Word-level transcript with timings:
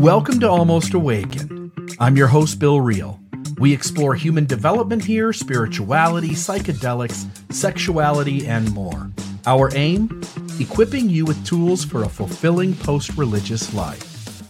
Welcome 0.00 0.40
to 0.40 0.48
Almost 0.48 0.94
Awakened. 0.94 1.72
I'm 1.98 2.16
your 2.16 2.26
host, 2.26 2.58
Bill 2.58 2.80
Reel. 2.80 3.20
We 3.58 3.70
explore 3.74 4.14
human 4.14 4.46
development 4.46 5.04
here, 5.04 5.30
spirituality, 5.34 6.30
psychedelics, 6.30 7.28
sexuality, 7.52 8.46
and 8.46 8.72
more. 8.72 9.10
Our 9.44 9.68
aim? 9.74 10.22
Equipping 10.58 11.10
you 11.10 11.26
with 11.26 11.44
tools 11.44 11.84
for 11.84 12.04
a 12.04 12.08
fulfilling 12.08 12.74
post 12.76 13.14
religious 13.18 13.74
life. 13.74 14.42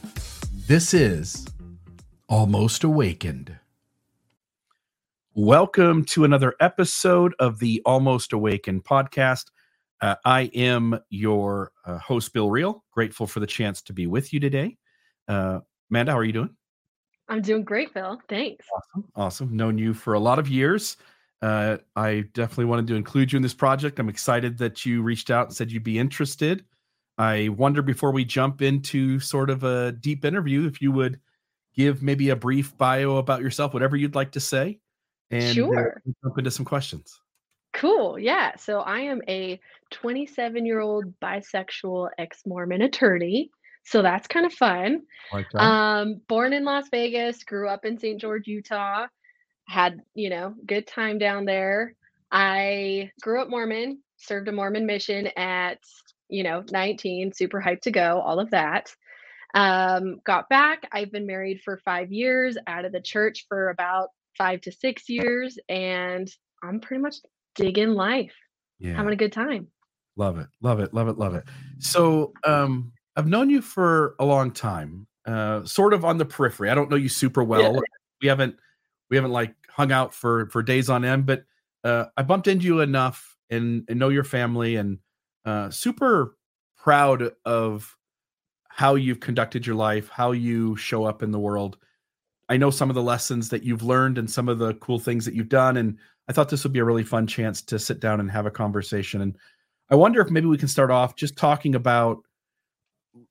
This 0.68 0.94
is 0.94 1.48
Almost 2.28 2.84
Awakened. 2.84 3.56
Welcome 5.34 6.04
to 6.04 6.22
another 6.22 6.54
episode 6.60 7.34
of 7.40 7.58
the 7.58 7.82
Almost 7.84 8.32
Awakened 8.32 8.84
podcast. 8.84 9.46
Uh, 10.00 10.14
I 10.24 10.42
am 10.54 11.00
your 11.08 11.72
uh, 11.84 11.98
host, 11.98 12.32
Bill 12.32 12.50
Reel. 12.50 12.84
Grateful 12.92 13.26
for 13.26 13.40
the 13.40 13.48
chance 13.48 13.82
to 13.82 13.92
be 13.92 14.06
with 14.06 14.32
you 14.32 14.38
today. 14.38 14.76
Uh, 15.28 15.60
Amanda, 15.90 16.12
how 16.12 16.18
are 16.18 16.24
you 16.24 16.32
doing? 16.32 16.50
I'm 17.28 17.42
doing 17.42 17.62
great, 17.62 17.94
Bill. 17.94 18.20
Thanks. 18.28 18.66
Awesome. 18.74 19.08
Awesome. 19.14 19.56
Known 19.56 19.78
you 19.78 19.94
for 19.94 20.14
a 20.14 20.18
lot 20.20 20.38
of 20.38 20.48
years. 20.48 20.96
Uh, 21.42 21.78
I 21.96 22.24
definitely 22.34 22.66
wanted 22.66 22.86
to 22.88 22.96
include 22.96 23.32
you 23.32 23.36
in 23.36 23.42
this 23.42 23.54
project. 23.54 23.98
I'm 23.98 24.08
excited 24.08 24.58
that 24.58 24.84
you 24.84 25.02
reached 25.02 25.30
out 25.30 25.46
and 25.46 25.56
said 25.56 25.70
you'd 25.70 25.84
be 25.84 25.98
interested. 25.98 26.64
I 27.18 27.48
wonder 27.50 27.82
before 27.82 28.12
we 28.12 28.24
jump 28.24 28.62
into 28.62 29.20
sort 29.20 29.48
of 29.50 29.62
a 29.62 29.92
deep 29.92 30.24
interview, 30.24 30.66
if 30.66 30.82
you 30.82 30.90
would 30.92 31.20
give 31.74 32.02
maybe 32.02 32.30
a 32.30 32.36
brief 32.36 32.76
bio 32.76 33.16
about 33.16 33.42
yourself, 33.42 33.72
whatever 33.74 33.96
you'd 33.96 34.14
like 34.14 34.32
to 34.32 34.40
say, 34.40 34.80
and 35.30 35.44
uh, 35.44 35.52
Sure. 35.52 36.02
jump 36.24 36.38
into 36.38 36.50
some 36.50 36.64
questions. 36.64 37.20
Cool. 37.72 38.18
Yeah. 38.18 38.56
So 38.56 38.80
I 38.80 39.00
am 39.00 39.22
a 39.28 39.60
27 39.92 40.66
year 40.66 40.80
old 40.80 41.04
bisexual 41.20 42.10
ex 42.18 42.42
Mormon 42.44 42.82
attorney. 42.82 43.50
So 43.90 44.02
that's 44.02 44.28
kind 44.28 44.46
of 44.46 44.52
fun. 44.52 45.02
Like. 45.32 45.52
Um, 45.56 46.20
born 46.28 46.52
in 46.52 46.64
Las 46.64 46.84
Vegas, 46.92 47.42
grew 47.42 47.68
up 47.68 47.84
in 47.84 47.98
St. 47.98 48.20
George, 48.20 48.46
Utah, 48.46 49.08
had, 49.66 50.00
you 50.14 50.30
know, 50.30 50.54
good 50.64 50.86
time 50.86 51.18
down 51.18 51.44
there. 51.44 51.96
I 52.30 53.10
grew 53.20 53.42
up 53.42 53.50
Mormon, 53.50 54.00
served 54.16 54.46
a 54.46 54.52
Mormon 54.52 54.86
mission 54.86 55.26
at, 55.36 55.80
you 56.28 56.44
know, 56.44 56.62
19, 56.70 57.32
super 57.32 57.60
hyped 57.60 57.80
to 57.82 57.90
go, 57.90 58.20
all 58.20 58.38
of 58.38 58.50
that. 58.50 58.94
Um, 59.54 60.20
got 60.24 60.48
back. 60.48 60.88
I've 60.92 61.10
been 61.10 61.26
married 61.26 61.60
for 61.64 61.76
five 61.78 62.12
years, 62.12 62.56
out 62.68 62.84
of 62.84 62.92
the 62.92 63.00
church 63.00 63.46
for 63.48 63.70
about 63.70 64.10
five 64.38 64.60
to 64.60 64.70
six 64.70 65.08
years, 65.08 65.58
and 65.68 66.30
I'm 66.62 66.78
pretty 66.78 67.02
much 67.02 67.16
digging 67.56 67.94
life, 67.94 68.36
yeah. 68.78 68.94
having 68.94 69.12
a 69.12 69.16
good 69.16 69.32
time. 69.32 69.66
Love 70.14 70.38
it. 70.38 70.46
Love 70.60 70.78
it. 70.78 70.94
Love 70.94 71.08
it. 71.08 71.18
Love 71.18 71.34
it. 71.34 71.44
So, 71.80 72.32
um, 72.46 72.92
I've 73.16 73.26
known 73.26 73.50
you 73.50 73.60
for 73.60 74.14
a 74.18 74.24
long 74.24 74.50
time, 74.50 75.06
uh, 75.26 75.64
sort 75.64 75.92
of 75.92 76.04
on 76.04 76.18
the 76.18 76.24
periphery. 76.24 76.70
I 76.70 76.74
don't 76.74 76.90
know 76.90 76.96
you 76.96 77.08
super 77.08 77.42
well. 77.42 77.74
Yeah. 77.74 77.80
We 78.22 78.28
haven't, 78.28 78.56
we 79.10 79.16
haven't 79.16 79.32
like 79.32 79.54
hung 79.68 79.92
out 79.92 80.14
for 80.14 80.48
for 80.50 80.62
days 80.62 80.88
on 80.88 81.04
end, 81.04 81.26
but 81.26 81.44
uh, 81.84 82.06
I 82.16 82.22
bumped 82.22 82.48
into 82.48 82.66
you 82.66 82.80
enough 82.80 83.36
and, 83.50 83.84
and 83.88 83.98
know 83.98 84.10
your 84.10 84.24
family 84.24 84.76
and 84.76 84.98
uh, 85.44 85.70
super 85.70 86.36
proud 86.76 87.30
of 87.44 87.96
how 88.68 88.94
you've 88.94 89.20
conducted 89.20 89.66
your 89.66 89.76
life, 89.76 90.08
how 90.08 90.32
you 90.32 90.76
show 90.76 91.04
up 91.04 91.22
in 91.22 91.30
the 91.30 91.38
world. 91.38 91.76
I 92.48 92.56
know 92.56 92.70
some 92.70 92.88
of 92.88 92.94
the 92.94 93.02
lessons 93.02 93.48
that 93.50 93.62
you've 93.62 93.82
learned 93.82 94.18
and 94.18 94.30
some 94.30 94.48
of 94.48 94.58
the 94.58 94.74
cool 94.74 94.98
things 94.98 95.24
that 95.24 95.34
you've 95.34 95.48
done, 95.48 95.76
and 95.76 95.98
I 96.28 96.32
thought 96.32 96.48
this 96.48 96.64
would 96.64 96.72
be 96.72 96.78
a 96.78 96.84
really 96.84 97.04
fun 97.04 97.26
chance 97.26 97.62
to 97.62 97.78
sit 97.78 98.00
down 98.00 98.20
and 98.20 98.30
have 98.30 98.46
a 98.46 98.50
conversation. 98.50 99.20
And 99.20 99.36
I 99.90 99.96
wonder 99.96 100.20
if 100.20 100.30
maybe 100.30 100.46
we 100.46 100.58
can 100.58 100.68
start 100.68 100.90
off 100.90 101.16
just 101.16 101.36
talking 101.36 101.74
about 101.74 102.24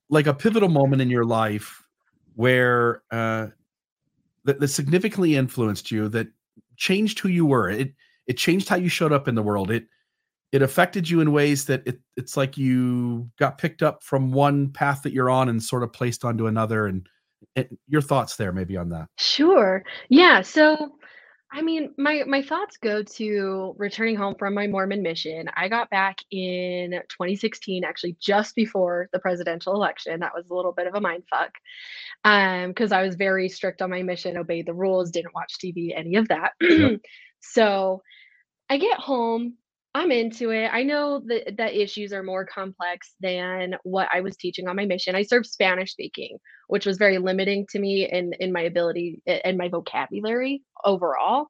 like 0.09 0.27
a 0.27 0.33
pivotal 0.33 0.69
moment 0.69 1.02
in 1.02 1.09
your 1.09 1.25
life 1.25 1.83
where 2.35 3.03
uh, 3.11 3.47
that, 4.45 4.59
that 4.59 4.67
significantly 4.69 5.35
influenced 5.35 5.91
you, 5.91 6.09
that 6.09 6.27
changed 6.77 7.19
who 7.19 7.29
you 7.29 7.45
were. 7.45 7.69
It 7.69 7.93
it 8.27 8.38
changed 8.38 8.69
how 8.69 8.75
you 8.75 8.89
showed 8.89 9.11
up 9.11 9.28
in 9.28 9.35
the 9.35 9.44
world. 9.44 9.72
It 9.72 9.85
it 10.51 10.61
affected 10.61 11.09
you 11.09 11.22
in 11.22 11.31
ways 11.31 11.66
that 11.66 11.84
it, 11.85 12.00
it's 12.17 12.35
like 12.35 12.57
you 12.57 13.29
got 13.38 13.57
picked 13.57 13.84
up 13.84 14.03
from 14.03 14.31
one 14.31 14.72
path 14.72 15.03
that 15.03 15.13
you're 15.13 15.29
on 15.29 15.50
and 15.50 15.61
sort 15.61 15.84
of 15.84 15.94
placed 15.94 16.25
onto 16.25 16.47
another. 16.47 16.88
And, 16.88 17.07
and 17.55 17.78
your 17.88 18.01
thoughts 18.01 18.35
there 18.35 18.51
maybe 18.51 18.75
on 18.75 18.89
that. 18.89 19.07
Sure. 19.17 19.84
Yeah. 20.09 20.41
So, 20.41 20.91
I 21.51 21.63
mean, 21.63 21.93
my 21.97 22.23
my 22.27 22.43
thoughts 22.43 22.77
go 22.77 23.01
to 23.01 23.73
returning 23.77 24.15
home 24.15 24.35
from 24.37 24.53
my 24.53 24.67
Mormon 24.67 25.01
mission. 25.01 25.49
I 25.55 25.67
got 25.67 25.89
back 25.89 26.19
in 26.29 26.91
2016, 27.09 27.83
actually 27.83 28.17
just 28.19 28.55
before 28.55 29.09
the 29.13 29.19
presidential 29.19 29.73
election. 29.73 30.19
That 30.19 30.33
was 30.35 30.45
a 30.49 30.53
little 30.53 30.73
bit 30.73 30.85
of 30.85 30.93
a 30.93 31.01
mind 31.01 31.23
fuck. 31.27 31.51
Um, 32.23 32.69
because 32.69 32.91
I 32.91 33.01
was 33.01 33.15
very 33.15 33.49
strict 33.49 33.81
on 33.81 33.89
my 33.89 34.03
mission, 34.03 34.37
obeyed 34.37 34.67
the 34.67 34.73
rules, 34.73 35.09
didn't 35.09 35.33
watch 35.33 35.55
TV, 35.57 35.91
any 35.95 36.17
of 36.17 36.27
that. 36.27 36.51
Yep. 36.61 37.01
so 37.39 38.03
I 38.69 38.77
get 38.77 38.99
home, 38.99 39.55
I'm 39.99 40.11
into 40.13 40.51
it. 40.51 40.69
I 40.71 40.83
know 40.83 41.21
that 41.25 41.57
that 41.57 41.75
issues 41.75 42.13
are 42.13 42.23
more 42.23 42.45
complex 42.45 43.15
than 43.19 43.75
what 43.83 44.07
I 44.13 44.21
was 44.21 44.37
teaching 44.37 44.69
on 44.69 44.77
my 44.77 44.85
mission. 44.85 45.13
I 45.13 45.23
served 45.23 45.45
Spanish 45.45 45.91
speaking, 45.91 46.37
which 46.67 46.85
was 46.85 46.97
very 46.97 47.17
limiting 47.17 47.67
to 47.71 47.79
me 47.79 48.09
in 48.09 48.31
in 48.39 48.53
my 48.53 48.61
ability 48.61 49.21
and 49.27 49.57
my 49.57 49.67
vocabulary 49.67 50.61
overall. 50.85 51.47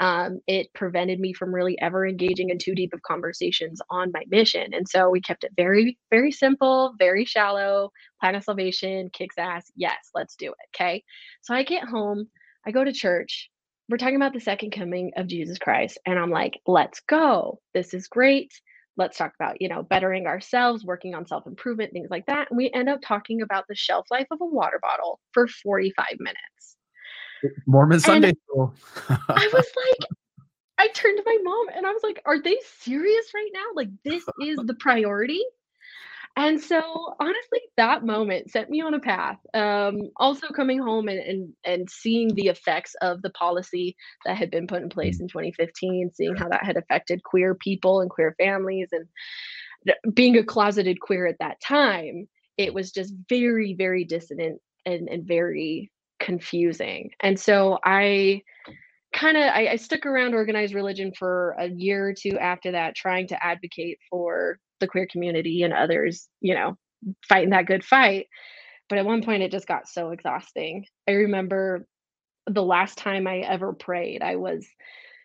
Um, 0.00 0.40
it 0.48 0.74
prevented 0.74 1.20
me 1.20 1.32
from 1.32 1.54
really 1.54 1.80
ever 1.80 2.04
engaging 2.04 2.50
in 2.50 2.58
too 2.58 2.74
deep 2.74 2.92
of 2.92 3.02
conversations 3.02 3.80
on 3.88 4.10
my 4.12 4.24
mission. 4.28 4.74
And 4.74 4.88
so 4.88 5.08
we 5.08 5.20
kept 5.20 5.44
it 5.44 5.52
very, 5.56 5.96
very 6.10 6.32
simple, 6.32 6.94
very 6.98 7.24
shallow. 7.24 7.92
Plan 8.20 8.34
of 8.34 8.42
salvation, 8.42 9.10
kicks 9.12 9.38
ass. 9.38 9.70
Yes, 9.76 10.10
let's 10.12 10.34
do 10.34 10.46
it. 10.48 10.76
Okay. 10.76 11.04
So 11.42 11.54
I 11.54 11.62
get 11.62 11.84
home, 11.84 12.26
I 12.66 12.72
go 12.72 12.82
to 12.82 12.92
church. 12.92 13.51
We're 13.88 13.98
talking 13.98 14.16
about 14.16 14.32
the 14.32 14.40
second 14.40 14.70
coming 14.70 15.12
of 15.16 15.26
Jesus 15.26 15.58
Christ. 15.58 15.98
And 16.06 16.18
I'm 16.18 16.30
like, 16.30 16.60
let's 16.66 17.00
go. 17.00 17.60
This 17.74 17.94
is 17.94 18.08
great. 18.08 18.52
Let's 18.96 19.16
talk 19.16 19.32
about, 19.38 19.60
you 19.60 19.68
know, 19.68 19.82
bettering 19.82 20.26
ourselves, 20.26 20.84
working 20.84 21.14
on 21.14 21.26
self 21.26 21.46
improvement, 21.46 21.92
things 21.92 22.10
like 22.10 22.26
that. 22.26 22.50
And 22.50 22.56
we 22.56 22.70
end 22.72 22.88
up 22.88 23.00
talking 23.02 23.42
about 23.42 23.64
the 23.68 23.74
shelf 23.74 24.06
life 24.10 24.26
of 24.30 24.40
a 24.40 24.46
water 24.46 24.78
bottle 24.80 25.18
for 25.32 25.46
45 25.46 26.06
minutes. 26.18 26.76
Mormon 27.66 27.96
And 27.96 28.02
Sunday 28.02 28.34
school. 28.44 28.74
I 29.08 29.50
was 29.52 29.66
like, 29.76 30.08
I 30.78 30.88
turned 30.88 31.16
to 31.16 31.24
my 31.24 31.38
mom 31.42 31.68
and 31.74 31.86
I 31.86 31.90
was 31.90 32.02
like, 32.02 32.20
are 32.26 32.40
they 32.40 32.58
serious 32.80 33.26
right 33.34 33.50
now? 33.52 33.64
Like, 33.74 33.88
this 34.04 34.24
is 34.42 34.58
the 34.58 34.74
priority? 34.74 35.42
And 36.36 36.60
so 36.60 37.14
honestly, 37.20 37.60
that 37.76 38.04
moment 38.04 38.50
set 38.50 38.70
me 38.70 38.80
on 38.80 38.94
a 38.94 39.00
path. 39.00 39.38
Um, 39.52 40.10
also 40.16 40.48
coming 40.48 40.78
home 40.78 41.08
and, 41.08 41.20
and 41.20 41.52
and 41.64 41.90
seeing 41.90 42.34
the 42.34 42.48
effects 42.48 42.94
of 43.02 43.20
the 43.22 43.30
policy 43.30 43.96
that 44.24 44.36
had 44.36 44.50
been 44.50 44.66
put 44.66 44.82
in 44.82 44.88
place 44.88 45.18
Mm, 45.18 45.22
in 45.22 45.28
2015, 45.28 46.10
seeing 46.14 46.36
how 46.36 46.48
that 46.48 46.64
had 46.64 46.76
affected 46.78 47.22
queer 47.22 47.54
people 47.54 48.00
and 48.00 48.10
queer 48.10 48.34
families, 48.38 48.88
and 48.92 50.14
being 50.14 50.38
a 50.38 50.44
closeted 50.44 51.00
queer 51.00 51.26
at 51.26 51.38
that 51.40 51.60
time, 51.60 52.28
it 52.56 52.72
was 52.72 52.92
just 52.92 53.12
very, 53.28 53.74
very 53.74 54.04
dissonant 54.04 54.60
and, 54.86 55.08
and 55.08 55.26
very 55.26 55.90
confusing. 56.18 57.10
And 57.20 57.38
so 57.38 57.78
I 57.84 58.42
kind 59.12 59.36
of 59.36 59.44
I, 59.44 59.68
I 59.72 59.76
stuck 59.76 60.06
around 60.06 60.34
organized 60.34 60.74
religion 60.74 61.12
for 61.18 61.56
a 61.58 61.68
year 61.68 62.08
or 62.08 62.14
two 62.14 62.38
after 62.38 62.72
that, 62.72 62.96
trying 62.96 63.28
to 63.28 63.44
advocate 63.44 63.98
for 64.10 64.58
the 64.80 64.88
queer 64.88 65.06
community 65.10 65.62
and 65.62 65.72
others, 65.72 66.28
you 66.40 66.54
know, 66.54 66.76
fighting 67.28 67.50
that 67.50 67.66
good 67.66 67.84
fight. 67.84 68.26
But 68.88 68.98
at 68.98 69.06
one 69.06 69.22
point, 69.22 69.42
it 69.42 69.52
just 69.52 69.68
got 69.68 69.88
so 69.88 70.10
exhausting. 70.10 70.86
I 71.08 71.12
remember 71.12 71.86
the 72.46 72.62
last 72.62 72.98
time 72.98 73.26
I 73.26 73.38
ever 73.38 73.72
prayed, 73.72 74.22
I 74.22 74.36
was, 74.36 74.66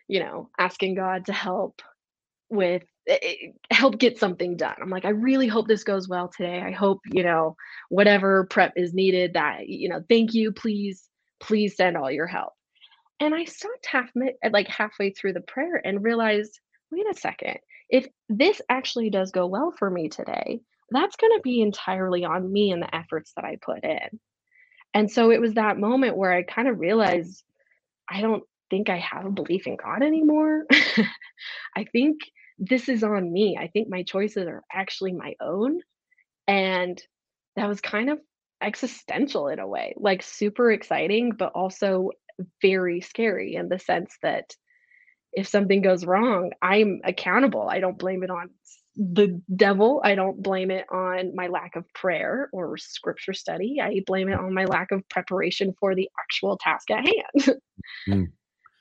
you 0.08 0.20
know, 0.20 0.50
asking 0.58 0.94
God 0.96 1.26
to 1.26 1.32
help 1.32 1.82
with 2.50 2.82
eh, 3.08 3.18
eh, 3.22 3.34
help 3.72 3.98
get 3.98 4.18
something 4.18 4.56
done. 4.56 4.76
I'm 4.80 4.90
like, 4.90 5.04
I 5.04 5.10
really 5.10 5.48
hope 5.48 5.68
this 5.68 5.84
goes 5.84 6.08
well 6.08 6.30
today. 6.36 6.62
I 6.62 6.72
hope, 6.72 7.00
you 7.12 7.22
know, 7.24 7.56
whatever 7.90 8.46
prep 8.46 8.74
is 8.76 8.94
needed 8.94 9.34
that, 9.34 9.68
you 9.68 9.88
know, 9.88 10.02
thank 10.08 10.34
you, 10.34 10.52
please, 10.52 11.08
please 11.40 11.76
send 11.76 11.96
all 11.96 12.10
your 12.10 12.26
help. 12.28 12.52
And 13.20 13.34
I 13.34 13.44
stopped 13.44 13.86
half 13.86 14.10
mi- 14.14 14.34
uh, 14.44 14.50
like 14.52 14.68
halfway 14.68 15.10
through 15.10 15.32
the 15.32 15.40
prayer 15.40 15.80
and 15.84 16.02
realized, 16.04 16.60
wait 16.90 17.06
a 17.10 17.18
second, 17.18 17.58
if 17.88 18.06
this 18.28 18.60
actually 18.68 19.10
does 19.10 19.32
go 19.32 19.46
well 19.46 19.72
for 19.78 19.90
me 19.90 20.08
today, 20.08 20.60
that's 20.90 21.16
going 21.16 21.36
to 21.36 21.42
be 21.42 21.60
entirely 21.60 22.24
on 22.24 22.50
me 22.50 22.70
and 22.70 22.82
the 22.82 22.94
efforts 22.94 23.32
that 23.36 23.44
I 23.44 23.58
put 23.60 23.84
in. 23.84 24.20
And 24.94 25.10
so 25.10 25.30
it 25.30 25.40
was 25.40 25.54
that 25.54 25.78
moment 25.78 26.16
where 26.16 26.32
I 26.32 26.42
kind 26.42 26.68
of 26.68 26.78
realized 26.78 27.42
I 28.10 28.20
don't 28.20 28.42
think 28.70 28.88
I 28.88 28.98
have 28.98 29.26
a 29.26 29.30
belief 29.30 29.66
in 29.66 29.76
God 29.76 30.02
anymore. 30.02 30.64
I 31.76 31.84
think 31.92 32.20
this 32.58 32.88
is 32.88 33.04
on 33.04 33.32
me. 33.32 33.58
I 33.60 33.68
think 33.68 33.88
my 33.88 34.02
choices 34.02 34.46
are 34.46 34.62
actually 34.72 35.12
my 35.12 35.34
own. 35.40 35.80
And 36.46 37.00
that 37.56 37.68
was 37.68 37.80
kind 37.80 38.10
of 38.10 38.18
existential 38.62 39.48
in 39.48 39.58
a 39.58 39.66
way, 39.66 39.94
like 39.96 40.22
super 40.22 40.70
exciting, 40.70 41.32
but 41.38 41.52
also 41.54 42.10
very 42.62 43.00
scary 43.00 43.54
in 43.54 43.68
the 43.68 43.78
sense 43.78 44.16
that 44.22 44.54
if 45.32 45.46
something 45.46 45.82
goes 45.82 46.04
wrong, 46.04 46.52
I'm 46.62 47.00
accountable. 47.04 47.68
I 47.68 47.80
don't 47.80 47.98
blame 47.98 48.22
it 48.22 48.30
on 48.30 48.50
the 48.96 49.40
devil. 49.54 50.00
I 50.02 50.14
don't 50.14 50.42
blame 50.42 50.70
it 50.70 50.86
on 50.90 51.34
my 51.34 51.46
lack 51.46 51.76
of 51.76 51.84
prayer 51.94 52.48
or 52.52 52.76
scripture 52.76 53.32
study. 53.32 53.78
I 53.80 54.02
blame 54.06 54.28
it 54.28 54.38
on 54.38 54.52
my 54.52 54.64
lack 54.64 54.90
of 54.90 55.08
preparation 55.08 55.74
for 55.78 55.94
the 55.94 56.08
actual 56.20 56.56
task 56.56 56.90
at 56.90 57.04
hand. 57.04 57.60
mm. 58.08 58.26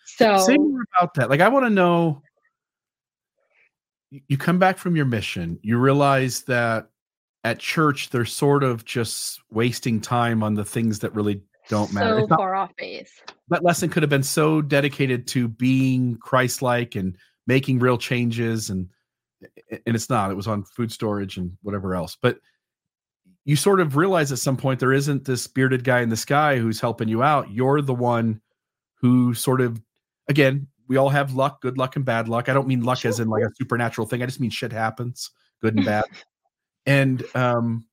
So 0.06 0.38
say 0.40 0.58
more 0.58 0.86
about 0.98 1.14
that. 1.16 1.30
Like 1.30 1.42
I 1.42 1.50
want 1.50 1.66
to 1.66 1.70
know 1.70 2.24
you 4.10 4.38
come 4.38 4.58
back 4.58 4.78
from 4.78 4.96
your 4.96 5.06
mission, 5.06 5.60
you 5.62 5.78
realize 5.78 6.44
that 6.44 6.90
at 7.44 7.60
church 7.60 8.10
they're 8.10 8.26
sort 8.26 8.64
of 8.64 8.86
just 8.86 9.42
wasting 9.52 10.02
time 10.02 10.44
on 10.44 10.56
the 10.56 10.66
things 10.66 11.00
that 11.00 11.14
really 11.14 11.42
don't 11.70 11.92
matter. 11.94 12.22
So 12.22 12.28
far 12.28 12.56
off 12.56 12.76
base. 12.76 13.12
That 13.50 13.64
lesson 13.64 13.90
could 13.90 14.04
have 14.04 14.10
been 14.10 14.24
so 14.24 14.62
dedicated 14.62 15.28
to 15.28 15.48
being 15.48 16.18
Christ-like 16.18 16.96
and 16.96 17.18
making 17.46 17.80
real 17.80 17.98
changes, 17.98 18.70
and 18.70 18.90
and 19.42 19.96
it's 19.96 20.10
not. 20.10 20.32
It 20.32 20.36
was 20.36 20.48
on 20.48 20.64
food 20.64 20.92
storage 20.92 21.38
and 21.38 21.58
whatever 21.62 21.96
else. 21.96 22.18
But 22.22 22.40
you 23.46 23.56
sort 23.56 23.80
of 23.80 23.96
realize 23.96 24.32
at 24.34 24.40
some 24.40 24.58
point 24.58 24.80
there 24.80 24.92
isn't 24.92 25.24
this 25.24 25.48
bearded 25.48 25.86
guy 25.86 26.02
in 26.02 26.10
the 26.10 26.18
sky 26.18 26.58
who's 26.58 26.82
helping 26.82 27.08
you 27.08 27.24
out. 27.24 27.50
You're 27.50 27.82
the 27.82 27.94
one 27.94 28.42
who 29.00 29.34
sort 29.34 29.62
of, 29.62 29.82
again, 30.28 30.68
we 30.90 30.98
all 30.98 31.10
have 31.10 31.34
luck, 31.34 31.62
good 31.62 31.78
luck 31.78 31.96
and 31.96 32.04
bad 32.04 32.28
luck. 32.28 32.50
I 32.50 32.54
don't 32.54 32.68
mean 32.68 32.84
luck 32.84 33.00
sure. 33.00 33.10
as 33.10 33.22
in 33.22 33.30
like 33.30 33.44
a 33.44 33.50
supernatural 33.56 34.06
thing. 34.06 34.22
I 34.22 34.26
just 34.26 34.42
mean 34.42 34.50
shit 34.50 34.74
happens, 34.74 35.32
good 35.62 35.76
and 35.76 35.86
bad. 35.86 36.04
and 36.86 37.24
um 37.36 37.87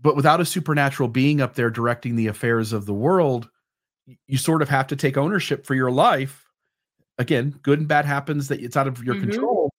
but 0.00 0.16
without 0.16 0.40
a 0.40 0.44
supernatural 0.44 1.08
being 1.08 1.40
up 1.40 1.54
there 1.54 1.70
directing 1.70 2.16
the 2.16 2.28
affairs 2.28 2.72
of 2.72 2.86
the 2.86 2.94
world, 2.94 3.48
you 4.26 4.38
sort 4.38 4.62
of 4.62 4.68
have 4.68 4.86
to 4.88 4.96
take 4.96 5.16
ownership 5.16 5.66
for 5.66 5.74
your 5.74 5.90
life. 5.90 6.44
Again, 7.18 7.58
good 7.62 7.80
and 7.80 7.88
bad 7.88 8.04
happens 8.04 8.48
that 8.48 8.60
it's 8.60 8.76
out 8.76 8.86
of 8.86 9.02
your 9.02 9.16
mm-hmm. 9.16 9.30
control. 9.30 9.70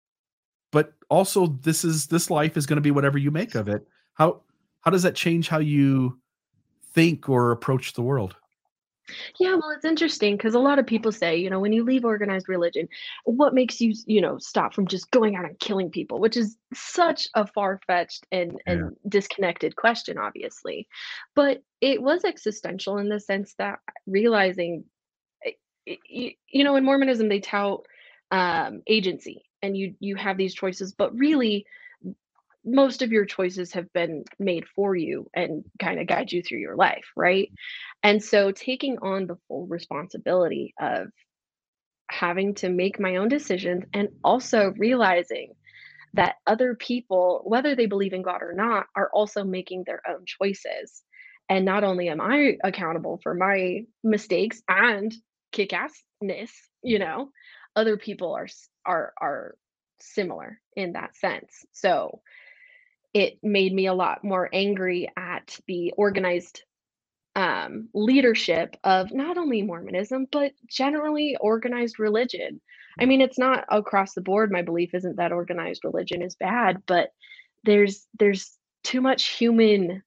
But 0.72 0.94
also 1.10 1.48
this 1.48 1.84
is 1.84 2.08
this 2.08 2.30
life 2.30 2.58
is 2.58 2.66
going 2.66 2.78
to 2.78 2.82
be 2.82 2.92
whatever 2.92 3.18
you 3.18 3.32
make 3.32 3.56
of 3.56 3.68
it. 3.68 3.88
How 4.14 4.42
how 4.82 4.92
does 4.92 5.04
that 5.04 5.16
change 5.16 5.48
how 5.48 5.60
you 5.60 6.20
think 6.94 7.30
or 7.30 7.52
approach 7.52 7.94
the 7.94 8.02
world? 8.02 8.36
Yeah, 9.40 9.56
well, 9.56 9.72
it's 9.72 9.86
interesting 9.86 10.36
because 10.38 10.54
a 10.54 10.60
lot 10.60 10.80
of 10.80 10.86
people 10.86 11.12
say, 11.12 11.38
you 11.38 11.50
know, 11.50 11.60
when 11.60 11.74
you 11.74 11.84
leave 11.84 12.06
organized 12.06 12.50
religion, 12.50 12.88
what 13.26 13.54
makes 13.54 13.80
you, 13.80 13.94
you 14.06 14.22
know, 14.22 14.38
stop 14.38 14.74
from 14.74 14.88
just 14.88 15.12
going 15.12 15.36
out 15.36 15.46
and 15.46 15.60
killing 15.60 15.90
people, 15.90 16.20
which 16.20 16.38
is 16.38 16.58
such 16.74 17.28
a 17.36 17.46
far-fetched 17.48 18.26
and 18.32 18.62
and 18.66 18.96
disconnected 19.08 19.76
question, 19.76 20.18
obviously. 20.18 20.88
But 21.36 21.64
it 21.82 22.02
was 22.02 22.24
existential 22.24 22.98
in 22.98 23.10
the 23.10 23.20
sense 23.20 23.56
that 23.58 23.80
realizing, 24.08 24.86
eh, 25.46 25.96
you, 26.08 26.32
you 26.48 26.64
know, 26.64 26.76
in 26.76 26.84
Mormonism 26.86 27.30
they 27.30 27.40
tout 27.40 27.86
um, 28.32 28.82
agency, 28.88 29.44
and 29.62 29.76
you 29.76 29.96
you 30.00 30.16
have 30.16 30.38
these 30.38 30.54
choices, 30.54 30.94
but 30.94 31.18
really 31.18 31.66
most 32.66 33.02
of 33.02 33.12
your 33.12 33.26
choices 33.26 33.74
have 33.74 33.92
been 33.94 34.24
made 34.38 34.66
for 34.76 34.96
you 34.96 35.30
and 35.34 35.64
kind 35.80 36.00
of 36.00 36.08
guide 36.08 36.32
you 36.32 36.42
through 36.42 36.60
your 36.60 36.76
life, 36.76 37.06
right? 37.16 37.52
And 38.04 38.24
so 38.24 38.52
taking 38.52 38.98
on 39.02 39.28
the 39.28 39.38
full 39.48 39.66
responsibility 39.68 40.74
of 40.80 41.08
having 42.10 42.56
to 42.56 42.70
make 42.70 43.00
my 43.00 43.18
own 43.18 43.30
decisions 43.30 43.84
and 43.94 44.10
also 44.24 44.74
realizing 44.78 45.54
that 46.14 46.36
other 46.48 46.76
people, 46.76 47.42
whether 47.46 47.76
they 47.76 47.86
believe 47.86 48.14
in 48.14 48.24
God 48.24 48.42
or 48.42 48.54
not, 48.54 48.88
are 48.96 49.10
also 49.14 49.44
making 49.44 49.84
their 49.86 50.02
own 50.10 50.26
choices. 50.26 51.04
And 51.50 51.66
not 51.66 51.84
only 51.84 52.10
am 52.10 52.22
I 52.22 52.58
accountable 52.64 53.20
for 53.22 53.34
my 53.34 53.86
mistakes 54.04 54.62
and 54.68 55.14
kick 55.52 55.72
assness, 55.72 56.52
you 56.84 57.00
know, 57.00 57.30
other 57.76 57.98
people 57.98 58.34
are 58.34 58.48
are 58.86 59.14
are 59.20 59.56
similar 60.02 60.60
in 60.76 60.94
that 60.94 61.16
sense. 61.16 61.66
So 61.74 62.22
it 63.14 63.40
made 63.42 63.74
me 63.74 63.88
a 63.88 63.94
lot 63.94 64.24
more 64.24 64.50
angry 64.54 65.10
at 65.18 65.58
the 65.68 65.94
organized 65.98 66.64
um, 67.36 67.90
leadership 67.94 68.76
of 68.84 69.14
not 69.14 69.38
only 69.38 69.62
Mormonism, 69.62 70.28
but 70.32 70.52
generally 70.68 71.38
organized 71.40 72.00
religion. 72.00 72.60
I 73.00 73.06
mean, 73.06 73.22
it's 73.22 73.40
not 73.40 73.66
across 73.70 74.14
the 74.14 74.22
board. 74.22 74.52
My 74.52 74.62
belief 74.62 74.94
isn't 74.94 75.18
that 75.18 75.32
organized 75.32 75.86
religion 75.86 76.22
is 76.22 76.36
bad, 76.36 76.84
but 76.86 77.10
there's 77.64 78.08
there's 78.18 78.58
too 78.84 79.02
much 79.02 79.28
human 79.28 80.04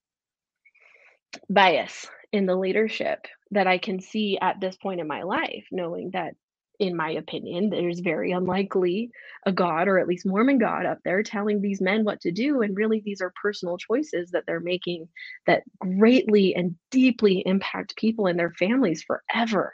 bias 1.48 2.06
in 2.32 2.46
the 2.46 2.56
leadership 2.56 3.26
that 3.50 3.66
I 3.66 3.78
can 3.78 4.00
see 4.00 4.38
at 4.40 4.60
this 4.60 4.76
point 4.76 5.00
in 5.00 5.06
my 5.06 5.22
life, 5.22 5.66
knowing 5.70 6.10
that 6.12 6.34
in 6.82 6.96
my 6.96 7.10
opinion, 7.10 7.70
there's 7.70 8.00
very 8.00 8.32
unlikely 8.32 9.12
a 9.46 9.52
God 9.52 9.86
or 9.86 10.00
at 10.00 10.08
least 10.08 10.26
Mormon 10.26 10.58
God 10.58 10.84
up 10.84 10.98
there 11.04 11.22
telling 11.22 11.60
these 11.60 11.80
men 11.80 12.04
what 12.04 12.20
to 12.22 12.32
do. 12.32 12.60
And 12.60 12.76
really, 12.76 13.00
these 13.04 13.20
are 13.20 13.32
personal 13.40 13.78
choices 13.78 14.32
that 14.32 14.42
they're 14.48 14.58
making 14.58 15.08
that 15.46 15.62
greatly 15.78 16.56
and 16.56 16.74
deeply 16.90 17.44
impact 17.46 17.94
people 17.94 18.26
and 18.26 18.36
their 18.36 18.50
families 18.58 19.04
forever. 19.04 19.72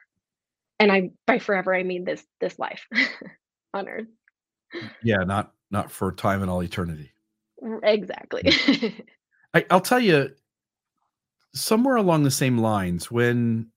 And 0.78 0.92
I, 0.92 1.10
by 1.26 1.38
forever, 1.38 1.74
I 1.74 1.82
mean 1.82 2.04
this 2.04 2.22
this 2.40 2.58
life 2.58 2.86
on 3.74 3.88
earth. 3.88 4.08
Yeah, 5.02 5.24
not 5.24 5.54
not 5.70 5.90
for 5.90 6.12
time 6.12 6.42
and 6.42 6.50
all 6.50 6.62
eternity. 6.62 7.10
Exactly. 7.82 8.52
I, 9.54 9.64
I'll 9.70 9.80
tell 9.80 9.98
you, 9.98 10.28
somewhere 11.54 11.96
along 11.96 12.24
the 12.24 12.30
same 12.30 12.58
lines, 12.58 13.10
when, 13.10 13.70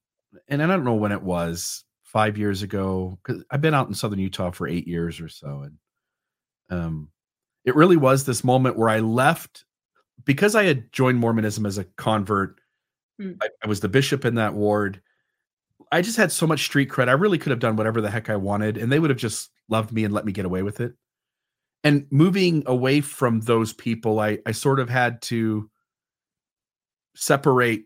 and 0.50 0.62
I 0.62 0.68
don't 0.68 0.84
know 0.84 0.96
when 0.96 1.14
it 1.14 1.24
was, 1.24 1.86
five 2.12 2.38
years 2.38 2.62
ago 2.62 3.18
because 3.24 3.44
I've 3.50 3.62
been 3.62 3.74
out 3.74 3.88
in 3.88 3.94
southern 3.94 4.20
Utah 4.20 4.52
for 4.52 4.68
eight 4.68 4.88
years 4.88 5.22
or 5.22 5.30
so, 5.30 5.62
and 5.62 5.78
um, 6.70 7.08
it 7.64 7.76
really 7.76 7.96
was 7.96 8.26
this 8.26 8.44
moment 8.44 8.78
where 8.78 8.90
I 8.90 9.00
left 9.00 9.64
because 10.26 10.54
I 10.54 10.66
had 10.66 10.92
joined 10.92 11.20
Mormonism 11.20 11.66
as 11.66 11.78
a 11.78 11.86
convert. 11.96 12.60
Mm. 13.20 13.38
I, 13.42 13.48
I 13.64 13.68
was 13.68 13.80
the 13.80 13.90
bishop 13.90 14.26
in 14.26 14.36
that 14.36 14.54
ward. 14.54 15.02
I 15.92 16.02
just 16.02 16.18
had 16.18 16.32
so 16.32 16.46
much 16.46 16.64
street 16.64 16.90
cred. 16.90 17.08
I 17.08 17.14
really 17.14 17.38
could 17.38 17.52
have 17.52 17.60
done 17.60 17.76
whatever 17.76 18.02
the 18.02 18.12
heck 18.12 18.30
I 18.30 18.36
wanted, 18.36 18.78
and 18.78 18.92
they 18.92 19.00
would 19.00 19.10
have 19.10 19.20
just 19.20 19.50
loved 19.70 19.92
me 19.94 20.04
and 20.04 20.14
let 20.14 20.26
me 20.26 20.34
get 20.34 20.46
away 20.46 20.64
with 20.64 20.82
it. 20.82 20.94
And 21.84 22.08
moving 22.12 22.64
away 22.66 23.02
from 23.02 23.40
those 23.40 23.72
people, 23.72 24.20
I 24.20 24.40
I 24.46 24.52
sort 24.52 24.82
of 24.82 24.90
had 24.90 25.22
to 25.24 25.70
separate 27.16 27.86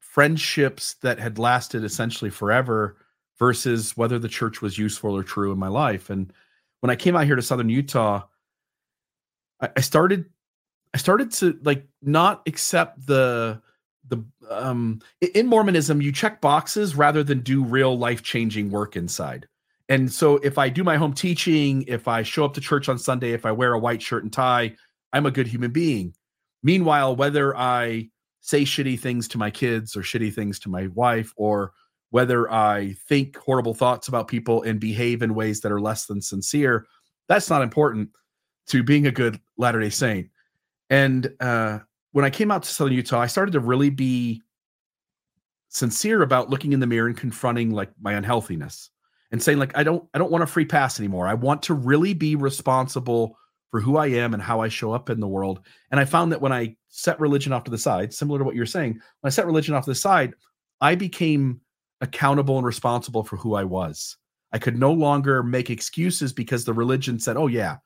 friendships 0.00 0.94
that 1.02 1.18
had 1.18 1.38
lasted 1.38 1.84
essentially 1.84 2.30
forever 2.30 2.96
versus 3.38 3.96
whether 3.96 4.18
the 4.18 4.28
church 4.28 4.62
was 4.62 4.78
useful 4.78 5.16
or 5.16 5.22
true 5.22 5.52
in 5.52 5.58
my 5.58 5.68
life. 5.68 6.10
And 6.10 6.32
when 6.80 6.90
I 6.90 6.96
came 6.96 7.16
out 7.16 7.26
here 7.26 7.36
to 7.36 7.42
Southern 7.42 7.68
Utah, 7.68 8.22
I, 9.60 9.70
I 9.76 9.80
started 9.80 10.26
I 10.92 10.98
started 10.98 11.32
to 11.32 11.58
like 11.62 11.86
not 12.02 12.42
accept 12.46 13.06
the 13.06 13.60
the 14.08 14.24
um 14.50 15.00
in 15.34 15.46
Mormonism 15.46 16.00
you 16.00 16.12
check 16.12 16.40
boxes 16.40 16.94
rather 16.94 17.24
than 17.24 17.40
do 17.40 17.64
real 17.64 17.98
life 17.98 18.22
changing 18.22 18.70
work 18.70 18.96
inside. 18.96 19.48
And 19.88 20.10
so 20.10 20.36
if 20.36 20.56
I 20.56 20.70
do 20.70 20.82
my 20.82 20.96
home 20.96 21.12
teaching, 21.12 21.84
if 21.88 22.08
I 22.08 22.22
show 22.22 22.44
up 22.44 22.54
to 22.54 22.60
church 22.60 22.88
on 22.88 22.98
Sunday, 22.98 23.32
if 23.32 23.44
I 23.44 23.52
wear 23.52 23.74
a 23.74 23.78
white 23.78 24.00
shirt 24.00 24.22
and 24.22 24.32
tie, 24.32 24.76
I'm 25.12 25.26
a 25.26 25.30
good 25.30 25.46
human 25.46 25.72
being. 25.72 26.14
Meanwhile, 26.62 27.16
whether 27.16 27.54
I 27.54 28.08
say 28.40 28.62
shitty 28.62 28.98
things 28.98 29.28
to 29.28 29.38
my 29.38 29.50
kids 29.50 29.96
or 29.96 30.00
shitty 30.00 30.32
things 30.32 30.58
to 30.60 30.70
my 30.70 30.86
wife 30.88 31.32
or 31.36 31.72
whether 32.14 32.48
I 32.48 32.94
think 33.08 33.36
horrible 33.36 33.74
thoughts 33.74 34.06
about 34.06 34.28
people 34.28 34.62
and 34.62 34.78
behave 34.78 35.20
in 35.20 35.34
ways 35.34 35.60
that 35.62 35.72
are 35.72 35.80
less 35.80 36.06
than 36.06 36.22
sincere, 36.22 36.86
that's 37.26 37.50
not 37.50 37.60
important 37.60 38.08
to 38.68 38.84
being 38.84 39.08
a 39.08 39.10
good 39.10 39.40
Latter 39.58 39.80
day 39.80 39.90
Saint. 39.90 40.28
And 40.90 41.34
uh, 41.40 41.80
when 42.12 42.24
I 42.24 42.30
came 42.30 42.52
out 42.52 42.62
to 42.62 42.68
Southern 42.68 42.92
Utah, 42.92 43.18
I 43.18 43.26
started 43.26 43.50
to 43.50 43.58
really 43.58 43.90
be 43.90 44.40
sincere 45.70 46.22
about 46.22 46.50
looking 46.50 46.72
in 46.72 46.78
the 46.78 46.86
mirror 46.86 47.08
and 47.08 47.16
confronting 47.16 47.72
like 47.72 47.90
my 48.00 48.12
unhealthiness 48.12 48.90
and 49.32 49.42
saying 49.42 49.58
like 49.58 49.76
I 49.76 49.82
don't 49.82 50.08
I 50.14 50.18
don't 50.18 50.30
want 50.30 50.44
a 50.44 50.46
free 50.46 50.66
pass 50.66 51.00
anymore. 51.00 51.26
I 51.26 51.34
want 51.34 51.64
to 51.64 51.74
really 51.74 52.14
be 52.14 52.36
responsible 52.36 53.36
for 53.72 53.80
who 53.80 53.96
I 53.96 54.06
am 54.06 54.34
and 54.34 54.42
how 54.42 54.60
I 54.60 54.68
show 54.68 54.92
up 54.92 55.10
in 55.10 55.18
the 55.18 55.26
world. 55.26 55.62
And 55.90 55.98
I 55.98 56.04
found 56.04 56.30
that 56.30 56.40
when 56.40 56.52
I 56.52 56.76
set 56.90 57.18
religion 57.18 57.52
off 57.52 57.64
to 57.64 57.72
the 57.72 57.76
side, 57.76 58.14
similar 58.14 58.38
to 58.38 58.44
what 58.44 58.54
you're 58.54 58.66
saying, 58.66 58.92
when 58.92 59.28
I 59.28 59.30
set 59.30 59.46
religion 59.46 59.74
off 59.74 59.86
to 59.86 59.90
the 59.90 59.96
side, 59.96 60.34
I 60.80 60.94
became 60.94 61.60
accountable 62.00 62.56
and 62.56 62.66
responsible 62.66 63.24
for 63.24 63.36
who 63.36 63.54
I 63.54 63.64
was. 63.64 64.16
I 64.52 64.58
could 64.58 64.78
no 64.78 64.92
longer 64.92 65.42
make 65.42 65.70
excuses 65.70 66.32
because 66.32 66.64
the 66.64 66.72
religion 66.72 67.18
said, 67.18 67.36
"Oh 67.36 67.48
yeah, 67.48 67.76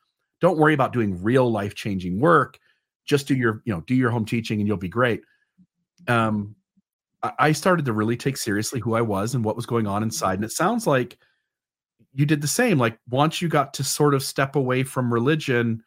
don't 0.41 0.59
worry 0.59 0.75
about 0.75 0.93
doing 0.93 1.23
real 1.23 1.51
life-changing 1.51 2.21
work. 2.21 2.59
Just 3.07 3.27
do 3.27 3.35
your, 3.35 3.63
you 3.65 3.73
know, 3.73 3.81
do 3.83 3.95
your 3.95 4.11
home 4.11 4.25
teaching 4.25 4.61
and 4.61 4.69
you'll 4.69 4.77
be 4.77 4.89
great." 4.89 5.23
Um 6.07 6.57
I 7.23 7.51
started 7.53 7.85
to 7.87 7.93
really 7.93 8.17
take 8.17 8.37
seriously 8.37 8.79
who 8.79 8.95
I 8.95 9.01
was 9.01 9.35
and 9.35 9.45
what 9.45 9.57
was 9.57 9.67
going 9.67 9.89
on 9.89 10.05
inside. 10.05 10.35
And 10.35 10.45
it 10.45 10.53
sounds 10.53 10.87
like 10.87 11.19
you 12.15 12.27
did 12.27 12.41
the 12.41 12.49
same. 12.49 12.79
Like 12.79 12.99
once 13.09 13.43
you 13.43 13.49
got 13.49 13.75
to 13.75 13.85
sort 13.85 14.15
of 14.15 14.23
step 14.23 14.55
away 14.55 14.85
from 14.85 15.13
religion, 15.13 15.83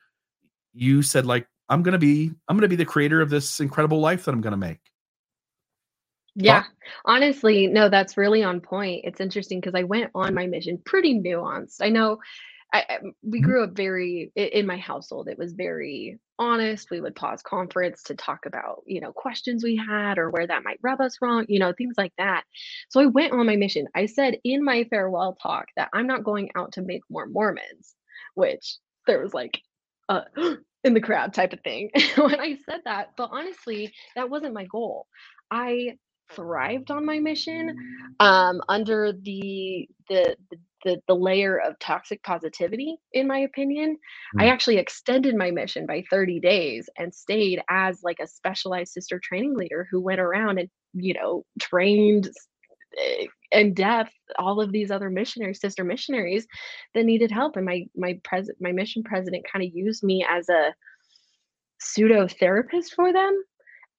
you 0.73 1.01
said 1.01 1.25
like 1.25 1.47
I'm 1.69 1.83
going 1.83 1.93
to 1.93 1.99
be 1.99 2.31
I'm 2.47 2.57
going 2.57 2.63
to 2.63 2.67
be 2.67 2.75
the 2.75 2.85
creator 2.85 3.21
of 3.21 3.29
this 3.29 3.61
incredible 3.61 3.99
life 3.99 4.25
that 4.25 4.33
I'm 4.33 4.41
going 4.41 4.51
to 4.51 4.57
make. 4.57 4.90
Yeah. 6.35 6.63
Honestly, 7.05 7.67
no, 7.67 7.89
that's 7.89 8.17
really 8.17 8.43
on 8.43 8.61
point. 8.61 9.01
It's 9.05 9.19
interesting 9.19 9.59
because 9.59 9.75
I 9.75 9.83
went 9.83 10.11
on 10.15 10.33
my 10.33 10.47
mission 10.47 10.81
pretty 10.85 11.19
nuanced. 11.19 11.77
I 11.81 11.89
know 11.89 12.19
I, 12.73 12.85
I 12.89 12.99
we 13.23 13.41
Mhm. 13.41 13.43
grew 13.43 13.63
up 13.65 13.71
very 13.77 14.31
i- 14.37 14.41
in 14.41 14.65
my 14.67 14.77
household. 14.77 15.27
It 15.29 15.37
was 15.37 15.53
very 15.53 16.19
honest. 16.39 16.91
We 16.91 17.01
would 17.01 17.15
pause 17.15 17.41
conference 17.43 18.03
to 18.05 18.15
talk 18.15 18.45
about, 18.47 18.83
you 18.87 19.01
know, 19.01 19.13
questions 19.13 19.63
we 19.63 19.75
had 19.77 20.17
or 20.19 20.29
where 20.31 20.47
that 20.47 20.63
might 20.65 20.79
rub 20.83 21.01
us 21.01 21.17
wrong, 21.21 21.45
you 21.49 21.59
know, 21.59 21.73
things 21.73 21.95
like 21.97 22.13
that. 22.17 22.45
So 22.89 23.01
I 23.01 23.07
went 23.07 23.33
on 23.33 23.45
my 23.45 23.57
mission. 23.57 23.87
I 23.95 24.07
said 24.07 24.37
in 24.43 24.63
my 24.65 24.85
farewell 24.85 25.37
talk 25.41 25.67
that 25.77 25.89
I'm 25.93 26.07
not 26.07 26.23
going 26.25 26.51
out 26.55 26.73
to 26.73 26.81
make 26.81 27.03
more 27.09 27.27
Mormons, 27.27 27.95
which 28.35 28.77
there 29.07 29.21
was 29.21 29.33
like 29.33 29.61
a 30.09 30.23
in 30.83 30.93
the 30.95 31.01
crowd 31.01 31.33
type 31.33 31.53
of 31.53 31.61
thing 31.61 31.91
when 32.17 32.39
I 32.39 32.57
said 32.65 32.81
that. 32.85 33.11
But 33.17 33.29
honestly, 33.31 33.93
that 34.15 34.29
wasn't 34.29 34.53
my 34.55 34.65
goal. 34.65 35.07
I 35.51 35.97
thrived 36.35 36.91
on 36.91 37.05
my 37.05 37.19
mission 37.19 37.69
um, 38.19 38.61
under 38.69 39.11
the, 39.13 39.87
the 40.09 40.35
the 40.51 40.57
the 40.83 41.01
the 41.07 41.15
layer 41.15 41.57
of 41.59 41.77
toxic 41.79 42.23
positivity. 42.23 42.97
In 43.13 43.27
my 43.27 43.39
opinion, 43.39 43.97
I 44.39 44.45
Mm. 44.45 44.49
actually 44.49 44.77
extended 44.77 45.35
my 45.35 45.51
mission 45.51 45.85
by 45.85 46.03
30 46.09 46.39
days 46.39 46.89
and 46.97 47.13
stayed 47.13 47.61
as 47.69 48.01
like 48.03 48.19
a 48.21 48.27
specialized 48.27 48.93
sister 48.93 49.19
training 49.23 49.55
leader 49.55 49.87
who 49.91 50.01
went 50.01 50.19
around 50.21 50.59
and 50.59 50.69
you 50.93 51.13
know 51.13 51.45
trained 51.59 52.29
eh, 52.99 53.27
in 53.51 53.73
depth 53.73 54.13
all 54.39 54.61
of 54.61 54.71
these 54.71 54.91
other 54.91 55.09
missionaries 55.09 55.59
sister 55.61 55.83
missionaries 55.83 56.47
that 56.95 57.05
needed 57.05 57.31
help 57.31 57.55
and 57.57 57.65
my 57.65 57.85
my 57.95 58.19
president 58.23 58.57
my 58.61 58.71
mission 58.71 59.03
president 59.03 59.45
kind 59.51 59.63
of 59.65 59.71
used 59.73 60.03
me 60.03 60.25
as 60.29 60.49
a 60.49 60.73
pseudo 61.79 62.27
therapist 62.27 62.93
for 62.95 63.11
them 63.13 63.43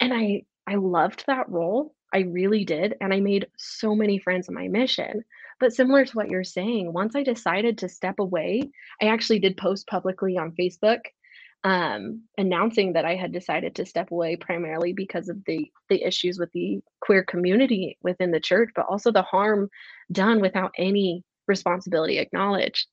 and 0.00 0.12
I 0.14 0.42
I 0.66 0.76
loved 0.76 1.24
that 1.26 1.48
role. 1.48 1.94
I 2.12 2.20
really 2.20 2.64
did, 2.64 2.96
and 3.00 3.12
I 3.12 3.20
made 3.20 3.46
so 3.56 3.94
many 3.94 4.18
friends 4.18 4.48
in 4.48 4.54
my 4.54 4.68
mission. 4.68 5.24
But 5.60 5.72
similar 5.72 6.04
to 6.04 6.16
what 6.16 6.28
you're 6.28 6.44
saying, 6.44 6.92
once 6.92 7.14
I 7.14 7.22
decided 7.22 7.78
to 7.78 7.88
step 7.88 8.18
away, 8.18 8.70
I 9.00 9.06
actually 9.06 9.38
did 9.38 9.56
post 9.56 9.86
publicly 9.86 10.36
on 10.36 10.52
Facebook 10.52 11.00
um, 11.64 12.22
announcing 12.36 12.94
that 12.94 13.04
I 13.04 13.14
had 13.14 13.32
decided 13.32 13.76
to 13.76 13.86
step 13.86 14.10
away 14.10 14.36
primarily 14.36 14.92
because 14.92 15.28
of 15.28 15.44
the 15.44 15.70
the 15.88 16.02
issues 16.02 16.38
with 16.38 16.50
the 16.52 16.80
queer 17.00 17.22
community 17.22 17.98
within 18.02 18.32
the 18.32 18.40
church, 18.40 18.70
but 18.74 18.86
also 18.86 19.12
the 19.12 19.22
harm 19.22 19.70
done 20.10 20.40
without 20.40 20.72
any 20.76 21.24
responsibility 21.46 22.18
acknowledged. 22.18 22.88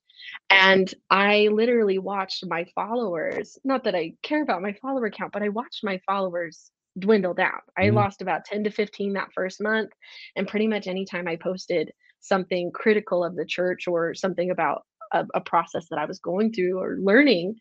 And 0.50 0.92
I 1.08 1.48
literally 1.50 1.98
watched 1.98 2.46
my 2.46 2.66
followers, 2.74 3.58
not 3.64 3.84
that 3.84 3.94
I 3.94 4.12
care 4.22 4.42
about 4.42 4.62
my 4.62 4.74
follower 4.74 5.10
count, 5.10 5.32
but 5.32 5.42
I 5.42 5.48
watched 5.48 5.82
my 5.82 6.00
followers 6.06 6.70
dwindle 6.98 7.34
down. 7.34 7.60
I 7.78 7.88
Mhm. 7.88 7.90
lost 7.90 8.22
about 8.22 8.44
10 8.44 8.64
to 8.64 8.70
15 8.70 9.14
that 9.14 9.32
first 9.34 9.60
month. 9.60 9.90
And 10.36 10.48
pretty 10.48 10.66
much 10.66 10.86
anytime 10.86 11.28
I 11.28 11.36
posted 11.36 11.92
something 12.20 12.70
critical 12.72 13.24
of 13.24 13.36
the 13.36 13.46
church 13.46 13.86
or 13.88 14.14
something 14.14 14.50
about 14.50 14.82
a, 15.12 15.26
a 15.34 15.40
process 15.40 15.86
that 15.90 15.98
I 15.98 16.04
was 16.04 16.18
going 16.18 16.52
through 16.52 16.78
or 16.78 16.96
learning, 17.00 17.56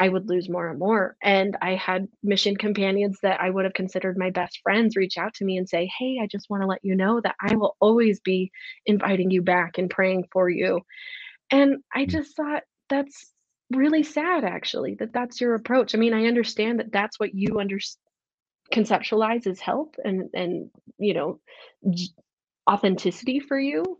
I 0.00 0.08
would 0.08 0.28
lose 0.28 0.48
more 0.48 0.68
and 0.68 0.78
more. 0.78 1.16
And 1.22 1.56
I 1.62 1.76
had 1.76 2.08
mission 2.22 2.56
companions 2.56 3.18
that 3.22 3.40
I 3.40 3.50
would 3.50 3.64
have 3.64 3.74
considered 3.74 4.18
my 4.18 4.30
best 4.30 4.60
friends 4.62 4.96
reach 4.96 5.16
out 5.16 5.34
to 5.34 5.44
me 5.44 5.56
and 5.56 5.68
say, 5.68 5.90
Hey, 5.98 6.18
I 6.22 6.26
just 6.26 6.50
want 6.50 6.62
to 6.62 6.66
let 6.66 6.84
you 6.84 6.96
know 6.96 7.20
that 7.22 7.36
I 7.40 7.54
will 7.56 7.76
always 7.80 8.20
be 8.20 8.50
inviting 8.86 9.30
you 9.30 9.42
back 9.42 9.78
and 9.78 9.88
praying 9.90 10.24
for 10.32 10.50
you 10.50 10.80
and 11.50 11.76
I 11.94 12.06
Mm. 12.06 12.06
just 12.06 12.36
thought 12.36 12.62
that's 12.88 13.32
really 13.70 14.02
sad 14.02 14.44
actually, 14.44 14.94
that 14.96 15.12
that's 15.12 15.40
your 15.40 15.54
approach. 15.54 15.94
I 15.94 15.98
mean, 15.98 16.14
I 16.14 16.26
understand 16.26 16.80
that 16.80 16.92
that's 16.92 17.18
what 17.20 17.34
you 17.34 17.60
under 17.60 17.78
conceptualize 18.72 19.46
as 19.46 19.60
help 19.60 19.96
and 20.04 20.30
and, 20.34 20.70
you 20.98 21.14
know, 21.14 21.40
authenticity 22.68 23.40
for 23.40 23.58
you, 23.58 23.98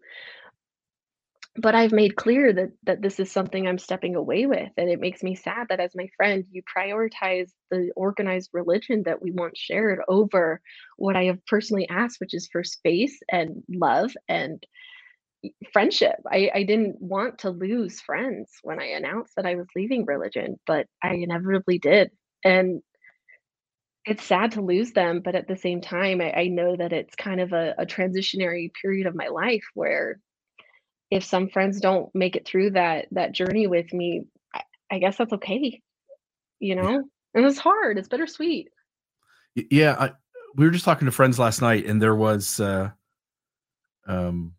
but 1.57 1.75
I've 1.75 1.93
made 1.93 2.17
clear 2.17 2.53
that 2.53 2.71
that 2.85 3.03
this 3.03 3.21
is 3.21 3.31
something 3.31 3.67
I'm 3.67 3.79
stepping 3.79 4.17
away 4.17 4.47
with, 4.47 4.71
and 4.77 4.91
it 4.91 5.01
makes 5.01 5.23
me 5.23 5.37
sad 5.37 5.69
that 5.69 5.81
as 5.81 5.95
my 5.95 6.09
friend, 6.17 6.45
you 6.51 6.63
prioritize 6.63 7.51
the 7.71 7.91
organized 7.95 8.51
religion 8.53 9.05
that 9.07 9.23
we 9.23 9.31
once 9.31 9.59
shared 9.59 10.01
over 10.09 10.61
what 10.97 11.17
I 11.17 11.25
have 11.25 11.45
personally 11.47 11.89
asked, 11.89 12.21
which 12.21 12.35
is 12.35 12.49
for 12.51 12.65
space 12.65 13.19
and 13.31 13.63
love 13.69 14.13
and 14.29 14.65
friendship. 15.73 16.17
I, 16.31 16.51
I 16.55 16.63
didn't 16.63 16.97
want 17.01 17.41
to 17.41 17.51
lose 17.51 18.01
friends 18.01 18.51
when 18.63 18.81
I 18.81 18.87
announced 18.87 19.35
that 19.37 19.47
I 19.47 19.55
was 19.57 19.67
leaving 19.77 20.07
religion, 20.07 20.59
but 20.67 20.87
I 21.03 21.15
inevitably 21.15 21.79
did. 21.79 22.11
And 22.43 22.83
it's 24.07 24.25
sad 24.25 24.53
to 24.53 24.61
lose 24.63 24.93
them, 24.93 25.21
but 25.25 25.35
at 25.35 25.49
the 25.49 25.57
same 25.57 25.81
time, 25.81 26.21
I, 26.21 26.33
I 26.33 26.49
know 26.49 26.77
that 26.77 26.93
it's 26.93 27.15
kind 27.17 27.41
of 27.41 27.53
a, 27.53 27.75
a 27.79 27.87
transitionary 27.87 28.71
period 28.81 29.07
of 29.07 29.15
my 29.15 29.29
life 29.29 29.65
where 29.75 30.21
if 31.11 31.25
some 31.25 31.49
friends 31.49 31.81
don't 31.81 32.15
make 32.15 32.37
it 32.37 32.47
through 32.47 32.73
that 32.73 33.07
that 33.13 33.33
journey 33.33 33.67
with 33.67 33.93
me, 33.93 34.27
I, 34.55 34.63
I 34.93 34.99
guess 34.99 35.17
that's 35.17 35.33
okay, 35.35 35.81
you 36.61 36.75
Yeah. 36.81 36.83
know? 36.83 37.05
And 37.35 37.47
it's 37.47 37.59
hard, 37.59 37.99
it's 37.99 38.09
bittersweet. 38.09 38.69
Y- 39.57 39.67
Yeah, 39.71 39.97
I, 39.99 40.13
we 40.55 40.65
were 40.65 40.71
just 40.71 40.85
talking 40.85 41.07
to 41.07 41.13
friends 41.13 41.39
last 41.39 41.61
night, 41.63 41.87
and 41.87 42.01
there 42.01 42.15
was 42.15 42.61
uh, 42.61 42.91
um, 44.07 44.55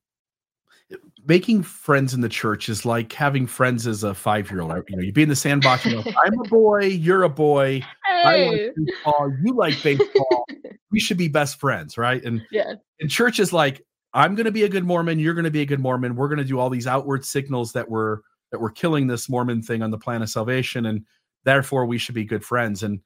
making 1.27 1.63
friends 1.63 2.13
in 2.13 2.22
the 2.22 2.29
church 2.29 2.70
is 2.70 2.86
like 2.86 3.12
having 3.12 3.48
friends 3.48 3.88
as 3.88 4.03
a 4.03 4.13
five 4.13 4.50
year 4.51 4.62
old. 4.62 4.84
You 4.89 4.98
know, 4.98 5.01
you 5.03 5.12
be 5.12 5.24
in 5.24 5.29
the 5.29 5.36
sandbox. 5.36 5.86
You 5.86 5.96
know, 5.98 6.03
I'm 6.24 6.39
a 6.39 6.44
boy, 6.50 6.86
you're 6.86 7.24
a 7.24 7.29
boy. 7.29 7.84
I 8.08 8.46
like 8.46 8.55
Hey. 8.58 8.70
baseball, 8.75 9.34
you 9.44 9.53
like 9.55 9.84
baseball. 9.84 10.46
we 10.91 11.00
should 11.00 11.17
be 11.17 11.27
best 11.27 11.60
friends, 11.60 11.98
right? 11.98 12.24
And 12.24 12.41
yeah. 12.51 12.74
and 13.00 13.10
church 13.10 13.39
is 13.39 13.51
like, 13.51 13.82
I'm 14.13 14.36
going 14.36 14.46
to 14.46 14.51
be 14.51 14.63
a 14.63 14.70
good 14.70 14.86
Mormon. 14.86 15.20
You're 15.20 15.34
going 15.34 15.46
to 15.46 15.51
be 15.51 15.62
a 15.62 15.65
good 15.65 15.79
Mormon. 15.79 16.15
We're 16.15 16.29
going 16.29 16.38
to 16.39 16.46
do 16.46 16.60
all 16.60 16.70
these 16.70 16.88
outward 16.88 17.25
signals 17.25 17.74
that 17.74 17.89
we're 17.89 18.20
that 18.51 18.62
we're 18.62 18.72
killing 18.72 19.08
this 19.08 19.27
Mormon 19.27 19.62
thing 19.62 19.82
on 19.82 19.91
the 19.91 19.98
plan 19.98 20.22
of 20.22 20.29
salvation, 20.29 20.86
and 20.86 21.03
therefore 21.44 21.86
we 21.86 21.98
should 21.98 22.15
be 22.15 22.24
good 22.24 22.46
friends. 22.46 22.84
And 22.84 23.01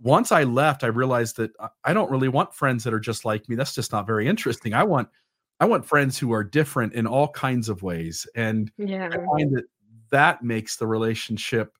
once 0.00 0.32
I 0.32 0.44
left, 0.44 0.82
I 0.84 0.86
realized 0.86 1.36
that 1.36 1.50
I 1.84 1.92
don't 1.92 2.10
really 2.10 2.28
want 2.28 2.54
friends 2.54 2.84
that 2.84 2.94
are 2.94 3.00
just 3.00 3.24
like 3.24 3.48
me. 3.48 3.56
That's 3.56 3.74
just 3.74 3.92
not 3.92 4.06
very 4.06 4.26
interesting. 4.26 4.72
I 4.72 4.84
want 4.84 5.08
I 5.60 5.66
want 5.66 5.84
friends 5.84 6.18
who 6.18 6.32
are 6.32 6.42
different 6.42 6.94
in 6.94 7.06
all 7.06 7.28
kinds 7.28 7.68
of 7.68 7.82
ways, 7.82 8.26
and 8.34 8.72
Yeah. 8.78 9.08
I 9.12 9.16
find 9.26 9.54
that 9.54 9.64
that 10.10 10.42
makes 10.42 10.76
the 10.76 10.86
relationship 10.86 11.76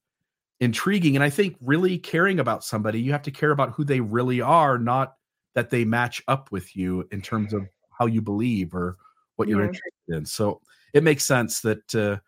intriguing. 0.61 1.17
And 1.17 1.25
I 1.25 1.31
think 1.31 1.57
really 1.61 1.99
caring 1.99 2.39
about 2.39 2.63
somebody, 2.63 3.01
you 3.01 3.13
have 3.13 3.23
to 3.23 3.31
care 3.31 3.51
about 3.51 3.73
who 3.73 3.83
they 3.83 4.01
really 4.01 4.41
are, 4.43 4.79
not 4.79 5.15
that 5.55 5.71
they 5.71 5.85
match 5.85 6.23
up 6.29 6.53
with 6.53 6.77
you 6.77 7.09
in 7.11 7.23
terms 7.23 7.53
of 7.55 7.67
how 7.91 8.07
you 8.07 8.21
believe 8.21 8.75
or 8.75 8.99
what 9.37 9.49
you're 9.49 9.61
Yeah. 9.61 9.69
interested 9.69 9.93
in. 10.09 10.27
So 10.27 10.61
it 10.93 11.03
makes 11.03 11.25
sense 11.25 11.61
that 11.63 11.95
uh, 11.95 12.19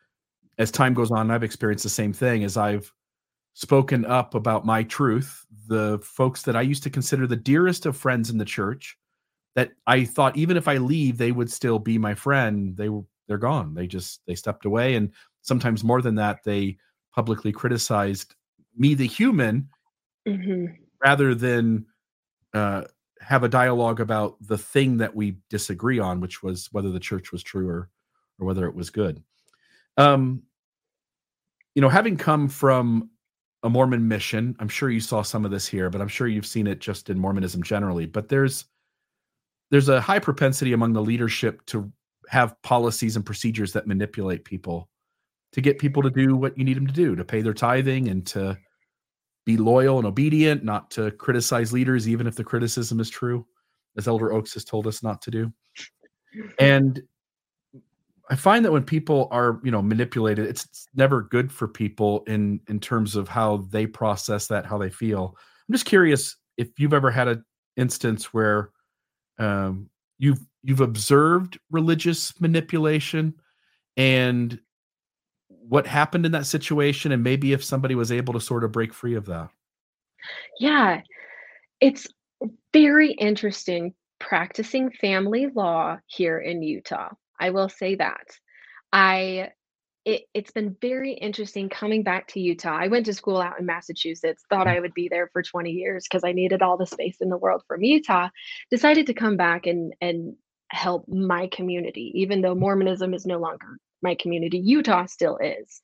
as 0.59 0.71
time 0.71 0.94
goes 0.94 1.11
on, 1.11 1.30
I've 1.30 1.44
experienced 1.44 1.85
the 1.85 1.90
same 1.90 2.12
thing 2.12 2.42
as 2.42 2.56
I've 2.56 2.90
spoken 3.52 4.06
up 4.06 4.35
about 4.35 4.64
my 4.64 4.82
truth. 4.85 5.44
The 5.68 5.99
folks 6.02 6.42
that 6.42 6.56
I 6.56 6.62
used 6.62 6.82
to 6.85 6.90
consider 6.90 7.26
the 7.26 7.37
dearest 7.37 7.85
of 7.85 7.97
friends 7.97 8.30
in 8.30 8.38
the 8.38 8.44
church, 8.47 8.97
that 9.54 9.73
I 9.87 10.04
thought 10.04 10.37
even 10.37 10.56
if 10.56 10.68
I 10.68 10.78
leave, 10.78 11.18
they 11.18 11.32
would 11.32 11.50
still 11.50 11.78
be 11.78 11.99
my 11.99 12.14
friend. 12.14 12.76
They 12.76 12.88
were 12.88 13.02
they're 13.28 13.38
gone. 13.38 13.75
They 13.75 13.87
just 13.87 14.21
they 14.26 14.35
stepped 14.35 14.64
away, 14.64 14.94
and 14.94 15.11
sometimes 15.42 15.85
more 15.85 16.02
than 16.02 16.14
that, 16.16 16.40
they 16.44 16.78
publicly 17.14 17.52
criticized 17.52 18.35
me, 18.76 18.94
the 18.94 19.06
human, 19.06 19.68
hmm 20.26 20.66
rather 21.04 21.35
than 21.35 21.85
uh, 22.54 22.82
have 23.21 23.42
a 23.42 23.49
dialogue 23.49 24.00
about 24.00 24.37
the 24.40 24.56
thing 24.56 24.99
that 24.99 25.14
we 25.14 25.37
disagree 25.50 25.99
on, 25.99 26.21
which 26.21 26.42
was 26.42 26.68
whether 26.73 26.90
the 26.90 27.00
church 27.00 27.32
was 27.32 27.42
true 27.42 27.68
or 27.68 27.90
or 28.38 28.47
whether 28.47 28.66
it 28.66 28.75
was 28.75 28.90
good. 28.90 29.23
Um, 29.97 30.42
you 31.75 31.82
know, 31.82 31.88
having 31.88 32.16
come 32.16 32.49
from 32.49 33.11
a 33.62 33.71
Mormon 33.71 34.06
mission, 34.09 34.56
I'm 34.59 34.68
sure 34.68 34.90
you 34.90 35.00
saw 35.00 35.23
some 35.23 35.44
of 35.44 35.50
this 35.50 35.66
here, 35.66 35.90
but 35.90 36.00
I'm 36.00 36.09
sure 36.09 36.26
you've 36.26 36.47
seen 36.47 36.66
it 36.66 36.80
just 36.80 37.11
in 37.11 37.18
Mormonism 37.18 37.62
generally. 37.62 38.06
But 38.06 38.28
there's 38.28 38.64
there's 39.73 39.88
a 39.88 40.00
high 40.00 40.19
propensity 40.19 40.75
among 40.75 40.93
the 40.93 41.00
leadership 41.00 41.64
to 41.64 41.91
have 42.29 42.61
policies 42.62 43.17
and 43.17 43.25
procedures 43.25 43.73
that 43.73 43.87
manipulate 43.87 44.45
people 44.45 44.91
to 45.52 45.62
get 45.62 45.79
people 45.79 46.02
to 46.02 46.11
do 46.11 46.37
what 46.37 46.57
you 46.57 46.64
need 46.64 46.76
them 46.76 46.87
to 46.87 46.93
do, 46.93 47.17
to 47.17 47.25
pay 47.25 47.41
their 47.41 47.55
tithing 47.55 48.09
and 48.09 48.26
to 48.26 48.57
be 49.47 49.57
loyal 49.57 49.97
and 49.97 50.07
obedient, 50.07 50.62
not 50.62 50.91
to 50.91 51.11
criticize 51.12 51.73
leaders, 51.73 52.07
even 52.07 52.26
if 52.26 52.37
the 52.37 52.45
criticism 52.45 53.00
is 53.00 53.09
true, 53.09 53.47
as 53.97 54.07
Elder 54.07 54.33
Oaks 54.33 54.52
has 54.55 54.64
told 54.64 54.87
us 54.87 55.02
not 55.02 55.23
to 55.23 55.31
do. 55.31 55.52
And 56.59 57.02
I 58.31 58.37
find 58.37 58.64
that 58.67 58.73
when 58.73 58.85
people 58.85 59.29
are, 59.31 59.59
you 59.64 59.71
know, 59.71 59.83
manipulated, 59.83 60.47
it's, 60.47 60.87
never 60.95 61.23
good 61.23 61.50
for 61.50 61.67
people 61.67 62.23
in 62.26 62.61
in 62.69 62.79
terms 62.79 63.17
of 63.17 63.26
how 63.26 63.67
they 63.71 63.87
process 63.87 64.47
that, 64.49 64.67
how 64.67 64.76
they 64.76 64.91
feel. 64.91 65.35
I'm 65.67 65.73
just 65.73 65.87
curious 65.87 66.37
if 66.59 66.69
you've 66.79 66.93
ever 66.93 67.11
had 67.11 67.29
an 67.29 67.43
instance 67.79 68.35
where 68.35 68.72
um, 69.42 69.90
you've 70.18 70.40
you've 70.62 70.80
observed 70.80 71.58
religious 71.70 72.40
manipulation 72.40 73.34
and 73.96 74.58
what 75.49 75.87
happened 75.87 76.26
in 76.26 76.32
that 76.32 76.46
situation, 76.46 77.12
and 77.12 77.22
maybe 77.22 77.52
if 77.52 77.62
somebody 77.64 77.94
was 77.94 78.12
able 78.12 78.32
to 78.34 78.40
sort 78.40 78.64
of 78.64 78.72
break 78.72 78.92
free 78.92 79.14
of 79.14 79.26
that. 79.26 79.50
Yeah. 80.58 81.02
It's 81.80 82.06
very 82.72 83.12
interesting 83.12 83.94
practicing 84.18 84.90
family 84.90 85.49
law 85.54 85.99
here 86.06 86.38
in 86.38 86.62
Utah. 86.62 87.11
I 87.40 87.50
will 87.50 87.68
say 87.68 87.96
that. 87.96 88.38
I 88.92 89.50
it, 90.04 90.23
it's 90.35 90.50
been 90.52 90.76
very 90.80 91.12
interesting 91.14 91.68
coming 91.68 92.02
back 92.02 92.28
to 92.28 92.40
Utah. 92.40 92.76
I 92.76 92.88
went 92.88 93.06
to 93.06 93.14
school 93.14 93.40
out 93.40 93.61
in 93.61 93.66
Massachusetts, 93.66 94.44
thought 94.50 94.66
Mm. 94.66 94.76
I 94.76 94.80
would 94.80 94.94
be 94.94 95.09
there 95.09 95.28
for 95.32 95.42
20 95.42 95.71
years 95.71 96.04
because 96.09 96.25
I 96.25 96.32
needed 96.32 96.62
all 96.62 96.76
the 96.76 96.87
space 96.87 97.18
in 97.21 97.28
the 97.28 97.38
world 97.38 97.62
from 97.68 97.82
Utah. 97.85 98.28
Decided 98.71 99.06
to 99.09 99.14
come 99.14 99.37
back 99.37 99.66
and 99.66 99.94
and 100.00 100.37
help 100.71 101.06
my 101.09 101.49
community, 101.52 102.12
even 102.16 102.40
though 102.40 102.54
Mormonism 102.54 103.14
is 103.14 103.26
no 103.26 103.38
longer 103.38 103.78
my 104.02 104.16
community, 104.16 104.59
Utah 104.59 105.06
still 105.06 105.38
is. 105.38 105.80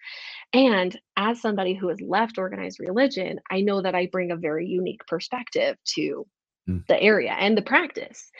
And 0.53 0.99
as 1.17 1.41
somebody 1.43 1.75
who 1.75 1.89
has 1.89 2.01
left 2.01 2.39
organized 2.39 2.81
religion, 2.81 3.41
I 3.51 3.61
know 3.63 3.83
that 3.83 3.95
I 3.95 4.07
bring 4.07 4.33
a 4.33 4.37
very 4.37 4.67
unique 4.67 5.07
perspective 5.07 5.77
to 5.97 6.27
Mm. 6.69 6.87
the 6.87 7.03
area 7.03 7.33
and 7.33 7.57
the 7.57 7.63
practice. 7.63 8.31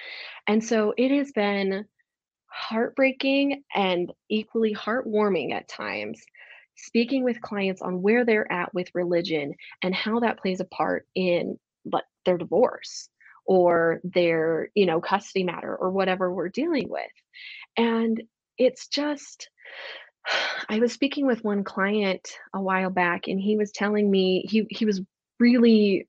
And 0.47 0.63
so 0.65 0.95
it 0.99 1.11
has 1.11 1.33
been 1.33 1.87
heartbreaking 2.49 3.63
and 3.75 4.13
equally 4.29 4.75
heartwarming 4.75 5.53
at 5.53 5.69
times 5.69 6.23
speaking 6.77 7.25
with 7.25 7.41
clients 7.41 7.83
on 7.83 8.03
where 8.03 8.25
they're 8.25 8.51
at 8.51 8.73
with 8.73 8.95
religion 8.95 9.55
and 9.83 9.95
how 9.95 10.21
that 10.21 10.39
plays 10.39 10.61
a 10.61 10.65
part 10.65 11.07
in 11.15 11.59
but 11.85 12.05
their 12.25 12.39
divorce 12.39 13.09
or 13.45 14.01
their 14.05 14.69
you 14.75 14.87
know 14.87 15.01
custody 15.01 15.45
matter 15.45 15.75
or 15.75 15.91
whatever 15.91 16.33
we're 16.33 16.49
dealing 16.49 16.89
with. 16.89 17.11
And 17.77 18.23
it's 18.57 18.89
just 18.89 19.49
i 20.69 20.79
was 20.79 20.93
speaking 20.93 21.27
with 21.27 21.45
one 21.45 21.65
client 21.65 22.29
a 22.53 22.61
while 22.61 22.91
back 22.91 23.29
and 23.29 23.41
he 23.41 23.57
was 23.57 23.73
telling 23.73 24.11
me 24.11 24.45
he 24.49 24.67
he 24.71 24.85
was 24.85 25.01
really 25.41 26.07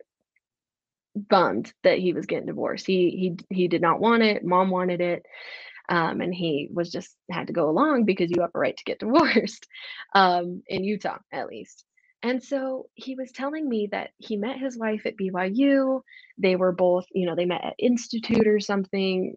bummed 1.16 1.74
that 1.84 2.00
he 2.00 2.14
was 2.14 2.26
getting 2.26 2.46
divorced. 2.46 2.86
He 2.86 3.36
he 3.50 3.56
he 3.56 3.68
did 3.68 3.82
not 3.82 4.00
want 4.00 4.24
it 4.24 4.44
mom 4.44 4.70
wanted 4.70 5.02
it 5.02 5.26
um, 5.90 6.22
and 6.22 6.34
he 6.34 6.70
was 6.72 6.92
just 6.92 7.16
had 7.30 7.48
to 7.48 7.54
go 7.54 7.70
along 7.70 8.06
because 8.06 8.30
you 8.30 8.42
have 8.42 8.52
a 8.54 8.60
right 8.60 8.78
to 8.78 8.84
get 8.84 9.00
divorced 9.00 9.68
um, 10.14 10.62
in 10.68 10.84
Utah, 10.84 11.18
at 11.32 11.48
least. 11.48 11.84
And 12.22 12.44
so 12.44 12.90
he 12.96 13.16
was 13.16 13.32
telling 13.32 13.68
me 13.68 13.88
that 13.92 14.12
he 14.18 14.38
met 14.38 14.60
his 14.60 14.78
wife 14.78 15.06
at 15.06 15.18
BYU. 15.18 16.02
They 16.38 16.56
were 16.56 16.74
both, 16.74 17.06
you 17.12 17.26
know, 17.26 17.36
they 17.36 17.46
met 17.46 17.64
at 17.64 17.76
Institute 17.80 18.46
or 18.46 18.60
something. 18.60 19.36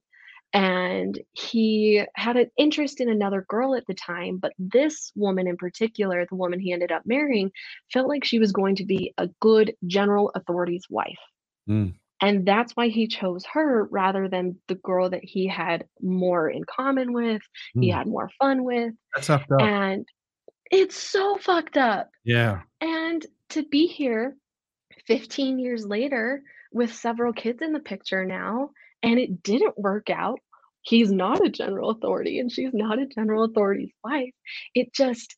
And 0.53 1.19
he 1.33 2.05
had 2.15 2.37
an 2.37 2.51
interest 2.59 3.01
in 3.01 3.09
another 3.09 3.47
girl 3.49 3.75
at 3.75 3.87
the 3.87 3.95
time, 3.95 4.37
but 4.37 4.53
this 4.59 5.11
woman 5.15 5.47
in 5.47 5.57
particular, 5.57 6.27
the 6.29 6.37
woman 6.37 6.61
he 6.61 6.73
ended 6.73 6.93
up 6.93 7.03
marrying, 7.07 7.53
felt 7.91 8.09
like 8.09 8.25
she 8.25 8.39
was 8.39 8.53
going 8.53 8.77
to 8.77 8.85
be 8.85 9.15
a 9.17 9.31
good 9.41 9.75
general 9.87 10.31
authority's 10.35 10.85
wife. 10.91 11.21
Mm. 11.71 11.95
And 12.23 12.47
that's 12.47 12.73
why 12.75 12.89
he 12.89 13.09
chose 13.09 13.45
her 13.53 13.85
rather 13.91 14.29
than 14.29 14.57
the 14.69 14.77
girl 14.77 15.11
that 15.11 15.25
he 15.25 15.49
had 15.49 15.85
more 16.01 16.49
in 16.49 16.63
common 16.65 17.13
with, 17.13 17.43
he 17.75 17.91
Mm. 17.91 17.95
had 17.95 18.07
more 18.07 18.31
fun 18.39 18.63
with. 18.65 18.95
That's 19.15 19.29
effed 19.29 19.53
up. 19.53 19.61
And 19.61 20.07
it's 20.71 20.97
so 20.97 21.37
fucked 21.37 21.77
up. 21.77 22.09
Yeah. 22.25 22.63
And 22.81 23.27
to 23.51 23.65
be 23.65 23.87
here 23.89 24.37
15 25.07 25.59
years 25.59 25.85
later 25.85 26.43
with 26.71 26.95
several 26.95 27.33
kids 27.33 27.61
in 27.61 27.73
the 27.73 27.81
picture 27.81 28.25
now, 28.25 28.71
and 29.03 29.19
it 29.19 29.43
didn't 29.43 29.77
work 29.77 30.09
out. 30.09 30.39
He's 30.83 31.13
not 31.13 31.45
a 31.45 31.51
general 31.51 31.91
authority 31.91 32.39
and 32.39 32.51
she's 32.51 32.73
not 32.73 32.99
a 32.99 33.07
general 33.07 33.45
authority's 33.45 33.93
wife. 34.05 34.33
It 34.75 34.93
just, 34.95 35.37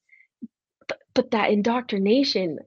but, 0.86 0.98
but 1.14 1.30
that 1.32 1.50
indoctrination 1.50 2.58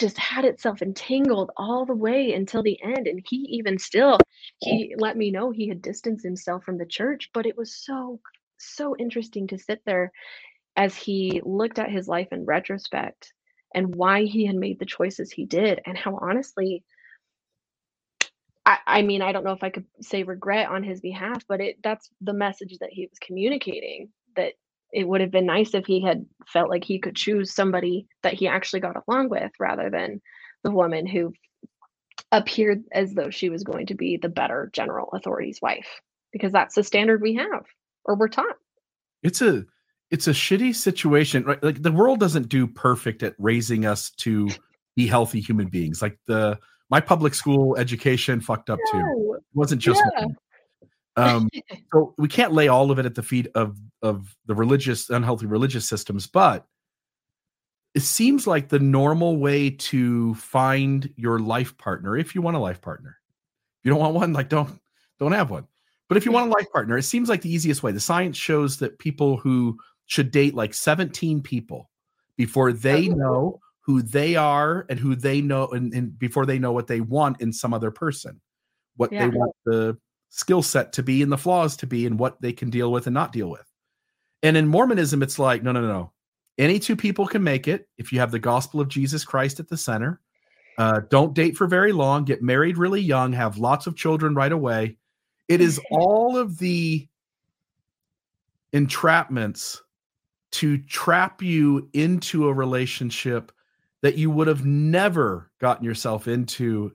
just 0.00 0.18
had 0.18 0.46
itself 0.46 0.82
entangled 0.82 1.50
all 1.56 1.86
the 1.86 1.94
way 1.94 2.32
until 2.32 2.62
the 2.62 2.80
end 2.82 3.06
and 3.06 3.22
he 3.28 3.36
even 3.50 3.78
still 3.78 4.18
he 4.58 4.94
let 4.98 5.16
me 5.16 5.30
know 5.30 5.50
he 5.52 5.68
had 5.68 5.82
distanced 5.82 6.24
himself 6.24 6.64
from 6.64 6.78
the 6.78 6.86
church 6.86 7.30
but 7.34 7.46
it 7.46 7.56
was 7.56 7.74
so 7.74 8.20
so 8.58 8.96
interesting 8.98 9.46
to 9.48 9.58
sit 9.58 9.82
there 9.86 10.12
as 10.76 10.96
he 10.96 11.42
looked 11.44 11.78
at 11.78 11.90
his 11.90 12.08
life 12.08 12.28
in 12.32 12.46
retrospect 12.46 13.32
and 13.74 13.94
why 13.94 14.24
he 14.24 14.46
had 14.46 14.56
made 14.56 14.78
the 14.80 14.86
choices 14.86 15.32
he 15.32 15.46
did 15.46 15.80
and 15.86 15.98
how 15.98 16.18
honestly 16.22 16.84
I, 18.66 18.78
I 18.86 19.02
mean 19.02 19.22
i 19.22 19.32
don't 19.32 19.44
know 19.44 19.52
if 19.52 19.64
i 19.64 19.70
could 19.70 19.86
say 20.00 20.24
regret 20.24 20.70
on 20.70 20.82
his 20.82 21.00
behalf 21.00 21.44
but 21.48 21.60
it 21.60 21.78
that's 21.84 22.10
the 22.22 22.34
message 22.34 22.78
that 22.80 22.90
he 22.92 23.06
was 23.10 23.18
communicating 23.20 24.10
that 24.36 24.54
it 24.92 25.06
would 25.06 25.20
have 25.20 25.30
been 25.30 25.46
nice 25.46 25.74
if 25.74 25.86
he 25.86 26.02
had 26.02 26.26
felt 26.46 26.70
like 26.70 26.84
he 26.84 26.98
could 26.98 27.16
choose 27.16 27.54
somebody 27.54 28.06
that 28.22 28.34
he 28.34 28.48
actually 28.48 28.80
got 28.80 28.96
along 29.06 29.28
with 29.28 29.52
rather 29.58 29.90
than 29.90 30.20
the 30.64 30.70
woman 30.70 31.06
who 31.06 31.32
appeared 32.32 32.84
as 32.92 33.14
though 33.14 33.30
she 33.30 33.48
was 33.48 33.64
going 33.64 33.86
to 33.86 33.94
be 33.94 34.16
the 34.16 34.28
better 34.28 34.70
general 34.72 35.08
authority's 35.12 35.60
wife 35.62 36.00
because 36.32 36.52
that's 36.52 36.74
the 36.74 36.84
standard 36.84 37.20
we 37.20 37.34
have 37.34 37.64
or 38.04 38.14
we're 38.14 38.28
taught 38.28 38.56
It's 39.22 39.42
a 39.42 39.64
it's 40.10 40.26
a 40.26 40.32
shitty 40.32 40.74
situation, 40.74 41.44
right? 41.44 41.62
Like 41.62 41.82
the 41.82 41.92
world 41.92 42.18
doesn't 42.18 42.48
do 42.48 42.66
perfect 42.66 43.22
at 43.22 43.34
raising 43.38 43.86
us 43.86 44.10
to 44.18 44.48
be 44.96 45.06
healthy 45.06 45.40
human 45.40 45.68
beings. 45.68 46.02
Like 46.02 46.18
the 46.26 46.58
my 46.90 47.00
public 47.00 47.34
school 47.34 47.76
education 47.76 48.40
fucked 48.40 48.70
up 48.70 48.78
too. 48.90 49.34
It 49.36 49.42
wasn't 49.54 49.80
just 49.80 50.02
Yeah. 50.18 50.26
Um 51.16 51.48
so 51.92 52.14
we 52.18 52.28
can't 52.28 52.52
lay 52.52 52.68
all 52.68 52.90
of 52.90 52.98
it 52.98 53.06
at 53.06 53.14
the 53.14 53.22
feet 53.22 53.48
of 53.54 53.76
of 54.02 54.36
the 54.46 54.54
religious 54.54 55.10
unhealthy 55.10 55.46
religious 55.46 55.86
systems 55.88 56.26
but 56.26 56.66
it 57.94 58.00
seems 58.02 58.46
like 58.46 58.68
the 58.68 58.78
normal 58.78 59.36
way 59.38 59.68
to 59.70 60.34
find 60.34 61.12
your 61.16 61.38
life 61.40 61.76
partner 61.78 62.16
if 62.16 62.34
you 62.34 62.42
want 62.42 62.56
a 62.56 62.60
life 62.60 62.80
partner 62.80 63.16
if 63.80 63.84
you 63.84 63.90
don't 63.90 64.00
want 64.00 64.14
one 64.14 64.32
like 64.32 64.48
don't 64.48 64.80
don't 65.18 65.32
have 65.32 65.50
one 65.50 65.66
but 66.08 66.16
if 66.16 66.24
you 66.24 66.32
want 66.32 66.48
a 66.48 66.52
life 66.54 66.70
partner 66.72 66.96
it 66.96 67.02
seems 67.02 67.28
like 67.28 67.42
the 67.42 67.52
easiest 67.52 67.82
way 67.82 67.90
the 67.92 68.00
science 68.00 68.36
shows 68.36 68.78
that 68.78 68.98
people 68.98 69.36
who 69.36 69.76
should 70.06 70.30
date 70.30 70.54
like 70.54 70.74
17 70.74 71.42
people 71.42 71.90
before 72.36 72.72
they 72.72 73.08
Oh. 73.10 73.14
know 73.14 73.60
who 73.80 74.02
they 74.02 74.36
are 74.36 74.86
and 74.88 75.00
who 75.00 75.16
they 75.16 75.40
know 75.40 75.66
and, 75.68 75.92
and 75.92 76.16
before 76.18 76.46
they 76.46 76.58
know 76.58 76.70
what 76.72 76.86
they 76.86 77.00
want 77.00 77.40
in 77.40 77.52
some 77.52 77.74
other 77.74 77.90
person 77.90 78.40
what 78.96 79.10
Yeah. 79.12 79.28
they 79.28 79.36
want 79.36 79.52
the 79.64 79.98
skill 80.30 80.62
set 80.62 80.92
to 80.94 81.02
be 81.02 81.22
and 81.22 81.30
the 81.30 81.38
flaws 81.38 81.76
to 81.76 81.86
be 81.86 82.06
and 82.06 82.18
what 82.18 82.40
they 82.40 82.52
can 82.52 82.70
deal 82.70 82.90
with 82.90 83.06
and 83.06 83.14
not 83.14 83.32
deal 83.32 83.50
with. 83.50 83.66
And 84.42 84.56
in 84.56 84.68
mormonism 84.68 85.22
it's 85.22 85.38
like 85.38 85.62
no 85.62 85.72
no 85.72 85.80
no 85.80 85.88
no. 85.88 86.12
Any 86.56 86.78
two 86.78 86.96
people 86.96 87.26
can 87.26 87.42
make 87.42 87.68
it 87.68 87.88
if 87.98 88.12
you 88.12 88.20
have 88.20 88.30
the 88.30 88.38
gospel 88.38 88.80
of 88.80 88.88
jesus 88.88 89.24
christ 89.24 89.60
at 89.60 89.68
the 89.68 89.76
center. 89.76 90.20
Uh, 90.78 91.00
don't 91.10 91.34
date 91.34 91.56
for 91.56 91.66
very 91.66 91.92
long. 91.92 92.24
Get 92.24 92.42
married 92.42 92.78
really 92.78 93.02
young. 93.02 93.32
Have 93.32 93.58
lots 93.58 93.86
of 93.86 93.96
children 93.96 94.34
right 94.34 94.52
away. 94.52 94.96
It 95.48 95.60
is 95.60 95.78
all 95.90 96.38
of 96.38 96.58
the 96.58 97.06
entrapments 98.72 99.78
to 100.52 100.78
trap 100.78 101.42
you 101.42 101.88
into 101.92 102.48
a 102.48 102.54
relationship 102.54 103.52
that 104.02 104.16
you 104.16 104.30
would 104.30 104.46
have 104.46 104.64
never 104.64 105.50
gotten 105.60 105.84
yourself 105.84 106.28
into 106.28 106.92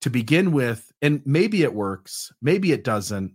to 0.00 0.10
begin 0.10 0.52
with 0.52 0.92
and 1.02 1.22
maybe 1.24 1.62
it 1.62 1.74
works 1.74 2.32
maybe 2.40 2.72
it 2.72 2.84
doesn't. 2.84 3.34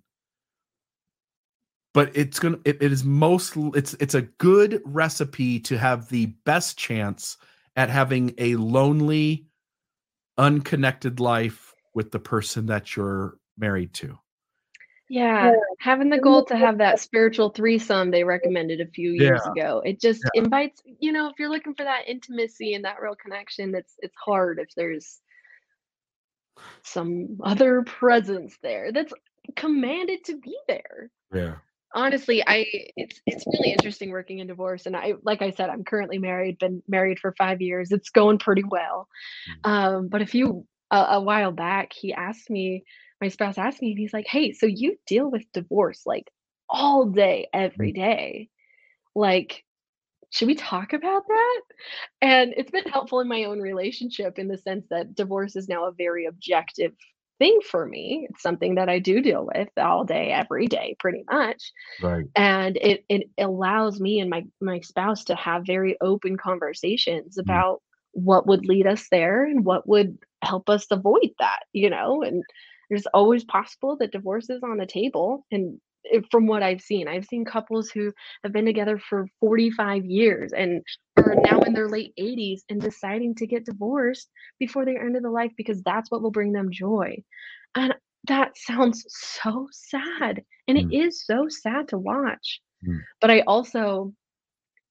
But 1.93 2.15
it's 2.15 2.39
gonna 2.39 2.59
it, 2.65 2.81
it 2.81 2.91
is 2.91 3.03
most 3.03 3.53
it's 3.75 3.93
it's 3.99 4.15
a 4.15 4.23
good 4.23 4.81
recipe 4.85 5.59
to 5.61 5.77
have 5.77 6.09
the 6.09 6.27
best 6.45 6.77
chance 6.77 7.37
at 7.75 7.89
having 7.89 8.33
a 8.37 8.55
lonely 8.55 9.45
unconnected 10.37 11.19
life 11.19 11.73
with 11.93 12.11
the 12.11 12.19
person 12.19 12.65
that 12.67 12.95
you're 12.95 13.37
married 13.57 13.93
to. 13.93 14.17
Yeah, 15.09 15.51
having 15.79 16.09
the 16.09 16.17
goal 16.17 16.43
to 16.45 16.57
have 16.57 16.79
that 16.79 16.99
spiritual 16.99 17.49
threesome 17.49 18.09
they 18.09 18.23
recommended 18.23 18.81
a 18.81 18.87
few 18.87 19.11
years 19.11 19.41
ago. 19.45 19.83
It 19.85 20.01
just 20.01 20.23
invites, 20.33 20.81
you 20.99 21.11
know, 21.11 21.27
if 21.27 21.33
you're 21.37 21.51
looking 21.51 21.75
for 21.75 21.83
that 21.83 22.07
intimacy 22.07 22.73
and 22.73 22.83
that 22.85 22.99
real 22.99 23.15
connection, 23.15 23.75
it's 23.75 23.93
it's 23.99 24.15
hard 24.15 24.59
if 24.59 24.69
there's 24.75 25.19
some 26.83 27.37
other 27.43 27.83
presence 27.83 28.57
there 28.61 28.91
that's 28.91 29.13
commanded 29.55 30.23
to 30.25 30.37
be 30.37 30.57
there. 30.67 31.09
yeah 31.33 31.55
Honestly, 31.95 32.43
I 32.45 32.65
it's 32.95 33.21
it's 33.27 33.45
really 33.45 33.71
interesting 33.71 34.09
working 34.09 34.39
in 34.39 34.47
divorce 34.47 34.87
and 34.87 34.95
I 34.95 35.13
like 35.21 35.43
I 35.43 35.51
said 35.51 35.69
I'm 35.69 35.83
currently 35.83 36.17
married, 36.17 36.57
been 36.57 36.81
married 36.87 37.19
for 37.19 37.35
5 37.37 37.61
years. 37.61 37.91
It's 37.91 38.09
going 38.09 38.39
pretty 38.39 38.63
well. 38.63 39.07
Um 39.63 40.07
but 40.07 40.21
a 40.21 40.25
few 40.25 40.65
a, 40.89 40.97
a 40.97 41.21
while 41.21 41.51
back 41.51 41.93
he 41.93 42.11
asked 42.11 42.49
me 42.49 42.83
my 43.21 43.27
spouse 43.27 43.57
asked 43.57 43.81
me 43.81 43.91
and 43.91 43.99
he's 43.99 44.13
like, 44.13 44.25
"Hey, 44.27 44.53
so 44.53 44.65
you 44.65 44.97
deal 45.05 45.29
with 45.29 45.51
divorce 45.53 46.01
like 46.05 46.31
all 46.69 47.05
day 47.05 47.47
every 47.53 47.91
day. 47.93 48.49
Like 49.15 49.63
should 50.33 50.47
we 50.47 50.55
talk 50.55 50.93
about 50.93 51.23
that?" 51.27 51.61
And 52.21 52.53
it's 52.57 52.71
been 52.71 52.85
helpful 52.85 53.19
in 53.21 53.27
my 53.27 53.45
own 53.45 53.59
relationship 53.59 54.39
in 54.39 54.47
the 54.47 54.57
sense 54.57 54.85
that 54.89 55.15
divorce 55.15 55.55
is 55.55 55.69
now 55.69 55.85
a 55.85 55.93
very 55.93 56.25
objective 56.25 56.93
thing 57.39 57.59
for 57.69 57.85
me. 57.85 58.27
It's 58.29 58.41
something 58.41 58.75
that 58.75 58.89
I 58.89 58.99
do 58.99 59.21
deal 59.21 59.49
with 59.53 59.69
all 59.77 60.05
day 60.05 60.31
every 60.31 60.67
day 60.67 60.95
pretty 60.99 61.23
much 61.29 61.71
right 62.01 62.25
and 62.35 62.77
it 62.77 63.03
it 63.09 63.29
allows 63.37 63.99
me 63.99 64.19
and 64.19 64.29
my 64.29 64.45
my 64.61 64.79
spouse 64.79 65.25
to 65.25 65.35
have 65.35 65.65
very 65.65 65.97
open 66.01 66.37
conversations 66.37 67.37
mm-hmm. 67.37 67.49
about 67.49 67.81
what 68.11 68.45
would 68.47 68.65
lead 68.65 68.87
us 68.87 69.07
there 69.09 69.43
and 69.45 69.65
what 69.65 69.87
would 69.87 70.17
help 70.43 70.69
us 70.69 70.85
avoid 70.91 71.31
that 71.39 71.61
you 71.73 71.89
know 71.89 72.21
and 72.21 72.43
there's 72.89 73.07
always 73.07 73.43
possible 73.43 73.97
that 73.97 74.11
divorce 74.11 74.49
is 74.49 74.61
on 74.63 74.77
the 74.77 74.85
table 74.85 75.45
and 75.51 75.79
from 76.31 76.47
what 76.47 76.63
I've 76.63 76.81
seen. 76.81 77.07
I've 77.07 77.25
seen 77.25 77.45
couples 77.45 77.89
who 77.89 78.11
have 78.43 78.53
been 78.53 78.65
together 78.65 78.97
for 78.97 79.27
45 79.39 80.05
years 80.05 80.53
and 80.53 80.81
are 81.17 81.35
now 81.35 81.61
in 81.61 81.73
their 81.73 81.89
late 81.89 82.13
80s 82.17 82.61
and 82.69 82.81
deciding 82.81 83.35
to 83.35 83.47
get 83.47 83.65
divorced 83.65 84.29
before 84.59 84.85
their 84.85 85.03
end 85.05 85.15
of 85.15 85.23
the 85.23 85.29
life 85.29 85.51
because 85.57 85.81
that's 85.83 86.11
what 86.11 86.21
will 86.21 86.31
bring 86.31 86.51
them 86.51 86.71
joy. 86.71 87.23
And 87.75 87.93
that 88.27 88.57
sounds 88.57 89.05
so 89.09 89.67
sad. 89.71 90.43
And 90.67 90.77
it 90.77 90.87
Mm. 90.87 91.07
is 91.07 91.25
so 91.25 91.47
sad 91.49 91.89
to 91.89 91.97
watch. 91.97 92.61
Mm. 92.87 93.01
But 93.21 93.31
I 93.31 93.41
also 93.41 94.13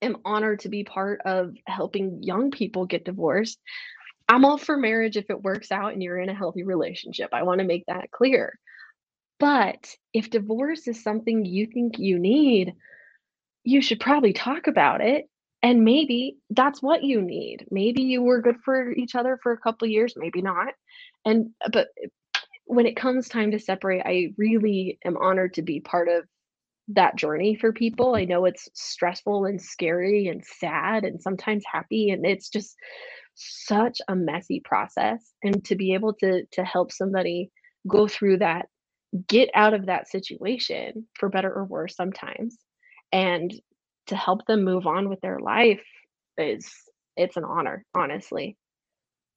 am 0.02 0.18
honored 0.24 0.60
to 0.60 0.68
be 0.68 0.84
part 0.84 1.20
of 1.24 1.54
helping 1.66 2.22
young 2.22 2.50
people 2.50 2.86
get 2.86 3.04
divorced. 3.04 3.58
I'm 4.28 4.44
all 4.44 4.58
for 4.58 4.76
marriage 4.76 5.16
if 5.16 5.30
it 5.30 5.42
works 5.42 5.70
out 5.72 5.92
and 5.92 6.02
you're 6.02 6.18
in 6.18 6.28
a 6.28 6.34
healthy 6.34 6.62
relationship. 6.62 7.30
I 7.32 7.42
want 7.42 7.60
to 7.60 7.66
make 7.66 7.84
that 7.86 8.10
clear. 8.10 8.58
But 9.42 9.96
if 10.14 10.30
divorce 10.30 10.86
is 10.86 11.02
something 11.02 11.44
you 11.44 11.66
think 11.66 11.98
you 11.98 12.20
need, 12.20 12.74
you 13.64 13.82
should 13.82 13.98
probably 13.98 14.32
talk 14.32 14.68
about 14.68 15.00
it. 15.00 15.28
And 15.64 15.84
maybe 15.84 16.36
that's 16.50 16.80
what 16.80 17.02
you 17.02 17.20
need. 17.20 17.66
Maybe 17.68 18.02
you 18.02 18.22
were 18.22 18.40
good 18.40 18.58
for 18.64 18.92
each 18.92 19.16
other 19.16 19.40
for 19.42 19.50
a 19.50 19.58
couple 19.58 19.88
years, 19.88 20.14
maybe 20.16 20.42
not. 20.42 20.74
And 21.24 21.50
uh, 21.64 21.70
but 21.72 21.88
uh, 22.04 22.38
when 22.66 22.86
it 22.86 22.94
comes 22.94 23.28
time 23.28 23.50
to 23.50 23.58
separate, 23.58 24.02
I 24.04 24.32
really 24.38 25.00
am 25.04 25.16
honored 25.16 25.54
to 25.54 25.62
be 25.62 25.80
part 25.80 26.08
of 26.08 26.22
that 26.90 27.16
journey 27.16 27.56
for 27.56 27.72
people. 27.72 28.14
I 28.14 28.26
know 28.26 28.44
it's 28.44 28.68
stressful 28.74 29.46
and 29.46 29.60
scary 29.60 30.28
and 30.28 30.44
sad 30.44 31.02
and 31.02 31.20
sometimes 31.20 31.64
happy 31.66 32.10
and 32.10 32.24
it's 32.24 32.48
just 32.48 32.76
such 33.34 33.98
a 34.06 34.14
messy 34.14 34.62
process 34.64 35.32
and 35.42 35.64
to 35.64 35.74
be 35.74 35.94
able 35.94 36.12
to 36.20 36.44
to 36.52 36.64
help 36.64 36.92
somebody 36.92 37.50
go 37.88 38.06
through 38.06 38.38
that, 38.38 38.66
get 39.28 39.50
out 39.54 39.74
of 39.74 39.86
that 39.86 40.08
situation 40.08 41.06
for 41.18 41.28
better 41.28 41.52
or 41.52 41.64
worse 41.64 41.94
sometimes 41.94 42.56
and 43.12 43.52
to 44.06 44.16
help 44.16 44.46
them 44.46 44.64
move 44.64 44.86
on 44.86 45.08
with 45.08 45.20
their 45.20 45.38
life 45.38 45.84
is 46.38 46.70
it's 47.16 47.36
an 47.36 47.44
honor, 47.44 47.84
honestly. 47.94 48.56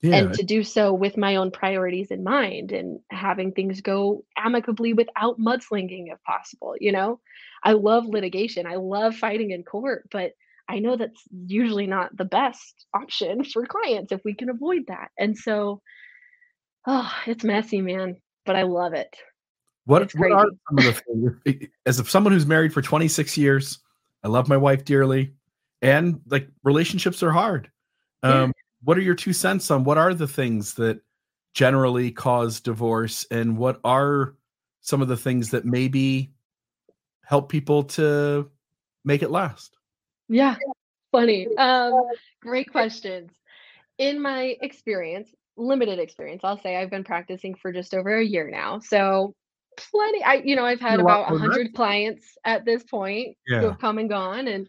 Yeah. 0.01 0.15
And 0.17 0.33
to 0.33 0.43
do 0.43 0.63
so 0.63 0.93
with 0.93 1.17
my 1.17 1.37
own 1.37 1.51
priorities 1.51 2.11
in 2.11 2.23
mind 2.23 2.71
and 2.71 2.99
having 3.09 3.51
things 3.51 3.81
go 3.81 4.23
amicably 4.37 4.93
without 4.93 5.39
mudslinging 5.39 6.11
if 6.11 6.21
possible, 6.23 6.75
you 6.79 6.91
know? 6.91 7.19
I 7.63 7.73
love 7.73 8.05
litigation. 8.05 8.67
I 8.67 8.75
love 8.75 9.15
fighting 9.15 9.51
in 9.51 9.63
court, 9.63 10.07
but 10.11 10.31
I 10.67 10.79
know 10.79 10.95
that's 10.95 11.23
usually 11.45 11.87
not 11.87 12.15
the 12.15 12.25
best 12.25 12.85
option 12.93 13.43
for 13.53 13.65
clients 13.65 14.11
if 14.11 14.21
we 14.23 14.35
can 14.35 14.49
avoid 14.49 14.83
that. 14.87 15.09
And 15.17 15.37
so, 15.37 15.81
oh, 16.87 17.11
it's 17.27 17.43
messy, 17.43 17.81
man, 17.81 18.17
but 18.45 18.55
I 18.55 18.63
love 18.63 18.93
it. 18.93 19.15
What 19.85 20.11
what 20.15 20.31
are 20.31 20.47
some 20.69 20.77
of 20.79 20.83
the 20.83 21.31
things 21.45 21.69
as 21.85 21.99
of 21.99 22.09
someone 22.09 22.33
who's 22.33 22.47
married 22.47 22.73
for 22.73 22.81
26 22.81 23.37
years, 23.37 23.79
I 24.23 24.27
love 24.27 24.49
my 24.49 24.57
wife 24.57 24.83
dearly, 24.83 25.33
and 25.81 26.21
like 26.27 26.49
relationships 26.63 27.21
are 27.21 27.31
hard. 27.31 27.69
Yeah. 28.23 28.43
Um, 28.43 28.53
what 28.83 28.97
are 28.97 29.01
your 29.01 29.15
two 29.15 29.33
cents 29.33 29.69
on 29.69 29.83
what 29.83 29.97
are 29.97 30.13
the 30.13 30.27
things 30.27 30.73
that 30.75 31.01
generally 31.53 32.11
cause 32.11 32.59
divorce, 32.59 33.27
and 33.29 33.57
what 33.57 33.79
are 33.83 34.35
some 34.81 35.03
of 35.03 35.07
the 35.07 35.17
things 35.17 35.51
that 35.51 35.65
maybe 35.65 36.31
help 37.23 37.49
people 37.49 37.83
to 37.83 38.49
make 39.03 39.21
it 39.21 39.29
last? 39.29 39.77
Yeah, 40.27 40.55
funny. 41.11 41.47
Um, 41.57 42.01
great 42.41 42.71
questions. 42.71 43.31
In 43.99 44.19
my 44.19 44.57
experience, 44.61 45.29
limited 45.57 45.99
experience, 45.99 46.41
I'll 46.43 46.59
say 46.59 46.75
I've 46.75 46.89
been 46.89 47.03
practicing 47.03 47.53
for 47.53 47.71
just 47.71 47.93
over 47.93 48.17
a 48.17 48.25
year 48.25 48.49
now. 48.49 48.79
So 48.79 49.35
plenty 49.77 50.23
I 50.23 50.35
you 50.43 50.55
know, 50.55 50.65
I've 50.65 50.79
had 50.79 50.99
lot 50.99 51.29
about 51.29 51.29
more 51.29 51.39
100 51.39 51.73
clients 51.73 52.37
at 52.43 52.65
this 52.65 52.83
point 52.83 53.37
who 53.47 53.55
have 53.55 53.79
come 53.79 53.97
and 53.97 54.09
gone 54.09 54.47
and 54.47 54.67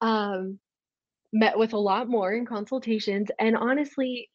um 0.00 0.58
met 1.32 1.58
with 1.58 1.72
a 1.72 1.78
lot 1.78 2.08
more 2.08 2.32
in 2.32 2.44
consultations 2.44 3.30
and 3.38 3.56
honestly 3.56 4.28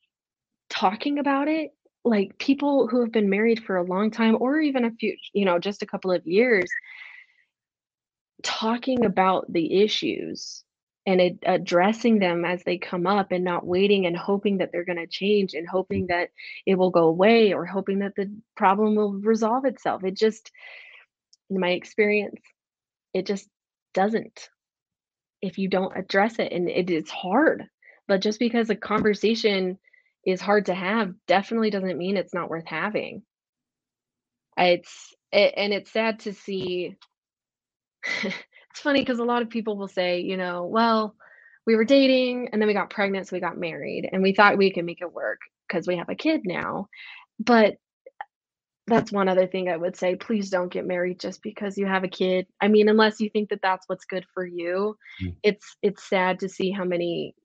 talking 0.70 1.20
about 1.20 1.48
it 1.48 1.72
like 2.04 2.38
people 2.40 2.88
who 2.88 3.02
have 3.02 3.12
been 3.12 3.30
married 3.30 3.64
for 3.64 3.78
a 3.78 3.84
long 3.84 4.10
time 4.10 4.38
or 4.40 4.60
even 4.60 4.86
a 4.86 4.92
few 4.92 5.16
you 5.34 5.46
know 5.46 5.60
just 5.60 5.84
a 5.84 5.86
couple 5.86 6.12
of 6.12 6.26
years 6.26 6.70
talking 8.44 9.06
about 9.06 9.52
the 9.52 9.82
issues 9.82 10.64
and 11.08 11.22
ad- 11.22 11.39
addressing 11.48 12.20
them 12.20 12.46
as 12.46 12.63
they 12.65 12.78
come 12.80 13.08
up 13.08 13.32
and 13.34 13.46
not 13.46 13.65
waiting 13.67 14.08
and 14.08 14.17
hoping 14.17 14.60
that 14.60 14.72
they're 14.74 14.86
going 14.86 15.00
to 15.00 15.08
change 15.08 15.56
and 15.56 15.67
hoping 15.67 16.08
that 16.10 16.30
it 16.67 16.76
will 16.78 16.91
go 16.91 17.06
away 17.06 17.54
or 17.54 17.65
hoping 17.65 18.02
that 18.02 18.15
the 18.17 18.32
problem 18.58 18.96
will 18.96 19.13
resolve 19.13 19.65
itself. 19.65 20.04
It 20.06 20.17
just 20.17 20.52
in 21.50 21.60
my 21.60 21.72
experience 21.72 22.41
it 23.13 23.28
just 23.28 23.48
doesn't. 23.93 24.50
If 25.41 25.58
you 25.60 25.70
don't 25.70 25.98
address 25.98 26.39
it 26.39 26.52
and 26.54 26.70
it 26.70 26.91
is 26.91 27.10
hard 27.10 27.65
but 28.08 28.22
just 28.22 28.39
because 28.39 28.70
a 28.70 28.76
conversation 28.76 29.80
is 30.26 30.41
hard 30.41 30.67
to 30.67 30.76
have 30.76 31.13
definitely 31.28 31.72
doesn't 31.72 31.98
mean 31.98 32.17
it's 32.17 32.34
not 32.34 32.50
worth 32.50 32.67
having. 32.67 33.24
It's 34.58 35.15
a- 35.34 35.60
and 35.60 35.74
it's 35.74 35.91
sad 35.91 36.22
to 36.22 36.34
see 36.34 36.96
it's 38.78 38.84
funny 38.84 39.02
because 39.02 39.18
a 39.18 39.24
lot 39.24 39.42
of 39.42 39.50
people 39.50 39.76
will 39.76 39.88
say 39.88 40.20
you 40.20 40.38
know 40.38 40.66
well 40.66 41.16
we 41.66 41.76
were 41.76 41.84
dating 41.84 42.50
and 42.52 42.62
then 42.62 42.68
we 42.68 42.74
got 42.76 42.92
pregnant 42.92 43.28
so 43.28 43.36
we 43.36 43.40
got 43.40 43.58
married 43.58 44.08
and 44.12 44.22
we 44.22 44.34
thought 44.34 44.58
we 44.58 44.72
could 44.72 44.86
make 44.86 45.02
it 45.02 45.12
work 45.12 45.40
because 45.68 45.88
we 45.88 45.98
have 45.98 46.10
a 46.10 46.16
kid 46.16 46.42
now 46.46 46.88
but 47.40 47.78
that's 48.86 49.12
one 49.12 49.28
other 49.28 49.48
thing 49.48 49.68
I 49.68 49.76
would 49.76 49.98
say. 49.98 50.16
Please 50.16 50.50
don't 50.50 50.72
get 50.72 50.88
married 50.88 51.20
just 51.20 51.44
because 51.44 51.78
you 51.78 51.86
have 51.86 52.06
a 52.06 52.08
kid. 52.08 52.48
I 52.62 52.70
mean, 52.70 52.88
unless 52.88 53.20
you 53.20 53.30
think 53.30 53.50
that 53.50 53.60
that's 53.62 53.84
what's 53.90 54.06
good 54.06 54.26
for 54.34 54.46
you. 54.46 54.96
Mm. 55.22 55.36
It's 55.44 55.76
it's 55.82 56.08
sad 56.08 56.40
to 56.40 56.48
see 56.48 56.72
how 56.72 56.86
many 56.86 57.36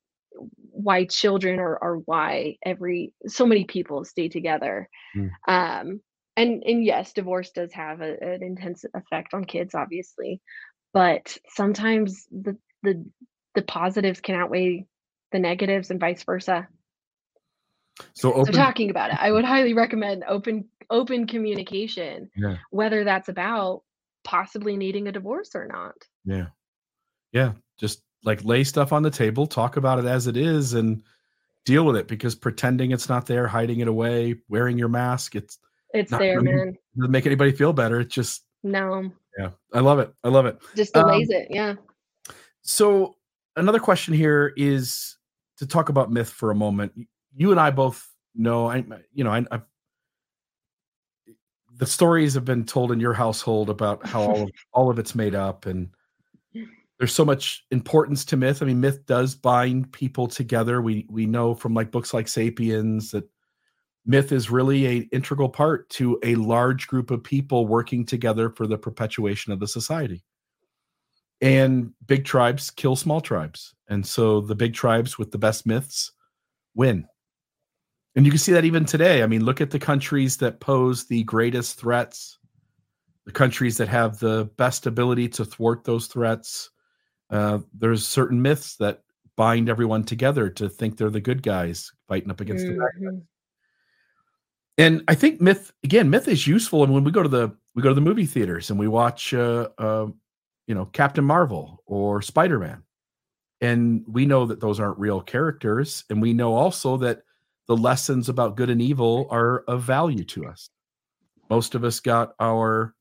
why 0.71 1.05
children 1.07 1.59
or 1.59 1.83
are 1.83 1.97
why 1.97 2.59
every 2.64 3.12
so 3.27 3.45
many 3.45 3.64
people 3.64 4.05
stay 4.05 4.29
together. 4.29 4.88
Mm. 5.16 5.31
Um 5.49 6.01
and 6.37 6.62
and 6.64 6.85
yes, 6.85 7.12
divorce 7.12 7.51
does 7.51 7.73
have 7.73 8.01
a, 8.01 8.16
an 8.23 8.45
intense 8.45 8.85
effect 8.95 9.35
on 9.35 9.45
kids 9.45 9.75
obviously, 9.75 10.40
but 10.92 11.37
sometimes 11.48 12.26
the 12.31 12.57
the 12.83 13.05
the 13.55 13.62
positives 13.62 14.20
can 14.20 14.35
outweigh 14.35 14.87
the 15.33 15.38
negatives 15.38 15.90
and 15.90 16.00
vice 16.00 16.22
versa. 16.24 16.68
So 18.14 18.44
So 18.44 18.52
talking 18.52 18.90
about 18.90 19.11
it, 19.11 19.18
I 19.20 19.31
would 19.31 19.44
highly 19.44 19.74
recommend 19.74 20.24
open 20.26 20.68
open 20.90 21.26
communication, 21.26 22.31
Yeah. 22.37 22.57
whether 22.70 23.05
that's 23.05 23.28
about 23.28 23.83
possibly 24.24 24.76
needing 24.76 25.09
a 25.09 25.12
divorce 25.12 25.55
or 25.55 25.66
not. 25.66 25.94
Yeah. 26.24 26.46
Yeah. 27.33 27.52
Just 27.78 28.02
like 28.24 28.44
lay 28.44 28.64
stuff 28.64 28.92
on 28.92 29.02
the 29.02 29.11
table, 29.11 29.46
talk 29.46 29.76
about 29.76 29.98
it 29.98 30.05
as 30.05 30.26
it 30.26 30.37
is, 30.37 30.74
and 30.74 31.02
deal 31.64 31.85
with 31.85 31.96
it 31.96 32.09
because 32.09 32.35
pretending 32.35 32.90
it's 32.92 33.09
not 33.09 33.26
there, 33.26 33.46
hiding 33.46 33.81
it 33.81 33.88
away, 33.88 34.37
wearing 34.48 34.78
your 34.78 34.88
mask, 34.88 35.35
it's 35.37 35.59
It's 35.94 36.11
there, 36.11 36.40
really- 36.40 36.57
man. 36.57 36.76
doesn't 36.96 37.11
make 37.11 37.26
anybody 37.26 37.52
feel 37.52 37.72
better. 37.72 38.00
It's 38.00 38.14
just, 38.14 38.44
No, 38.62 39.11
yeah, 39.38 39.51
I 39.73 39.81
love 39.81 39.99
it. 39.99 40.12
I 40.25 40.29
love 40.29 40.47
it. 40.47 40.59
just 40.77 40.97
Um, 40.97 41.11
it. 41.11 41.49
Yeah. 41.51 41.75
So 42.62 43.16
another 43.57 43.81
question 43.81 44.14
here 44.14 44.53
is 44.57 45.16
to 45.59 45.66
talk 45.66 45.88
about 45.88 46.11
myth 46.11 46.31
for 46.31 46.51
a 46.51 46.55
moment. 46.55 46.92
You 47.35 47.51
and 47.51 47.61
I 47.61 47.71
both 47.71 48.09
know, 48.35 48.71
I, 48.71 48.85
you 49.12 49.25
know, 49.25 49.31
I, 49.31 49.45
I've, 49.51 49.62
the 51.77 51.87
stories 51.87 52.35
have 52.35 52.45
been 52.45 52.64
told 52.64 52.92
in 52.92 53.01
your 53.01 53.14
household 53.14 53.71
about 53.71 54.07
how 54.07 54.23
all 54.23 54.42
of, 54.42 54.51
all 54.73 54.90
of 54.90 54.99
it's 54.99 55.14
made 55.14 55.35
up, 55.35 55.66
and 55.66 55.88
there's 56.99 57.14
so 57.14 57.25
much 57.25 57.64
importance 57.71 58.25
to 58.27 58.37
myth. 58.37 58.62
I 58.62 58.66
mean, 58.66 58.81
myth 58.81 59.05
does 59.07 59.35
bind 59.35 59.90
people 59.92 60.29
together. 60.29 60.83
We 60.83 61.07
we 61.11 61.27
know 61.27 61.55
from 61.55 61.75
like 61.75 61.90
books 61.90 62.14
like 62.14 62.29
*Sapiens* 62.29 63.11
that 63.12 63.29
myth 64.05 64.33
is 64.33 64.51
really 64.51 64.87
a 64.87 65.09
integral 65.12 65.49
part 65.49 65.88
to 65.91 66.19
a 66.23 66.35
large 66.35 66.87
group 66.88 67.11
of 67.11 67.23
people 67.23 67.67
working 67.67 68.05
together 68.05 68.51
for 68.51 68.67
the 68.67 68.79
perpetuation 68.79 69.53
of 69.53 69.61
the 69.61 69.69
society. 69.69 70.25
And 71.41 71.93
big 72.07 72.25
tribes 72.25 72.71
kill 72.71 72.97
small 72.97 73.21
tribes. 73.21 73.75
And 73.88 74.07
so 74.07 74.41
the 74.41 74.55
big 74.55 74.75
tribes 74.75 75.19
with 75.19 75.33
the 75.33 75.38
best 75.38 75.67
myths 75.67 76.12
win. 76.75 77.07
And 78.15 78.25
you 78.25 78.31
can 78.31 78.38
see 78.38 78.53
that 78.53 78.65
even 78.65 78.85
today. 78.85 79.23
I 79.23 79.27
mean 79.27 79.45
look 79.45 79.61
at 79.61 79.71
the 79.71 79.79
countries 79.79 80.37
that 80.38 80.61
pose 80.61 81.07
the 81.07 81.23
greatest 81.25 81.79
threats 81.79 82.38
the 83.25 83.33
countries 83.33 83.77
that 83.77 83.88
have 83.88 84.19
the 84.19 84.51
best 84.57 84.87
ability 84.87 85.29
to 85.29 85.45
thwart 85.45 85.85
those 85.85 86.07
threats. 86.07 86.71
Uh, 87.31 87.61
there's 87.73 88.07
certain 88.07 88.41
myths 88.43 88.77
that 88.77 89.03
bind 89.37 89.69
everyone 89.69 90.05
together 90.05 90.51
to 90.51 90.69
think 90.69 90.97
they're 90.97 91.11
the 91.11 91.21
good 91.21 91.43
guys 91.43 91.91
fighting 92.09 92.31
up 92.31 92.41
against 92.41 92.67
the 92.67 92.73
bad 92.73 92.91
Mhm. 93.01 93.23
And 94.83 95.05
I 95.07 95.14
think 95.14 95.40
myth 95.40 95.73
again, 95.85 96.11
myth 96.11 96.27
is 96.27 96.47
useful. 96.47 96.83
And 96.83 96.92
when 96.92 97.05
we 97.05 97.12
go 97.12 97.23
to 97.23 97.29
the 97.29 97.57
we 97.75 97.83
go 97.83 97.88
to 97.88 97.95
the 97.95 98.01
movie 98.01 98.27
theaters 98.27 98.68
and 98.68 98.79
we 98.79 98.88
watch, 98.88 99.33
uh, 99.33 99.68
uh, 99.79 100.07
you 100.66 100.75
know, 100.75 100.87
Captain 100.87 101.25
Marvel 101.25 101.83
or 101.87 102.21
Spider 102.21 102.59
Man, 102.59 102.83
and 103.61 104.05
we 104.09 104.27
know 104.27 104.45
that 104.47 104.61
those 104.61 104.81
aren't 104.81 104.99
real 104.99 105.21
characters, 105.21 106.05
and 106.11 106.21
we 106.21 106.33
know 106.33 106.55
also 106.55 106.97
that 106.97 107.23
the 107.68 107.77
lessons 107.77 108.29
about 108.29 108.57
good 108.57 108.71
and 108.71 108.83
evil 108.83 109.29
are 109.31 109.61
of 109.68 109.83
value 109.83 110.25
to 110.25 110.47
us. 110.47 110.68
Most 111.49 111.77
of 111.77 111.85
us 111.85 112.01
got 112.01 112.35
our 112.40 112.95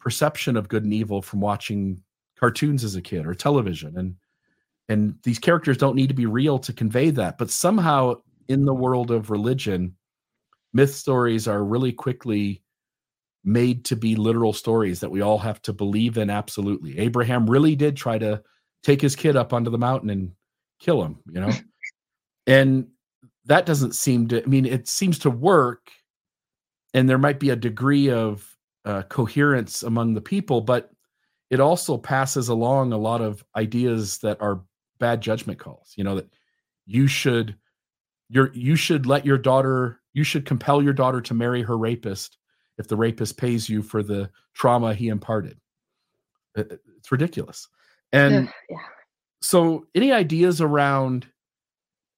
perception 0.00 0.56
of 0.56 0.68
good 0.68 0.84
and 0.84 0.94
evil 0.94 1.20
from 1.20 1.40
watching 1.40 2.02
cartoons 2.38 2.84
as 2.84 2.96
a 2.96 3.02
kid 3.02 3.24
or 3.24 3.34
television 3.34 3.96
and 3.96 4.16
and 4.88 5.14
these 5.22 5.38
characters 5.38 5.76
don't 5.76 5.94
need 5.94 6.08
to 6.08 6.14
be 6.14 6.26
real 6.26 6.58
to 6.58 6.72
convey 6.72 7.08
that 7.08 7.38
but 7.38 7.48
somehow 7.48 8.12
in 8.48 8.64
the 8.64 8.74
world 8.74 9.12
of 9.12 9.30
religion 9.30 9.94
myth 10.72 10.94
stories 10.94 11.48
are 11.48 11.64
really 11.64 11.92
quickly 11.92 12.62
made 13.44 13.84
to 13.84 13.96
be 13.96 14.14
literal 14.14 14.52
stories 14.52 15.00
that 15.00 15.10
we 15.10 15.20
all 15.20 15.38
have 15.38 15.60
to 15.62 15.72
believe 15.72 16.16
in 16.16 16.30
absolutely. 16.30 16.98
Abraham 16.98 17.48
really 17.48 17.74
did 17.74 17.96
try 17.96 18.16
to 18.18 18.42
take 18.82 19.00
his 19.00 19.16
kid 19.16 19.36
up 19.36 19.52
onto 19.52 19.70
the 19.70 19.78
mountain 19.78 20.10
and 20.10 20.32
kill 20.80 21.02
him 21.02 21.18
you 21.30 21.40
know? 21.40 21.50
And 22.48 22.88
that 23.44 23.66
doesn't 23.66 23.94
seem 23.94 24.28
to 24.28 24.42
i 24.42 24.46
mean 24.46 24.66
it 24.66 24.88
seems 24.88 25.18
to 25.20 25.30
work 25.30 25.90
and 26.94 27.08
there 27.08 27.18
might 27.18 27.40
be 27.40 27.50
a 27.50 27.56
degree 27.56 28.10
of 28.10 28.46
uh, 28.84 29.02
coherence 29.02 29.82
among 29.82 30.14
the 30.14 30.20
people 30.20 30.60
but 30.60 30.90
it 31.50 31.60
also 31.60 31.96
passes 31.96 32.48
along 32.48 32.92
a 32.92 32.98
lot 32.98 33.20
of 33.20 33.44
ideas 33.56 34.18
that 34.18 34.40
are 34.40 34.62
bad 34.98 35.20
judgment 35.20 35.58
calls 35.58 35.92
you 35.96 36.04
know 36.04 36.16
that 36.16 36.28
you 36.86 37.06
should 37.06 37.56
you're 38.28 38.52
you 38.54 38.76
should 38.76 39.06
let 39.06 39.26
your 39.26 39.38
daughter 39.38 40.00
you 40.14 40.24
should 40.24 40.44
compel 40.44 40.82
your 40.82 40.92
daughter 40.92 41.20
to 41.22 41.34
marry 41.34 41.62
her 41.62 41.76
rapist 41.76 42.38
if 42.78 42.88
the 42.88 42.96
rapist 42.96 43.36
pays 43.36 43.68
you 43.68 43.82
for 43.82 44.02
the 44.02 44.30
trauma 44.54 44.94
he 44.94 45.08
imparted. 45.08 45.58
It's 46.54 47.10
ridiculous. 47.10 47.68
And 48.12 48.50
yeah. 48.68 48.76
so 49.40 49.86
any 49.94 50.12
ideas 50.12 50.60
around 50.60 51.26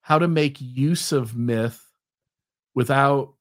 how 0.00 0.18
to 0.18 0.28
make 0.28 0.60
use 0.60 1.12
of 1.12 1.36
myth 1.36 1.80
without 2.74 3.34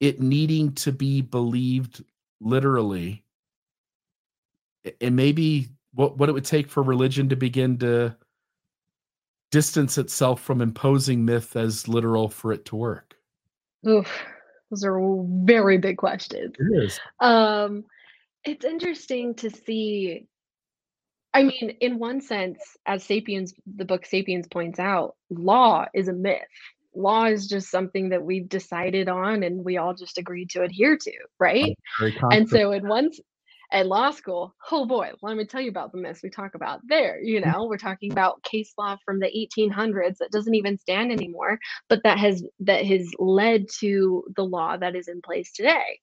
it 0.00 0.20
needing 0.20 0.74
to 0.74 0.92
be 0.92 1.22
believed 1.22 2.04
literally? 2.40 3.24
And 5.00 5.16
maybe 5.16 5.68
what 5.94 6.18
what 6.18 6.28
it 6.28 6.32
would 6.32 6.44
take 6.44 6.68
for 6.68 6.82
religion 6.82 7.30
to 7.30 7.36
begin 7.36 7.78
to 7.78 8.14
distance 9.50 9.96
itself 9.96 10.42
from 10.42 10.60
imposing 10.60 11.24
myth 11.24 11.56
as 11.56 11.88
literal 11.88 12.28
for 12.28 12.52
it 12.52 12.66
to 12.66 12.76
work 12.76 13.17
Oof, 13.86 14.24
those 14.70 14.84
are 14.84 15.00
very 15.44 15.78
big 15.78 15.96
questions 15.96 16.54
it 16.58 16.82
is 16.82 17.00
um 17.20 17.84
it's 18.44 18.64
interesting 18.64 19.34
to 19.34 19.50
see 19.50 20.26
I 21.34 21.42
mean, 21.42 21.76
in 21.80 21.98
one 21.98 22.20
sense, 22.20 22.58
as 22.86 23.04
Sapiens, 23.04 23.52
the 23.76 23.84
book 23.84 24.06
Sapiens 24.06 24.48
points 24.48 24.80
out, 24.80 25.14
law 25.30 25.84
is 25.94 26.08
a 26.08 26.12
myth. 26.12 26.40
Law 26.96 27.26
is 27.26 27.46
just 27.46 27.70
something 27.70 28.08
that 28.08 28.24
we've 28.24 28.48
decided 28.48 29.08
on 29.08 29.42
and 29.42 29.64
we 29.64 29.76
all 29.76 29.94
just 29.94 30.18
agreed 30.18 30.50
to 30.50 30.62
adhere 30.62 30.96
to, 30.96 31.12
right? 31.38 31.76
And 32.32 32.48
so, 32.48 32.72
in 32.72 32.88
one, 32.88 33.10
at 33.70 33.86
law 33.86 34.10
school, 34.10 34.54
oh 34.70 34.86
boy, 34.86 35.10
let 35.22 35.36
me 35.36 35.44
tell 35.44 35.60
you 35.60 35.70
about 35.70 35.92
the 35.92 35.98
myths 35.98 36.22
we 36.22 36.30
talk 36.30 36.54
about 36.54 36.80
there. 36.86 37.20
You 37.20 37.40
know, 37.40 37.66
we're 37.66 37.76
talking 37.76 38.12
about 38.12 38.42
case 38.42 38.72
law 38.78 38.96
from 39.04 39.20
the 39.20 39.26
1800s 39.58 40.18
that 40.18 40.30
doesn't 40.30 40.54
even 40.54 40.78
stand 40.78 41.12
anymore, 41.12 41.58
but 41.88 42.02
that 42.04 42.18
has 42.18 42.42
that 42.60 42.86
has 42.86 43.12
led 43.18 43.66
to 43.80 44.24
the 44.36 44.44
law 44.44 44.76
that 44.76 44.96
is 44.96 45.08
in 45.08 45.20
place 45.20 45.52
today 45.52 46.00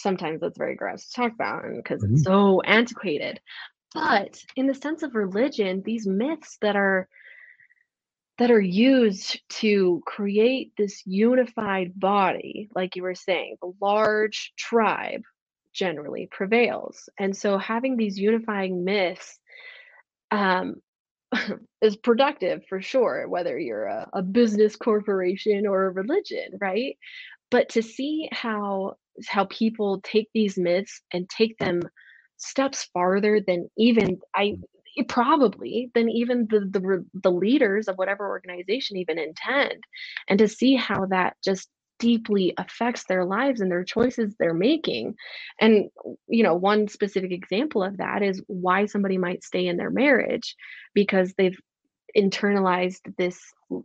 sometimes 0.00 0.40
that's 0.40 0.58
very 0.58 0.74
gross 0.74 1.06
to 1.06 1.12
talk 1.12 1.32
about 1.32 1.62
because 1.76 2.02
mm-hmm. 2.02 2.14
it's 2.14 2.24
so 2.24 2.60
antiquated. 2.62 3.40
But 3.94 4.42
in 4.56 4.66
the 4.66 4.74
sense 4.74 5.02
of 5.02 5.14
religion, 5.14 5.82
these 5.84 6.06
myths 6.06 6.58
that 6.60 6.76
are 6.76 7.08
that 8.38 8.50
are 8.50 8.60
used 8.60 9.40
to 9.50 10.02
create 10.06 10.72
this 10.78 11.02
unified 11.04 11.92
body, 11.98 12.70
like 12.74 12.96
you 12.96 13.02
were 13.02 13.14
saying, 13.14 13.56
the 13.60 13.72
large 13.82 14.52
tribe 14.56 15.22
generally 15.72 16.28
prevails. 16.30 17.08
And 17.18 17.36
so 17.36 17.58
having 17.58 17.96
these 17.96 18.18
unifying 18.18 18.84
myths 18.84 19.38
um, 20.30 20.76
is 21.82 21.96
productive 21.96 22.62
for 22.68 22.80
sure, 22.80 23.28
whether 23.28 23.58
you're 23.58 23.86
a, 23.86 24.08
a 24.12 24.22
business 24.22 24.76
corporation 24.76 25.66
or 25.66 25.84
a 25.86 25.90
religion, 25.90 26.58
right? 26.60 26.96
But 27.50 27.70
to 27.70 27.82
see 27.82 28.28
how 28.32 28.94
how 29.26 29.44
people 29.46 30.00
take 30.02 30.28
these 30.32 30.56
myths 30.56 31.02
and 31.12 31.28
take 31.28 31.58
them 31.58 31.82
steps 32.36 32.88
farther 32.94 33.40
than 33.40 33.68
even 33.76 34.18
I 34.34 34.56
probably 35.08 35.90
than 35.94 36.08
even 36.08 36.46
the 36.50 36.60
the 36.60 37.04
the 37.22 37.30
leaders 37.30 37.86
of 37.88 37.96
whatever 37.96 38.28
organization 38.28 38.96
even 38.96 39.18
intend 39.18 39.84
and 40.28 40.38
to 40.38 40.48
see 40.48 40.74
how 40.74 41.06
that 41.06 41.36
just 41.44 41.68
deeply 42.00 42.52
affects 42.58 43.04
their 43.04 43.24
lives 43.24 43.60
and 43.60 43.70
their 43.70 43.84
choices 43.84 44.34
they're 44.38 44.54
making 44.54 45.14
and 45.60 45.90
you 46.26 46.42
know 46.42 46.54
one 46.54 46.88
specific 46.88 47.30
example 47.30 47.84
of 47.84 47.98
that 47.98 48.22
is 48.22 48.42
why 48.48 48.86
somebody 48.86 49.18
might 49.18 49.44
stay 49.44 49.66
in 49.66 49.76
their 49.76 49.90
marriage 49.90 50.56
because 50.94 51.32
they've 51.36 51.58
internalized 52.16 53.00
this 53.16 53.38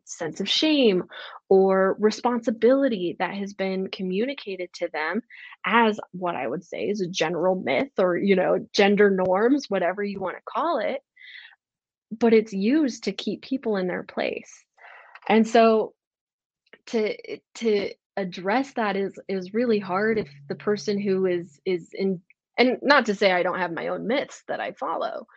sense 0.05 0.39
of 0.39 0.49
shame 0.49 1.03
or 1.49 1.95
responsibility 1.99 3.15
that 3.19 3.33
has 3.33 3.53
been 3.53 3.87
communicated 3.89 4.69
to 4.73 4.89
them 4.91 5.21
as 5.65 5.99
what 6.11 6.35
I 6.35 6.47
would 6.47 6.63
say 6.63 6.85
is 6.85 7.01
a 7.01 7.07
general 7.07 7.55
myth 7.55 7.91
or, 7.99 8.17
you 8.17 8.35
know, 8.35 8.65
gender 8.73 9.09
norms, 9.11 9.65
whatever 9.69 10.03
you 10.03 10.19
want 10.19 10.37
to 10.37 10.43
call 10.47 10.79
it. 10.79 11.01
But 12.11 12.33
it's 12.33 12.53
used 12.53 13.03
to 13.05 13.11
keep 13.11 13.41
people 13.41 13.77
in 13.77 13.87
their 13.87 14.03
place. 14.03 14.51
And 15.27 15.47
so 15.47 15.93
to 16.87 17.17
to 17.55 17.91
address 18.17 18.73
that 18.73 18.95
is 18.95 19.17
is 19.27 19.53
really 19.53 19.79
hard 19.79 20.17
if 20.17 20.29
the 20.47 20.55
person 20.55 20.99
who 20.99 21.25
is 21.25 21.59
is 21.65 21.89
in 21.93 22.21
and 22.57 22.77
not 22.81 23.05
to 23.07 23.15
say 23.15 23.31
I 23.31 23.43
don't 23.43 23.59
have 23.59 23.73
my 23.73 23.89
own 23.89 24.07
myths 24.07 24.43
that 24.47 24.59
I 24.61 24.71
follow, 24.73 25.27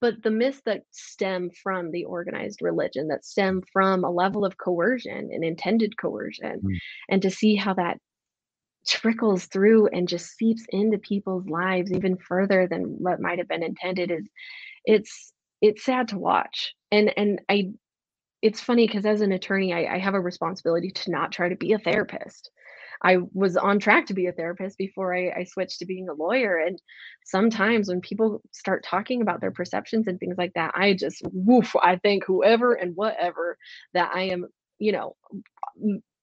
but 0.00 0.22
the 0.22 0.30
myths 0.30 0.62
that 0.64 0.82
stem 0.90 1.50
from 1.62 1.90
the 1.90 2.04
organized 2.04 2.62
religion 2.62 3.08
that 3.08 3.24
stem 3.24 3.62
from 3.72 4.04
a 4.04 4.10
level 4.10 4.44
of 4.44 4.58
coercion 4.58 5.30
and 5.32 5.44
intended 5.44 5.96
coercion 5.96 6.60
mm. 6.60 6.76
and 7.10 7.22
to 7.22 7.30
see 7.30 7.54
how 7.56 7.74
that 7.74 7.98
trickles 8.86 9.44
through 9.46 9.86
and 9.88 10.08
just 10.08 10.36
seeps 10.36 10.64
into 10.70 10.98
people's 10.98 11.46
lives 11.46 11.92
even 11.92 12.16
further 12.16 12.66
than 12.66 12.96
what 12.98 13.20
might 13.20 13.38
have 13.38 13.48
been 13.48 13.62
intended 13.62 14.10
is 14.10 14.28
it's 14.84 15.32
it's 15.60 15.84
sad 15.84 16.08
to 16.08 16.18
watch 16.18 16.74
and 16.90 17.12
and 17.16 17.40
i 17.48 17.70
it's 18.42 18.60
funny 18.60 18.86
because 18.86 19.06
as 19.06 19.20
an 19.20 19.32
attorney 19.32 19.72
I, 19.72 19.94
I 19.94 19.98
have 19.98 20.14
a 20.14 20.20
responsibility 20.20 20.90
to 20.90 21.10
not 21.10 21.32
try 21.32 21.48
to 21.48 21.56
be 21.56 21.72
a 21.72 21.78
therapist 21.78 22.50
I 23.02 23.18
was 23.32 23.56
on 23.56 23.80
track 23.80 24.06
to 24.06 24.14
be 24.14 24.26
a 24.26 24.32
therapist 24.32 24.78
before 24.78 25.14
I, 25.14 25.32
I 25.36 25.44
switched 25.44 25.80
to 25.80 25.86
being 25.86 26.08
a 26.08 26.14
lawyer. 26.14 26.56
And 26.56 26.80
sometimes 27.24 27.88
when 27.88 28.00
people 28.00 28.42
start 28.52 28.84
talking 28.84 29.22
about 29.22 29.40
their 29.40 29.50
perceptions 29.50 30.06
and 30.06 30.18
things 30.18 30.36
like 30.38 30.52
that, 30.54 30.72
I 30.74 30.94
just 30.94 31.22
woof, 31.32 31.74
I 31.80 31.96
think 31.96 32.24
whoever 32.24 32.74
and 32.74 32.94
whatever 32.94 33.58
that 33.92 34.12
I 34.14 34.24
am, 34.24 34.46
you 34.78 34.92
know, 34.92 35.16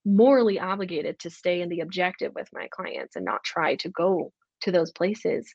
morally 0.05 0.59
obligated 0.59 1.19
to 1.19 1.29
stay 1.29 1.61
in 1.61 1.69
the 1.69 1.81
objective 1.81 2.31
with 2.33 2.47
my 2.53 2.67
clients 2.71 3.15
and 3.15 3.25
not 3.25 3.43
try 3.43 3.75
to 3.75 3.89
go 3.89 4.31
to 4.61 4.71
those 4.71 4.91
places. 4.91 5.53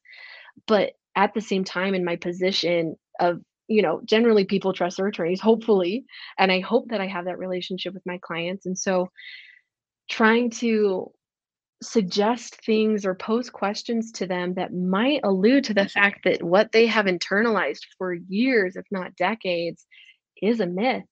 But 0.67 0.93
at 1.17 1.33
the 1.33 1.41
same 1.41 1.65
time, 1.65 1.95
in 1.95 2.05
my 2.05 2.17
position 2.17 2.97
of 3.19 3.41
you 3.69 3.83
know 3.83 4.01
generally 4.05 4.45
people 4.45 4.73
trust 4.73 4.97
their 4.97 5.07
attorneys 5.07 5.41
hopefully 5.41 6.05
and 6.39 6.53
i 6.53 6.61
hope 6.61 6.89
that 6.89 7.01
i 7.01 7.07
have 7.07 7.25
that 7.25 7.39
relationship 7.39 7.95
with 7.95 8.05
my 8.07 8.19
clients 8.19 8.67
and 8.67 8.79
so 8.79 9.09
trying 10.09 10.51
to 10.51 11.11
suggest 11.83 12.57
things 12.65 13.05
or 13.05 13.15
pose 13.15 13.51
questions 13.51 14.13
to 14.13 14.27
them 14.27 14.55
that 14.55 14.73
might 14.73 15.21
allude 15.25 15.65
to 15.65 15.75
the 15.75 15.89
fact 15.89 16.25
that 16.25 16.43
what 16.43 16.73
they 16.73 16.87
have 16.87 17.07
internalized 17.07 17.83
for 17.99 18.15
years, 18.15 18.77
if 18.77 18.85
not 18.91 19.17
decades, 19.17 19.87
is 20.43 20.61
a 20.61 20.67
myth. 20.67 21.05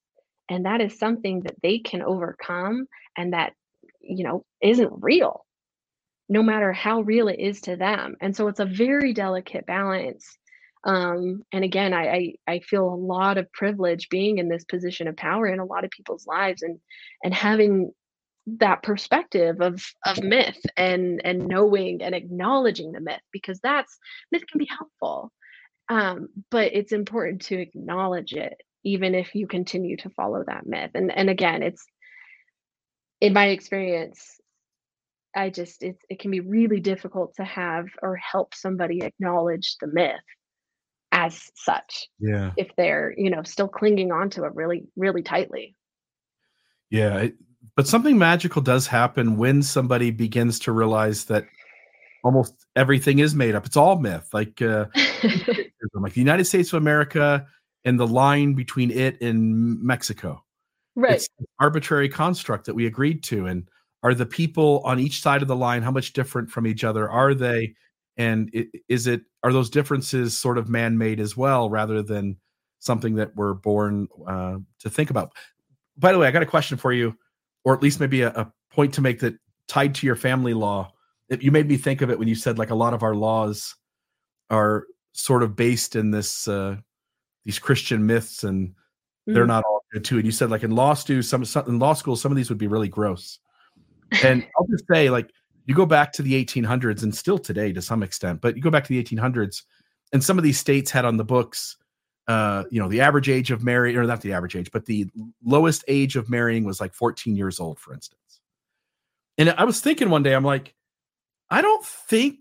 And 0.49 0.67
that 0.67 0.81
is 0.81 0.99
something 0.99 1.41
that 1.43 1.57
they 1.63 1.79
can 1.79 2.03
overcome 2.03 2.87
and 3.17 3.33
that, 3.33 3.53
you 4.01 4.25
know, 4.25 4.45
isn't 4.63 4.93
real, 5.01 5.45
no 6.29 6.43
matter 6.43 6.73
how 6.73 7.03
real 7.03 7.29
it 7.29 7.39
is 7.39 7.61
to 7.63 7.77
them. 7.77 8.17
And 8.21 8.35
so 8.35 8.49
it's 8.49 8.61
a 8.61 8.67
very 8.67 9.13
delicate 9.13 9.67
balance. 9.67 10.37
Um, 10.85 11.43
and 11.53 11.65
again, 11.65 11.95
I, 11.95 12.35
I 12.47 12.55
I 12.55 12.59
feel 12.61 12.89
a 12.89 12.95
lot 12.95 13.39
of 13.39 13.53
privilege 13.53 14.09
being 14.09 14.39
in 14.39 14.49
this 14.49 14.65
position 14.65 15.07
of 15.09 15.17
power 15.17 15.47
in 15.47 15.61
a 15.61 15.65
lot 15.65 15.85
of 15.85 15.91
people's 15.91 16.27
lives 16.27 16.63
and 16.63 16.79
and 17.23 17.33
having 17.33 17.93
that 18.47 18.83
perspective 18.83 19.61
of 19.61 19.83
of 20.05 20.23
myth 20.23 20.61
and 20.77 21.21
and 21.25 21.47
knowing 21.47 22.03
and 22.03 22.15
acknowledging 22.15 22.93
the 22.93 23.01
myth 23.01 23.21
because 23.33 23.61
that's 23.61 23.97
myth 24.33 24.43
can 24.51 24.59
be 24.59 24.69
helpful. 24.69 25.33
Um, 25.89 26.29
but 26.51 26.73
it's 26.75 26.93
important 26.93 27.43
to 27.43 27.61
acknowledge 27.61 28.33
it 28.33 28.55
even 28.85 29.15
if 29.15 29.35
you 29.35 29.47
continue 29.47 29.97
to 29.99 30.11
follow 30.11 30.43
that 30.47 30.67
myth. 30.67 30.91
And 30.95 31.13
and 31.17 31.31
again 31.31 31.63
it's 31.63 31.85
in 33.21 33.33
my 33.33 33.47
experience 33.47 34.41
i 35.35 35.49
just 35.49 35.83
it, 35.83 35.97
it 36.11 36.19
can 36.19 36.31
be 36.31 36.41
really 36.41 36.81
difficult 36.81 37.35
to 37.37 37.45
have 37.45 37.87
or 38.03 38.17
help 38.17 38.53
somebody 38.53 39.01
acknowledge 39.01 39.77
the 39.81 39.87
myth 39.87 40.21
as 41.13 41.51
such 41.55 42.09
yeah 42.19 42.53
if 42.57 42.69
they're 42.77 43.15
you 43.17 43.31
know 43.31 43.43
still 43.43 43.69
clinging 43.69 44.11
on 44.11 44.31
to 44.31 44.45
it 44.45 44.55
really 44.55 44.85
really 44.97 45.23
tightly 45.23 45.77
yeah 46.91 47.29
but 47.77 47.87
something 47.87 48.19
magical 48.19 48.61
does 48.61 48.87
happen 48.87 49.37
when 49.37 49.63
somebody 49.63 50.11
begins 50.11 50.59
to 50.61 50.73
realize 50.73 51.25
that 51.27 51.47
almost 52.25 52.67
everything 52.77 53.19
is 53.19 53.35
made 53.35 53.55
up. 53.55 53.67
It's 53.67 53.77
all 53.77 53.99
myth. 53.99 54.29
Like 54.33 54.61
uh, 54.63 54.87
like 55.95 56.13
the 56.15 56.21
United 56.21 56.45
States 56.45 56.73
of 56.73 56.79
America 56.79 57.47
and 57.85 57.99
the 57.99 58.07
line 58.07 58.55
between 58.55 58.91
it 58.91 59.21
and 59.21 59.81
Mexico. 59.83 60.45
right. 60.95 61.15
It's 61.15 61.29
an 61.39 61.47
arbitrary 61.59 62.09
construct 62.09 62.67
that 62.67 62.75
we 62.75 62.87
agreed 62.87 63.23
to. 63.25 63.47
And 63.47 63.69
are 64.03 64.15
the 64.15 64.27
people 64.27 64.83
on 64.85 64.99
each 64.99 65.21
side 65.21 65.43
of 65.43 65.49
the 65.49 65.57
line 65.57 65.83
how 65.83 65.91
much 65.91 66.13
different 66.13 66.51
from 66.51 66.67
each 66.67 66.85
other 66.85 67.11
are 67.11 67.35
they? 67.35 67.75
And 68.17 68.51
is 68.89 69.07
it 69.07 69.23
are 69.43 69.53
those 69.53 69.71
differences 69.71 70.37
sort 70.39 70.59
of 70.59 70.69
man-made 70.69 71.21
as 71.21 71.37
well, 71.37 71.69
rather 71.69 72.03
than 72.03 72.37
something 72.79 73.15
that 73.17 73.35
we're 73.37 73.55
born 73.55 74.09
uh, 74.27 74.59
to 74.81 74.91
think 74.91 75.11
about? 75.11 75.33
By 75.97 76.13
the 76.13 76.19
way, 76.19 76.27
I 76.27 76.31
got 76.31 76.43
a 76.43 76.47
question 76.47 76.79
for 76.79 76.93
you, 76.93 77.17
or 77.65 77.75
at 77.75 77.83
least 77.83 78.01
maybe 78.01 78.23
a, 78.23 78.29
a 78.29 78.53
point 78.71 78.95
to 78.95 79.01
make 79.01 79.21
that 79.21 79.35
tied 79.69 79.95
to 79.97 80.07
your 80.07 80.17
family 80.17 80.55
law. 80.55 80.93
It, 81.29 81.43
you 81.43 81.51
made 81.51 81.69
me 81.69 81.77
think 81.77 82.03
of 82.03 82.11
it 82.11 82.19
when 82.19 82.29
you 82.29 82.35
said 82.35 82.59
like 82.59 82.71
a 82.71 82.75
lot 82.75 82.95
of 82.95 83.03
our 83.03 83.15
laws 83.15 83.75
are 84.51 84.87
sort 85.13 85.43
of 85.43 85.57
based 85.57 85.97
in 85.97 86.11
this 86.11 86.49
uh, 86.49 86.77
these 87.45 87.59
Christian 87.59 88.07
myths, 88.07 88.45
and 88.45 88.75
they're 89.27 89.45
Mhm. 89.45 89.49
not 89.49 89.65
all 89.65 89.85
good 89.93 90.05
too. 90.05 90.17
And 90.17 90.27
you 90.27 90.33
said 90.33 90.51
like 90.51 90.63
in 90.63 90.73
law 90.73 90.95
stu 90.95 91.23
some, 91.23 91.45
some 91.45 91.69
in 91.69 91.79
law 91.79 91.95
school, 91.95 92.17
some 92.17 92.33
of 92.33 92.37
these 92.37 92.49
would 92.49 92.59
be 92.59 92.67
really 92.67 92.89
gross. 92.89 93.39
And 94.23 94.47
I'll 94.59 94.67
just 94.67 94.85
say, 94.93 95.09
like, 95.11 95.31
you 95.67 95.75
go 95.75 95.87
back 95.87 96.13
to 96.13 96.23
the 96.23 96.45
1800s 96.45 97.03
and 97.03 97.15
still 97.15 97.39
today 97.39 97.73
to 97.73 97.83
some 97.83 98.03
extent, 98.03 98.41
but 98.41 98.57
you 98.57 98.63
go 98.63 98.71
back 98.71 98.85
to 98.85 98.89
the 98.89 99.03
1800s, 99.03 99.63
and 100.13 100.23
some 100.23 100.39
of 100.39 100.45
these 100.45 100.59
states 100.59 100.91
had 100.91 101.05
on 101.05 101.17
the 101.17 101.25
books, 101.25 101.77
uh, 102.29 102.65
you 102.71 102.81
know, 102.81 102.89
the 102.89 103.01
average 103.01 103.29
age 103.29 103.51
of 103.51 103.63
marriage, 103.63 103.97
or 103.97 104.05
not 104.05 104.21
the 104.21 104.33
average 104.33 104.57
age, 104.57 104.71
but 104.73 104.87
the 104.87 105.07
lowest 105.45 105.85
age 105.89 106.17
of 106.17 106.29
marrying 106.29 106.65
was 106.65 106.81
like 106.81 106.95
14 106.95 107.37
years 107.37 107.61
old, 107.61 107.79
for 107.79 107.95
instance. 107.95 108.41
And 109.39 109.51
I 109.51 109.65
was 109.65 109.81
thinking 109.81 110.11
one 110.11 110.23
day, 110.23 110.35
I'm 110.35 110.45
like, 110.45 110.75
I 111.51 111.63
don't 111.63 111.85
think 111.85 112.39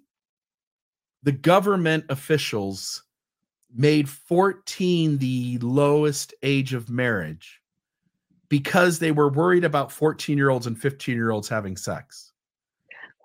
the 1.23 1.31
government 1.31 2.05
officials 2.09 3.03
made 3.73 4.09
14 4.09 5.17
the 5.17 5.57
lowest 5.59 6.33
age 6.43 6.73
of 6.73 6.89
marriage 6.89 7.61
because 8.49 8.99
they 8.99 9.11
were 9.11 9.29
worried 9.29 9.63
about 9.63 9.91
14 9.91 10.37
year 10.37 10.49
olds 10.49 10.67
and 10.67 10.79
15 10.79 11.15
year 11.15 11.31
olds 11.31 11.47
having 11.47 11.77
sex. 11.77 12.30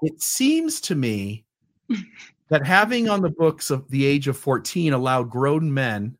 It 0.02 0.20
seems 0.20 0.80
to 0.82 0.94
me 0.94 1.44
that 2.48 2.64
having 2.64 3.08
on 3.08 3.22
the 3.22 3.30
books 3.30 3.70
of 3.70 3.88
the 3.90 4.04
age 4.04 4.28
of 4.28 4.36
14 4.36 4.92
allowed 4.92 5.30
grown 5.30 5.72
men 5.72 6.16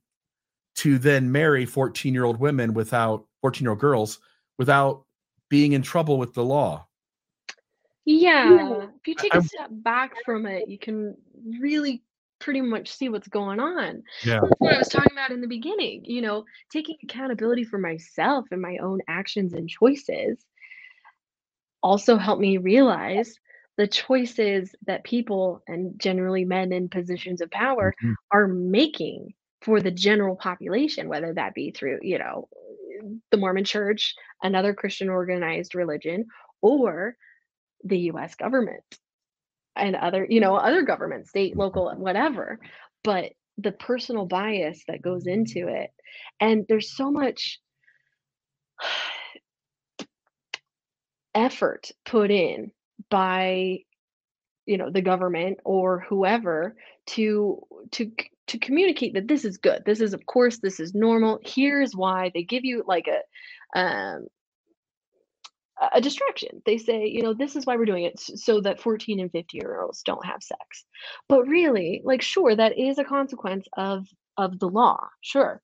to 0.77 0.99
then 0.99 1.31
marry 1.31 1.65
14 1.65 2.13
year 2.13 2.25
old 2.25 2.39
women 2.39 2.75
without 2.75 3.27
14 3.41 3.65
year 3.65 3.71
old 3.71 3.81
girls 3.81 4.19
without 4.59 5.05
being 5.49 5.73
in 5.73 5.83
trouble 5.83 6.19
with 6.19 6.35
the 6.35 6.45
law. 6.45 6.87
Yeah. 8.05 8.87
If 9.01 9.09
you 9.09 9.15
take 9.15 9.35
I- 9.35 9.39
a 9.39 9.43
step 9.43 9.69
back 9.71 10.15
from 10.25 10.47
it, 10.47 10.69
you 10.69 10.79
can 10.79 11.17
really 11.61 12.03
pretty 12.39 12.61
much 12.61 12.93
see 12.93 13.09
what's 13.09 13.29
going 13.29 13.59
on. 13.59 14.03
Yeah. 14.23 14.41
That's 14.43 14.53
what 14.59 14.75
I 14.75 14.79
was 14.79 14.89
talking 14.89 15.13
about 15.13 15.31
in 15.31 15.41
the 15.41 15.47
beginning. 15.47 16.05
You 16.05 16.21
know, 16.23 16.45
taking 16.71 16.97
accountability 17.03 17.65
for 17.65 17.79
myself 17.79 18.47
and 18.51 18.61
my 18.61 18.77
own 18.79 19.01
actions 19.09 19.55
and 19.55 19.69
choices 19.69 20.45
also 21.83 22.17
helped 22.17 22.41
me 22.41 22.59
realize 22.59 23.39
the 23.77 23.87
choices 23.89 24.75
that 24.87 25.05
people 25.05 25.63
and 25.69 25.99
generally 26.01 26.45
men 26.45 26.73
in 26.73 26.89
positions 26.89 27.41
of 27.41 27.51
power 27.51 27.95
Mhm. 28.03 28.15
are 28.33 28.49
making 28.49 29.35
for 29.63 29.81
the 29.81 29.91
general 29.91 30.37
population, 30.37 31.09
whether 31.09 31.33
that 31.35 31.55
be 31.55 31.71
through, 31.73 31.99
you 32.03 32.19
know, 32.19 32.49
the 33.31 33.37
Mormon 33.37 33.65
church, 33.65 34.15
another 34.43 34.75
Christian 34.75 35.09
organized 35.09 35.75
religion, 35.75 36.27
or 36.63 37.17
the 37.85 37.99
US 38.13 38.35
government 38.35 38.83
and 39.77 39.97
other, 39.97 40.27
you 40.29 40.41
know, 40.41 40.57
other 40.57 40.83
governments, 40.83 41.31
state, 41.31 41.57
local, 41.57 41.93
whatever. 41.97 42.59
But 43.05 43.33
the 43.59 43.73
personal 43.73 44.27
bias 44.27 44.83
that 44.89 45.03
goes 45.03 45.27
into 45.27 45.69
it. 45.69 45.91
And 46.41 46.65
there's 46.69 46.97
so 46.97 47.11
much 47.11 47.61
effort 51.35 51.91
put 52.05 52.31
in 52.31 52.71
by 53.11 53.79
you 54.67 54.79
know 54.79 54.91
the 54.91 55.03
government 55.03 55.59
or 55.65 56.01
whoever 56.01 56.77
to 57.07 57.63
to 57.93 58.11
to 58.49 58.59
communicate 58.59 59.15
that 59.15 59.29
this 59.29 59.45
is 59.45 59.59
good 59.59 59.83
this 59.87 60.01
is 60.01 60.13
of 60.13 60.27
course 60.27 60.59
this 60.59 60.81
is 60.81 60.95
normal 60.95 61.41
here's 61.45 61.95
why 61.95 62.31
they 62.35 62.43
give 62.43 62.65
you 62.65 62.83
like 62.87 63.07
a 63.09 63.79
um 63.79 64.27
a- 65.93 66.01
distraction. 66.01 66.63
They 66.65 66.79
say 66.79 67.07
you 67.07 67.23
know 67.23 67.35
this 67.35 67.57
is 67.57 67.67
why 67.67 67.77
we're 67.77 67.85
doing 67.85 68.05
it 68.05 68.19
so 68.19 68.61
that 68.63 68.81
14 68.81 69.21
and 69.21 69.31
15 69.31 69.61
year 69.61 69.81
olds 69.81 70.03
don't 70.03 70.25
have 70.25 70.43
sex. 70.43 70.85
But 71.29 71.47
really 71.47 72.03
like 72.05 72.23
sure 72.23 72.55
that 72.55 72.79
is 72.79 72.99
a 72.99 73.05
consequence 73.05 73.67
of 73.77 74.07
of 74.39 74.59
the 74.59 74.69
law 74.69 74.99
sure 75.23 75.63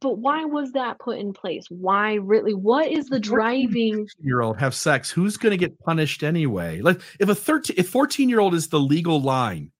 but 0.00 0.18
why 0.18 0.44
was 0.44 0.72
that 0.72 0.98
put 0.98 1.18
in 1.18 1.32
place? 1.32 1.66
Why 1.70 2.14
really? 2.14 2.54
What 2.54 2.90
is 2.90 3.06
the 3.06 3.20
driving 3.20 4.06
year 4.20 4.40
old 4.40 4.58
have 4.58 4.74
sex 4.74 5.10
who's 5.10 5.36
going 5.36 5.52
to 5.52 5.56
get 5.56 5.78
punished 5.80 6.22
anyway? 6.22 6.80
Like 6.80 7.00
if 7.20 7.28
a 7.28 7.34
13 7.34 7.76
if 7.78 7.88
14 7.88 8.28
year 8.28 8.40
old 8.40 8.54
is 8.54 8.68
the 8.68 8.80
legal 8.80 9.20
line 9.20 9.70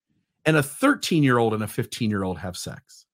and 0.45 0.57
a 0.57 0.63
13 0.63 1.23
year 1.23 1.37
old 1.37 1.53
and 1.53 1.63
a 1.63 1.67
15 1.67 2.09
year 2.09 2.23
old 2.23 2.37
have 2.39 2.57
sex 2.57 3.05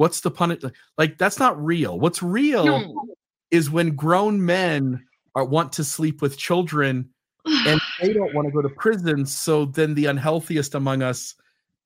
what's 0.00 0.22
the 0.22 0.30
punish 0.30 0.62
like 0.96 1.18
that's 1.18 1.38
not 1.38 1.62
real. 1.62 2.00
What's 2.00 2.22
real 2.22 2.64
No. 2.64 3.04
is 3.50 3.68
when 3.68 3.94
grown 3.94 4.42
men 4.42 5.04
are, 5.34 5.44
want 5.44 5.74
to 5.74 5.84
sleep 5.84 6.22
with 6.22 6.38
children 6.38 7.10
and 7.44 7.78
they 8.00 8.14
don't 8.14 8.34
want 8.34 8.48
to 8.48 8.50
go 8.50 8.62
to 8.62 8.70
prison 8.70 9.26
so 9.26 9.66
then 9.66 9.92
the 9.92 10.06
unhealthiest 10.06 10.74
among 10.74 11.02
us 11.02 11.34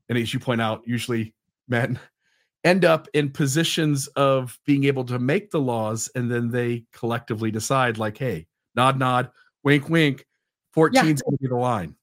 and 0.08 0.16
as 0.16 0.32
you 0.32 0.38
point 0.38 0.60
out 0.60 0.82
usually 0.86 1.34
men 1.66 1.98
end 2.64 2.84
up 2.84 3.06
in 3.12 3.30
positions 3.30 4.06
of 4.08 4.58
being 4.64 4.84
able 4.84 5.04
to 5.04 5.18
make 5.18 5.50
the 5.50 5.60
laws 5.60 6.10
and 6.14 6.30
then 6.30 6.50
they 6.50 6.84
collectively 6.92 7.50
decide 7.50 7.98
like 7.98 8.16
hey 8.16 8.46
nod 8.74 8.98
nod 8.98 9.30
wink 9.62 9.88
wink 9.88 10.26
14 10.74 11.06
is 11.06 11.22
going 11.22 11.36
to 11.36 11.42
be 11.42 11.48
the 11.48 11.56
line. 11.56 11.94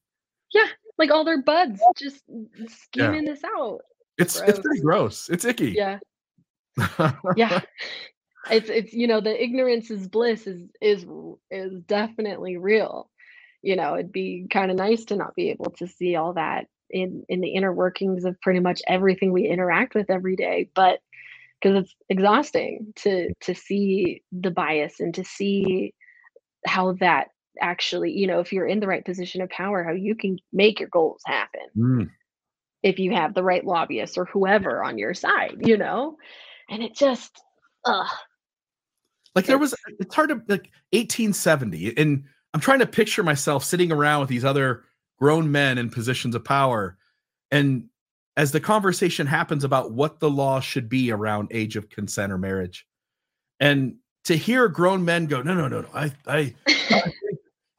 Yeah, 0.53 0.67
like 0.97 1.11
all 1.11 1.25
their 1.25 1.41
buds 1.41 1.81
just 1.97 2.23
scheming 2.67 3.25
this 3.25 3.43
out. 3.43 3.79
It's 4.17 4.39
it's 4.41 4.59
pretty 4.59 4.81
gross. 4.81 5.29
it's 5.29 5.45
icky. 5.45 5.71
Yeah. 5.71 5.99
Yeah. 7.35 7.61
It's 8.49 8.69
it's 8.69 8.91
you 8.91 9.05
know 9.05 9.21
the 9.21 9.41
ignorance 9.41 9.91
is 9.91 10.07
bliss 10.07 10.47
is 10.47 10.67
is 10.81 11.05
is 11.51 11.79
definitely 11.83 12.57
real. 12.57 13.09
You 13.61 13.75
know 13.75 13.93
it'd 13.93 14.11
be 14.11 14.47
kind 14.49 14.71
of 14.71 14.77
nice 14.77 15.05
to 15.05 15.15
not 15.15 15.35
be 15.35 15.51
able 15.51 15.71
to 15.77 15.87
see 15.87 16.15
all 16.15 16.33
that 16.33 16.65
in 16.93 17.23
in 17.29 17.41
the 17.41 17.49
inner 17.49 17.73
workings 17.73 18.25
of 18.25 18.39
pretty 18.41 18.59
much 18.59 18.81
everything 18.87 19.31
we 19.31 19.47
interact 19.47 19.95
with 19.95 20.09
every 20.09 20.35
day 20.35 20.69
but 20.75 20.99
because 21.61 21.83
it's 21.83 21.95
exhausting 22.09 22.93
to 22.95 23.33
to 23.41 23.53
see 23.53 24.23
the 24.31 24.51
bias 24.51 24.99
and 24.99 25.13
to 25.15 25.23
see 25.23 25.93
how 26.65 26.93
that 26.93 27.27
actually 27.61 28.11
you 28.11 28.27
know 28.27 28.39
if 28.39 28.51
you're 28.53 28.67
in 28.67 28.79
the 28.79 28.87
right 28.87 29.05
position 29.05 29.41
of 29.41 29.49
power 29.49 29.83
how 29.83 29.91
you 29.93 30.15
can 30.15 30.37
make 30.53 30.79
your 30.79 30.89
goals 30.89 31.21
happen 31.25 31.61
Mm. 31.77 32.09
if 32.83 32.99
you 32.99 33.11
have 33.13 33.33
the 33.33 33.43
right 33.43 33.65
lobbyists 33.65 34.17
or 34.17 34.25
whoever 34.25 34.83
on 34.83 34.97
your 34.97 35.13
side 35.13 35.57
you 35.61 35.77
know 35.77 36.17
and 36.69 36.81
it 36.81 36.95
just 36.95 37.41
ugh 37.85 38.07
like 39.35 39.45
there 39.45 39.57
was 39.57 39.75
it's 39.99 40.15
hard 40.15 40.29
to 40.29 40.35
like 40.47 40.69
1870 40.93 41.97
and 41.97 42.23
i'm 42.53 42.59
trying 42.61 42.79
to 42.79 42.87
picture 42.87 43.23
myself 43.23 43.63
sitting 43.63 43.91
around 43.91 44.21
with 44.21 44.29
these 44.29 44.45
other 44.45 44.83
grown 45.21 45.51
men 45.51 45.77
in 45.77 45.89
positions 45.89 46.33
of 46.33 46.43
power. 46.43 46.97
And 47.51 47.85
as 48.37 48.51
the 48.51 48.59
conversation 48.59 49.27
happens 49.27 49.63
about 49.63 49.91
what 49.91 50.19
the 50.19 50.29
law 50.29 50.59
should 50.59 50.89
be 50.89 51.11
around 51.11 51.49
age 51.51 51.75
of 51.75 51.89
consent 51.89 52.31
or 52.31 52.37
marriage 52.37 52.87
and 53.59 53.95
to 54.23 54.35
hear 54.35 54.67
grown 54.67 55.03
men 55.03 55.25
go 55.25 55.41
no 55.41 55.53
no 55.53 55.67
no 55.67 55.81
no 55.81 55.87
i 55.93 56.11
i 56.27 56.53
I 56.69 57.01
think, 57.01 57.15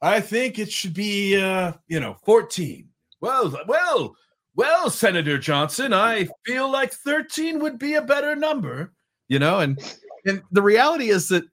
I 0.01 0.21
think 0.21 0.59
it 0.59 0.71
should 0.71 0.93
be 0.93 1.41
uh 1.41 1.73
you 1.87 1.99
know 1.99 2.15
14 2.23 2.87
well 3.21 3.53
well 3.67 4.15
well 4.55 4.89
senator 4.89 5.37
johnson 5.37 5.93
i 5.93 6.27
feel 6.45 6.71
like 6.71 6.93
13 6.93 7.59
would 7.59 7.79
be 7.79 7.95
a 7.95 8.01
better 8.01 8.35
number 8.35 8.93
you 9.27 9.39
know 9.39 9.59
and 9.59 9.79
and 10.25 10.41
the 10.51 10.61
reality 10.61 11.09
is 11.09 11.27
that 11.29 11.43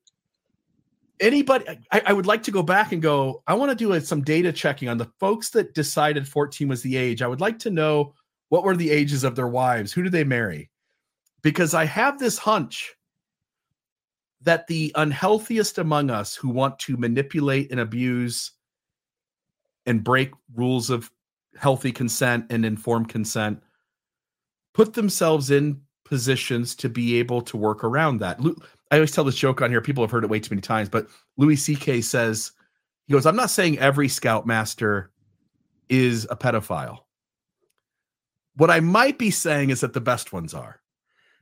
anybody 1.21 1.65
I, 1.93 2.03
I 2.07 2.13
would 2.13 2.27
like 2.27 2.43
to 2.45 2.51
go 2.51 2.63
back 2.63 2.93
and 2.93 3.03
go 3.03 3.43
i 3.47 3.55
want 3.55 3.71
to 3.71 3.77
do 3.77 3.99
some 4.01 4.23
data 4.23 4.53
checking 4.53 4.89
on 4.89 4.99
the 4.99 5.11
folks 5.19 5.51
that 5.51 5.75
decided 5.75 6.27
14 6.27 6.69
was 6.69 6.83
the 6.83 6.97
age. 6.97 7.23
I 7.23 7.27
would 7.27 7.41
like 7.41 7.59
to 7.61 7.71
know 7.71 8.15
what 8.49 8.65
were 8.65 8.77
the 8.77 8.91
ages 8.91 9.23
of 9.23 9.37
their 9.37 9.49
wives? 9.49 9.93
Who 9.93 10.03
did 10.03 10.13
they 10.13 10.25
marry? 10.25 10.71
Because 11.43 11.75
i 11.75 11.85
have 11.85 12.19
this 12.19 12.39
hunch 12.39 12.95
that 14.43 14.67
the 14.67 14.93
unhealthiest 14.97 15.79
among 15.79 16.11
us 16.11 16.35
who 16.35 16.49
want 16.49 16.79
to 16.81 16.97
manipulate 16.97 17.71
and 17.71 17.81
abuse 17.81 18.53
and 19.87 20.03
break 20.03 20.33
rules 20.55 20.91
of 20.91 21.11
healthy 21.59 21.93
consent 21.93 22.47
and 22.51 22.65
informed 22.65 23.09
consent 23.09 23.63
put 24.73 24.95
themselves 24.95 25.51
in 25.51 25.81
positions 26.05 26.75
to 26.75 26.89
be 26.89 27.19
able 27.19 27.41
to 27.43 27.57
work 27.57 27.85
around 27.85 28.19
that. 28.19 28.41
I 28.91 28.97
always 28.97 29.13
tell 29.13 29.25
this 29.25 29.37
joke 29.37 29.63
on 29.63 29.71
here. 29.71 29.81
People 29.81 30.03
have 30.03 30.11
heard 30.11 30.25
it 30.25 30.31
way 30.31 30.41
too 30.41 30.55
many 30.55 30.63
times, 30.63 30.89
but 30.89 31.07
Louis 31.37 31.57
C.K. 31.57 32.01
says, 32.01 32.53
he 33.07 33.13
goes, 33.13 33.27
I'm 33.27 33.37
not 33.37 33.51
saying 33.51 33.79
every 33.79 34.09
scoutmaster 34.09 35.11
is 35.89 36.27
a 36.31 36.37
pedophile. 36.37 37.01
What 38.57 38.71
I 38.71 38.81
might 38.81 39.19
be 39.19 39.31
saying 39.31 39.71
is 39.71 39.81
that 39.81 39.93
the 39.93 40.01
best 40.01 40.33
ones 40.33 40.55
are. 40.55 40.81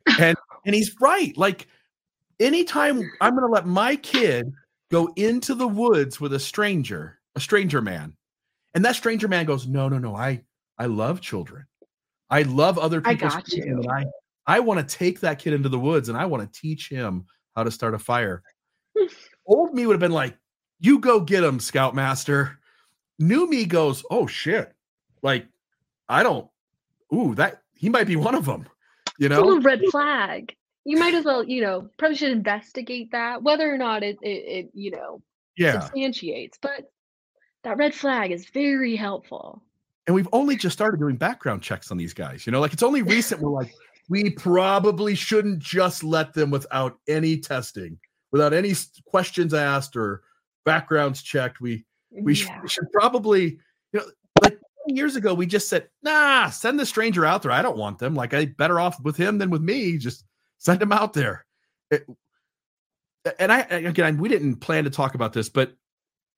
And 0.18 0.38
and 0.64 0.74
he's 0.74 0.94
right. 1.00 1.36
Like 1.36 1.68
anytime 2.40 3.02
I'm 3.20 3.34
going 3.34 3.46
to 3.46 3.52
let 3.52 3.66
my 3.66 3.94
kid 3.96 4.50
go 4.90 5.10
into 5.16 5.54
the 5.54 5.68
woods 5.68 6.18
with 6.18 6.32
a 6.32 6.38
stranger, 6.38 7.18
a 7.34 7.40
stranger 7.40 7.82
man, 7.82 8.16
and 8.72 8.82
that 8.86 8.96
stranger 8.96 9.28
man 9.28 9.44
goes, 9.44 9.66
"No, 9.66 9.90
no, 9.90 9.98
no. 9.98 10.16
I 10.16 10.42
I 10.78 10.86
love 10.86 11.20
children. 11.20 11.66
I 12.30 12.42
love 12.42 12.78
other 12.78 13.02
people. 13.02 13.26
I 13.26 13.30
got 13.30 13.52
you. 13.52 13.84
I 13.90 14.06
I 14.46 14.60
want 14.60 14.86
to 14.86 14.96
take 14.96 15.20
that 15.20 15.38
kid 15.38 15.52
into 15.52 15.68
the 15.68 15.78
woods 15.78 16.08
and 16.08 16.16
I 16.16 16.24
want 16.24 16.50
to 16.50 16.60
teach 16.60 16.88
him 16.88 17.26
how 17.58 17.64
to 17.64 17.70
start 17.70 17.94
a 17.94 17.98
fire." 17.98 18.42
Old 19.46 19.74
me 19.74 19.86
would 19.86 19.94
have 19.94 20.00
been 20.00 20.12
like, 20.12 20.36
"You 20.80 20.98
go 20.98 21.20
get 21.20 21.44
him, 21.44 21.60
Scoutmaster." 21.60 22.58
New 23.18 23.48
me 23.48 23.64
goes, 23.64 24.04
"Oh 24.10 24.26
shit!" 24.26 24.72
Like, 25.22 25.46
I 26.08 26.22
don't. 26.22 26.48
Ooh, 27.12 27.34
that 27.34 27.62
he 27.74 27.88
might 27.88 28.06
be 28.06 28.16
one 28.16 28.34
of 28.34 28.44
them. 28.44 28.68
You 29.18 29.28
know, 29.28 29.50
it's 29.50 29.64
a 29.64 29.68
red 29.68 29.80
flag. 29.90 30.54
You 30.84 30.96
might 30.96 31.14
as 31.14 31.24
well, 31.24 31.44
you 31.44 31.60
know, 31.60 31.88
probably 31.98 32.16
should 32.16 32.30
investigate 32.32 33.10
that, 33.12 33.42
whether 33.42 33.72
or 33.72 33.76
not 33.76 34.02
it, 34.02 34.18
it, 34.22 34.28
it 34.28 34.70
you 34.72 34.90
know, 34.90 35.20
yeah, 35.56 35.80
substantiates. 35.80 36.58
But 36.60 36.90
that 37.64 37.76
red 37.76 37.94
flag 37.94 38.30
is 38.30 38.46
very 38.46 38.96
helpful. 38.96 39.62
And 40.06 40.14
we've 40.14 40.28
only 40.32 40.56
just 40.56 40.72
started 40.72 40.98
doing 41.00 41.16
background 41.16 41.60
checks 41.60 41.90
on 41.90 41.98
these 41.98 42.14
guys. 42.14 42.46
You 42.46 42.52
know, 42.52 42.60
like 42.60 42.72
it's 42.72 42.82
only 42.82 43.02
recent. 43.16 43.40
we're 43.40 43.50
like, 43.50 43.74
we 44.08 44.30
probably 44.30 45.14
shouldn't 45.14 45.58
just 45.58 46.02
let 46.02 46.34
them 46.34 46.50
without 46.50 46.98
any 47.08 47.38
testing, 47.38 47.98
without 48.32 48.52
any 48.52 48.74
questions 49.06 49.54
asked 49.54 49.96
or 49.96 50.22
backgrounds 50.64 51.22
checked. 51.22 51.60
We 51.60 51.84
we, 52.10 52.34
yeah. 52.34 52.60
should, 52.60 52.70
should 52.70 52.92
probably, 52.92 53.58
you 53.92 54.00
know, 54.00 54.04
like 54.42 54.58
years 54.86 55.16
ago, 55.16 55.34
we 55.34 55.46
just 55.46 55.68
said, 55.68 55.88
nah, 56.02 56.48
send 56.50 56.80
the 56.80 56.86
stranger 56.86 57.26
out 57.26 57.42
there. 57.42 57.52
I 57.52 57.62
don't 57.62 57.76
want 57.76 57.98
them. 57.98 58.14
Like 58.14 58.34
I 58.34 58.46
better 58.46 58.80
off 58.80 59.00
with 59.02 59.16
him 59.16 59.38
than 59.38 59.50
with 59.50 59.62
me. 59.62 59.98
Just 59.98 60.24
send 60.58 60.80
him 60.80 60.92
out 60.92 61.12
there. 61.12 61.44
It, 61.90 62.06
and 63.38 63.52
I 63.52 63.60
again, 63.60 64.16
we 64.18 64.28
didn't 64.28 64.56
plan 64.56 64.84
to 64.84 64.90
talk 64.90 65.14
about 65.14 65.32
this, 65.32 65.48
but 65.48 65.74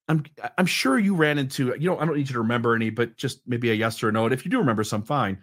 I'm 0.07 0.25
I'm 0.57 0.65
sure 0.65 0.99
you 0.99 1.15
ran 1.15 1.37
into 1.37 1.73
you 1.79 1.89
know 1.89 1.97
I 1.97 2.05
don't 2.05 2.17
need 2.17 2.27
you 2.27 2.33
to 2.33 2.41
remember 2.41 2.75
any, 2.75 2.89
but 2.89 3.15
just 3.17 3.41
maybe 3.47 3.71
a 3.71 3.73
yes 3.73 4.01
or 4.03 4.09
a 4.09 4.11
no. 4.11 4.25
And 4.25 4.33
if 4.33 4.43
you 4.43 4.51
do 4.51 4.59
remember 4.59 4.83
some, 4.83 5.03
fine. 5.03 5.37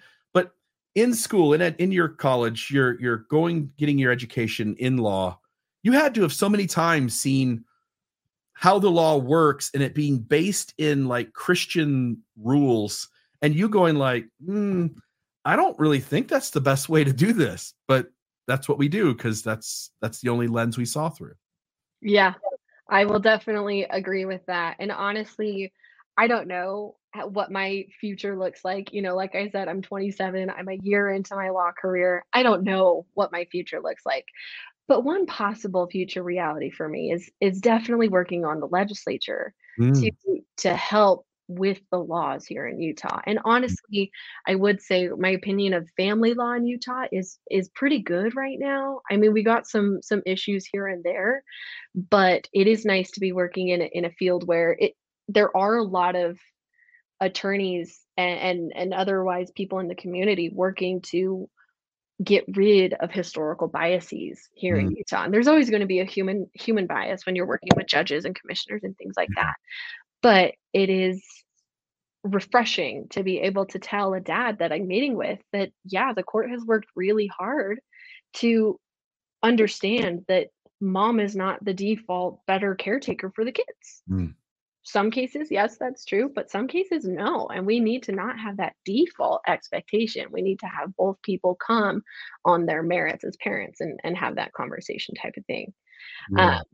In 0.95 1.14
school 1.14 1.53
and 1.53 1.62
in, 1.62 1.74
in 1.74 1.93
your 1.93 2.09
college, 2.09 2.70
you're 2.70 3.01
you're 3.01 3.24
going 3.28 3.72
getting 3.76 3.99
your 3.99 4.12
education 4.12 4.74
in 4.78 4.97
law. 4.97 5.39
You 5.82 5.93
had 5.93 6.14
to 6.16 6.22
have 6.22 6.32
so 6.32 6.49
many 6.49 6.66
times 6.66 7.18
seen 7.18 7.64
how 8.53 8.78
the 8.78 8.91
law 8.91 9.16
works 9.16 9.70
and 9.72 9.82
it 9.82 9.95
being 9.95 10.18
based 10.18 10.74
in 10.78 11.07
like 11.07 11.32
Christian 11.32 12.22
rules, 12.36 13.09
and 13.43 13.55
you 13.55 13.68
going 13.68 13.97
like, 13.97 14.26
mm, 14.45 14.93
I 15.45 15.57
don't 15.57 15.78
really 15.78 16.01
think 16.01 16.28
that's 16.28 16.51
the 16.51 16.61
best 16.61 16.89
way 16.89 17.05
to 17.05 17.12
do 17.12 17.32
this, 17.32 17.74
but 17.86 18.09
that's 18.49 18.68
what 18.68 18.78
we 18.78 18.89
do 18.89 19.14
because 19.14 19.43
that's 19.43 19.91
that's 20.01 20.20
the 20.20 20.30
only 20.30 20.49
lens 20.49 20.76
we 20.76 20.84
saw 20.84 21.09
through. 21.11 21.34
Yeah, 22.01 22.34
I 22.89 23.05
will 23.05 23.20
definitely 23.20 23.84
agree 23.84 24.24
with 24.24 24.45
that. 24.47 24.76
And 24.78 24.91
honestly, 24.91 25.72
I 26.16 26.26
don't 26.26 26.49
know 26.49 26.97
what 27.14 27.50
my 27.50 27.84
future 28.00 28.38
looks 28.38 28.64
like. 28.64 28.92
You 28.92 29.02
know, 29.02 29.16
like 29.16 29.34
I 29.34 29.48
said, 29.50 29.68
I'm 29.68 29.82
27, 29.82 30.50
I'm 30.50 30.68
a 30.68 30.78
year 30.82 31.11
into 31.11 31.34
my 31.34 31.50
law 31.50 31.70
career. 31.72 32.24
I 32.32 32.42
don't 32.42 32.64
know 32.64 33.06
what 33.14 33.32
my 33.32 33.46
future 33.50 33.80
looks 33.82 34.04
like. 34.04 34.26
But 34.86 35.04
one 35.04 35.26
possible 35.26 35.86
future 35.86 36.22
reality 36.22 36.70
for 36.70 36.88
me 36.88 37.12
is 37.12 37.30
is 37.40 37.61
definitely 37.61 38.09
working 38.09 38.44
on 38.44 38.61
the 38.61 38.66
legislature 38.66 39.52
mm. 39.78 39.94
to 40.00 40.40
to 40.59 40.74
help 40.74 41.26
with 41.46 41.80
the 41.90 41.98
laws 41.98 42.46
here 42.46 42.66
in 42.66 42.80
Utah. 42.80 43.20
And 43.26 43.38
mm. 43.38 43.42
honestly, 43.44 44.11
I 44.46 44.54
would 44.54 44.80
say 44.80 45.09
my 45.09 45.30
opinion 45.30 45.74
of 45.74 45.88
family 45.96 46.34
law 46.34 46.52
in 46.52 46.66
Utah 46.66 47.04
is 47.12 47.38
is 47.50 47.68
pretty 47.70 48.00
good 48.00 48.34
right 48.34 48.59
now. 48.59 49.00
I 49.11 49.16
mean, 49.16 49.32
we 49.32 49.42
got 49.42 49.66
some 49.66 50.00
some 50.02 50.22
issues 50.24 50.66
here 50.70 50.86
and 50.86 51.04
there, 51.04 51.42
but 51.94 52.48
it 52.54 52.66
is 52.66 52.86
nice 52.86 53.11
to 53.12 53.20
be 53.20 53.32
working 53.32 53.68
in 53.68 53.82
a, 53.82 53.90
in 53.92 54.04
a 54.06 54.11
field 54.11 54.46
where 54.46 54.76
it 54.78 54.94
there 55.28 55.54
are 55.54 55.76
a 55.76 55.82
lot 55.82 56.16
of 56.16 56.38
attorneys 57.21 58.01
and, 58.16 58.41
and 58.41 58.73
and 58.75 58.95
otherwise 58.95 59.51
people 59.51 59.79
in 59.81 59.89
the 59.89 59.95
community 59.95 60.51
working 60.53 61.01
to 61.01 61.49
get 62.23 62.45
rid 62.57 62.95
of 62.95 63.12
historical 63.12 63.69
biases 63.69 64.49
here 64.55 64.77
mm. 64.77 64.81
in 64.81 64.91
Utah. 64.97 65.25
And 65.25 65.33
there's 65.33 65.47
always 65.47 65.71
going 65.71 65.81
to 65.81 65.87
be 65.87 66.01
a 66.01 66.05
human 66.05 66.49
human 66.55 66.87
bias 66.87 67.25
when 67.27 67.37
you're 67.37 67.47
working 67.47 67.71
with 67.77 67.87
judges 67.87 68.25
and 68.25 68.39
commissioners 68.39 68.83
and 68.83 68.97
things 68.97 69.14
like 69.16 69.29
that 69.37 69.55
but 70.23 70.55
it 70.73 70.91
is 70.91 71.23
refreshing 72.25 73.07
to 73.11 73.23
be 73.23 73.39
able 73.41 73.66
to 73.66 73.79
tell 73.79 74.14
a 74.14 74.21
dad 74.21 74.59
that 74.59 74.73
I'm 74.73 74.87
meeting 74.87 75.16
with 75.16 75.39
that, 75.53 75.71
yeah, 75.85 76.12
the 76.12 76.23
court 76.23 76.51
has 76.51 76.64
worked 76.64 76.89
really 76.97 77.27
hard 77.27 77.81
to 78.35 78.79
understand 79.43 80.25
that 80.29 80.49
mom 80.81 81.21
is 81.21 81.37
not 81.37 81.64
the 81.64 81.75
default 81.75 82.45
better 82.47 82.75
caretaker 82.75 83.31
for 83.35 83.45
the 83.45 83.53
kids. 83.53 84.03
Mm. 84.11 84.35
Some 84.91 85.11
cases, 85.11 85.49
yes, 85.51 85.76
that's 85.76 86.07
true, 86.07 86.32
but 86.34 86.51
some 86.51 86.66
cases, 86.66 87.05
no. 87.05 87.47
And 87.49 87.66
we 87.66 87.78
need 87.78 88.05
to 88.05 88.12
not 88.12 88.39
have 88.39 88.57
that 88.57 88.72
default 88.86 89.43
expectation. 89.47 90.28
We 90.32 90.41
need 90.41 90.61
to 90.61 90.66
have 90.66 90.97
both 90.97 91.20
people 91.20 91.57
come 91.57 92.03
on 92.47 92.64
their 92.64 92.82
merits 92.82 93.22
as 93.22 93.36
parents 93.36 93.82
and, 93.82 94.01
and 94.03 94.16
have 94.16 94.36
that 94.36 94.55
conversation 94.55 95.14
type 95.14 95.34
of 95.36 95.45
thing. 95.45 95.74
Yeah. 96.34 96.61
Um, 96.61 96.64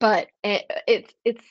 but 0.00 0.26
it, 0.42 0.64
it's 0.88 1.14
it's 1.24 1.44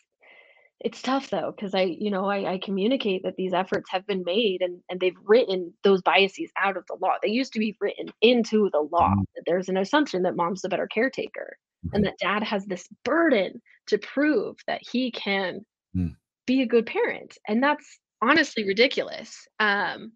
it's 0.79 1.01
tough 1.01 1.29
though 1.31 1.51
because 1.55 1.73
i 1.73 1.81
you 1.81 2.11
know 2.11 2.25
I, 2.25 2.53
I 2.53 2.59
communicate 2.59 3.23
that 3.23 3.35
these 3.35 3.51
efforts 3.51 3.89
have 3.89 4.05
been 4.05 4.23
made 4.23 4.61
and 4.61 4.79
and 4.89 4.99
they've 4.99 5.17
written 5.25 5.73
those 5.83 6.01
biases 6.01 6.51
out 6.57 6.77
of 6.77 6.85
the 6.87 6.95
law 7.01 7.15
they 7.21 7.29
used 7.29 7.51
to 7.53 7.59
be 7.59 7.75
written 7.81 8.07
into 8.21 8.69
the 8.71 8.87
law 8.91 9.09
mm. 9.09 9.25
that 9.35 9.43
there's 9.45 9.69
an 9.69 9.77
assumption 9.77 10.21
that 10.21 10.35
mom's 10.35 10.61
the 10.61 10.69
better 10.69 10.87
caretaker 10.87 11.57
and 11.93 12.03
that 12.03 12.17
dad 12.19 12.43
has 12.43 12.65
this 12.65 12.87
burden 13.03 13.61
to 13.87 13.97
prove 13.97 14.57
that 14.67 14.81
he 14.91 15.11
can 15.11 15.65
mm. 15.95 16.15
be 16.45 16.61
a 16.61 16.67
good 16.67 16.85
parent 16.85 17.37
and 17.47 17.61
that's 17.61 17.99
honestly 18.21 18.65
ridiculous 18.65 19.47
um 19.59 20.11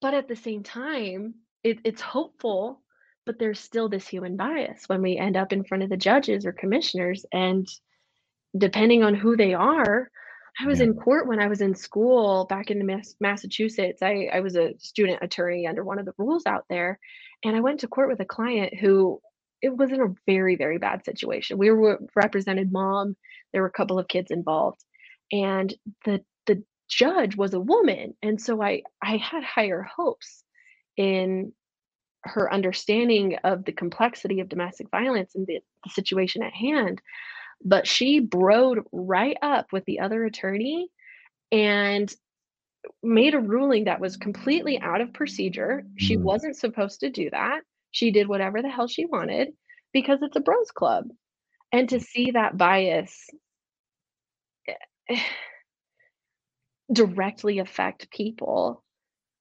but 0.00 0.14
at 0.14 0.26
the 0.26 0.36
same 0.36 0.62
time 0.62 1.34
it, 1.62 1.78
it's 1.84 2.00
hopeful 2.00 2.82
but 3.24 3.38
there's 3.38 3.60
still 3.60 3.88
this 3.88 4.08
human 4.08 4.36
bias 4.36 4.88
when 4.88 5.02
we 5.02 5.16
end 5.16 5.36
up 5.36 5.52
in 5.52 5.64
front 5.64 5.84
of 5.84 5.90
the 5.90 5.96
judges 5.96 6.44
or 6.44 6.52
commissioners 6.52 7.24
and 7.32 7.68
depending 8.56 9.02
on 9.02 9.14
who 9.14 9.36
they 9.36 9.54
are. 9.54 10.10
I 10.60 10.66
was 10.66 10.80
yeah. 10.80 10.86
in 10.86 10.94
court 10.94 11.26
when 11.26 11.40
I 11.40 11.46
was 11.46 11.62
in 11.62 11.74
school 11.74 12.46
back 12.46 12.70
in 12.70 12.84
Mass- 12.84 13.14
Massachusetts. 13.20 14.02
I, 14.02 14.28
I 14.32 14.40
was 14.40 14.56
a 14.56 14.74
student 14.78 15.20
attorney 15.22 15.66
under 15.66 15.84
one 15.84 15.98
of 15.98 16.04
the 16.04 16.12
rules 16.18 16.44
out 16.46 16.64
there. 16.68 16.98
And 17.44 17.56
I 17.56 17.60
went 17.60 17.80
to 17.80 17.88
court 17.88 18.10
with 18.10 18.20
a 18.20 18.26
client 18.26 18.74
who 18.78 19.20
it 19.62 19.76
was 19.76 19.90
in 19.92 20.00
a 20.00 20.14
very, 20.26 20.56
very 20.56 20.78
bad 20.78 21.04
situation. 21.04 21.58
We 21.58 21.70
were 21.70 22.00
represented 22.14 22.72
mom, 22.72 23.16
there 23.52 23.62
were 23.62 23.68
a 23.68 23.72
couple 23.72 23.98
of 23.98 24.08
kids 24.08 24.30
involved. 24.30 24.82
And 25.30 25.72
the 26.04 26.22
the 26.46 26.62
judge 26.88 27.36
was 27.36 27.54
a 27.54 27.60
woman. 27.60 28.14
And 28.22 28.40
so 28.40 28.62
I 28.62 28.82
I 29.02 29.16
had 29.16 29.44
higher 29.44 29.82
hopes 29.82 30.44
in 30.96 31.52
her 32.24 32.52
understanding 32.52 33.36
of 33.42 33.64
the 33.64 33.72
complexity 33.72 34.40
of 34.40 34.48
domestic 34.48 34.88
violence 34.90 35.34
and 35.34 35.46
the, 35.46 35.58
the 35.84 35.90
situation 35.90 36.42
at 36.42 36.52
hand 36.52 37.00
but 37.64 37.86
she 37.86 38.20
broed 38.20 38.84
right 38.92 39.36
up 39.42 39.72
with 39.72 39.84
the 39.84 40.00
other 40.00 40.24
attorney 40.24 40.88
and 41.50 42.12
made 43.02 43.34
a 43.34 43.40
ruling 43.40 43.84
that 43.84 44.00
was 44.00 44.16
completely 44.16 44.80
out 44.80 45.00
of 45.00 45.12
procedure. 45.12 45.84
She 45.96 46.16
mm. 46.16 46.22
wasn't 46.22 46.56
supposed 46.56 47.00
to 47.00 47.10
do 47.10 47.30
that. 47.30 47.60
She 47.92 48.10
did 48.10 48.26
whatever 48.26 48.62
the 48.62 48.70
hell 48.70 48.88
she 48.88 49.06
wanted 49.06 49.52
because 49.92 50.20
it's 50.22 50.36
a 50.36 50.40
bros 50.40 50.70
club. 50.70 51.08
And 51.70 51.88
to 51.90 52.00
see 52.00 52.32
that 52.32 52.56
bias 52.56 53.28
eh, 54.66 55.16
directly 56.92 57.58
affect 57.60 58.10
people 58.10 58.82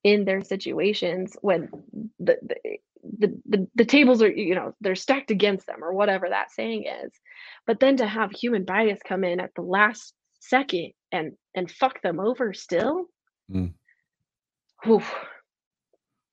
in 0.04 0.26
their 0.26 0.44
situations 0.44 1.36
when 1.42 1.70
the, 2.20 2.38
the 2.42 2.78
the, 3.18 3.42
the 3.48 3.68
the 3.74 3.86
tables 3.86 4.22
are 4.22 4.32
you 4.32 4.54
know 4.54 4.76
they're 4.80 4.96
stacked 4.96 5.32
against 5.32 5.66
them 5.66 5.84
or 5.84 5.94
whatever 5.94 6.30
that 6.30 6.52
saying 6.52 6.86
is. 7.04 7.12
But 7.66 7.80
then 7.80 7.98
to 7.98 8.08
have 8.08 8.32
human 8.32 8.64
bias 8.64 9.00
come 9.04 9.24
in 9.24 9.40
at 9.40 9.56
the 9.56 9.64
last 9.64 10.14
second 10.40 10.92
and 11.12 11.34
and 11.56 11.72
fuck 11.72 12.02
them 12.02 12.20
over 12.20 12.54
still. 12.54 13.06
Mm. 13.52 13.74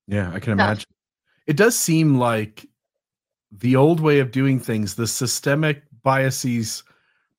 yeah 0.06 0.30
i 0.32 0.40
can 0.40 0.52
imagine 0.54 0.86
it 1.48 1.56
does 1.56 1.76
seem 1.76 2.18
like 2.18 2.68
the 3.50 3.74
old 3.74 3.98
way 3.98 4.20
of 4.20 4.30
doing 4.30 4.60
things 4.60 4.94
the 4.94 5.06
systemic 5.06 5.82
biases 6.04 6.84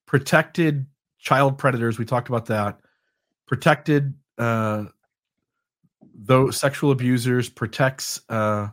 protected 0.06 0.84
child 1.18 1.56
predators 1.56 1.98
we 1.98 2.04
talked 2.04 2.28
about 2.28 2.46
that 2.46 2.78
protected 3.46 4.12
uh 4.36 4.84
those 6.14 6.58
sexual 6.58 6.90
abusers 6.90 7.48
protects 7.48 8.20
uh 8.28 8.68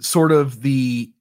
sort 0.00 0.32
of 0.32 0.62
the 0.62 1.12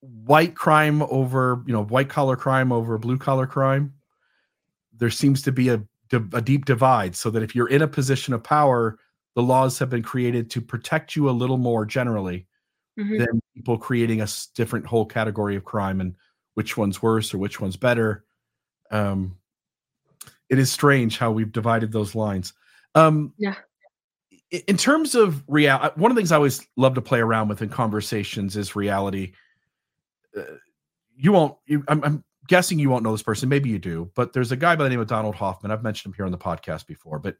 white 0.00 0.54
crime 0.54 1.02
over 1.02 1.62
you 1.66 1.72
know 1.72 1.84
white 1.84 2.08
collar 2.08 2.36
crime 2.36 2.72
over 2.72 2.98
blue 2.98 3.18
collar 3.18 3.46
crime. 3.46 3.94
There 4.96 5.10
seems 5.10 5.42
to 5.42 5.52
be 5.52 5.68
a 5.68 5.82
a 6.32 6.40
deep 6.40 6.64
divide 6.64 7.16
so 7.16 7.30
that 7.30 7.42
if 7.42 7.56
you're 7.56 7.68
in 7.68 7.82
a 7.82 7.88
position 7.88 8.34
of 8.34 8.42
power 8.42 8.98
the 9.34 9.42
laws 9.42 9.78
have 9.78 9.90
been 9.90 10.02
created 10.02 10.50
to 10.50 10.60
protect 10.60 11.16
you 11.16 11.28
a 11.28 11.32
little 11.32 11.56
more 11.56 11.84
generally 11.84 12.46
mm-hmm. 12.98 13.18
than 13.18 13.40
people 13.54 13.78
creating 13.78 14.20
a 14.20 14.28
different 14.54 14.86
whole 14.86 15.06
category 15.06 15.56
of 15.56 15.64
crime 15.64 16.00
and 16.00 16.14
which 16.54 16.76
one's 16.76 17.02
worse 17.02 17.34
or 17.34 17.38
which 17.38 17.60
one's 17.60 17.76
better 17.76 18.24
um 18.90 19.36
it 20.48 20.58
is 20.58 20.70
strange 20.70 21.18
how 21.18 21.30
we've 21.30 21.52
divided 21.52 21.90
those 21.92 22.14
lines 22.14 22.52
um 22.94 23.32
yeah 23.38 23.54
in 24.68 24.76
terms 24.76 25.14
of 25.14 25.42
reality 25.48 25.92
one 26.00 26.10
of 26.10 26.14
the 26.14 26.20
things 26.20 26.32
i 26.32 26.36
always 26.36 26.66
love 26.76 26.94
to 26.94 27.02
play 27.02 27.20
around 27.20 27.48
with 27.48 27.62
in 27.62 27.68
conversations 27.68 28.56
is 28.56 28.76
reality 28.76 29.32
uh, 30.36 30.42
you 31.16 31.32
won't 31.32 31.56
you, 31.66 31.82
I'm, 31.88 32.04
I'm 32.04 32.24
guessing 32.46 32.78
you 32.78 32.90
won't 32.90 33.04
know 33.04 33.12
this 33.12 33.22
person. 33.22 33.48
Maybe 33.48 33.70
you 33.70 33.78
do, 33.78 34.10
but 34.14 34.32
there's 34.32 34.52
a 34.52 34.56
guy 34.56 34.76
by 34.76 34.84
the 34.84 34.90
name 34.90 35.00
of 35.00 35.06
Donald 35.06 35.34
Hoffman. 35.34 35.72
I've 35.72 35.82
mentioned 35.82 36.12
him 36.12 36.16
here 36.16 36.26
on 36.26 36.32
the 36.32 36.38
podcast 36.38 36.86
before, 36.86 37.18
but 37.18 37.36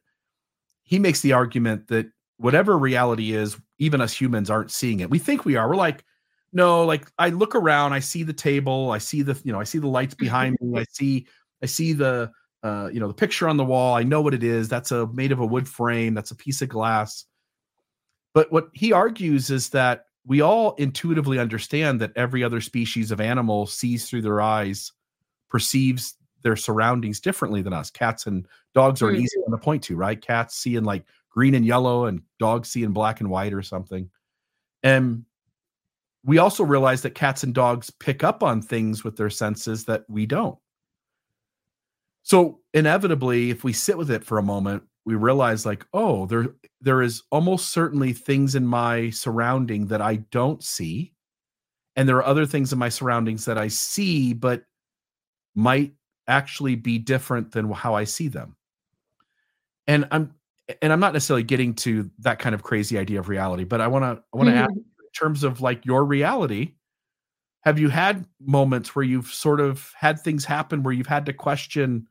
he 0.85 0.99
makes 0.99 1.20
the 1.20 1.32
argument 1.32 1.89
that 1.89 2.07
whatever 2.37 2.78
reality 2.78 3.32
is, 3.32 3.57
even 3.78 4.01
us 4.01 4.12
humans 4.12 4.51
aren't 4.51 4.70
seeing 4.70 5.01
it. 5.01 5.11
We 5.11 5.18
think 5.18 5.45
we 5.45 5.57
are. 5.57 5.68
We're 5.68 5.76
like, 5.76 6.05
no, 6.53 6.85
like 6.85 7.11
I 7.18 7.30
look 7.30 7.55
around, 7.55 7.93
I 7.93 7.99
see 7.99 8.22
the 8.22 8.32
table, 8.32 8.93
I 8.93 8.99
see 8.99 9.22
the, 9.22 9.41
you 9.45 9.53
know, 9.53 9.61
I 9.61 9.64
see 9.64 9.78
the 9.78 9.89
lights 9.89 10.14
behind 10.14 10.57
me, 10.61 10.78
I 10.78 10.85
see, 10.91 11.26
I 11.62 11.66
see 11.66 11.93
the, 11.93 12.30
uh, 12.62 12.89
you 12.93 13.01
know, 13.01 13.09
the 13.09 13.14
picture 13.14 13.49
on 13.49 13.57
the 13.57 13.64
wall. 13.64 13.95
I 13.95 14.05
know 14.05 14.22
what 14.22 14.35
it 14.35 14.43
is. 14.43 14.68
That's 14.68 14.93
a 14.93 15.07
made 15.09 15.32
of 15.32 15.41
a 15.41 15.47
wood 15.47 15.68
frame. 15.68 16.14
That's 16.14 16.30
a 16.30 16.37
piece 16.37 16.62
of 16.62 16.68
glass. 16.68 17.24
But 18.32 18.51
what 18.53 18.68
he 18.72 18.93
argues 18.93 19.51
is 19.51 19.68
that 19.70 20.07
we 20.26 20.41
all 20.41 20.74
intuitively 20.76 21.39
understand 21.39 22.01
that 22.01 22.12
every 22.16 22.43
other 22.43 22.61
species 22.61 23.11
of 23.11 23.20
animal 23.20 23.66
sees 23.66 24.09
through 24.09 24.22
their 24.22 24.41
eyes, 24.41 24.93
perceives 25.51 26.14
their 26.45 26.55
surroundings 26.55 27.18
differently 27.18 27.62
than 27.62 27.72
us. 27.72 27.90
Cats 27.90 28.26
and 28.26 28.47
dogs 28.74 29.03
are 29.03 29.07
mm. 29.07 29.16
an 29.16 29.22
easy 29.22 29.40
one 29.40 29.59
to 29.59 29.62
point 29.62 29.82
to, 29.84 29.97
right? 29.97 30.20
Cats 30.20 30.57
see 30.57 30.76
in 30.76 30.84
like 30.84 31.05
green 31.30 31.57
and 31.57 31.66
yellow, 31.66 32.05
and 32.05 32.22
dogs 32.38 32.70
see 32.70 32.84
in 32.84 32.92
black 32.92 33.20
and 33.20 33.28
white 33.28 33.53
or 33.53 33.62
something. 33.62 34.09
And 34.84 35.24
we 36.24 36.38
also 36.38 36.62
realize 36.62 37.03
that 37.03 37.16
cats 37.16 37.42
and 37.42 37.53
dogs 37.53 37.90
pick 37.90 38.22
up 38.22 38.45
on 38.45 38.62
things 38.62 39.03
with 39.03 39.16
their 39.16 39.30
senses 39.30 39.86
that 39.86 40.05
we 40.09 40.26
don't. 40.26 40.59
So 42.22 42.61
inevitably, 42.72 43.51
if 43.51 43.64
we 43.64 43.72
sit 43.72 43.99
with 43.99 44.11
it 44.11 44.24
for 44.24 44.38
a 44.38 44.42
moment, 44.42 44.84
we 45.05 45.14
realize 45.14 45.66
like 45.66 45.86
oh 45.92 46.26
there 46.26 46.47
there 46.80 47.03
is 47.03 47.22
almost 47.30 47.70
certainly 47.70 48.12
things 48.12 48.55
in 48.55 48.66
my 48.66 49.11
surrounding 49.11 49.86
that 49.86 50.01
i 50.01 50.16
don't 50.16 50.62
see 50.62 51.12
and 51.97 52.09
there 52.09 52.16
are 52.16 52.24
other 52.24 52.47
things 52.47 52.72
in 52.72 52.78
my 52.78 52.88
surroundings 52.88 53.45
that 53.45 53.59
i 53.59 53.68
see 53.68 54.32
but 54.32 54.64
might 55.55 55.92
actually 56.27 56.75
be 56.75 56.99
different 56.99 57.53
than 57.53 57.70
how 57.70 57.95
i 57.95 58.05
see 58.05 58.29
them 58.29 58.57
and 59.87 60.07
i'm 60.11 60.35
and 60.81 60.93
i'm 60.93 61.01
not 61.01 61.12
necessarily 61.12 61.43
getting 61.43 61.75
to 61.75 62.11
that 62.18 62.39
kind 62.39 62.55
of 62.55 62.62
crazy 62.62 62.99
idea 62.99 63.18
of 63.18 63.29
reality 63.29 63.64
but 63.64 63.81
i 63.81 63.87
want 63.87 64.03
to 64.03 64.22
i 64.33 64.37
want 64.37 64.49
to 64.49 64.55
mm-hmm. 64.55 64.64
ask 64.64 64.72
in 64.72 65.12
terms 65.14 65.45
of 65.45 65.61
like 65.61 65.85
your 65.85 66.05
reality 66.05 66.72
have 67.61 67.79
you 67.79 67.89
had 67.89 68.27
moments 68.41 68.95
where 68.95 69.05
you've 69.05 69.29
sort 69.29 69.61
of 69.61 69.93
had 69.97 70.20
things 70.20 70.45
happen 70.45 70.83
where 70.83 70.93
you've 70.93 71.07
had 71.07 71.27
to 71.27 71.33
question 71.33 72.07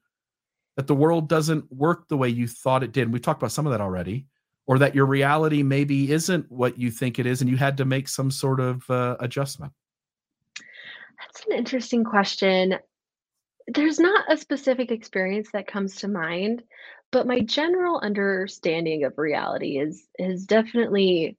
that 0.75 0.87
the 0.87 0.95
world 0.95 1.29
doesn't 1.29 1.71
work 1.71 2.07
the 2.07 2.17
way 2.17 2.29
you 2.29 2.47
thought 2.47 2.83
it 2.83 2.91
did. 2.91 3.03
And 3.03 3.13
we 3.13 3.19
talked 3.19 3.41
about 3.41 3.51
some 3.51 3.67
of 3.67 3.71
that 3.71 3.81
already, 3.81 4.25
or 4.65 4.79
that 4.79 4.95
your 4.95 5.05
reality 5.05 5.61
maybe 5.61 6.11
isn't 6.11 6.51
what 6.51 6.77
you 6.77 6.89
think 6.89 7.19
it 7.19 7.25
is, 7.25 7.41
and 7.41 7.49
you 7.49 7.57
had 7.57 7.77
to 7.77 7.85
make 7.85 8.07
some 8.07 8.31
sort 8.31 8.59
of 8.59 8.89
uh, 8.89 9.15
adjustment. 9.19 9.71
That's 11.19 11.45
an 11.45 11.53
interesting 11.53 12.03
question. 12.03 12.75
There's 13.67 13.99
not 13.99 14.31
a 14.31 14.37
specific 14.37 14.91
experience 14.91 15.49
that 15.53 15.67
comes 15.67 15.97
to 15.97 16.07
mind, 16.07 16.63
but 17.11 17.27
my 17.27 17.39
general 17.39 17.99
understanding 17.99 19.03
of 19.03 19.17
reality 19.17 19.77
is 19.77 20.05
has 20.19 20.45
definitely 20.45 21.37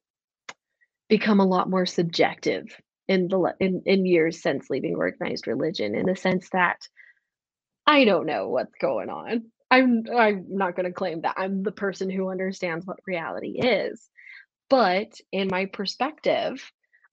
become 1.08 1.40
a 1.40 1.46
lot 1.46 1.68
more 1.68 1.86
subjective 1.86 2.80
in 3.08 3.28
the 3.28 3.54
in, 3.60 3.82
in 3.84 4.06
years 4.06 4.40
since 4.40 4.70
leaving 4.70 4.94
organized 4.94 5.46
religion 5.46 5.94
in 5.94 6.06
the 6.06 6.16
sense 6.16 6.48
that 6.52 6.78
I 7.86 8.04
don't 8.04 8.26
know 8.26 8.48
what's 8.48 8.74
going 8.80 9.10
on. 9.10 9.50
I'm 9.70 10.04
I'm 10.16 10.46
not 10.48 10.76
going 10.76 10.86
to 10.86 10.92
claim 10.92 11.22
that 11.22 11.34
I'm 11.36 11.62
the 11.62 11.72
person 11.72 12.08
who 12.08 12.30
understands 12.30 12.86
what 12.86 12.98
reality 13.06 13.58
is. 13.60 14.08
But 14.70 15.20
in 15.32 15.48
my 15.48 15.66
perspective, 15.66 16.70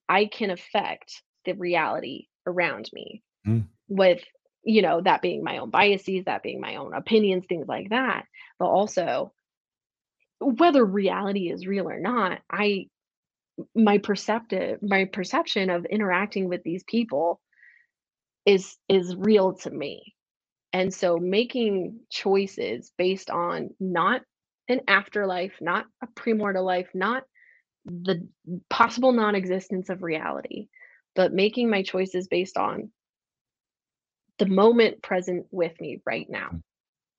I 0.08 0.26
can 0.26 0.52
affect 0.52 1.22
the 1.46 1.54
reality 1.54 2.28
around 2.46 2.90
me 2.94 3.24
mm. 3.46 3.66
with 3.88 4.22
you 4.64 4.82
know 4.82 5.02
that 5.02 5.22
being 5.22 5.44
my 5.44 5.58
own 5.58 5.70
biases, 5.70 6.26
that 6.26 6.44
being 6.44 6.62
my 6.62 6.76
own 6.76 6.94
opinions, 6.94 7.46
things 7.48 7.68
like 7.68 7.90
that. 7.90 8.26
But 8.60 8.68
also 8.68 9.34
whether 10.40 10.84
reality 10.84 11.52
is 11.52 11.68
real 11.68 11.90
or 11.90 12.00
not, 12.00 12.40
I 12.52 12.88
my 13.76 14.00
perceptive 14.00 14.80
my 14.82 15.06
perception 15.06 15.70
of 15.70 15.86
interacting 15.86 16.50
with 16.50 16.64
these 16.64 16.84
people 16.88 17.40
is 18.46 18.76
is 18.90 19.16
real 19.16 19.54
to 19.54 19.70
me 19.70 20.16
and 20.74 20.94
so 20.94 21.18
making 21.18 22.00
choices 22.10 22.92
based 22.98 23.30
on 23.30 23.72
not 23.80 24.22
an 24.70 24.82
afterlife, 24.88 25.54
not 25.60 25.86
a 26.02 26.08
premortal 26.08 26.64
life, 26.64 26.88
not 26.94 27.24
the 27.86 28.28
possible 28.70 29.12
non 29.12 29.36
existence 29.36 29.90
of 29.90 30.04
reality, 30.04 30.68
but 31.16 31.34
making 31.34 31.70
my 31.70 31.84
choices 31.84 32.28
based 32.28 32.58
on 32.58 32.92
the 34.42 34.48
moment 34.48 35.02
present 35.04 35.46
with 35.52 35.80
me 35.80 36.02
right 36.06 36.28
now. 36.30 36.50
Mm. 36.52 36.64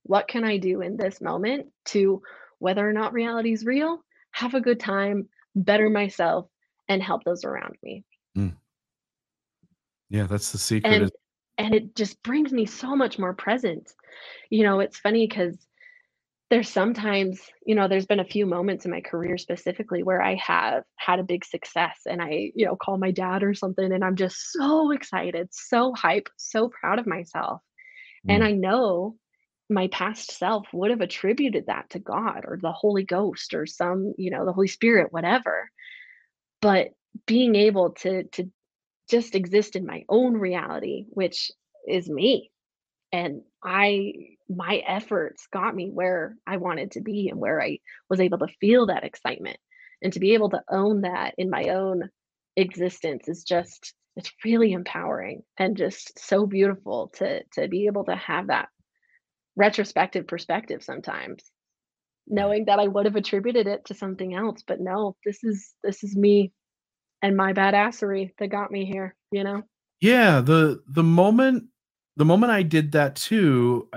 What 0.03 0.27
can 0.27 0.45
I 0.45 0.57
do 0.57 0.81
in 0.81 0.97
this 0.97 1.21
moment 1.21 1.69
to, 1.87 2.23
whether 2.59 2.89
or 2.89 2.93
not 2.93 3.13
reality 3.13 3.53
is 3.53 3.65
real, 3.65 4.05
have 4.33 4.55
a 4.55 4.61
good 4.61 4.81
time, 4.81 5.29
better 5.55 5.89
myself, 5.89 6.49
and 6.89 7.03
help 7.03 7.23
those 7.23 7.45
around 7.45 7.77
me? 7.83 8.05
Mm. 8.37 8.57
Yeah, 10.11 10.27
that's 10.27 10.51
the 10.51 10.59
secret. 10.59 10.93
And, 10.93 11.13
and 11.59 11.75
it 11.75 11.95
just 11.95 12.21
brings 12.23 12.53
me 12.53 12.67
so 12.67 12.97
much 12.97 13.19
more 13.19 13.35
present 13.35 13.93
you 14.51 14.63
know 14.63 14.81
it's 14.81 14.99
funny 14.99 15.27
because 15.27 15.57
there's 16.53 16.69
sometimes 16.69 17.41
you 17.67 17.75
know 17.75 17.89
there's 17.89 18.07
been 18.07 18.21
a 18.21 18.25
few 18.25 18.47
moments 18.47 18.85
in 18.85 18.91
my 18.91 19.01
career 19.01 19.37
specifically 19.39 20.03
where 20.03 20.23
i 20.23 20.35
have 20.35 20.85
had 20.97 21.19
a 21.19 21.25
big 21.25 21.45
success 21.45 22.01
and 22.07 22.23
i 22.23 22.53
you 22.55 22.67
know 22.67 22.77
call 22.77 22.99
my 22.99 23.11
dad 23.11 23.43
or 23.43 23.55
something 23.55 23.93
and 23.93 24.05
i'm 24.05 24.17
just 24.17 24.53
so 24.53 24.91
excited 24.93 25.49
so 25.51 25.93
hype 25.95 26.29
so 26.37 26.69
proud 26.69 26.99
of 26.99 27.07
myself 27.07 27.61
mm. 28.27 28.35
and 28.35 28.45
i 28.45 28.53
know 28.53 29.17
my 29.71 29.89
past 29.89 30.37
self 30.39 30.67
would 30.73 30.91
have 30.91 31.01
attributed 31.01 31.67
that 31.67 31.89
to 31.91 31.99
god 31.99 32.45
or 32.47 32.59
the 32.61 32.73
holy 32.73 33.05
ghost 33.05 33.55
or 33.55 33.67
some 33.67 34.13
you 34.19 34.31
know 34.31 34.45
the 34.45 34.53
holy 34.53 34.69
spirit 34.69 35.13
whatever 35.13 35.71
but 36.61 36.89
being 37.27 37.55
able 37.57 37.91
to 37.91 38.25
to 38.25 38.51
just 39.13 39.35
exist 39.35 39.77
in 39.77 39.85
my 39.87 40.05
own 40.09 40.35
reality, 40.35 41.05
which 41.11 41.51
is 41.87 42.09
me. 42.09 42.51
And 43.13 43.43
I, 43.63 44.15
my 44.57 44.83
efforts 44.87 45.47
got 45.53 45.75
me 45.75 45.91
where 45.93 46.37
I 46.47 46.57
wanted 46.59 46.93
to 46.93 47.01
be 47.01 47.29
and 47.29 47.39
where 47.39 47.63
I 47.63 47.79
was 48.09 48.21
able 48.21 48.39
to 48.39 48.55
feel 48.61 48.87
that 48.87 49.05
excitement. 49.05 49.59
And 50.03 50.13
to 50.13 50.21
be 50.21 50.35
able 50.35 50.51
to 50.51 50.63
own 50.71 51.03
that 51.03 51.35
in 51.39 51.51
my 51.51 51.69
own 51.69 52.11
existence 52.57 53.29
is 53.29 53.45
just, 53.45 53.95
it's 54.17 54.33
really 54.45 54.73
empowering 54.73 55.43
and 55.59 55.77
just 55.77 56.19
so 56.19 56.47
beautiful 56.47 57.13
to 57.17 57.43
to 57.55 57.69
be 57.69 57.87
able 57.87 58.05
to 58.05 58.17
have 58.17 58.49
that 58.49 58.69
retrospective 59.57 60.27
perspective 60.27 60.83
sometimes 60.83 61.43
knowing 62.27 62.67
that 62.67 62.79
I 62.79 62.89
would 62.89 63.07
have 63.07 63.17
attributed 63.17 63.67
it 63.67 63.87
to 63.87 63.95
something 63.95 64.35
else 64.35 64.63
but 64.67 64.81
no 64.81 65.17
this 65.25 65.43
is 65.43 65.75
this 65.83 66.05
is 66.05 66.15
me 66.17 66.53
and 67.23 67.37
my 67.37 67.53
badassery 67.53 68.33
that 68.39 68.49
got 68.49 68.71
me 68.71 68.85
here, 68.85 69.15
you 69.31 69.45
know? 69.45 69.63
Yeah, 70.01 70.41
the 70.41 70.83
the 70.89 71.05
moment 71.05 71.69
the 72.17 72.25
moment 72.25 72.53
I 72.53 72.63
did 72.63 72.93
that 72.93 73.15
too, 73.15 73.89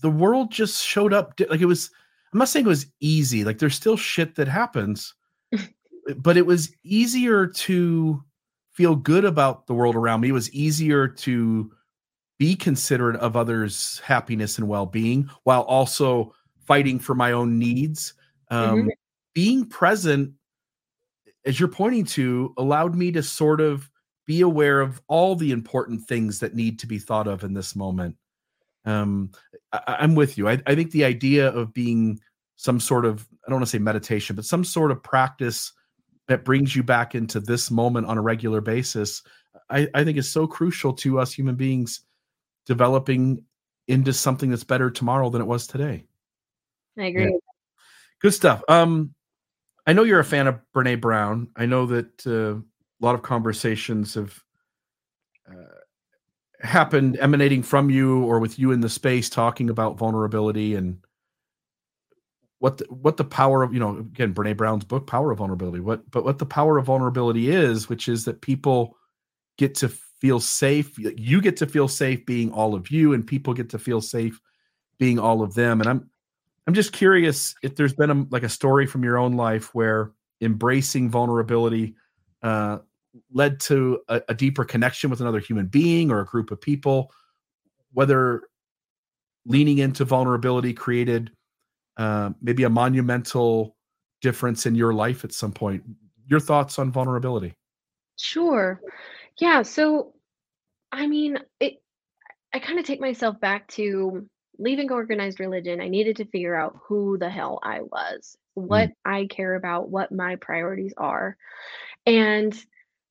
the 0.00 0.10
world 0.10 0.50
just 0.50 0.84
showed 0.84 1.12
up 1.12 1.38
like 1.48 1.60
it 1.60 1.66
was 1.66 1.90
I'm 2.32 2.38
not 2.38 2.48
saying 2.48 2.66
it 2.66 2.68
was 2.68 2.86
easy. 3.00 3.44
Like 3.44 3.58
there's 3.58 3.74
still 3.74 3.96
shit 3.96 4.36
that 4.36 4.48
happens, 4.48 5.14
but 6.16 6.36
it 6.36 6.46
was 6.46 6.72
easier 6.84 7.46
to 7.46 8.22
feel 8.70 8.94
good 8.96 9.24
about 9.24 9.66
the 9.66 9.74
world 9.74 9.96
around 9.96 10.20
me. 10.20 10.28
It 10.28 10.32
was 10.32 10.52
easier 10.52 11.08
to 11.08 11.70
be 12.38 12.54
considerate 12.56 13.16
of 13.16 13.36
others' 13.36 14.00
happiness 14.04 14.58
and 14.58 14.68
well-being 14.68 15.28
while 15.42 15.62
also 15.62 16.32
fighting 16.66 16.98
for 16.98 17.14
my 17.14 17.32
own 17.32 17.58
needs. 17.58 18.14
Um, 18.48 18.78
mm-hmm. 18.78 18.88
Being 19.34 19.66
present 19.66 20.32
as 21.44 21.58
you're 21.58 21.68
pointing 21.68 22.04
to, 22.04 22.54
allowed 22.58 22.94
me 22.94 23.12
to 23.12 23.22
sort 23.22 23.60
of 23.60 23.90
be 24.26 24.42
aware 24.42 24.80
of 24.80 25.00
all 25.08 25.34
the 25.34 25.52
important 25.52 26.06
things 26.06 26.38
that 26.38 26.54
need 26.54 26.78
to 26.78 26.86
be 26.86 26.98
thought 26.98 27.26
of 27.26 27.44
in 27.44 27.54
this 27.54 27.74
moment. 27.74 28.16
Um, 28.84 29.30
I, 29.72 30.02
am 30.04 30.14
with 30.14 30.38
you. 30.38 30.48
I, 30.48 30.60
I 30.66 30.74
think 30.74 30.90
the 30.90 31.04
idea 31.04 31.48
of 31.48 31.74
being 31.74 32.18
some 32.56 32.80
sort 32.80 33.04
of, 33.04 33.26
I 33.46 33.50
don't 33.50 33.56
want 33.56 33.66
to 33.66 33.70
say 33.70 33.78
meditation, 33.78 34.36
but 34.36 34.44
some 34.44 34.64
sort 34.64 34.90
of 34.90 35.02
practice 35.02 35.72
that 36.28 36.44
brings 36.44 36.74
you 36.74 36.82
back 36.82 37.14
into 37.14 37.40
this 37.40 37.70
moment 37.70 38.06
on 38.06 38.18
a 38.18 38.22
regular 38.22 38.60
basis, 38.60 39.22
I, 39.68 39.88
I 39.94 40.04
think 40.04 40.16
is 40.18 40.30
so 40.30 40.46
crucial 40.46 40.92
to 40.94 41.18
us 41.18 41.32
human 41.32 41.56
beings 41.56 42.02
developing 42.66 43.44
into 43.88 44.12
something 44.12 44.50
that's 44.50 44.64
better 44.64 44.90
tomorrow 44.90 45.30
than 45.30 45.42
it 45.42 45.46
was 45.46 45.66
today. 45.66 46.04
I 46.98 47.06
agree. 47.06 47.24
Yeah. 47.24 47.38
Good 48.20 48.34
stuff. 48.34 48.62
Um, 48.68 49.14
I 49.86 49.92
know 49.92 50.04
you're 50.04 50.20
a 50.20 50.24
fan 50.24 50.46
of 50.46 50.60
Brene 50.74 51.00
Brown. 51.00 51.48
I 51.56 51.66
know 51.66 51.86
that 51.86 52.26
uh, 52.26 52.60
a 52.60 53.00
lot 53.00 53.14
of 53.14 53.22
conversations 53.22 54.14
have 54.14 54.38
uh, 55.50 55.79
happened 56.62 57.16
emanating 57.18 57.62
from 57.62 57.90
you 57.90 58.24
or 58.24 58.38
with 58.38 58.58
you 58.58 58.72
in 58.72 58.80
the 58.80 58.88
space 58.88 59.30
talking 59.30 59.70
about 59.70 59.98
vulnerability 59.98 60.74
and 60.74 60.98
what 62.58 62.78
the, 62.78 62.84
what 62.90 63.16
the 63.16 63.24
power 63.24 63.62
of 63.62 63.72
you 63.72 63.80
know 63.80 63.98
again 63.98 64.34
Brene 64.34 64.56
Brown's 64.56 64.84
book 64.84 65.06
Power 65.06 65.30
of 65.30 65.38
Vulnerability 65.38 65.80
what 65.80 66.10
but 66.10 66.24
what 66.24 66.38
the 66.38 66.46
power 66.46 66.76
of 66.76 66.86
vulnerability 66.86 67.50
is 67.50 67.88
which 67.88 68.08
is 68.08 68.24
that 68.26 68.42
people 68.42 68.96
get 69.56 69.74
to 69.76 69.88
feel 70.20 70.38
safe 70.38 70.98
you 70.98 71.40
get 71.40 71.56
to 71.56 71.66
feel 71.66 71.88
safe 71.88 72.26
being 72.26 72.52
all 72.52 72.74
of 72.74 72.90
you 72.90 73.14
and 73.14 73.26
people 73.26 73.54
get 73.54 73.70
to 73.70 73.78
feel 73.78 74.02
safe 74.02 74.38
being 75.00 75.18
all 75.18 75.42
of 75.42 75.54
them. 75.54 75.80
And 75.80 75.90
I'm 75.90 76.10
I'm 76.68 76.74
just 76.74 76.92
curious 76.92 77.56
if 77.64 77.74
there's 77.74 77.94
been 77.94 78.10
a, 78.10 78.26
like 78.30 78.44
a 78.44 78.48
story 78.48 78.86
from 78.86 79.02
your 79.02 79.18
own 79.18 79.32
life 79.32 79.74
where 79.74 80.12
embracing 80.40 81.10
vulnerability 81.10 81.96
uh, 82.42 82.78
led 83.32 83.60
to 83.60 84.00
a, 84.08 84.22
a 84.28 84.34
deeper 84.34 84.64
connection 84.64 85.10
with 85.10 85.20
another 85.20 85.40
human 85.40 85.66
being 85.66 86.10
or 86.10 86.20
a 86.20 86.24
group 86.24 86.50
of 86.50 86.60
people 86.60 87.12
whether 87.92 88.42
leaning 89.46 89.78
into 89.78 90.04
vulnerability 90.04 90.72
created 90.72 91.30
uh, 91.96 92.30
maybe 92.40 92.64
a 92.64 92.70
monumental 92.70 93.76
difference 94.20 94.66
in 94.66 94.74
your 94.74 94.92
life 94.92 95.24
at 95.24 95.32
some 95.32 95.52
point. 95.52 95.82
Your 96.26 96.40
thoughts 96.40 96.78
on 96.78 96.92
vulnerability? 96.92 97.54
Sure. 98.16 98.80
Yeah. 99.38 99.62
So, 99.62 100.14
I 100.92 101.06
mean, 101.06 101.38
it. 101.58 101.82
I 102.52 102.58
kind 102.58 102.78
of 102.80 102.84
take 102.84 103.00
myself 103.00 103.40
back 103.40 103.68
to 103.68 104.26
leaving 104.58 104.90
organized 104.90 105.38
religion. 105.38 105.80
I 105.80 105.88
needed 105.88 106.16
to 106.16 106.24
figure 106.26 106.54
out 106.54 106.78
who 106.84 107.16
the 107.16 107.30
hell 107.30 107.60
I 107.62 107.80
was, 107.80 108.36
what 108.54 108.90
mm. 108.90 108.94
I 109.04 109.26
care 109.26 109.54
about, 109.54 109.88
what 109.88 110.10
my 110.10 110.36
priorities 110.36 110.92
are, 110.96 111.36
and 112.06 112.52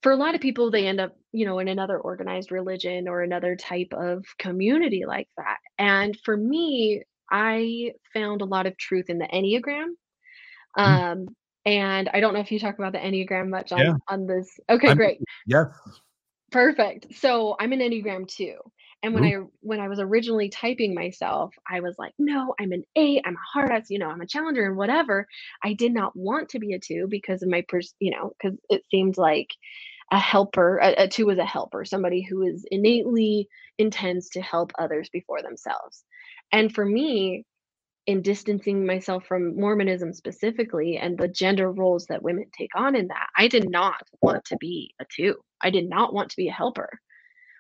for 0.02 0.12
a 0.12 0.16
lot 0.16 0.36
of 0.36 0.41
people 0.41 0.72
they 0.72 0.88
end 0.88 1.00
up 1.00 1.16
you 1.32 1.45
know 1.45 1.60
in 1.60 1.68
another 1.68 2.00
organized 2.00 2.52
religion 2.52 3.08
or 3.08 3.22
another 3.22 3.56
type 3.56 3.93
of 3.93 4.26
community 4.38 5.06
like 5.06 5.28
that 5.38 5.58
and 5.78 6.18
for 6.24 6.36
me 6.36 7.04
I 7.32 7.93
found 8.14 8.41
a 8.41 8.45
lot 8.45 8.66
of 8.66 8.78
truth 8.78 9.10
in 9.10 9.20
the 9.20 9.28
Enneagram. 9.28 9.89
Mm. 10.78 10.84
Um, 10.84 11.28
and 11.66 12.10
I 12.14 12.20
don't 12.20 12.34
know 12.34 12.39
if 12.39 12.52
you 12.52 12.60
talk 12.60 12.80
about 12.80 12.93
the 12.93 13.00
Enneagram 13.00 13.50
much 13.50 13.72
on, 13.72 13.80
yeah. 13.80 13.93
on 14.08 14.28
this. 14.28 14.60
Okay, 14.70 14.89
I'm, 14.89 14.97
great. 14.97 15.20
Yeah. 15.45 15.66
Perfect. 16.52 17.16
So 17.16 17.56
I'm 17.60 17.74
an 17.74 17.80
Enneagram 17.80 18.28
too. 18.28 18.56
And 19.02 19.14
when 19.14 19.24
Ooh. 19.24 19.28
I 19.28 19.34
when 19.62 19.80
I 19.80 19.88
was 19.88 20.00
originally 20.00 20.50
typing 20.50 20.93
myself, 20.93 21.54
I 21.70 21.80
was 21.80 21.95
like, 21.97 22.14
no, 22.20 22.54
I'm 22.60 22.74
an 22.74 22.84
eight, 22.95 23.22
I'm 23.26 23.36
a 23.36 23.60
hard 23.60 23.72
ass, 23.72 23.89
you 23.89 24.00
know, 24.00 24.10
I'm 24.10 24.22
a 24.22 24.28
challenger 24.28 24.66
and 24.66 24.78
whatever. 24.78 25.26
I 25.64 25.74
did 25.74 25.93
not 25.93 26.16
want 26.16 26.50
to 26.50 26.60
be 26.60 26.74
a 26.74 26.80
two 26.80 27.08
because 27.10 27.41
of 27.41 27.50
my 27.50 27.64
pers 27.68 27.93
you 28.00 28.12
know, 28.12 28.34
because 28.41 28.58
it 28.70 28.84
seemed 28.91 29.18
like 29.18 29.50
a 30.12 30.20
helper, 30.20 30.80
a, 30.80 31.04
a 31.04 31.08
two 31.08 31.28
was 31.28 31.38
a 31.38 31.45
helper, 31.45 31.86
somebody 31.86 32.22
who 32.22 32.41
is 32.43 32.66
innately 32.72 33.47
intends 33.78 34.30
to 34.30 34.41
help 34.41 34.72
others 34.80 35.10
before 35.14 35.41
themselves. 35.41 36.04
And 36.52 36.74
for 36.74 36.86
me, 36.86 37.45
in 38.08 38.22
distancing 38.24 38.86
myself 38.88 39.26
from 39.28 39.56
Mormonism 39.56 40.14
specifically 40.14 40.97
and 40.97 41.18
the 41.18 41.28
gender 41.28 41.72
roles 41.72 42.08
that 42.08 42.24
women 42.24 42.45
take 42.58 42.72
on 42.76 42.95
in 42.95 43.08
that, 43.08 43.28
I 43.38 43.47
did 43.47 43.70
not 43.70 44.02
want 44.22 44.45
to 44.45 44.58
be 44.58 44.95
a 45.00 45.06
two. 45.16 45.36
I 45.62 45.70
did 45.70 45.88
not 45.88 46.14
want 46.14 46.32
to 46.32 46.38
be 46.38 46.47
a 46.47 46.54
helper. 46.54 46.89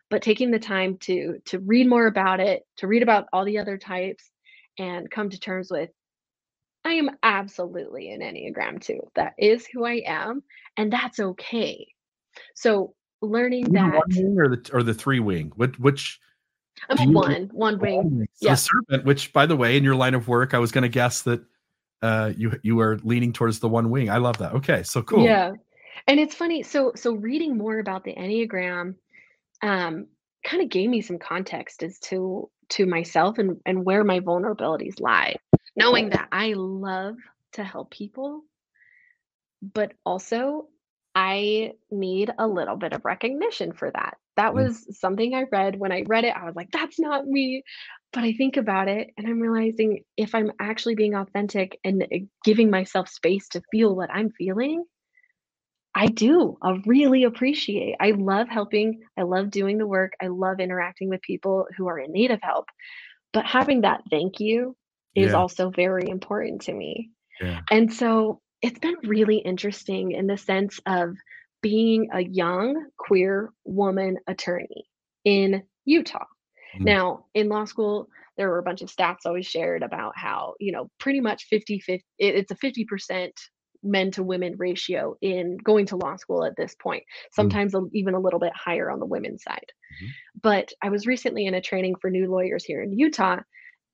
But 0.09 0.21
taking 0.21 0.51
the 0.51 0.59
time 0.59 0.97
to 1.01 1.39
to 1.45 1.59
read 1.59 1.87
more 1.87 2.07
about 2.07 2.39
it, 2.39 2.63
to 2.77 2.87
read 2.87 3.03
about 3.03 3.27
all 3.31 3.45
the 3.45 3.59
other 3.59 3.77
types 3.77 4.29
and 4.77 5.09
come 5.09 5.29
to 5.29 5.39
terms 5.39 5.69
with 5.69 5.89
I 6.85 6.93
am 6.93 7.11
absolutely 7.23 8.11
an 8.11 8.21
Enneagram 8.21 8.81
2. 8.81 8.99
That 9.15 9.33
is 9.37 9.67
who 9.67 9.85
I 9.85 10.01
am, 10.05 10.43
and 10.77 10.91
that's 10.91 11.19
okay. 11.19 11.87
So 12.55 12.95
learning 13.21 13.71
that 13.73 13.93
one 13.93 14.01
wing 14.09 14.39
or 14.39 14.47
the 14.47 14.69
or 14.73 14.83
the 14.83 14.93
three 14.93 15.19
wing. 15.19 15.51
Which 15.55 15.77
which 15.77 16.19
I'm 16.89 17.13
one, 17.13 17.49
one 17.51 17.79
wing. 17.79 18.27
Yeah. 18.39 18.55
serpent, 18.55 19.05
which 19.05 19.33
by 19.33 19.45
the 19.45 19.55
way, 19.55 19.77
in 19.77 19.83
your 19.83 19.95
line 19.95 20.13
of 20.13 20.27
work, 20.27 20.53
I 20.53 20.59
was 20.59 20.71
going 20.71 20.83
to 20.83 20.89
guess 20.89 21.23
that 21.23 21.41
uh, 22.01 22.31
you 22.37 22.57
you 22.63 22.79
are 22.79 22.97
leaning 23.03 23.33
towards 23.33 23.59
the 23.59 23.69
one 23.69 23.89
wing. 23.89 24.09
I 24.09 24.17
love 24.17 24.37
that. 24.37 24.53
Okay, 24.53 24.83
so 24.83 25.01
cool. 25.01 25.23
Yeah, 25.23 25.51
and 26.07 26.19
it's 26.19 26.35
funny. 26.35 26.63
So 26.63 26.93
so 26.95 27.13
reading 27.13 27.57
more 27.57 27.79
about 27.79 28.03
the 28.03 28.15
enneagram, 28.15 28.95
um, 29.61 30.07
kind 30.43 30.63
of 30.63 30.69
gave 30.69 30.89
me 30.89 31.01
some 31.01 31.19
context 31.19 31.83
as 31.83 31.99
to 31.99 32.49
to 32.69 32.85
myself 32.85 33.37
and 33.37 33.57
and 33.65 33.85
where 33.85 34.03
my 34.03 34.19
vulnerabilities 34.19 34.99
lie. 34.99 35.35
Knowing 35.75 36.09
that 36.09 36.27
I 36.31 36.53
love 36.53 37.15
to 37.53 37.63
help 37.63 37.91
people, 37.91 38.43
but 39.61 39.93
also 40.05 40.67
I 41.15 41.73
need 41.91 42.31
a 42.37 42.47
little 42.47 42.75
bit 42.75 42.93
of 42.93 43.05
recognition 43.05 43.73
for 43.73 43.91
that. 43.91 44.17
That 44.37 44.53
mm. 44.53 44.55
was 44.55 44.99
something 44.99 45.33
I 45.33 45.43
read. 45.51 45.79
When 45.79 45.91
I 45.91 46.03
read 46.07 46.23
it, 46.23 46.35
I 46.35 46.45
was 46.45 46.55
like, 46.55 46.71
that's 46.71 46.99
not 46.99 47.25
me. 47.25 47.63
But 48.13 48.23
I 48.23 48.33
think 48.33 48.57
about 48.57 48.87
it 48.87 49.11
and 49.17 49.27
I'm 49.27 49.39
realizing 49.39 50.03
if 50.17 50.33
I'm 50.33 50.51
actually 50.59 50.95
being 50.95 51.13
authentic 51.13 51.79
and 51.83 52.07
eh, 52.11 52.19
giving 52.43 52.69
myself 52.69 53.09
space 53.09 53.49
to 53.49 53.61
feel 53.71 53.95
what 53.95 54.09
I'm 54.11 54.31
feeling, 54.31 54.83
I 55.95 56.07
do. 56.07 56.57
I 56.61 56.81
really 56.85 57.23
appreciate. 57.23 57.95
I 57.99 58.11
love 58.11 58.47
helping. 58.47 59.01
I 59.17 59.23
love 59.23 59.49
doing 59.49 59.77
the 59.77 59.87
work. 59.87 60.13
I 60.21 60.27
love 60.27 60.59
interacting 60.59 61.09
with 61.09 61.21
people 61.21 61.65
who 61.75 61.87
are 61.87 61.99
in 61.99 62.11
need 62.11 62.31
of 62.31 62.39
help. 62.41 62.65
But 63.33 63.45
having 63.45 63.81
that 63.81 64.01
thank 64.09 64.39
you 64.39 64.75
is 65.15 65.31
yeah. 65.31 65.37
also 65.37 65.69
very 65.69 66.07
important 66.07 66.61
to 66.63 66.73
me. 66.73 67.09
Yeah. 67.41 67.61
And 67.69 67.91
so 67.91 68.41
it's 68.61 68.79
been 68.79 68.95
really 69.03 69.37
interesting 69.37 70.11
in 70.11 70.27
the 70.27 70.37
sense 70.37 70.79
of 70.85 71.15
being 71.61 72.09
a 72.13 72.21
young 72.21 72.87
queer 72.97 73.51
woman 73.65 74.17
attorney 74.27 74.85
in 75.25 75.63
Utah. 75.85 76.25
Mm-hmm. 76.75 76.83
Now, 76.83 77.25
in 77.33 77.49
law 77.49 77.65
school, 77.65 78.07
there 78.37 78.49
were 78.49 78.59
a 78.59 78.63
bunch 78.63 78.81
of 78.81 78.89
stats 78.89 79.25
always 79.25 79.47
shared 79.47 79.83
about 79.83 80.13
how, 80.15 80.53
you 80.59 80.71
know, 80.71 80.89
pretty 80.99 81.19
much 81.19 81.45
50 81.49 81.79
50 81.79 82.05
it's 82.19 82.51
a 82.51 82.55
50% 82.55 83.31
men 83.83 84.11
to 84.11 84.23
women 84.23 84.55
ratio 84.57 85.15
in 85.21 85.57
going 85.63 85.85
to 85.87 85.97
law 85.97 86.15
school 86.15 86.43
at 86.43 86.55
this 86.57 86.75
point, 86.75 87.03
mm. 87.03 87.33
sometimes 87.33 87.73
mm-hmm. 87.73 87.95
even 87.95 88.13
a 88.13 88.19
little 88.19 88.39
bit 88.39 88.53
higher 88.55 88.89
on 88.89 88.99
the 88.99 89.05
women's 89.05 89.43
side. 89.43 89.65
Mm-hmm. 89.65 90.07
But 90.41 90.71
I 90.81 90.89
was 90.89 91.07
recently 91.07 91.45
in 91.45 91.53
a 91.53 91.61
training 91.61 91.95
for 92.01 92.09
new 92.09 92.29
lawyers 92.29 92.65
here 92.65 92.81
in 92.81 92.97
Utah, 92.97 93.37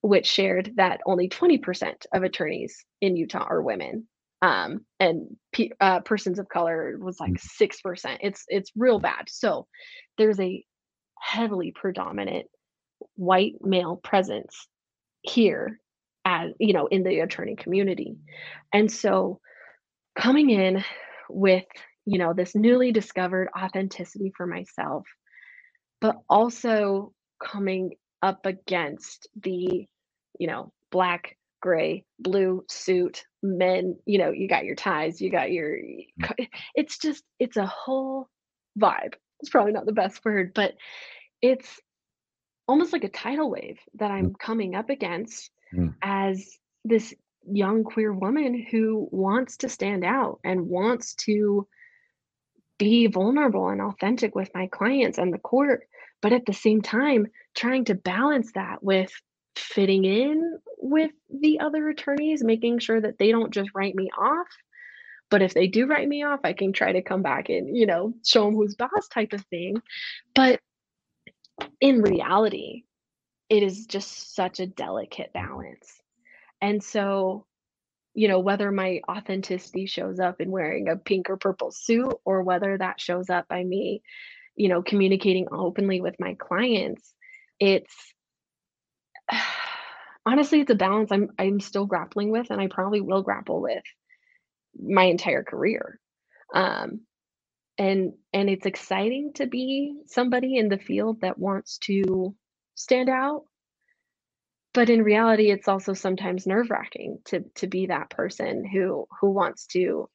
which 0.01 0.27
shared 0.27 0.71
that 0.77 1.01
only 1.05 1.29
20% 1.29 1.93
of 2.13 2.23
attorneys 2.23 2.85
in 3.01 3.15
Utah 3.15 3.45
are 3.49 3.61
women 3.61 4.07
um, 4.41 4.85
and 4.99 5.35
pe- 5.53 5.71
uh, 5.79 6.01
persons 6.01 6.39
of 6.39 6.49
color 6.49 6.97
was 6.99 7.19
like 7.19 7.33
mm. 7.33 7.39
six 7.39 7.81
percent. 7.81 8.19
It's 8.21 8.43
it's 8.47 8.71
real 8.75 8.99
bad. 8.99 9.25
So 9.27 9.67
there's 10.17 10.39
a 10.39 10.63
heavily 11.19 11.71
predominant 11.73 12.45
white 13.15 13.55
male 13.61 13.95
presence 13.95 14.67
here 15.21 15.79
as 16.25 16.51
you 16.59 16.73
know 16.73 16.87
in 16.87 17.03
the 17.03 17.19
attorney 17.19 17.55
community 17.55 18.15
and 18.73 18.91
so 18.91 19.39
coming 20.17 20.49
in 20.49 20.83
with 21.29 21.65
you 22.05 22.17
know 22.17 22.33
this 22.33 22.55
newly 22.55 22.91
discovered 22.91 23.49
authenticity 23.57 24.31
for 24.35 24.45
myself 24.45 25.05
but 26.01 26.15
also 26.29 27.11
coming 27.43 27.91
up 28.21 28.45
against 28.45 29.27
the 29.41 29.85
you 30.39 30.47
know 30.47 30.71
black 30.91 31.35
gray, 31.65 32.05
blue 32.19 32.63
suit, 32.69 33.23
men, 33.41 33.97
you 34.05 34.19
know, 34.19 34.29
you 34.29 34.47
got 34.47 34.65
your 34.65 34.75
ties, 34.75 35.19
you 35.19 35.31
got 35.31 35.51
your 35.51 35.75
mm. 35.75 36.47
it's 36.75 36.99
just 36.99 37.23
it's 37.39 37.57
a 37.57 37.65
whole 37.65 38.29
vibe. 38.79 39.15
It's 39.39 39.49
probably 39.49 39.71
not 39.71 39.87
the 39.87 39.91
best 39.91 40.23
word, 40.23 40.51
but 40.53 40.73
it's 41.41 41.79
almost 42.67 42.93
like 42.93 43.03
a 43.03 43.09
tidal 43.09 43.49
wave 43.49 43.79
that 43.95 44.11
I'm 44.11 44.29
mm. 44.29 44.39
coming 44.39 44.75
up 44.75 44.91
against 44.91 45.49
mm. 45.73 45.95
as 46.03 46.47
this 46.83 47.15
young 47.51 47.83
queer 47.83 48.13
woman 48.13 48.65
who 48.71 49.07
wants 49.11 49.57
to 49.57 49.69
stand 49.69 50.03
out 50.03 50.39
and 50.43 50.67
wants 50.67 51.15
to 51.15 51.67
be 52.77 53.07
vulnerable 53.07 53.69
and 53.69 53.81
authentic 53.81 54.35
with 54.35 54.49
my 54.53 54.67
clients 54.67 55.17
and 55.17 55.33
the 55.33 55.39
court, 55.39 55.87
but 56.21 56.33
at 56.33 56.45
the 56.45 56.53
same 56.53 56.81
time, 56.81 57.27
trying 57.55 57.85
to 57.85 57.95
balance 57.95 58.51
that 58.53 58.83
with 58.83 59.11
fitting 59.55 60.03
in 60.03 60.59
with 60.77 61.11
the 61.29 61.59
other 61.59 61.87
attorneys, 61.89 62.43
making 62.43 62.79
sure 62.79 62.99
that 62.99 63.17
they 63.17 63.31
don't 63.31 63.53
just 63.53 63.69
write 63.73 63.95
me 63.95 64.09
off. 64.17 64.47
But 65.31 65.41
if 65.41 65.53
they 65.53 65.67
do 65.67 65.87
write 65.87 66.07
me 66.07 66.23
off, 66.23 66.41
I 66.43 66.53
can 66.53 66.73
try 66.73 66.91
to 66.91 67.01
come 67.01 67.21
back 67.21 67.49
and, 67.49 67.75
you 67.75 67.85
know, 67.85 68.13
show 68.25 68.45
them 68.45 68.55
who's 68.55 68.75
boss 68.75 69.07
type 69.09 69.33
of 69.33 69.43
thing. 69.45 69.81
But 70.35 70.59
in 71.81 72.01
reality, 72.01 72.83
it 73.49 73.63
is 73.63 73.85
just 73.85 74.35
such 74.35 74.59
a 74.59 74.67
delicate 74.67 75.33
balance. 75.33 76.01
And 76.61 76.83
so, 76.83 77.45
you 78.13 78.27
know, 78.27 78.39
whether 78.39 78.71
my 78.71 79.01
authenticity 79.09 79.85
shows 79.87 80.19
up 80.19 80.41
in 80.41 80.51
wearing 80.51 80.89
a 80.89 80.95
pink 80.95 81.29
or 81.29 81.37
purple 81.37 81.71
suit 81.71 82.13
or 82.25 82.43
whether 82.43 82.77
that 82.77 82.99
shows 83.01 83.29
up 83.29 83.47
by 83.47 83.63
me, 83.63 84.01
you 84.55 84.69
know, 84.69 84.81
communicating 84.81 85.47
openly 85.51 86.01
with 86.01 86.15
my 86.19 86.35
clients, 86.35 87.13
it's 87.59 87.95
honestly, 90.25 90.61
it's 90.61 90.71
a 90.71 90.75
balance 90.75 91.11
I'm 91.11 91.29
I'm 91.37 91.59
still 91.59 91.85
grappling 91.85 92.31
with, 92.31 92.49
and 92.49 92.61
I 92.61 92.67
probably 92.67 93.01
will 93.01 93.21
grapple 93.23 93.61
with 93.61 93.83
my 94.79 95.03
entire 95.05 95.43
career. 95.43 95.99
Um, 96.53 97.01
and 97.77 98.13
and 98.33 98.49
it's 98.49 98.65
exciting 98.65 99.33
to 99.35 99.47
be 99.47 99.95
somebody 100.07 100.57
in 100.57 100.69
the 100.69 100.77
field 100.77 101.21
that 101.21 101.37
wants 101.37 101.77
to 101.79 102.35
stand 102.75 103.09
out 103.09 103.43
but 104.75 104.89
in 104.89 105.01
reality 105.01 105.49
it's 105.49 105.67
also 105.67 105.93
sometimes 105.93 106.45
nerve-wracking 106.45 107.19
to 107.25 107.39
to 107.55 107.65
be 107.65 107.87
that 107.87 108.09
person 108.11 108.63
who 108.65 109.07
who 109.19 109.31
wants 109.31 109.65
to 109.65 110.07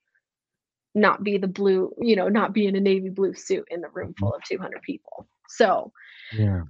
not 0.94 1.24
be 1.24 1.38
the 1.38 1.48
blue 1.48 1.92
you 2.00 2.14
know 2.14 2.28
not 2.28 2.52
be 2.52 2.66
in 2.66 2.76
a 2.76 2.80
navy 2.80 3.08
blue 3.08 3.34
suit 3.34 3.66
in 3.70 3.80
the 3.80 3.88
room 3.88 4.14
full 4.18 4.34
of 4.34 4.44
200 4.44 4.82
people 4.82 5.26
so 5.48 5.92
Yeah. 6.32 6.62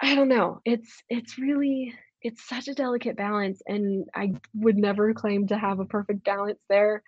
i 0.00 0.14
don't 0.14 0.28
know 0.28 0.60
it's 0.64 1.02
it's 1.08 1.38
really 1.38 1.94
it's 2.22 2.46
such 2.46 2.68
a 2.68 2.74
delicate 2.74 3.16
balance 3.16 3.62
and 3.66 4.06
i 4.14 4.34
would 4.54 4.76
never 4.76 5.14
claim 5.14 5.46
to 5.48 5.58
have 5.58 5.80
a 5.80 5.86
perfect 5.86 6.24
balance 6.24 6.60
there 6.68 7.02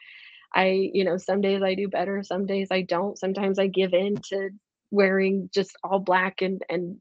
I, 0.54 0.90
you 0.92 1.04
know, 1.04 1.16
some 1.16 1.40
days 1.40 1.62
I 1.62 1.74
do 1.74 1.88
better, 1.88 2.22
some 2.22 2.44
days 2.44 2.68
I 2.70 2.82
don't. 2.82 3.18
Sometimes 3.18 3.58
I 3.58 3.68
give 3.68 3.94
in 3.94 4.16
to 4.28 4.50
wearing 4.90 5.48
just 5.54 5.74
all 5.82 5.98
black 5.98 6.42
and 6.42 6.62
and 6.68 7.00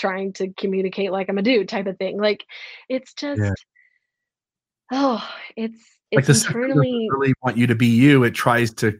trying 0.00 0.32
to 0.34 0.52
communicate 0.54 1.12
like 1.12 1.28
I'm 1.28 1.38
a 1.38 1.42
dude 1.42 1.68
type 1.68 1.86
of 1.86 1.98
thing. 1.98 2.18
Like 2.18 2.44
it's 2.88 3.12
just 3.14 3.40
Yeah. 3.40 3.52
oh, 4.92 5.28
it's 5.56 5.78
Like 6.12 6.28
it's 6.28 6.42
the 6.42 6.48
internally 6.48 7.08
really 7.10 7.34
want 7.42 7.56
you 7.56 7.66
to 7.66 7.74
be 7.74 7.86
you. 7.86 8.24
It 8.24 8.34
tries 8.34 8.72
to 8.74 8.98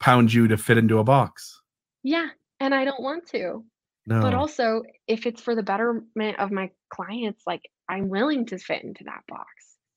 pound 0.00 0.32
you 0.32 0.48
to 0.48 0.56
fit 0.56 0.78
into 0.78 0.98
a 0.98 1.04
box. 1.04 1.60
yeah, 2.02 2.28
and 2.58 2.74
I 2.74 2.84
don't 2.84 3.02
want 3.02 3.26
to. 3.28 3.64
No. 4.06 4.20
But 4.22 4.34
also, 4.34 4.82
if 5.06 5.26
it's 5.26 5.40
for 5.40 5.54
the 5.54 5.62
betterment 5.62 6.38
of 6.38 6.50
my 6.50 6.70
clients, 6.88 7.42
like 7.46 7.62
I'm 7.88 8.08
willing 8.08 8.46
to 8.46 8.58
fit 8.58 8.82
into 8.82 9.04
that 9.04 9.22
box. 9.28 9.48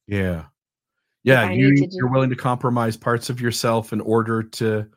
yeah. 0.08 0.45
Yeah. 1.26 1.49
You, 1.51 1.74
need 1.74 1.89
to 1.89 1.95
you're 1.95 2.12
willing 2.12 2.32
to 2.32 2.36
compromise 2.36 2.97
parts 2.97 3.30
of 3.30 3.39
yourself 3.39 3.93
in 3.93 4.01
order 4.01 4.43
to 4.43 4.88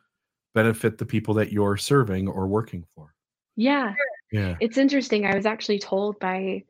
benefit 0.53 0.97
the 0.97 1.05
people 1.05 1.35
that 1.35 1.53
you're 1.53 1.77
serving 1.77 2.27
or 2.27 2.47
working 2.47 2.83
for. 2.93 3.13
yeah, 3.55 3.93
Yeah. 4.31 4.55
It's 4.59 4.77
interesting. 4.77 5.25
I 5.25 5.35
was 5.35 5.45
actually 5.45 5.79
told 5.79 6.19
by 6.19 6.63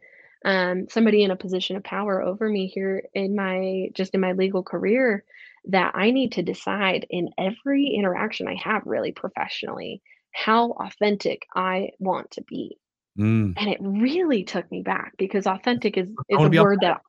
um, 0.45 0.87
somebody 0.89 1.23
in 1.23 1.31
a 1.31 1.35
position 1.35 1.75
of 1.75 1.83
power 1.83 2.21
over 2.21 2.47
me 2.47 2.67
here 2.67 3.03
in 3.13 3.35
my 3.35 3.89
just 3.93 4.13
in 4.13 4.21
my 4.21 4.33
legal 4.33 4.63
career 4.63 5.23
that 5.69 5.93
I 5.95 6.11
need 6.11 6.33
to 6.33 6.43
decide 6.43 7.05
in 7.09 7.29
every 7.37 7.87
interaction 7.87 8.47
I 8.47 8.55
have, 8.63 8.83
really 8.85 9.11
professionally, 9.11 10.01
how 10.31 10.71
authentic 10.71 11.45
I 11.55 11.89
want 11.99 12.31
to 12.31 12.43
be. 12.43 12.77
Mm. 13.17 13.53
And 13.57 13.69
it 13.69 13.79
really 13.81 14.43
took 14.43 14.69
me 14.71 14.83
back 14.83 15.13
because 15.17 15.47
authentic 15.47 15.97
is 15.97 16.09
is 16.29 16.39
a 16.39 16.49
word 16.49 16.79
that 16.81 17.01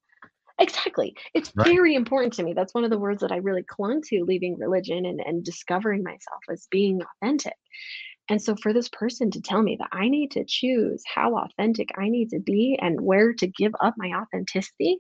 exactly. 0.59 1.15
It's 1.35 1.53
Right. 1.55 1.69
very 1.69 1.95
important 1.95 2.33
to 2.35 2.43
me. 2.43 2.55
That's 2.55 2.75
one 2.75 2.85
of 2.85 2.91
the 2.91 2.99
words 2.99 3.21
that 3.21 3.31
I 3.31 3.37
really 3.37 3.63
clung 3.63 4.03
to 4.09 4.25
leaving 4.25 4.57
religion 4.59 5.05
and, 5.05 5.21
and 5.21 5.45
discovering 5.45 6.03
myself 6.03 6.41
as 6.51 6.67
being 6.71 7.01
authentic. 7.03 7.55
And 8.29 8.43
so 8.43 8.55
for 8.57 8.73
this 8.73 8.89
person 8.89 9.31
to 9.33 9.41
tell 9.41 9.63
me 9.63 9.77
that 9.79 9.89
I 9.93 10.09
need 10.09 10.33
to 10.33 10.45
choose 10.47 11.03
how 11.07 11.37
authentic 11.37 11.91
I 11.97 12.09
need 12.09 12.31
to 12.31 12.41
be 12.41 12.79
and 12.81 13.01
where 13.01 13.33
to 13.35 13.47
give 13.47 13.73
up 13.81 13.95
my 13.97 14.13
authenticity, 14.13 14.99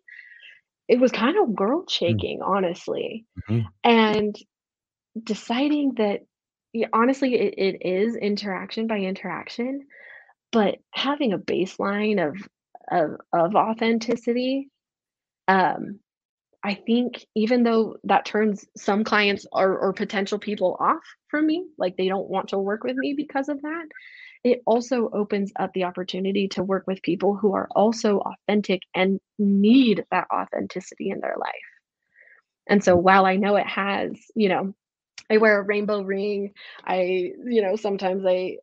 it 0.89 0.99
was 0.99 1.13
kind 1.13 1.37
of 1.37 1.51
world 1.51 1.91
shaking, 1.91 2.41
honestly. 2.43 3.27
Mhm. 3.49 3.67
And 3.85 4.37
deciding 5.23 5.95
that, 5.95 6.21
honestly, 6.93 7.35
it, 7.35 7.55
it 7.59 7.87
is 7.87 8.17
interaction 8.17 8.87
by 8.87 8.99
interaction, 8.99 9.87
but 10.51 10.77
having 10.93 11.33
a 11.33 11.39
baseline 11.39 12.27
of 12.27 12.37
of, 12.91 13.21
of 13.35 13.55
authenticity, 13.55 14.71
um, 15.47 16.01
I 16.65 16.75
think 16.75 17.25
even 17.35 17.63
though 17.63 17.97
that 18.05 18.25
turns 18.25 18.65
some 18.77 19.05
clients 19.05 19.47
or, 19.53 19.79
or 19.79 19.93
potential 19.93 20.39
people 20.39 20.77
off 20.81 21.05
from 21.29 21.47
me, 21.47 21.67
like 21.79 21.97
they 21.97 22.09
don't 22.09 22.29
want 22.29 22.49
to 22.49 22.59
work 22.59 22.83
with 22.83 22.97
me 22.97 23.15
because 23.15 23.49
of 23.49 23.63
that, 23.63 23.87
it 24.45 24.63
also 24.67 25.09
opens 25.13 25.53
up 25.59 25.73
the 25.73 25.85
opportunity 25.85 26.49
to 26.49 26.63
work 26.63 26.85
with 26.87 27.03
people 27.03 27.37
who 27.37 27.55
are 27.55 27.69
also 27.75 28.19
authentic 28.19 28.83
and 28.95 29.21
need 29.39 30.05
that 30.11 30.27
authenticity 30.33 31.11
in 31.11 31.21
their 31.21 31.37
life. 31.39 31.55
And 32.69 32.83
so 32.83 32.97
while 32.97 33.25
I 33.25 33.37
know 33.37 33.57
it 33.57 33.67
has, 33.67 34.13
you 34.35 34.49
know, 34.49 34.75
I 35.31 35.39
wear 35.39 35.59
a 35.59 35.63
rainbow 35.63 36.03
ring, 36.03 36.55
I, 36.85 37.33
you 37.47 37.63
know, 37.63 37.77
sometimes 37.77 38.25
I, 38.27 38.59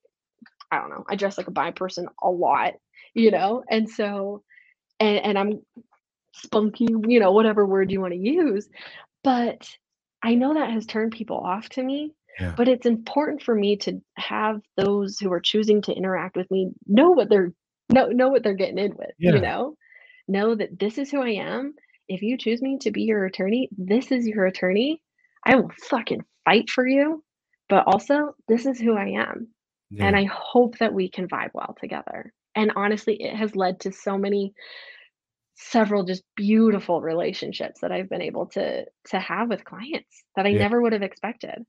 I 0.72 0.80
don't 0.80 0.90
know, 0.90 1.06
I 1.08 1.16
dress 1.16 1.38
like 1.38 1.48
a 1.48 1.52
bi 1.52 1.72
person 1.72 2.08
a 2.22 2.30
lot, 2.30 2.74
you 3.14 3.32
know, 3.32 3.64
and 3.70 3.90
so, 3.90 4.44
and, 5.00 5.18
and 5.20 5.40
I'm 5.40 5.62
spunky, 6.36 6.88
you 7.08 7.20
know, 7.20 7.32
whatever 7.32 7.66
word 7.66 7.92
you 7.92 8.02
want 8.02 8.14
to 8.14 8.20
use. 8.20 8.68
But 9.24 9.68
I 10.24 10.36
know 10.36 10.54
that 10.54 10.72
has 10.72 10.86
turned 10.86 11.12
people 11.12 11.38
off 11.38 11.70
to 11.70 11.84
me. 11.84 12.14
Yeah. 12.40 12.54
But 12.58 12.68
it's 12.68 12.86
important 12.86 13.44
for 13.44 13.56
me 13.56 13.78
to 13.78 14.02
have 14.18 14.60
those 14.76 15.20
who 15.20 15.32
are 15.32 15.40
choosing 15.40 15.82
to 15.84 15.94
interact 15.94 16.36
with 16.36 16.52
me 16.52 16.72
know 16.86 17.12
what 17.12 17.30
they're 17.30 17.54
know 17.90 18.08
know 18.08 18.30
what 18.30 18.44
they're 18.44 18.54
getting 18.56 18.78
in 18.78 18.96
with, 18.96 19.12
Yeah. 19.18 19.36
you 19.36 19.42
know? 19.42 19.76
Know 20.28 20.56
that 20.56 20.78
this 20.78 20.98
is 20.98 21.12
who 21.12 21.22
I 21.22 21.36
am. 21.36 21.76
If 22.08 22.22
you 22.22 22.38
choose 22.38 22.62
me 22.62 22.78
to 22.82 22.92
be 22.92 23.04
your 23.04 23.26
attorney, 23.26 23.70
this 23.78 24.12
is 24.12 24.28
your 24.28 24.46
attorney. 24.46 25.02
I 25.46 25.56
will 25.56 25.72
fucking 25.90 26.26
fight 26.44 26.70
for 26.70 26.88
you. 26.88 27.24
But 27.70 27.86
also, 27.88 28.36
this 28.48 28.66
is 28.66 28.80
who 28.80 28.96
I 28.96 29.10
am. 29.30 29.48
Yeah. 29.90 30.06
And 30.08 30.16
I 30.16 30.26
hope 30.26 30.78
that 30.80 30.94
we 30.94 31.10
can 31.10 31.28
vibe 31.28 31.52
well 31.54 31.76
together. 31.80 32.34
And 32.56 32.72
honestly, 32.76 33.16
it 33.16 33.36
has 33.36 33.56
led 33.56 33.82
to 33.82 33.92
so 33.92 34.18
many 34.18 34.54
several 35.56 36.04
just 36.04 36.24
beautiful 36.36 37.02
relationships 37.02 37.80
that 37.82 37.92
I've 37.92 38.10
been 38.10 38.22
able 38.22 38.46
to 38.48 38.86
to 39.10 39.20
have 39.20 39.50
with 39.50 39.64
clients 39.64 40.24
that 40.36 40.46
I 40.46 40.52
Yeah. 40.52 40.60
never 40.60 40.82
would 40.82 40.94
have 40.94 41.02
expected 41.02 41.66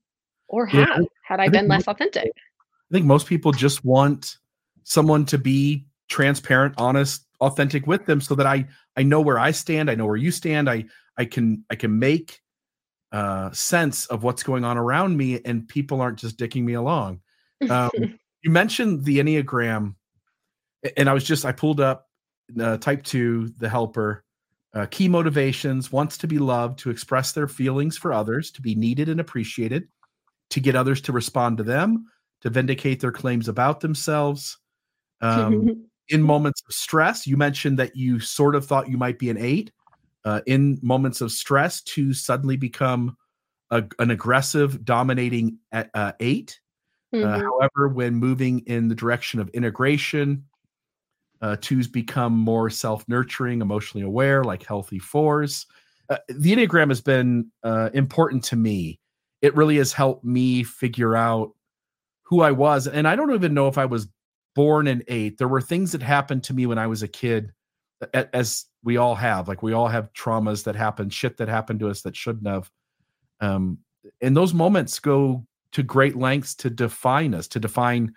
or 0.47 0.67
Yeah, 0.67 0.85
had 0.85 1.01
had 1.23 1.39
I 1.39 1.45
I 1.45 1.49
been 1.49 1.67
less 1.67 1.87
authentic. 1.87 2.31
I 2.35 2.93
think 2.93 3.05
most 3.05 3.27
people 3.27 3.51
just 3.51 3.83
want 3.83 4.37
someone 4.83 5.25
to 5.25 5.37
be 5.37 5.85
transparent, 6.09 6.75
honest, 6.77 7.25
authentic 7.41 7.87
with 7.87 8.05
them 8.05 8.21
so 8.21 8.35
that 8.35 8.45
I 8.45 8.67
I 8.95 9.03
know 9.03 9.21
where 9.21 9.39
I 9.39 9.51
stand, 9.51 9.89
I 9.89 9.95
know 9.95 10.05
where 10.05 10.15
you 10.15 10.31
stand, 10.31 10.69
I 10.69 10.85
I 11.17 11.25
can 11.25 11.63
I 11.69 11.75
can 11.75 11.97
make 11.97 12.41
uh 13.13 13.51
sense 13.51 14.05
of 14.07 14.23
what's 14.23 14.43
going 14.43 14.65
on 14.65 14.77
around 14.77 15.15
me 15.15 15.39
and 15.45 15.67
people 15.67 16.01
aren't 16.01 16.19
just 16.19 16.37
dicking 16.37 16.63
me 16.63 16.73
along. 16.73 17.21
Um, 17.69 17.89
you 18.41 18.51
mentioned 18.51 19.05
the 19.05 19.19
Enneagram 19.19 19.95
and 20.97 21.09
I 21.09 21.13
was 21.13 21.23
just 21.23 21.45
I 21.45 21.53
pulled 21.53 21.79
up 21.79 22.06
uh, 22.59 22.77
type 22.77 23.03
2 23.03 23.53
the 23.57 23.69
helper 23.69 24.23
uh, 24.73 24.85
key 24.91 25.07
motivations 25.07 25.91
wants 25.91 26.17
to 26.17 26.27
be 26.27 26.37
loved 26.39 26.79
to 26.79 26.89
express 26.89 27.31
their 27.31 27.47
feelings 27.47 27.97
for 27.97 28.13
others 28.13 28.51
to 28.51 28.61
be 28.61 28.75
needed 28.75 29.09
and 29.09 29.19
appreciated 29.19 29.87
to 30.49 30.59
get 30.59 30.75
others 30.75 31.01
to 31.01 31.11
respond 31.11 31.57
to 31.57 31.63
them 31.63 32.05
to 32.41 32.49
vindicate 32.49 32.99
their 32.99 33.11
claims 33.11 33.47
about 33.47 33.79
themselves 33.79 34.57
um, 35.21 35.67
in 36.09 36.21
moments 36.21 36.61
of 36.67 36.73
stress 36.73 37.25
you 37.27 37.37
mentioned 37.37 37.77
that 37.79 37.95
you 37.95 38.19
sort 38.19 38.55
of 38.55 38.65
thought 38.65 38.89
you 38.89 38.97
might 38.97 39.19
be 39.19 39.29
an 39.29 39.37
eight 39.37 39.71
uh, 40.25 40.41
in 40.45 40.77
moments 40.81 41.21
of 41.21 41.31
stress 41.31 41.81
to 41.81 42.13
suddenly 42.13 42.57
become 42.57 43.15
a, 43.71 43.83
an 43.99 44.11
aggressive 44.11 44.83
dominating 44.85 45.57
a- 45.73 45.89
uh, 45.93 46.11
eight 46.19 46.59
uh, 47.13 47.17
Mhm. 47.17 47.41
however, 47.41 47.87
when 47.87 48.15
moving 48.15 48.59
in 48.67 48.89
the 48.89 48.95
direction 48.95 49.39
of 49.39 49.47
integration, 49.49 50.43
uh, 51.41 51.55
twos 51.61 51.87
become 51.87 52.33
more 52.33 52.69
self 52.69 53.07
nurturing, 53.07 53.61
emotionally 53.61 54.05
aware, 54.05 54.43
like 54.43 54.63
healthy 54.63 54.99
fours. 54.99 55.65
Uh, 56.09 56.17
the 56.29 56.55
Enneagram 56.55 56.89
has 56.89 57.01
been 57.01 57.51
uh, 57.63 57.89
important 57.93 58.43
to 58.45 58.55
me. 58.55 58.99
It 59.41 59.55
really 59.55 59.77
has 59.77 59.93
helped 59.93 60.23
me 60.23 60.63
figure 60.63 61.15
out 61.15 61.51
who 62.23 62.41
I 62.41 62.51
was. 62.51 62.87
And 62.87 63.07
I 63.07 63.15
don't 63.15 63.33
even 63.33 63.53
know 63.53 63.67
if 63.67 63.77
I 63.77 63.85
was 63.85 64.07
born 64.55 64.87
an 64.87 65.03
eight. 65.07 65.37
There 65.37 65.47
were 65.47 65.61
things 65.61 65.91
that 65.91 66.01
happened 66.01 66.43
to 66.45 66.53
me 66.53 66.65
when 66.65 66.77
I 66.77 66.87
was 66.87 67.03
a 67.03 67.07
kid, 67.07 67.51
as 68.13 68.65
we 68.83 68.97
all 68.97 69.15
have. 69.15 69.47
Like 69.47 69.61
we 69.61 69.73
all 69.73 69.87
have 69.87 70.11
traumas 70.13 70.63
that 70.63 70.75
happen, 70.75 71.09
shit 71.09 71.37
that 71.37 71.47
happened 71.47 71.79
to 71.81 71.89
us 71.89 72.01
that 72.01 72.15
shouldn't 72.15 72.47
have. 72.47 72.71
Um, 73.39 73.79
and 74.21 74.35
those 74.35 74.53
moments 74.53 74.99
go 74.99 75.45
to 75.73 75.83
great 75.83 76.15
lengths 76.15 76.55
to 76.55 76.69
define 76.69 77.33
us, 77.33 77.47
to 77.49 77.59
define 77.59 78.13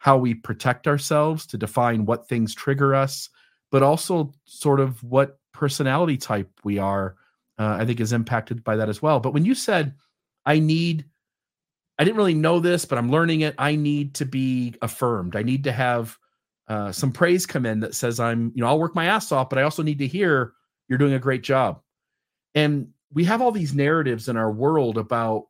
how 0.00 0.16
we 0.16 0.34
protect 0.34 0.88
ourselves, 0.88 1.46
to 1.46 1.58
define 1.58 2.06
what 2.06 2.26
things 2.26 2.54
trigger 2.54 2.94
us, 2.94 3.28
but 3.70 3.82
also 3.82 4.32
sort 4.46 4.80
of 4.80 5.02
what 5.04 5.38
personality 5.52 6.16
type 6.16 6.50
we 6.64 6.78
are. 6.78 7.16
Uh, 7.58 7.76
I 7.78 7.84
think 7.84 8.00
is 8.00 8.14
impacted 8.14 8.64
by 8.64 8.76
that 8.76 8.88
as 8.88 9.02
well. 9.02 9.20
But 9.20 9.34
when 9.34 9.44
you 9.44 9.54
said, 9.54 9.94
I 10.46 10.58
need, 10.58 11.04
I 11.98 12.04
didn't 12.04 12.16
really 12.16 12.32
know 12.32 12.58
this, 12.58 12.86
but 12.86 12.96
I'm 12.96 13.10
learning 13.10 13.42
it. 13.42 13.54
I 13.58 13.76
need 13.76 14.14
to 14.14 14.24
be 14.24 14.74
affirmed. 14.80 15.36
I 15.36 15.42
need 15.42 15.64
to 15.64 15.72
have 15.72 16.18
uh, 16.68 16.90
some 16.90 17.12
praise 17.12 17.44
come 17.44 17.66
in 17.66 17.80
that 17.80 17.94
says 17.94 18.18
I'm, 18.18 18.52
you 18.54 18.62
know, 18.62 18.68
I'll 18.68 18.78
work 18.78 18.94
my 18.94 19.04
ass 19.04 19.30
off, 19.32 19.50
but 19.50 19.58
I 19.58 19.62
also 19.62 19.82
need 19.82 19.98
to 19.98 20.06
hear 20.06 20.54
you're 20.88 20.98
doing 20.98 21.12
a 21.12 21.18
great 21.18 21.42
job. 21.42 21.82
And 22.54 22.88
we 23.12 23.24
have 23.24 23.42
all 23.42 23.52
these 23.52 23.74
narratives 23.74 24.28
in 24.28 24.38
our 24.38 24.50
world 24.50 24.96
about 24.96 25.48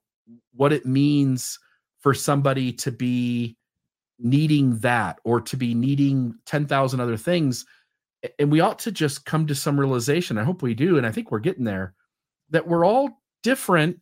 what 0.53 0.73
it 0.73 0.85
means 0.87 1.61
for 2.01 2.15
somebody 2.15 2.73
to 2.73 2.91
be 2.91 3.57
needing 4.21 4.79
that 4.79 5.19
or 5.25 5.41
to 5.41 5.57
be 5.57 5.75
needing 5.75 6.35
10,000 6.47 7.01
other 7.01 7.17
things. 7.17 7.65
and 8.39 8.51
we 8.51 8.61
ought 8.61 8.79
to 8.81 8.93
just 8.93 9.25
come 9.25 9.47
to 9.47 9.55
some 9.55 9.81
realization. 9.81 10.39
I 10.39 10.45
hope 10.45 10.63
we 10.63 10.75
do, 10.75 10.99
and 10.99 11.07
I 11.07 11.13
think 11.13 11.31
we're 11.31 11.39
getting 11.39 11.65
there 11.65 11.95
that 12.51 12.67
we're 12.67 12.85
all 12.85 13.23
different 13.43 14.01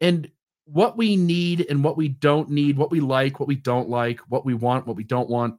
and 0.00 0.30
what 0.64 0.96
we 0.96 1.16
need 1.16 1.66
and 1.68 1.84
what 1.84 1.96
we 1.96 2.08
don't 2.08 2.48
need, 2.50 2.76
what 2.76 2.90
we 2.90 3.00
like, 3.00 3.38
what 3.38 3.48
we 3.48 3.54
don't 3.54 3.88
like, 3.88 4.20
what 4.28 4.44
we 4.44 4.54
want, 4.54 4.86
what 4.86 4.96
we 4.96 5.04
don't 5.04 5.28
want, 5.28 5.56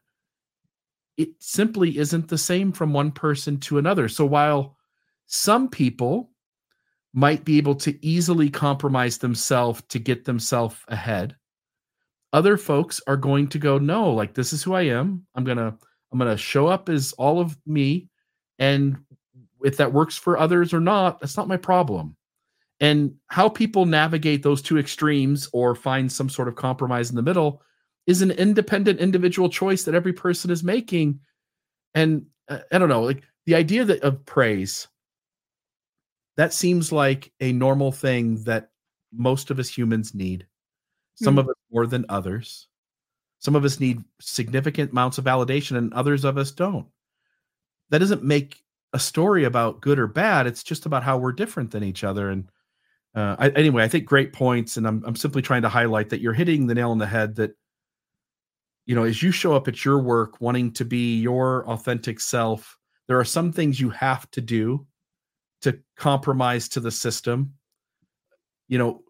it 1.18 1.30
simply 1.40 1.98
isn't 1.98 2.28
the 2.28 2.38
same 2.38 2.72
from 2.72 2.92
one 2.92 3.12
person 3.12 3.60
to 3.62 3.78
another. 3.78 4.10
So 4.10 4.26
while 4.26 4.76
some 5.28 5.70
people 5.70 6.32
might 7.14 7.46
be 7.46 7.58
able 7.58 7.76
to 7.76 8.06
easily 8.06 8.50
compromise 8.50 9.20
themselves 9.20 9.82
to 9.90 10.00
get 10.00 10.26
themselves 10.26 10.76
ahead, 10.90 11.36
other 12.36 12.58
folks 12.58 13.02
are 13.08 13.16
going 13.16 13.48
to 13.48 13.58
go, 13.58 13.78
no, 13.78 14.12
like 14.12 14.34
this 14.34 14.52
is 14.52 14.62
who 14.62 14.74
I 14.74 14.82
am. 14.82 15.26
I'm 15.36 15.46
to 15.46 15.74
I'm 16.12 16.20
to 16.20 16.38
show 16.38 16.68
up 16.68 16.90
as 16.90 17.14
all 17.14 17.40
of 17.40 17.58
me 17.66 18.10
and 18.60 18.98
if 19.64 19.78
that 19.78 19.94
works 19.94 20.18
for 20.18 20.38
others 20.38 20.74
or 20.74 20.82
not, 20.82 21.20
that's 21.20 21.38
not 21.38 21.48
my 21.48 21.58
problem. 21.58 22.16
And 22.82 23.16
how 23.28 23.48
people 23.48 23.86
navigate 23.86 24.44
those 24.44 24.62
two 24.62 24.78
extremes 24.78 25.50
or 25.54 25.76
find 25.76 26.12
some 26.12 26.30
sort 26.30 26.50
of 26.50 26.56
compromise 26.56 27.10
in 27.10 27.16
the 27.16 27.22
middle 27.22 27.62
is 28.06 28.22
an 28.22 28.32
independent 28.32 29.00
individual 29.00 29.50
choice 29.50 29.84
that 29.84 29.96
every 29.96 30.14
person 30.14 30.52
is 30.52 30.62
making. 30.62 31.22
And 31.94 32.26
uh, 32.50 32.60
I 32.72 32.78
don't 32.78 32.90
know, 32.90 33.04
like 33.04 33.24
the 33.46 33.56
idea 33.56 33.86
that 33.86 34.02
of 34.02 34.26
praise, 34.26 34.90
that 36.36 36.54
seems 36.54 36.92
like 36.92 37.32
a 37.40 37.54
normal 37.54 37.94
thing 37.94 38.44
that 38.44 38.72
most 39.14 39.52
of 39.52 39.58
us 39.58 39.70
humans 39.70 40.14
need. 40.14 40.46
Some 41.16 41.36
mm. 41.36 41.40
of 41.40 41.50
us 41.50 41.56
more 41.72 41.88
than 41.88 42.06
others. 42.10 42.68
Some 43.40 43.56
of 43.56 43.66
us 43.66 43.80
need 43.80 44.04
significant 44.20 44.92
amounts 44.92 45.18
of 45.18 45.26
validation, 45.26 45.78
and 45.78 45.94
others 45.94 46.24
of 46.24 46.38
us 46.38 46.52
don't. 46.52 46.88
That 47.90 48.00
doesn't 48.00 48.24
make 48.24 48.64
a 48.94 49.00
story 49.00 49.44
about 49.44 49.82
good 49.82 50.00
or 50.00 50.08
bad. 50.08 50.48
It's 50.48 50.64
just 50.64 50.86
about 50.86 51.04
how 51.04 51.18
we're 51.18 51.34
different 51.34 51.72
than 51.72 51.84
each 51.84 52.04
other. 52.04 52.30
And 52.30 52.50
uh, 53.14 53.36
I, 53.38 53.50
anyway, 53.50 53.84
I 53.84 53.88
think 53.88 54.06
great 54.06 54.34
points, 54.34 54.78
and 54.78 54.88
I'm 54.88 55.04
I'm 55.06 55.16
simply 55.16 55.42
trying 55.42 55.62
to 55.62 55.70
highlight 55.70 56.10
that 56.10 56.22
you're 56.22 56.34
hitting 56.34 56.68
the 56.68 56.76
nail 56.76 56.92
on 56.92 56.98
the 56.98 57.08
head. 57.08 57.36
That 57.36 57.52
you 58.86 58.96
know, 58.96 59.04
as 59.04 59.24
you 59.24 59.32
show 59.32 59.54
up 59.54 59.68
at 59.68 59.86
your 59.86 60.00
work 60.00 60.42
wanting 60.42 60.72
to 60.74 60.86
be 60.86 61.20
your 61.20 61.68
authentic 61.70 62.20
self, 62.20 62.78
there 63.08 63.20
are 63.20 63.26
some 63.26 63.52
things 63.52 63.80
you 63.80 63.90
have 63.90 64.30
to 64.32 64.42
do 64.42 64.86
to 65.62 65.80
compromise 65.96 66.68
to 66.70 66.80
the 66.80 66.92
system. 66.92 67.54
You 68.68 68.80
know, 68.80 69.02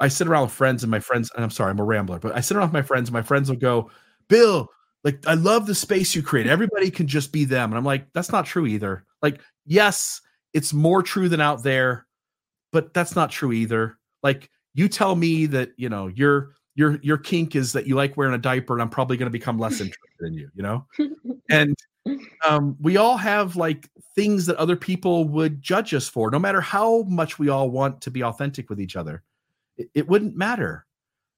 I 0.00 0.08
sit 0.08 0.26
around 0.28 0.44
with 0.44 0.52
friends, 0.52 0.82
and 0.82 0.90
my 0.90 1.00
friends, 1.00 1.30
and 1.34 1.44
I'm 1.44 1.50
sorry, 1.50 1.70
I'm 1.70 1.78
a 1.80 1.84
rambler, 1.84 2.18
but 2.18 2.34
I 2.36 2.40
sit 2.40 2.56
around 2.56 2.68
with 2.68 2.74
my 2.74 2.82
friends, 2.82 3.08
and 3.08 3.14
my 3.14 3.22
friends 3.22 3.48
will 3.50 3.56
go, 3.56 3.90
"Bill, 4.28 4.68
like 5.04 5.26
I 5.26 5.34
love 5.34 5.66
the 5.66 5.74
space 5.74 6.14
you 6.14 6.22
create. 6.22 6.46
Everybody 6.46 6.90
can 6.90 7.06
just 7.06 7.32
be 7.32 7.44
them," 7.44 7.70
and 7.70 7.78
I'm 7.78 7.84
like, 7.84 8.12
"That's 8.14 8.32
not 8.32 8.46
true 8.46 8.66
either." 8.66 9.04
Like, 9.22 9.40
yes, 9.66 10.20
it's 10.54 10.72
more 10.72 11.02
true 11.02 11.28
than 11.28 11.40
out 11.40 11.62
there 11.62 12.06
but 12.72 12.94
that's 12.94 13.16
not 13.16 13.30
true 13.30 13.52
either. 13.52 13.98
Like 14.22 14.50
you 14.74 14.88
tell 14.88 15.16
me 15.16 15.46
that, 15.46 15.70
you 15.76 15.88
know, 15.88 16.08
your 16.08 16.54
your 16.74 16.98
your 17.02 17.18
kink 17.18 17.56
is 17.56 17.72
that 17.72 17.86
you 17.86 17.94
like 17.96 18.16
wearing 18.16 18.34
a 18.34 18.38
diaper 18.38 18.74
and 18.74 18.82
I'm 18.82 18.88
probably 18.90 19.16
going 19.16 19.26
to 19.26 19.30
become 19.32 19.58
less 19.58 19.72
interested 19.80 20.20
in 20.22 20.34
you, 20.34 20.50
you 20.54 20.62
know? 20.62 20.86
And 21.50 21.76
um 22.46 22.76
we 22.80 22.96
all 22.96 23.16
have 23.16 23.56
like 23.56 23.88
things 24.14 24.46
that 24.46 24.56
other 24.56 24.76
people 24.76 25.24
would 25.28 25.62
judge 25.62 25.94
us 25.94 26.08
for 26.08 26.30
no 26.30 26.38
matter 26.38 26.60
how 26.60 27.02
much 27.02 27.38
we 27.38 27.48
all 27.48 27.70
want 27.70 28.00
to 28.02 28.10
be 28.10 28.22
authentic 28.22 28.70
with 28.70 28.80
each 28.80 28.96
other. 28.96 29.22
It, 29.80 29.90
it 29.94 30.08
wouldn't 30.08 30.36
matter. 30.36 30.86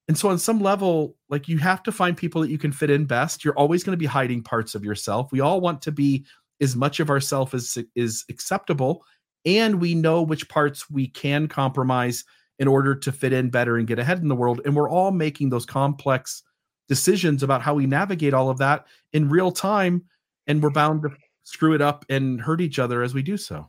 And 0.09 0.19
so 0.19 0.29
on 0.29 0.39
some 0.39 0.61
level, 0.61 1.17
like 1.29 1.49
you 1.49 1.59
have 1.59 1.83
to 1.85 1.93
find 1.93 2.17
people 2.17 2.41
that 2.43 2.51
you 2.51 2.59
can 2.59 2.73
fit 2.73 2.91
in 2.91 3.05
best. 3.05 3.45
You're 3.45 3.57
always 3.57 3.85
going 3.85 3.95
to 3.95 3.99
be 3.99 4.07
hiding 4.07 4.43
parts 4.43 4.75
of 4.75 4.85
yourself. 4.85 5.31
We 5.31 5.41
all 5.41 5.61
want 5.61 5.81
to 5.83 5.93
be 5.93 6.27
as 6.61 6.77
much 6.77 7.01
of 7.01 7.11
ourself 7.11 7.55
as 7.55 7.77
is 7.95 8.25
acceptable 8.31 9.05
and 9.45 9.81
we 9.81 9.95
know 9.95 10.23
which 10.23 10.49
parts 10.49 10.89
we 10.89 11.09
can 11.09 11.49
compromise 11.49 12.25
in 12.59 12.69
order 12.69 12.95
to 12.95 13.11
fit 13.11 13.33
in 13.33 13.51
better 13.51 13.77
and 13.77 13.89
get 13.89 13.99
ahead 13.99 14.21
in 14.21 14.29
the 14.29 14.37
world 14.37 14.61
and 14.65 14.77
we're 14.77 14.89
all 14.89 15.11
making 15.11 15.51
those 15.51 15.67
complex 15.67 16.43
decisions 16.89 17.43
about 17.43 17.63
how 17.63 17.75
we 17.75 17.87
navigate 17.87 18.33
all 18.33 18.49
of 18.49 18.59
that 18.59 18.87
in 19.13 19.29
real 19.29 19.51
time 19.51 20.05
and 20.47 20.63
we're 20.63 20.71
bound 20.71 21.03
to 21.03 21.11
screw 21.43 21.75
it 21.75 21.81
up 21.81 22.05
and 22.09 22.41
hurt 22.41 22.61
each 22.61 22.79
other 22.79 23.03
as 23.03 23.13
we 23.13 23.23
do 23.23 23.37
so 23.37 23.69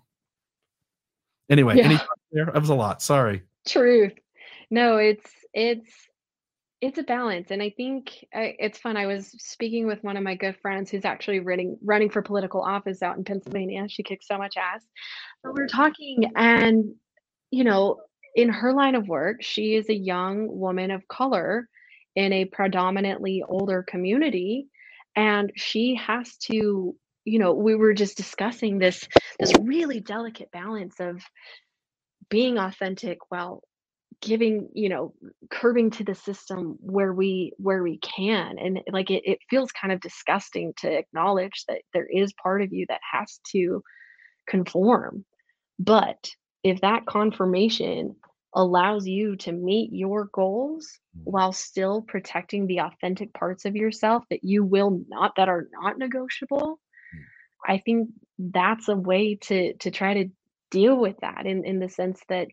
anyway 1.50 1.76
yeah. 1.76 2.00
there 2.32 2.46
that 2.46 2.60
was 2.60 2.70
a 2.70 2.76
lot 2.76 3.02
sorry 3.02 3.42
truth 3.68 4.14
no 4.74 4.98
it's 4.98 5.30
it's 5.54 5.92
it's 6.82 6.98
a 6.98 7.04
balance 7.04 7.52
and 7.52 7.62
i 7.62 7.70
think 7.70 8.26
I, 8.34 8.56
it's 8.58 8.80
fun 8.80 8.98
i 8.98 9.06
was 9.06 9.28
speaking 9.38 9.86
with 9.86 10.04
one 10.04 10.18
of 10.18 10.24
my 10.24 10.34
good 10.34 10.58
friends 10.62 10.90
who's 10.90 11.06
actually 11.06 11.42
running 11.42 11.78
running 11.84 12.10
for 12.10 12.24
political 12.24 12.62
office 12.62 13.04
out 13.04 13.16
in 13.16 13.24
pennsylvania. 13.24 13.88
She 13.88 14.04
kicks 14.04 14.28
so 14.28 14.38
much 14.38 14.56
ass. 14.58 14.84
But 15.44 15.54
we 15.54 15.62
are 15.62 15.68
talking 15.68 16.32
and 16.36 16.96
you 17.52 17.64
know 17.64 18.02
in 18.36 18.50
her 18.50 18.74
line 18.74 18.96
of 18.96 19.08
work 19.08 19.44
she 19.44 19.76
is 19.76 19.90
a 19.90 19.96
young 19.96 20.48
woman 20.50 20.90
of 20.90 21.08
color 21.08 21.70
in 22.16 22.34
a 22.34 22.46
predominantly 22.46 23.44
older 23.48 23.84
community 23.84 24.68
and 25.16 25.52
she 25.56 25.96
has 25.96 26.36
to 26.50 26.96
you 27.26 27.40
know 27.40 27.54
we 27.54 27.76
were 27.76 27.94
just 27.94 28.18
discussing 28.18 28.80
this 28.80 29.08
this 29.40 29.54
really 29.62 30.00
delicate 30.00 30.52
balance 30.52 30.96
of 31.00 31.22
being 32.30 32.58
authentic 32.58 33.20
while 33.30 33.62
giving 34.22 34.70
you 34.74 34.90
know 34.90 35.14
curbing 35.50 35.92
to 35.92 36.04
the 36.04 36.16
system 36.16 36.78
where 36.82 37.14
we 37.14 37.54
where 37.58 37.84
we 37.84 37.98
can 38.00 38.58
and 38.60 38.82
like 38.92 39.10
it, 39.12 39.24
it 39.26 39.40
feels 39.50 39.72
kind 39.72 39.92
of 39.94 40.00
disgusting 40.02 40.74
to 40.78 40.92
acknowledge 40.92 41.64
that 41.68 41.82
there 41.94 42.06
is 42.06 42.34
part 42.42 42.62
of 42.62 42.74
you 42.74 42.86
that 42.88 43.02
has 43.10 43.40
to 43.52 43.84
conform 44.48 45.24
but 45.80 46.30
if 46.64 46.82
that 46.82 47.06
confirmation 47.06 48.16
allows 48.56 49.08
you 49.08 49.36
to 49.36 49.52
meet 49.52 49.92
your 49.92 50.30
goals 50.34 51.00
mm. 51.18 51.22
while 51.24 51.52
still 51.52 52.02
protecting 52.02 52.68
the 52.68 52.80
authentic 52.80 53.34
parts 53.34 53.66
of 53.66 53.76
yourself 53.76 54.24
that 54.30 54.44
you 54.44 54.64
will 54.64 55.02
not 55.08 55.34
that 55.38 55.50
are 55.50 55.68
not 55.82 55.98
negotiable 55.98 56.80
mm. 57.16 57.22
i 57.68 57.78
think 57.78 58.10
that's 58.38 58.90
a 58.90 58.96
way 58.96 59.36
to 59.36 59.74
to 59.76 59.92
try 59.92 60.14
to 60.14 60.30
deal 60.72 60.98
with 60.98 61.16
that 61.22 61.46
in 61.46 61.64
in 61.64 61.80
the 61.80 61.90
sense 61.90 62.20
that 62.30 62.48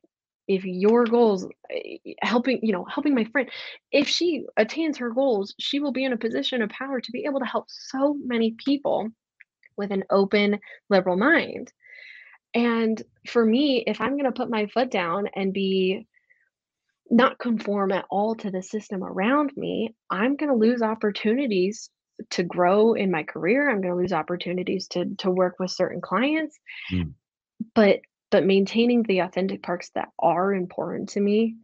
if 0.51 0.65
your 0.65 1.05
goals 1.05 1.47
eh, 1.71 1.97
helping 2.23 2.59
you 2.63 2.73
know 2.73 2.85
helping 2.85 3.15
my 3.15 3.25
friend 3.25 3.49
if 3.93 4.09
she 4.09 4.45
attains 4.57 4.99
her 4.99 5.11
goals 5.11 5.55
she 5.59 5.81
will 5.81 5.93
be 5.93 6.05
in 6.05 6.13
a 6.13 6.19
position 6.19 6.61
of 6.61 6.69
power 6.71 7.01
to 7.01 7.13
be 7.13 7.25
able 7.27 7.41
to 7.41 7.47
help 7.47 7.67
so 7.69 8.15
many 8.25 8.57
people 8.65 9.09
with 9.77 9.93
an 9.93 10.05
open 10.11 10.59
liberal 10.91 11.17
mind. 11.17 11.73
And 12.53 13.01
for 13.29 13.45
me 13.45 13.85
if 13.87 14.01
i'm 14.01 14.17
going 14.19 14.25
to 14.25 14.33
put 14.33 14.51
my 14.51 14.67
foot 14.67 14.91
down 14.91 15.29
and 15.37 15.53
be 15.53 16.07
not 17.09 17.39
conform 17.39 17.93
at 17.93 18.07
all 18.11 18.35
to 18.37 18.51
the 18.51 18.63
system 18.63 19.05
around 19.05 19.53
me 19.57 19.95
i'm 20.11 20.37
going 20.37 20.51
to 20.51 20.57
lose 20.57 20.83
opportunities 20.83 21.91
to 22.31 22.43
grow 22.43 22.95
in 22.95 23.11
my 23.11 23.23
career. 23.23 23.71
I'm 23.71 23.81
going 23.81 23.95
to 23.95 24.01
lose 24.01 24.13
opportunities 24.13 24.89
to 24.89 25.07
to 25.19 25.31
work 25.31 25.57
with 25.59 25.71
certain 25.71 26.01
clients. 26.01 26.59
Mm. 26.93 27.15
but 27.75 28.01
but 28.31 28.45
maintaining 28.45 29.03
the 29.03 29.21
authentic 29.21 29.63
parts 29.63 29.91
that 29.95 30.09
are 30.19 30.53
important 30.53 31.11
to 31.11 31.21
me 31.21 31.57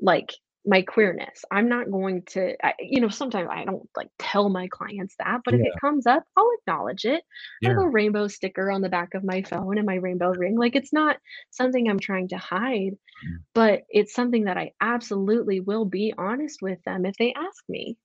like 0.00 0.32
my 0.64 0.82
queerness 0.82 1.44
i'm 1.50 1.68
not 1.68 1.90
going 1.90 2.22
to 2.22 2.54
I, 2.64 2.74
you 2.78 3.00
know 3.00 3.08
sometimes 3.08 3.48
i 3.50 3.64
don't 3.64 3.88
like 3.96 4.08
tell 4.18 4.48
my 4.48 4.68
clients 4.68 5.16
that 5.18 5.40
but 5.44 5.54
yeah. 5.54 5.60
if 5.60 5.66
it 5.66 5.80
comes 5.80 6.06
up 6.06 6.22
i'll 6.36 6.50
acknowledge 6.60 7.04
it 7.04 7.22
yeah. 7.60 7.70
i 7.70 7.72
have 7.72 7.82
a 7.82 7.88
rainbow 7.88 8.28
sticker 8.28 8.70
on 8.70 8.80
the 8.80 8.88
back 8.88 9.14
of 9.14 9.24
my 9.24 9.42
phone 9.42 9.76
and 9.76 9.86
my 9.86 9.96
rainbow 9.96 10.30
ring 10.30 10.56
like 10.56 10.76
it's 10.76 10.92
not 10.92 11.16
something 11.50 11.88
i'm 11.88 11.98
trying 11.98 12.28
to 12.28 12.38
hide 12.38 12.92
mm. 12.92 13.36
but 13.54 13.82
it's 13.90 14.14
something 14.14 14.44
that 14.44 14.56
i 14.56 14.70
absolutely 14.80 15.58
will 15.58 15.84
be 15.84 16.14
honest 16.16 16.62
with 16.62 16.78
them 16.84 17.06
if 17.06 17.16
they 17.16 17.32
ask 17.36 17.64
me 17.68 17.96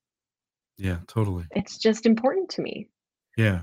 yeah 0.77 0.97
totally 1.07 1.45
it's 1.51 1.77
just 1.77 2.07
important 2.07 2.49
to 2.49 2.63
me 2.63 2.87
yeah 3.37 3.61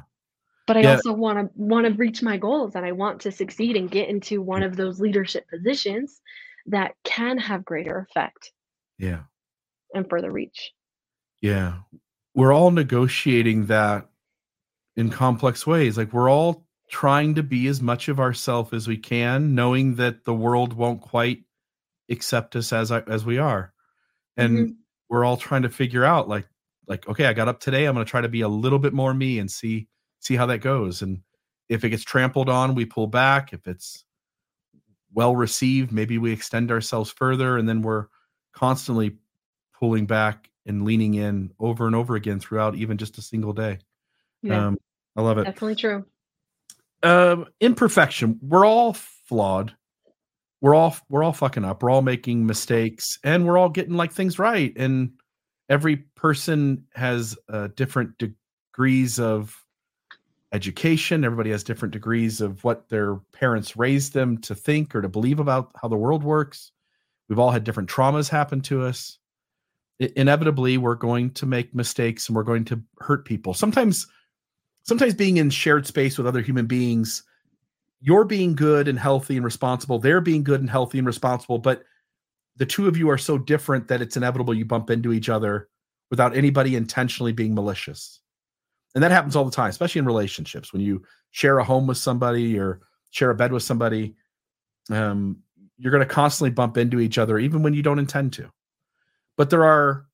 but 0.66 0.76
I 0.76 0.80
yeah. 0.80 0.92
also 0.92 1.12
want 1.12 1.38
to 1.38 1.50
want 1.56 1.86
to 1.86 1.92
reach 1.92 2.22
my 2.22 2.36
goals 2.36 2.74
and 2.74 2.86
I 2.86 2.92
want 2.92 3.20
to 3.22 3.32
succeed 3.32 3.76
and 3.76 3.90
get 3.90 4.08
into 4.08 4.40
one 4.40 4.62
of 4.62 4.76
those 4.76 5.00
leadership 5.00 5.48
positions 5.48 6.20
that 6.66 6.94
can 7.04 7.38
have 7.38 7.64
greater 7.64 8.06
effect. 8.08 8.52
Yeah. 8.98 9.20
And 9.92 10.08
further 10.08 10.30
reach. 10.30 10.72
Yeah. 11.40 11.80
We're 12.34 12.52
all 12.52 12.70
negotiating 12.70 13.66
that 13.66 14.08
in 14.96 15.10
complex 15.10 15.66
ways. 15.66 15.98
Like 15.98 16.12
we're 16.12 16.30
all 16.30 16.66
trying 16.90 17.34
to 17.34 17.42
be 17.42 17.66
as 17.66 17.82
much 17.82 18.08
of 18.08 18.18
ourself 18.18 18.72
as 18.72 18.88
we 18.88 18.96
can, 18.96 19.54
knowing 19.54 19.96
that 19.96 20.24
the 20.24 20.34
world 20.34 20.72
won't 20.72 21.00
quite 21.00 21.44
accept 22.08 22.56
us 22.56 22.72
as 22.72 22.90
as 22.90 23.24
we 23.24 23.38
are. 23.38 23.72
And 24.36 24.58
mm-hmm. 24.58 24.72
we're 25.08 25.24
all 25.24 25.36
trying 25.36 25.62
to 25.62 25.68
figure 25.68 26.04
out 26.04 26.28
like 26.28 26.48
like 26.88 27.06
okay, 27.08 27.26
I 27.26 27.34
got 27.34 27.48
up 27.48 27.60
today, 27.60 27.84
I'm 27.84 27.94
going 27.94 28.04
to 28.04 28.10
try 28.10 28.22
to 28.22 28.28
be 28.28 28.40
a 28.40 28.48
little 28.48 28.78
bit 28.78 28.92
more 28.92 29.12
me 29.12 29.38
and 29.38 29.50
see 29.50 29.88
see 30.24 30.34
how 30.34 30.46
that 30.46 30.58
goes. 30.58 31.02
And 31.02 31.20
if 31.68 31.84
it 31.84 31.90
gets 31.90 32.02
trampled 32.02 32.48
on, 32.48 32.74
we 32.74 32.84
pull 32.84 33.06
back. 33.06 33.52
If 33.52 33.66
it's 33.68 34.04
well 35.12 35.36
received, 35.36 35.92
maybe 35.92 36.18
we 36.18 36.32
extend 36.32 36.70
ourselves 36.72 37.10
further, 37.10 37.56
and 37.58 37.68
then 37.68 37.82
we're 37.82 38.06
constantly 38.52 39.18
pulling 39.78 40.06
back 40.06 40.50
and 40.66 40.84
leaning 40.84 41.14
in 41.14 41.52
over 41.60 41.86
and 41.86 41.94
over 41.94 42.16
again 42.16 42.40
throughout 42.40 42.74
even 42.74 42.96
just 42.96 43.18
a 43.18 43.22
single 43.22 43.52
day. 43.52 43.78
Yeah. 44.42 44.68
Um, 44.68 44.78
I 45.16 45.22
love 45.22 45.38
it. 45.38 45.44
Definitely 45.44 45.76
true. 45.76 46.04
um, 47.02 47.46
imperfection. 47.60 48.38
We're 48.42 48.66
all 48.66 48.94
flawed. 48.94 49.74
We're 50.60 50.74
all 50.74 50.96
we're 51.10 51.22
all 51.22 51.32
fucking 51.32 51.64
up. 51.64 51.82
We're 51.82 51.90
all 51.90 52.02
making 52.02 52.46
mistakes, 52.46 53.18
and 53.22 53.46
we're 53.46 53.58
all 53.58 53.68
getting 53.68 53.94
like 53.94 54.12
things 54.12 54.38
right. 54.38 54.72
And 54.76 55.12
every 55.68 55.96
person 55.96 56.86
has 56.94 57.36
uh, 57.48 57.68
different 57.76 58.18
degrees 58.18 59.20
of 59.20 59.54
education. 60.54 61.24
Everybody 61.24 61.50
has 61.50 61.64
different 61.64 61.92
degrees 61.92 62.40
of 62.40 62.62
what 62.62 62.88
their 62.88 63.16
parents 63.32 63.76
raised 63.76 64.14
them 64.14 64.38
to 64.38 64.54
think 64.54 64.94
or 64.94 65.02
to 65.02 65.08
believe 65.08 65.40
about 65.40 65.72
how 65.82 65.88
the 65.88 65.96
world 65.96 66.22
works. 66.22 66.70
We've 67.28 67.40
all 67.40 67.50
had 67.50 67.64
different 67.64 67.90
traumas 67.90 68.28
happen 68.28 68.60
to 68.62 68.82
us. 68.82 69.18
I- 70.00 70.12
inevitably, 70.16 70.78
we're 70.78 70.94
going 70.94 71.30
to 71.32 71.46
make 71.46 71.74
mistakes 71.74 72.28
and 72.28 72.36
we're 72.36 72.44
going 72.44 72.64
to 72.66 72.80
hurt 73.00 73.24
people. 73.24 73.52
Sometimes, 73.52 74.06
sometimes 74.84 75.14
being 75.14 75.38
in 75.38 75.50
shared 75.50 75.88
space 75.88 76.16
with 76.16 76.26
other 76.26 76.40
human 76.40 76.66
beings, 76.66 77.24
you're 78.00 78.24
being 78.24 78.54
good 78.54 78.86
and 78.86 78.98
healthy 78.98 79.36
and 79.36 79.44
responsible. 79.44 79.98
They're 79.98 80.20
being 80.20 80.44
good 80.44 80.60
and 80.60 80.70
healthy 80.70 80.98
and 80.98 81.06
responsible, 81.06 81.58
but 81.58 81.82
the 82.56 82.66
two 82.66 82.86
of 82.86 82.96
you 82.96 83.10
are 83.10 83.18
so 83.18 83.38
different 83.38 83.88
that 83.88 84.00
it's 84.00 84.16
inevitable 84.16 84.54
you 84.54 84.64
bump 84.64 84.88
into 84.88 85.12
each 85.12 85.28
other 85.28 85.68
without 86.10 86.36
anybody 86.36 86.76
intentionally 86.76 87.32
being 87.32 87.54
malicious 87.56 88.20
and 88.94 89.02
that 89.02 89.10
happens 89.10 89.36
all 89.36 89.44
the 89.44 89.50
time 89.50 89.70
especially 89.70 89.98
in 89.98 90.06
relationships. 90.06 90.72
When 90.72 90.82
you 90.82 91.02
share 91.30 91.58
a 91.58 91.64
home 91.64 91.86
with 91.86 91.98
somebody 91.98 92.58
or 92.58 92.80
share 93.10 93.30
a 93.30 93.34
bed 93.34 93.52
with 93.52 93.62
somebody 93.62 94.14
um, 94.90 95.38
you're 95.78 95.92
going 95.92 96.06
to 96.06 96.14
constantly 96.14 96.50
bump 96.50 96.76
into 96.76 97.00
each 97.00 97.18
other 97.18 97.38
even 97.38 97.62
when 97.62 97.74
you 97.74 97.82
don't 97.82 97.98
intend 97.98 98.32
to. 98.34 98.50
But 99.36 99.50
there 99.50 99.64
are 99.64 100.06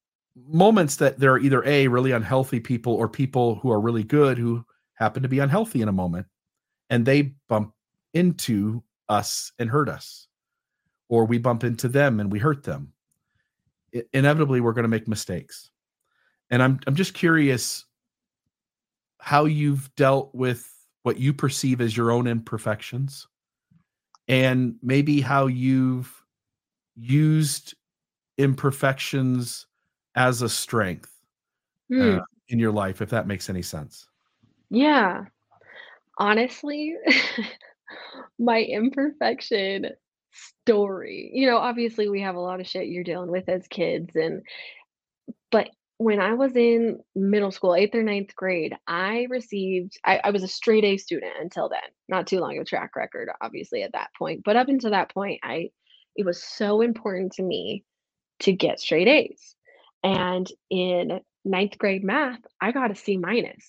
moments 0.49 0.97
that 0.97 1.18
there 1.18 1.33
are 1.33 1.39
either 1.39 1.64
a 1.66 1.89
really 1.89 2.12
unhealthy 2.12 2.61
people 2.61 2.95
or 2.95 3.09
people 3.09 3.57
who 3.57 3.70
are 3.70 3.81
really 3.81 4.05
good 4.05 4.39
who 4.39 4.64
happen 4.95 5.22
to 5.22 5.28
be 5.28 5.39
unhealthy 5.39 5.83
in 5.83 5.89
a 5.89 5.93
moment 5.93 6.26
and 6.89 7.05
they 7.05 7.35
bump 7.49 7.74
into 8.14 8.83
us 9.09 9.53
and 9.59 9.68
hurt 9.68 9.89
us. 9.89 10.26
Or 11.09 11.24
we 11.24 11.39
bump 11.39 11.64
into 11.64 11.89
them 11.89 12.20
and 12.20 12.31
we 12.31 12.39
hurt 12.39 12.62
them. 12.62 12.93
Inevitably 14.12 14.61
we're 14.61 14.72
going 14.72 14.85
to 14.85 14.89
make 14.89 15.09
mistakes. 15.09 15.70
And 16.51 16.62
i'm 16.62 16.81
i'm 16.87 16.97
just 16.97 17.14
curious 17.14 17.85
how 19.21 19.45
you've 19.45 19.95
dealt 19.97 20.35
with 20.35 20.68
what 21.03 21.18
you 21.18 21.33
perceive 21.33 21.81
as 21.81 21.97
your 21.97 22.11
own 22.11 22.27
imperfections 22.27 23.27
and 24.29 24.77
maybe 24.83 25.21
how 25.21 25.47
you've 25.47 26.23
used 26.97 27.75
imperfections 28.39 29.66
as 30.14 30.43
a 30.43 30.49
strength 30.49 31.12
Hmm. 31.89 32.18
uh, 32.18 32.21
in 32.49 32.59
your 32.59 32.73
life 32.73 33.03
if 33.03 33.11
that 33.11 33.27
makes 33.27 33.51
any 33.51 33.62
sense 33.62 34.07
Yeah. 34.71 35.25
Honestly, 36.18 36.95
my 38.39 38.62
imperfection 38.62 39.87
story. 40.33 41.31
You 41.33 41.47
know, 41.49 41.57
obviously 41.59 42.09
we 42.09 42.21
have 42.21 42.37
a 42.37 42.41
lot 42.41 42.61
of 42.61 42.66
shit 42.66 42.89
you're 42.89 43.05
dealing 43.05 43.31
with 43.31 43.49
as 43.49 43.66
kids 43.68 44.14
and 44.14 44.43
but 45.51 45.71
when 46.01 46.18
I 46.18 46.32
was 46.32 46.57
in 46.57 47.01
middle 47.14 47.51
school, 47.51 47.72
8th 47.72 47.94
or 47.94 48.03
ninth 48.03 48.34
grade, 48.34 48.74
I 48.86 49.26
received 49.28 49.98
I, 50.03 50.18
I 50.24 50.30
was 50.30 50.42
a 50.42 50.48
straight 50.48 50.82
A 50.82 50.96
student 50.96 51.34
until 51.38 51.68
then. 51.68 51.78
Not 52.09 52.26
too 52.26 52.40
long 52.40 52.57
of 52.57 52.62
a 52.62 52.64
track 52.64 52.96
record, 52.96 53.28
obviously, 53.42 53.82
at 53.82 53.92
that 53.92 54.09
point. 54.18 54.40
But 54.42 54.57
up 54.57 54.68
until 54.68 54.92
that 54.92 55.12
point, 55.12 55.40
I 55.42 55.68
it 56.16 56.24
was 56.24 56.42
so 56.42 56.80
important 56.80 57.32
to 57.32 57.42
me 57.42 57.84
to 58.38 58.53
get 58.55 58.80
straight 58.80 59.09
A's. 59.09 59.55
And 60.03 60.51
in 60.70 61.20
ninth 61.44 61.76
grade 61.76 62.03
math, 62.03 62.40
I 62.62 62.72
got 62.72 62.90
a 62.90 62.94
C 62.94 63.18
minus. 63.18 63.66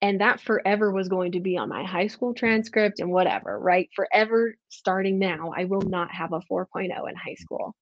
And 0.00 0.22
that 0.22 0.40
forever 0.40 0.90
was 0.90 1.10
going 1.10 1.32
to 1.32 1.40
be 1.40 1.58
on 1.58 1.68
my 1.68 1.84
high 1.84 2.06
school 2.06 2.32
transcript 2.32 2.98
and 2.98 3.10
whatever, 3.10 3.60
right? 3.60 3.90
Forever 3.94 4.54
starting 4.70 5.18
now, 5.18 5.52
I 5.54 5.64
will 5.64 5.82
not 5.82 6.10
have 6.12 6.32
a 6.32 6.40
4.0 6.50 6.86
in 6.86 7.14
high 7.14 7.34
school. 7.34 7.76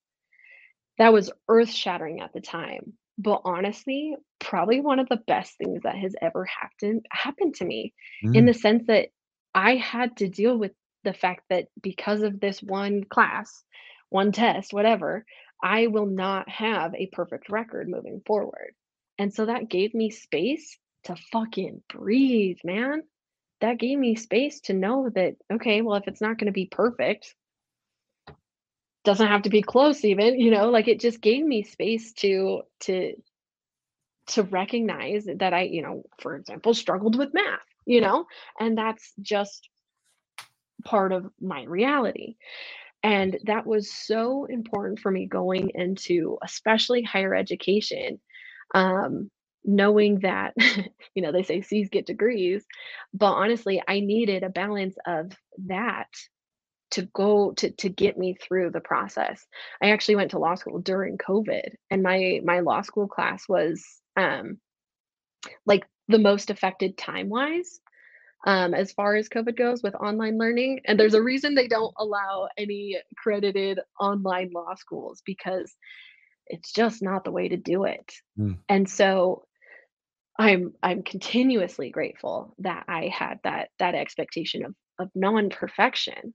That 0.98 1.12
was 1.12 1.30
earth 1.48 1.70
shattering 1.70 2.20
at 2.20 2.32
the 2.32 2.40
time. 2.40 2.94
But 3.18 3.42
honestly, 3.44 4.16
probably 4.38 4.80
one 4.80 4.98
of 4.98 5.08
the 5.08 5.22
best 5.26 5.56
things 5.58 5.82
that 5.82 5.96
has 5.96 6.14
ever 6.20 6.44
happened 6.44 7.06
happened 7.10 7.54
to 7.56 7.64
me 7.64 7.94
in 8.32 8.44
Mm, 8.44 8.46
the 8.46 8.54
sense 8.54 8.86
that 8.86 9.10
I 9.54 9.76
had 9.76 10.16
to 10.18 10.28
deal 10.28 10.56
with 10.58 10.72
the 11.04 11.14
fact 11.14 11.44
that 11.50 11.68
because 11.82 12.22
of 12.22 12.40
this 12.40 12.62
one 12.62 13.04
class, 13.04 13.64
one 14.10 14.32
test, 14.32 14.72
whatever, 14.72 15.24
I 15.62 15.86
will 15.88 16.06
not 16.06 16.48
have 16.48 16.94
a 16.94 17.06
perfect 17.12 17.48
record 17.48 17.88
moving 17.88 18.20
forward. 18.26 18.74
And 19.18 19.32
so 19.32 19.46
that 19.46 19.68
gave 19.68 19.94
me 19.94 20.10
space 20.10 20.78
to 21.04 21.16
fucking 21.16 21.82
breathe, 21.88 22.58
man. 22.64 23.02
That 23.60 23.78
gave 23.78 23.98
me 23.98 24.16
space 24.16 24.60
to 24.62 24.72
know 24.74 25.08
that, 25.10 25.36
okay, 25.52 25.82
well, 25.82 25.96
if 25.96 26.08
it's 26.08 26.20
not 26.20 26.38
going 26.38 26.46
to 26.46 26.52
be 26.52 26.66
perfect, 26.66 27.34
doesn't 29.06 29.28
have 29.28 29.42
to 29.42 29.50
be 29.50 29.62
close 29.62 30.04
even, 30.04 30.38
you 30.38 30.50
know, 30.50 30.68
like 30.68 30.88
it 30.88 31.00
just 31.00 31.20
gave 31.20 31.44
me 31.46 31.62
space 31.62 32.12
to 32.14 32.62
to 32.80 33.14
to 34.28 34.42
recognize 34.42 35.26
that 35.36 35.54
I, 35.54 35.62
you 35.62 35.80
know, 35.80 36.02
for 36.18 36.34
example, 36.34 36.74
struggled 36.74 37.16
with 37.16 37.32
math, 37.32 37.60
you 37.86 38.00
know, 38.00 38.26
and 38.58 38.76
that's 38.76 39.12
just 39.22 39.70
part 40.84 41.12
of 41.12 41.30
my 41.40 41.62
reality. 41.62 42.34
And 43.04 43.38
that 43.44 43.64
was 43.64 43.92
so 43.92 44.46
important 44.46 44.98
for 44.98 45.12
me 45.12 45.26
going 45.26 45.70
into 45.76 46.38
especially 46.42 47.02
higher 47.02 47.36
education, 47.36 48.18
um, 48.74 49.30
knowing 49.64 50.18
that, 50.20 50.54
you 51.14 51.22
know, 51.22 51.30
they 51.30 51.44
say 51.44 51.60
C's 51.60 51.88
get 51.88 52.06
degrees, 52.06 52.64
but 53.14 53.34
honestly, 53.34 53.80
I 53.86 54.00
needed 54.00 54.42
a 54.42 54.48
balance 54.48 54.96
of 55.06 55.30
that 55.66 56.08
to 56.92 57.02
go 57.02 57.52
to 57.52 57.70
to 57.70 57.88
get 57.88 58.18
me 58.18 58.34
through 58.34 58.70
the 58.70 58.80
process. 58.80 59.44
I 59.82 59.90
actually 59.90 60.16
went 60.16 60.32
to 60.32 60.38
law 60.38 60.54
school 60.54 60.78
during 60.78 61.18
COVID, 61.18 61.74
and 61.90 62.02
my 62.02 62.40
my 62.44 62.60
law 62.60 62.82
school 62.82 63.08
class 63.08 63.48
was 63.48 63.84
um 64.16 64.58
like 65.64 65.84
the 66.08 66.18
most 66.18 66.50
affected 66.50 66.96
time 66.96 67.28
wise 67.28 67.80
um, 68.46 68.74
as 68.74 68.92
far 68.92 69.16
as 69.16 69.28
COVID 69.28 69.56
goes 69.56 69.82
with 69.82 69.94
online 69.96 70.38
learning. 70.38 70.80
And 70.84 70.98
there's 70.98 71.14
a 71.14 71.22
reason 71.22 71.54
they 71.54 71.68
don't 71.68 71.94
allow 71.98 72.48
any 72.56 72.96
accredited 73.12 73.80
online 74.00 74.50
law 74.54 74.74
schools 74.76 75.22
because 75.26 75.74
it's 76.46 76.72
just 76.72 77.02
not 77.02 77.24
the 77.24 77.32
way 77.32 77.48
to 77.48 77.56
do 77.56 77.84
it. 77.84 78.12
mm, 78.38 78.56
And 78.68 78.88
so 78.88 79.46
I'm 80.38 80.74
I'm 80.82 81.02
continuously 81.02 81.90
grateful 81.90 82.54
that 82.58 82.84
I 82.88 83.08
had 83.08 83.40
that 83.44 83.70
that 83.78 83.94
expectation 83.94 84.64
of 84.64 84.74
of 84.98 85.10
non-perfection 85.14 86.32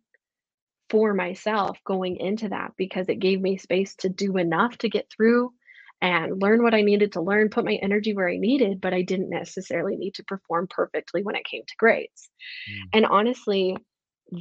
for 0.92 1.16
myself 1.16 1.80
going 1.86 2.18
into 2.18 2.50
that 2.50 2.74
because 2.78 3.10
it 3.10 3.20
gave 3.20 3.42
me 3.42 3.58
space 3.58 3.96
to 3.98 4.10
do 4.10 4.38
enough 4.38 4.78
to 4.80 4.90
get 4.90 5.10
through 5.12 5.54
and 6.02 6.42
learn 6.42 6.64
what 6.64 6.76
I 6.76 6.84
needed 6.84 7.14
to 7.14 7.22
learn, 7.22 7.50
put 7.50 7.66
my 7.66 7.76
energy 7.76 8.16
where 8.16 8.30
I 8.30 8.38
needed, 8.38 8.82
but 8.82 8.94
I 8.94 9.04
didn't 9.04 9.32
necessarily 9.32 9.98
need 9.98 10.16
to 10.16 10.26
perform 10.26 10.68
perfectly 10.70 11.24
when 11.24 11.36
it 11.36 11.46
came 11.46 11.64
to 11.68 11.76
grades. 11.80 12.30
mm, 12.68 12.92
And 12.94 13.06
honestly, 13.08 13.78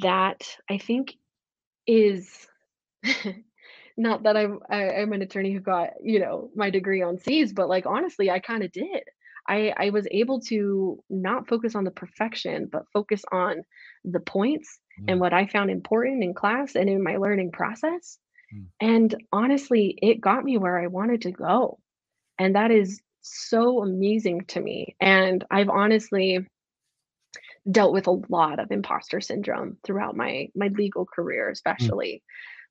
that 0.02 0.42
I 0.70 0.78
think 0.78 1.14
is 1.86 2.48
not 3.96 4.24
that 4.24 4.36
I'm 4.36 4.60
I, 4.70 4.90
I'm 4.90 5.12
an 5.14 5.22
attorney 5.22 5.52
who 5.54 5.60
got, 5.60 5.90
you 6.02 6.20
know, 6.20 6.50
my 6.56 6.70
degree 6.70 7.02
on 7.02 7.18
C's, 7.18 7.52
but 7.52 7.68
like 7.70 7.86
honestly, 7.86 8.30
I 8.30 8.40
kind 8.40 8.64
of 8.64 8.72
did. 8.72 9.04
I 9.48 9.72
I 9.76 9.90
was 9.90 10.06
able 10.10 10.40
to 10.42 11.02
not 11.10 11.48
focus 11.48 11.74
on 11.74 11.84
the 11.84 11.90
perfection, 11.90 12.68
but 12.70 12.88
focus 12.92 13.22
on 13.32 13.62
the 14.04 14.20
points 14.20 14.78
and 15.08 15.18
mm, 15.18 15.20
what 15.20 15.32
I 15.32 15.46
found 15.46 15.70
important 15.70 16.22
in 16.22 16.34
class 16.34 16.76
and 16.76 16.88
in 16.88 17.02
my 17.02 17.16
learning 17.16 17.52
process. 17.52 18.18
mm. 18.54 18.66
And 18.80 19.14
honestly, 19.32 19.98
it 20.02 20.20
got 20.20 20.44
me 20.44 20.58
where 20.58 20.78
I 20.78 20.86
wanted 20.88 21.22
to 21.22 21.32
go. 21.32 21.78
And 22.38 22.54
that 22.56 22.70
is 22.70 23.00
so 23.22 23.82
amazing 23.82 24.46
to 24.48 24.60
me. 24.60 24.96
And 25.00 25.44
I've 25.50 25.68
honestly 25.68 26.46
dealt 27.70 27.92
with 27.92 28.06
a 28.06 28.20
lot 28.28 28.58
of 28.58 28.70
imposter 28.70 29.20
syndrome 29.20 29.76
throughout 29.84 30.16
my 30.16 30.48
my 30.54 30.68
legal 30.68 31.06
career, 31.06 31.50
Mm, 31.80 31.92
especially 31.92 32.22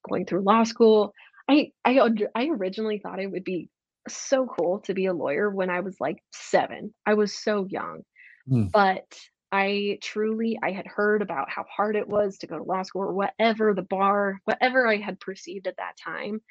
going 0.08 0.26
through 0.26 0.42
law 0.42 0.64
school. 0.64 1.14
I 1.50 1.72
I 1.86 2.00
I 2.36 2.48
originally 2.48 3.00
thought 3.00 3.20
it 3.20 3.32
would 3.32 3.44
be 3.44 3.70
so 4.08 4.46
cool 4.46 4.80
to 4.82 4.94
be 4.94 5.06
a 5.06 5.14
lawyer 5.14 5.50
when 5.50 5.70
I 5.70 5.82
was 5.82 5.96
like 6.00 6.24
7. 6.32 6.94
I 7.06 7.14
was 7.14 7.34
so 7.34 7.66
young, 7.70 8.02
mm, 8.50 8.72
but 8.72 9.20
I 9.52 9.98
truly 10.02 10.60
I 10.62 10.72
had 10.72 10.88
heard 10.88 11.22
about 11.22 11.50
how 11.50 11.66
hard 11.76 11.96
it 11.96 12.08
was 12.08 12.38
to 12.40 12.48
go 12.48 12.58
to 12.58 12.64
law 12.64 12.84
school 12.84 13.04
or 13.04 13.14
whatever 13.14 13.74
the 13.74 13.82
bar, 13.82 14.40
whatever 14.46 14.88
I 14.88 14.98
had 14.98 15.20
perceived 15.20 15.68
at 15.68 15.78
that 15.78 15.98
time. 16.04 16.42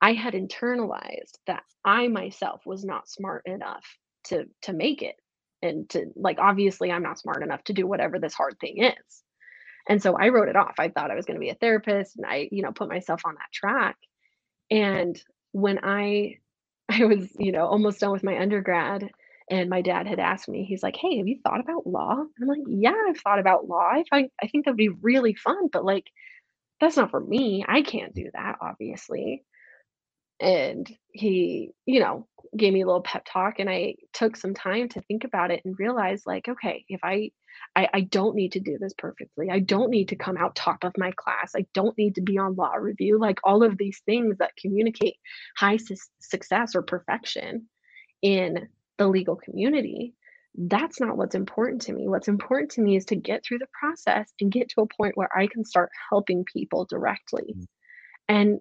I 0.00 0.14
had 0.14 0.34
internalized 0.34 1.38
that 1.46 1.62
I 1.84 2.08
myself 2.08 2.62
was 2.66 2.84
not 2.84 3.08
smart 3.08 3.46
enough 3.46 3.84
to 4.24 4.46
to 4.62 4.72
make 4.72 5.02
it 5.02 5.16
and 5.62 5.88
to 5.90 6.06
like 6.16 6.38
obviously 6.40 6.90
I'm 6.90 7.02
not 7.02 7.18
smart 7.18 7.42
enough 7.42 7.62
to 7.64 7.72
do 7.72 7.86
whatever 7.86 8.18
this 8.18 8.34
hard 8.34 8.58
thing 8.60 8.82
is. 8.82 9.22
And 9.88 10.02
so 10.02 10.16
I 10.16 10.28
wrote 10.28 10.48
it 10.48 10.56
off. 10.56 10.74
I 10.78 10.88
thought 10.88 11.10
I 11.10 11.16
was 11.16 11.26
going 11.26 11.36
to 11.36 11.40
be 11.40 11.50
a 11.50 11.54
therapist 11.54 12.16
and 12.16 12.26
I, 12.26 12.48
you 12.52 12.62
know, 12.62 12.72
put 12.72 12.88
myself 12.88 13.22
on 13.24 13.34
that 13.34 13.52
track. 13.52 13.96
And 14.70 15.20
when 15.52 15.80
I 15.82 16.38
I 17.00 17.04
was, 17.06 17.28
you 17.38 17.52
know, 17.52 17.66
almost 17.66 18.00
done 18.00 18.12
with 18.12 18.24
my 18.24 18.38
undergrad 18.40 19.10
And 19.50 19.70
my 19.70 19.82
dad 19.82 20.06
had 20.06 20.18
asked 20.20 20.48
me, 20.48 20.64
he's 20.64 20.82
like, 20.82 20.96
"Hey, 20.96 21.18
have 21.18 21.28
you 21.28 21.38
thought 21.42 21.60
about 21.60 21.86
law?" 21.86 22.12
And 22.20 22.28
I'm 22.42 22.48
like, 22.48 22.60
"Yeah, 22.66 22.94
I've 23.08 23.18
thought 23.18 23.38
about 23.40 23.68
law. 23.68 23.88
I 23.92 24.04
find 24.10 24.30
I 24.42 24.46
think 24.48 24.64
that'd 24.64 24.76
be 24.76 24.88
really 24.90 25.34
fun, 25.34 25.68
but 25.72 25.84
like 25.84 26.06
that's 26.80 26.96
not 26.98 27.10
for 27.10 27.20
me. 27.20 27.64
I 27.68 27.82
can't 27.82 28.14
mm. 28.14 28.16
do 28.16 28.30
that, 28.34 28.58
obviously." 28.62 29.44
And 30.42 30.90
he, 31.12 31.70
you 31.86 32.00
know, 32.00 32.26
gave 32.56 32.72
me 32.72 32.82
a 32.82 32.86
little 32.86 33.02
pep 33.02 33.24
talk 33.26 33.58
and 33.58 33.70
I 33.70 33.94
took 34.12 34.36
some 34.36 34.54
time 34.54 34.88
to 34.90 35.00
think 35.02 35.24
about 35.24 35.50
it 35.50 35.62
and 35.64 35.78
realize 35.78 36.26
like, 36.26 36.48
okay, 36.48 36.84
if 36.88 37.00
I 37.02 37.30
I, 37.76 37.88
I 37.92 38.00
don't 38.02 38.34
need 38.34 38.52
to 38.52 38.60
do 38.60 38.78
this 38.78 38.92
perfectly. 38.96 39.50
I 39.50 39.58
don't 39.58 39.90
need 39.90 40.08
to 40.08 40.16
come 40.16 40.36
out 40.36 40.54
top 40.54 40.84
of 40.84 40.92
my 40.96 41.12
class. 41.16 41.52
I 41.56 41.66
don't 41.74 41.96
need 41.96 42.14
to 42.16 42.22
be 42.22 42.38
on 42.38 42.56
law 42.56 42.74
review. 42.74 43.18
Like 43.18 43.40
all 43.44 43.62
of 43.62 43.78
these 43.78 44.00
things 44.04 44.38
that 44.38 44.56
communicate 44.60 45.16
high 45.56 45.76
su- 45.76 45.96
success 46.20 46.74
or 46.74 46.82
perfection 46.82 47.68
in 48.20 48.68
the 48.98 49.08
legal 49.08 49.36
community. 49.36 50.14
That's 50.54 51.00
not 51.00 51.16
what's 51.16 51.34
important 51.34 51.82
to 51.82 51.92
me. 51.92 52.08
What's 52.08 52.28
important 52.28 52.72
to 52.72 52.82
me 52.82 52.96
is 52.96 53.06
to 53.06 53.16
get 53.16 53.42
through 53.44 53.58
the 53.58 53.68
process 53.78 54.30
and 54.40 54.52
get 54.52 54.68
to 54.70 54.82
a 54.82 54.86
point 54.86 55.16
where 55.16 55.30
I 55.34 55.46
can 55.46 55.64
start 55.64 55.90
helping 56.10 56.44
people 56.44 56.84
directly. 56.84 57.54
Mm. 57.56 57.66
And 58.28 58.60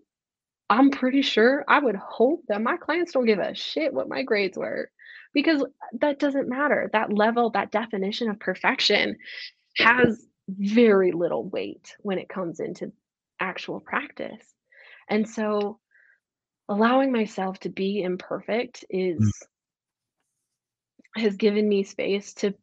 I'm 0.72 0.90
pretty 0.90 1.22
sure 1.22 1.66
I 1.68 1.80
would 1.80 1.98
hope 1.98 2.46
that 2.48 2.62
my 2.62 2.78
clients 2.78 3.12
don't 3.12 3.26
give 3.26 3.40
a 3.40 3.54
shit 3.54 3.94
what 3.94 4.08
my 4.08 4.24
grades 4.24 4.58
were 4.58 4.90
because 5.34 5.66
that 6.00 6.18
doesn't 6.18 6.48
matter. 6.48 6.90
That 6.94 7.12
level, 7.12 7.50
that 7.50 7.72
definition 7.72 8.30
of 8.30 8.40
perfection 8.40 9.18
has 9.78 10.26
very 10.48 11.12
little 11.12 11.44
weight 11.44 11.94
when 12.00 12.20
it 12.20 12.30
comes 12.30 12.62
into 12.62 12.94
actual 13.38 13.82
practice. 13.82 14.46
And 15.10 15.28
so 15.28 15.80
allowing 16.70 17.12
myself 17.12 17.60
to 17.60 17.70
be 17.70 18.02
imperfect 18.02 18.86
is 18.90 19.20
mm. 19.20 21.22
has 21.22 21.36
given 21.36 21.68
me 21.68 21.84
space 21.84 22.34
to 22.36 22.54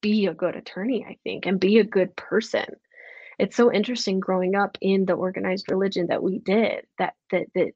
be 0.00 0.26
a 0.26 0.34
good 0.34 0.54
attorney, 0.54 1.04
I 1.08 1.18
think, 1.24 1.46
and 1.46 1.58
be 1.58 1.80
a 1.80 1.84
good 1.84 2.14
person 2.14 2.66
it's 3.38 3.56
so 3.56 3.72
interesting 3.72 4.20
growing 4.20 4.54
up 4.54 4.76
in 4.80 5.04
the 5.04 5.14
organized 5.14 5.70
religion 5.70 6.08
that 6.08 6.22
we 6.22 6.38
did 6.38 6.84
that 6.98 7.14
that 7.30 7.46
that 7.54 7.72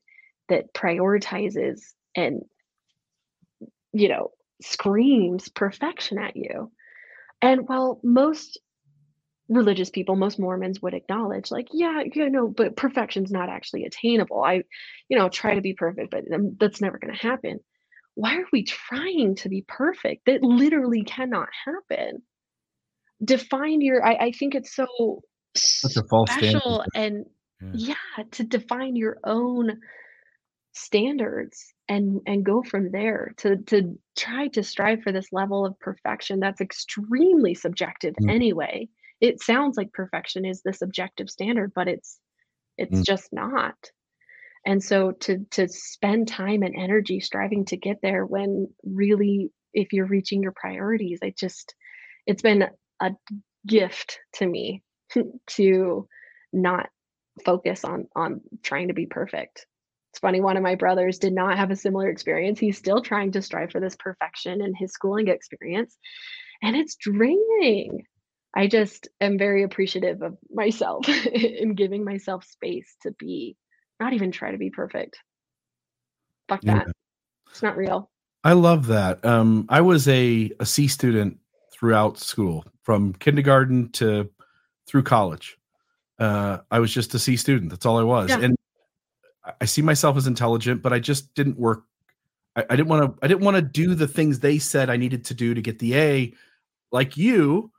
that 0.48 0.74
prioritizes 0.74 1.80
and 2.16 2.42
you 3.92 4.08
know 4.08 4.30
screams 4.60 5.48
perfection 5.48 6.18
at 6.18 6.36
you. 6.36 6.70
And 7.40 7.68
while 7.68 8.00
most 8.02 8.60
religious 9.48 9.90
people 9.90 10.16
most 10.16 10.38
mormons 10.38 10.80
would 10.80 10.94
acknowledge 10.94 11.50
like 11.50 11.68
yeah 11.72 12.02
you 12.14 12.30
know 12.30 12.48
but 12.48 12.76
perfection's 12.76 13.30
not 13.30 13.48
actually 13.48 13.84
attainable. 13.84 14.42
I 14.42 14.62
you 15.08 15.18
know 15.18 15.28
try 15.28 15.54
to 15.54 15.60
be 15.60 15.74
perfect 15.74 16.10
but 16.10 16.24
that's 16.58 16.80
never 16.80 16.98
going 16.98 17.14
to 17.14 17.20
happen. 17.20 17.60
Why 18.14 18.36
are 18.36 18.46
we 18.52 18.64
trying 18.64 19.36
to 19.36 19.48
be 19.48 19.64
perfect? 19.66 20.26
That 20.26 20.42
literally 20.42 21.02
cannot 21.02 21.48
happen. 21.64 22.22
Define 23.24 23.80
your 23.80 24.04
i, 24.04 24.14
I 24.14 24.32
think 24.32 24.54
it's 24.54 24.74
so 24.74 25.22
such 25.57 25.96
a 25.96 26.03
false 26.09 26.30
special 26.30 26.84
and 26.94 27.26
yeah. 27.61 27.94
yeah 28.18 28.24
to 28.32 28.44
define 28.44 28.96
your 28.96 29.18
own 29.24 29.78
standards 30.74 31.74
and 31.88 32.20
and 32.26 32.44
go 32.44 32.62
from 32.62 32.90
there 32.90 33.34
to 33.36 33.57
to 33.64 33.98
try 34.16 34.48
to 34.48 34.62
strive 34.62 35.03
for 35.03 35.12
this 35.12 35.28
level 35.32 35.66
of 35.66 35.78
perfection 35.80 36.40
that's 36.40 36.61
extremely 36.61 37.55
subjective 37.55 38.14
mm. 38.22 38.32
anyway 38.32 38.88
it 39.20 39.42
sounds 39.42 39.76
like 39.76 39.92
perfection 39.92 40.44
is 40.44 40.62
this 40.62 40.80
objective 40.80 41.28
standard 41.28 41.72
but 41.74 41.88
it's 41.88 42.18
it's 42.78 43.00
mm. 43.00 43.05
just 43.05 43.28
not 43.32 43.74
and 44.64 44.82
so 44.82 45.12
to 45.12 45.44
to 45.50 45.68
spend 45.68 46.26
time 46.26 46.62
and 46.62 46.74
energy 46.74 47.20
striving 47.20 47.66
to 47.66 47.76
get 47.76 47.98
there 48.03 48.24
when 48.24 48.66
really 48.82 49.50
if 49.74 49.92
you're 49.92 50.07
reaching 50.07 50.42
your 50.42 50.55
priorities 50.57 51.18
it 51.20 51.36
just 51.36 51.74
it's 52.26 52.42
been 52.42 52.64
a 53.03 53.11
gift 53.66 54.18
to 54.32 54.46
me 54.46 54.82
to 55.48 56.08
not 56.52 56.88
focus 57.44 57.84
on 57.84 58.08
on 58.14 58.40
trying 58.62 58.88
to 58.88 58.94
be 58.94 59.06
perfect. 59.06 59.66
It's 60.12 60.18
funny, 60.18 60.42
one 60.42 60.58
of 60.58 60.62
my 60.62 60.74
brothers 60.74 61.18
did 61.18 61.32
not 61.32 61.56
have 61.56 61.70
a 61.70 61.76
similar 61.76 62.08
experience. 62.10 62.58
He's 62.58 62.76
still 62.76 63.00
trying 63.00 63.32
to 63.32 63.40
strive 63.40 63.70
for 63.70 63.80
this 63.80 63.96
perfection 63.96 64.60
in 64.60 64.74
his 64.74 64.92
schooling 64.92 65.28
experience, 65.28 65.96
and 66.62 66.76
it's 66.76 66.96
draining. 66.96 68.04
I 68.54 68.66
just 68.66 69.08
am 69.20 69.38
very 69.38 69.62
appreciative 69.62 70.20
of 70.20 70.36
myself 70.50 71.08
in 71.26 71.74
giving 71.74 72.04
myself 72.04 72.44
space 72.44 72.94
to 73.02 73.12
be, 73.12 73.56
not 73.98 74.12
even 74.12 74.30
try 74.30 74.52
to 74.52 74.58
be 74.58 74.68
perfect. 74.68 75.18
Fuck 76.48 76.60
that. 76.62 76.86
Yeah. 76.86 76.92
It's 77.50 77.62
not 77.62 77.78
real. 77.78 78.10
I 78.44 78.52
love 78.54 78.88
that. 78.88 79.24
Um, 79.24 79.66
I 79.68 79.80
was 79.80 80.08
a, 80.08 80.50
a 80.58 80.66
C 80.66 80.88
student 80.88 81.38
throughout 81.72 82.18
school 82.18 82.64
from 82.82 83.14
kindergarten 83.14 83.90
to 83.92 84.30
through 84.93 85.03
college. 85.03 85.59
Uh, 86.18 86.59
I 86.70 86.78
was 86.78 86.93
just 86.93 87.14
a 87.14 87.18
C 87.18 87.36
student. 87.36 87.70
That's 87.70 87.86
all 87.86 87.99
I 87.99 88.03
was. 88.03 88.28
Yeah. 88.28 88.40
And 88.40 88.57
I 89.61 89.64
see 89.64 89.80
myself 89.80 90.18
as 90.18 90.26
intelligent, 90.26 90.82
but 90.82 90.93
I 90.93 91.01
just 91.01 91.34
didn't 91.34 91.59
work. 91.59 91.84
I, 92.55 92.66
I 92.68 92.76
didn't 92.76 92.88
want 92.88 93.03
to. 93.03 93.24
I 93.24 93.26
didn't 93.26 93.43
want 93.43 93.57
to 93.57 93.62
do 93.62 93.95
the 93.95 94.07
things 94.07 94.38
they 94.38 94.59
said 94.59 94.90
I 94.90 94.99
needed 94.99 95.24
to 95.24 95.34
do 95.34 95.55
to 95.55 95.62
get 95.62 95.78
the 95.78 95.97
A. 95.97 96.34
Like 96.93 97.16
you, 97.16 97.72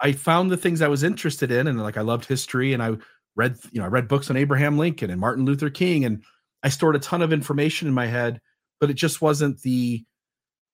I 0.00 0.12
found 0.12 0.50
the 0.50 0.56
things 0.56 0.80
I 0.80 0.88
was 0.88 1.04
interested 1.04 1.52
in, 1.52 1.66
and 1.66 1.80
like 1.80 1.98
I 1.98 2.00
loved 2.00 2.24
history, 2.24 2.72
and 2.72 2.82
I 2.82 2.96
read, 3.36 3.58
you 3.70 3.80
know, 3.80 3.84
I 3.84 3.88
read 3.88 4.08
books 4.08 4.30
on 4.30 4.38
Abraham 4.38 4.78
Lincoln 4.78 5.10
and 5.10 5.20
Martin 5.20 5.44
Luther 5.44 5.68
King, 5.68 6.06
and 6.06 6.24
I 6.62 6.70
stored 6.70 6.96
a 6.96 7.00
ton 7.00 7.20
of 7.20 7.34
information 7.34 7.86
in 7.86 7.92
my 7.94 8.06
head, 8.06 8.40
but 8.80 8.88
it 8.88 8.94
just 8.94 9.20
wasn't 9.20 9.60
the 9.60 10.02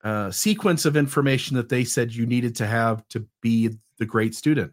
uh, 0.05 0.31
sequence 0.31 0.85
of 0.85 0.97
information 0.97 1.57
that 1.57 1.69
they 1.69 1.83
said 1.83 2.15
you 2.15 2.25
needed 2.25 2.55
to 2.57 2.67
have 2.69 3.07
to 3.09 3.27
be 3.43 3.71
the 3.99 4.07
great 4.07 4.37
student. 4.37 4.73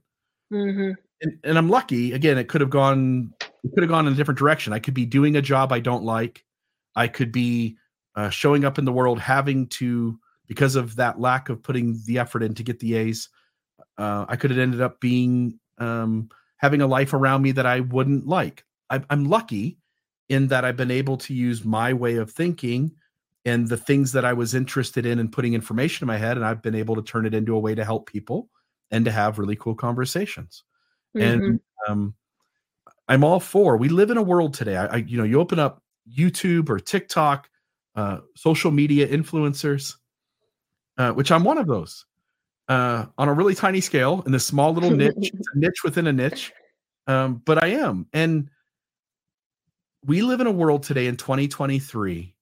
Mm-hmm. 0.52 0.92
And, 1.22 1.40
and 1.44 1.58
I'm 1.58 1.70
lucky. 1.70 2.14
Again, 2.14 2.38
it 2.38 2.48
could 2.48 2.62
have 2.62 2.70
gone. 2.70 3.34
It 3.64 3.72
could 3.74 3.84
have 3.84 3.90
gone 3.90 4.08
in 4.08 4.14
a 4.14 4.16
different 4.16 4.38
direction. 4.38 4.74
I 4.74 4.80
could 4.80 4.94
be 4.94 5.06
doing 5.06 5.36
a 5.36 5.42
job 5.42 5.72
I 5.72 5.80
don't 5.80 6.04
like. 6.04 6.44
I 6.96 7.08
could 7.08 7.32
be 7.32 7.78
uh, 8.16 8.30
showing 8.30 8.66
up 8.66 8.78
in 8.78 8.86
the 8.86 8.92
world 8.92 9.20
having 9.20 9.68
to 9.68 10.20
because 10.48 10.76
of 10.76 10.96
that 10.96 11.20
lack 11.20 11.50
of 11.50 11.62
putting 11.62 12.00
the 12.06 12.20
effort 12.20 12.44
in 12.44 12.54
to 12.56 12.64
get 12.64 12.80
the 12.80 12.96
A's. 12.96 13.30
Uh, 13.98 14.26
I 14.28 14.36
could 14.36 14.52
have 14.52 14.60
ended 14.60 14.82
up 14.82 15.00
being 15.02 15.60
um, 15.78 16.30
having 16.58 16.82
a 16.82 16.88
life 16.88 17.14
around 17.14 17.42
me 17.42 17.52
that 17.54 17.66
I 17.66 17.82
wouldn't 17.82 18.28
like. 18.28 18.64
I, 18.90 19.02
I'm 19.10 19.26
lucky 19.26 19.78
in 20.30 20.48
that 20.48 20.66
I've 20.66 20.78
been 20.78 20.92
able 20.92 21.18
to 21.18 21.34
use 21.34 21.66
my 21.66 21.94
way 21.94 22.16
of 22.16 22.32
thinking 22.32 22.92
and 23.46 23.68
the 23.68 23.78
things 23.78 24.12
that 24.12 24.26
I 24.26 24.34
was 24.34 24.54
interested 24.54 25.06
in 25.06 25.20
and 25.20 25.32
putting 25.32 25.54
information 25.54 26.04
in 26.04 26.08
my 26.08 26.18
head, 26.18 26.38
and 26.38 26.46
I've 26.46 26.62
been 26.62 26.76
able 26.76 26.96
to 26.96 27.02
turn 27.02 27.26
it 27.26 27.34
into 27.34 27.56
a 27.56 27.60
way 27.60 27.76
to 27.76 27.86
help 27.86 28.10
people 28.10 28.50
and 28.92 29.06
to 29.06 29.12
have 29.12 29.40
really 29.40 29.56
cool 29.56 29.76
conversations. 29.76 30.64
Mm-hmm. 31.16 31.44
And 31.44 31.60
um, 31.88 32.16
I'm 33.08 33.24
all 33.24 33.40
for. 33.40 33.78
We 33.78 33.90
live 33.90 34.10
in 34.10 34.18
a 34.18 34.24
world 34.24 34.54
today. 34.54 34.76
I, 34.76 34.86
I, 34.86 34.96
you 34.98 35.18
know, 35.18 35.24
you 35.24 35.40
open 35.40 35.60
up 35.60 35.82
YouTube 36.12 36.70
or 36.70 36.80
TikTok, 36.80 37.50
uh, 37.96 38.20
social 38.36 38.72
media 38.72 39.08
influencers, 39.08 39.96
uh, 40.98 41.12
which 41.12 41.32
I'm 41.32 41.44
one 41.44 41.58
of 41.58 41.68
those, 41.68 42.06
uh, 42.68 43.06
on 43.18 43.30
a 43.30 43.34
really 43.34 43.56
tiny 43.56 43.82
scale 43.82 44.24
in 44.26 44.32
this 44.32 44.46
small 44.46 44.74
little 44.74 44.92
niche, 44.96 45.32
niche 45.56 45.84
within 45.84 46.08
a 46.08 46.14
niche. 46.14 46.54
Um, 47.08 47.42
but 47.46 47.64
I 47.64 47.68
am, 47.68 48.08
and 48.14 48.50
we 50.06 50.22
live 50.22 50.42
in 50.42 50.48
a 50.48 50.52
world 50.52 50.84
today 50.84 51.08
in 51.08 51.18
2023 51.18 52.36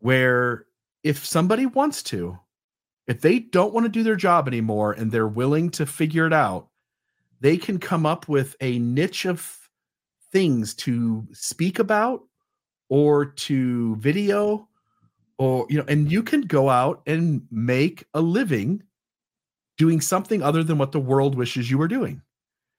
where 0.00 0.66
if 1.02 1.24
somebody 1.24 1.64
wants 1.64 2.02
to, 2.02 2.38
if 3.06 3.20
they 3.20 3.38
don't 3.38 3.74
want 3.74 3.84
to 3.84 3.90
do 3.90 4.02
their 4.02 4.16
job 4.16 4.48
anymore 4.48 4.92
and 4.92 5.10
they're 5.10 5.28
willing 5.28 5.70
to 5.70 5.86
figure 5.86 6.26
it 6.26 6.32
out, 6.32 6.68
they 7.40 7.56
can 7.56 7.78
come 7.78 8.06
up 8.06 8.28
with 8.28 8.56
a 8.60 8.78
niche 8.78 9.26
of 9.26 9.68
things 10.32 10.74
to 10.74 11.26
speak 11.32 11.78
about 11.78 12.22
or 12.88 13.26
to 13.26 13.96
video 13.96 14.68
or 15.38 15.66
you 15.68 15.78
know 15.78 15.84
and 15.88 16.10
you 16.10 16.22
can 16.22 16.40
go 16.42 16.68
out 16.70 17.02
and 17.06 17.46
make 17.50 18.04
a 18.14 18.20
living 18.20 18.82
doing 19.76 20.00
something 20.00 20.42
other 20.42 20.62
than 20.62 20.78
what 20.78 20.92
the 20.92 21.00
world 21.00 21.34
wishes 21.34 21.70
you 21.70 21.78
were 21.78 21.88
doing. 21.88 22.20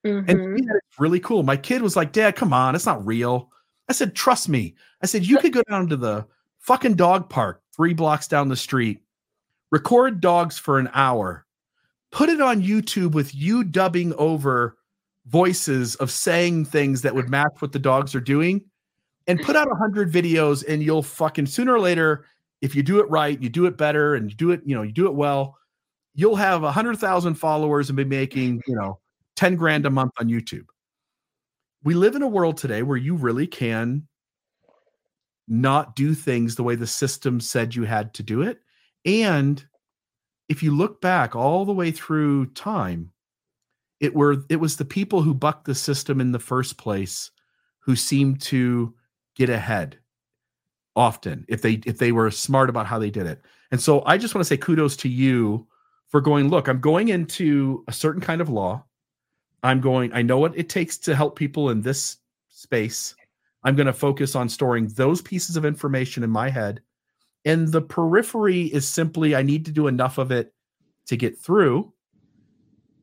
Mm-hmm. 0.05 0.29
and 0.29 0.59
it's 0.59 0.99
really 0.99 1.19
cool. 1.19 1.41
My 1.43 1.57
kid 1.57 1.81
was 1.81 1.95
like 1.95 2.11
dad 2.11 2.35
come 2.35 2.53
on 2.53 2.75
it's 2.75 2.85
not 2.85 3.05
real. 3.05 3.51
I 3.87 3.93
said 3.93 4.15
trust 4.15 4.49
me. 4.49 4.75
I 5.01 5.05
said 5.05 5.25
you 5.25 5.37
could 5.37 5.53
go 5.53 5.63
down 5.69 5.87
to 5.89 5.95
the 5.95 6.25
fucking 6.59 6.95
dog 6.95 7.29
park 7.29 7.61
three 7.75 7.93
blocks 7.93 8.27
down 8.27 8.49
the 8.49 8.55
street 8.55 9.01
record 9.71 10.21
dogs 10.21 10.57
for 10.57 10.79
an 10.79 10.89
hour, 10.93 11.45
put 12.11 12.29
it 12.29 12.41
on 12.41 12.61
YouTube 12.61 13.11
with 13.11 13.33
you 13.33 13.63
dubbing 13.63 14.13
over 14.15 14.77
voices 15.25 15.95
of 15.95 16.11
saying 16.11 16.65
things 16.65 17.01
that 17.01 17.15
would 17.15 17.29
match 17.29 17.53
what 17.59 17.71
the 17.71 17.79
dogs 17.79 18.13
are 18.15 18.21
doing, 18.21 18.63
and 19.27 19.41
put 19.41 19.55
out 19.55 19.71
a 19.71 19.75
hundred 19.75 20.11
videos, 20.11 20.63
and 20.67 20.83
you'll 20.83 21.03
fucking 21.03 21.47
sooner 21.47 21.73
or 21.73 21.79
later, 21.79 22.25
if 22.61 22.75
you 22.75 22.83
do 22.83 22.99
it 22.99 23.09
right, 23.09 23.41
you 23.41 23.49
do 23.49 23.65
it 23.65 23.77
better, 23.77 24.15
and 24.15 24.29
you 24.29 24.35
do 24.35 24.51
it, 24.51 24.61
you 24.65 24.75
know, 24.75 24.83
you 24.83 24.91
do 24.91 25.07
it 25.07 25.15
well, 25.15 25.57
you'll 26.13 26.35
have 26.35 26.63
a 26.63 26.71
hundred 26.71 26.97
thousand 26.97 27.35
followers 27.35 27.89
and 27.89 27.97
be 27.97 28.05
making, 28.05 28.61
you 28.67 28.75
know, 28.75 28.99
10 29.35 29.55
grand 29.55 29.85
a 29.85 29.89
month 29.89 30.13
on 30.19 30.27
YouTube. 30.27 30.65
We 31.83 31.93
live 31.93 32.15
in 32.15 32.21
a 32.21 32.27
world 32.27 32.57
today 32.57 32.83
where 32.83 32.97
you 32.97 33.15
really 33.15 33.45
can 33.45 34.07
not 35.47 35.95
do 35.95 36.15
things 36.15 36.55
the 36.55 36.63
way 36.63 36.75
the 36.75 36.87
system 36.87 37.39
said 37.39 37.75
you 37.75 37.83
had 37.83 38.13
to 38.15 38.23
do 38.23 38.41
it 38.41 38.59
And 39.05 39.63
if 40.49 40.63
you 40.63 40.75
look 40.75 41.01
back 41.01 41.35
all 41.35 41.65
the 41.65 41.73
way 41.73 41.91
through 41.91 42.47
time, 42.47 43.11
it 43.99 44.13
were 44.13 44.43
it 44.49 44.57
was 44.57 44.77
the 44.77 44.85
people 44.85 45.21
who 45.21 45.33
bucked 45.33 45.65
the 45.65 45.75
system 45.75 46.19
in 46.19 46.31
the 46.31 46.39
first 46.39 46.77
place 46.77 47.31
who 47.79 47.95
seemed 47.95 48.41
to 48.41 48.93
get 49.35 49.49
ahead 49.49 49.97
often 50.95 51.45
if 51.47 51.61
they 51.61 51.73
if 51.85 51.97
they 51.97 52.11
were 52.11 52.31
smart 52.31 52.69
about 52.69 52.85
how 52.85 52.99
they 52.99 53.09
did 53.09 53.27
it. 53.27 53.41
And 53.71 53.79
so 53.79 54.03
I 54.05 54.17
just 54.17 54.35
want 54.35 54.43
to 54.43 54.47
say 54.47 54.57
kudos 54.57 54.95
to 54.97 55.09
you 55.09 55.67
for 56.07 56.21
going, 56.21 56.49
look, 56.49 56.67
I'm 56.67 56.79
going 56.79 57.09
into 57.09 57.83
a 57.87 57.91
certain 57.91 58.21
kind 58.21 58.41
of 58.41 58.49
law. 58.49 58.83
I'm 59.63 59.81
going, 59.81 60.13
I 60.13 60.21
know 60.21 60.37
what 60.37 60.57
it 60.57 60.69
takes 60.69 60.97
to 60.99 61.15
help 61.15 61.35
people 61.35 61.69
in 61.71 61.81
this 61.81 62.17
space. 62.49 63.15
I'm 63.63 63.75
going 63.75 63.87
to 63.87 63.93
focus 63.93 64.35
on 64.35 64.47
storing 64.47 64.87
those 64.89 65.21
pieces 65.21 65.57
of 65.57 65.65
information 65.65 66.23
in 66.23 66.29
my 66.29 66.49
head. 66.49 66.81
And 67.45 67.67
the 67.67 67.81
periphery 67.81 68.63
is 68.63 68.87
simply, 68.87 69.35
I 69.35 69.43
need 69.43 69.65
to 69.65 69.71
do 69.71 69.87
enough 69.87 70.17
of 70.17 70.31
it 70.31 70.53
to 71.07 71.15
get 71.15 71.37
through 71.37 71.93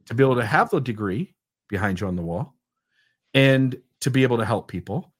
to 0.06 0.14
be 0.14 0.24
able 0.24 0.36
to 0.36 0.44
have 0.44 0.70
the 0.70 0.80
degree 0.80 1.34
behind 1.68 2.00
you 2.00 2.08
on 2.08 2.16
the 2.16 2.22
wall 2.22 2.54
and 3.34 3.80
to 4.00 4.10
be 4.10 4.24
able 4.24 4.38
to 4.38 4.44
help 4.44 4.68
people. 4.68 5.12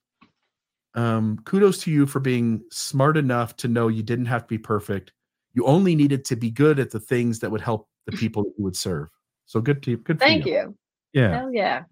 Um, 0.95 1.39
kudos 1.45 1.79
to 1.85 1.91
you 1.91 2.07
for 2.07 2.21
being 2.21 2.63
smart 2.71 3.17
enough 3.17 3.57
to 3.59 3.69
know 3.69 3.89
you 3.89 4.03
didn't 4.03 4.27
have 4.27 4.43
to 4.43 4.49
be 4.49 4.59
perfect. 4.59 5.13
You 5.55 5.65
only 5.67 5.95
needed 5.95 6.25
to 6.27 6.37
be 6.37 6.51
good 6.51 6.79
at 6.79 6.91
the 6.91 7.01
things 7.01 7.39
that 7.39 7.51
would 7.51 7.61
help 7.61 7.89
the 8.07 8.13
people 8.17 8.43
that 8.43 8.53
you 8.59 8.65
would 8.65 8.77
serve. 8.77 9.09
So 9.47 9.61
good 9.61 9.83
to 9.85 9.93
you. 9.93 9.97
Good. 9.99 10.19
Thank 10.19 10.47
you. 10.47 10.53
you. 10.53 10.77
Yeah. 11.13 11.39
Hell 11.39 11.53
yeah. 11.53 11.83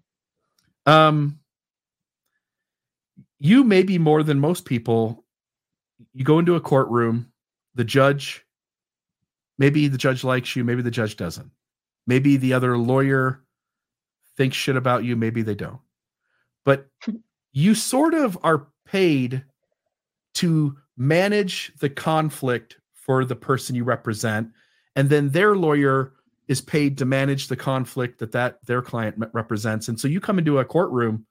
Um, 0.85 1.39
you 3.39 3.63
maybe 3.63 3.97
more 3.97 4.21
than 4.21 4.39
most 4.39 4.65
people, 4.65 5.20
you 6.13 6.23
go 6.23 6.39
into 6.39 6.55
a 6.55 6.61
courtroom, 6.61 7.31
the 7.75 7.83
judge, 7.83 8.45
maybe 9.57 9.87
the 9.87 9.97
judge 9.97 10.23
likes 10.23 10.55
you, 10.55 10.63
maybe 10.63 10.81
the 10.81 10.91
judge 10.91 11.15
doesn't. 11.15 11.51
Maybe 12.07 12.37
the 12.37 12.53
other 12.53 12.77
lawyer 12.77 13.43
thinks 14.37 14.57
shit 14.57 14.75
about 14.75 15.03
you, 15.03 15.15
maybe 15.15 15.41
they 15.41 15.55
don't. 15.55 15.79
But 16.65 16.87
you 17.53 17.75
sort 17.75 18.13
of 18.13 18.37
are 18.43 18.67
paid 18.85 19.43
to 20.35 20.77
manage 20.97 21.71
the 21.79 21.89
conflict 21.89 22.77
for 22.93 23.25
the 23.25 23.35
person 23.35 23.75
you 23.75 23.83
represent 23.83 24.49
and 24.95 25.09
then 25.09 25.29
their 25.29 25.55
lawyer 25.55 26.13
is 26.47 26.61
paid 26.61 26.97
to 26.97 27.05
manage 27.05 27.47
the 27.47 27.55
conflict 27.55 28.19
that 28.19 28.31
that 28.33 28.57
their 28.65 28.81
client 28.81 29.15
represents 29.33 29.87
and 29.87 29.99
so 29.99 30.07
you 30.07 30.19
come 30.19 30.37
into 30.37 30.59
a 30.59 30.65
courtroom 30.65 31.25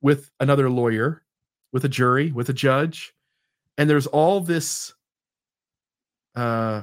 with 0.00 0.30
another 0.40 0.68
lawyer 0.68 1.22
with 1.72 1.84
a 1.84 1.88
jury 1.88 2.32
with 2.32 2.48
a 2.48 2.52
judge 2.52 3.14
and 3.78 3.88
there's 3.88 4.06
all 4.06 4.40
this 4.40 4.92
uh 6.34 6.82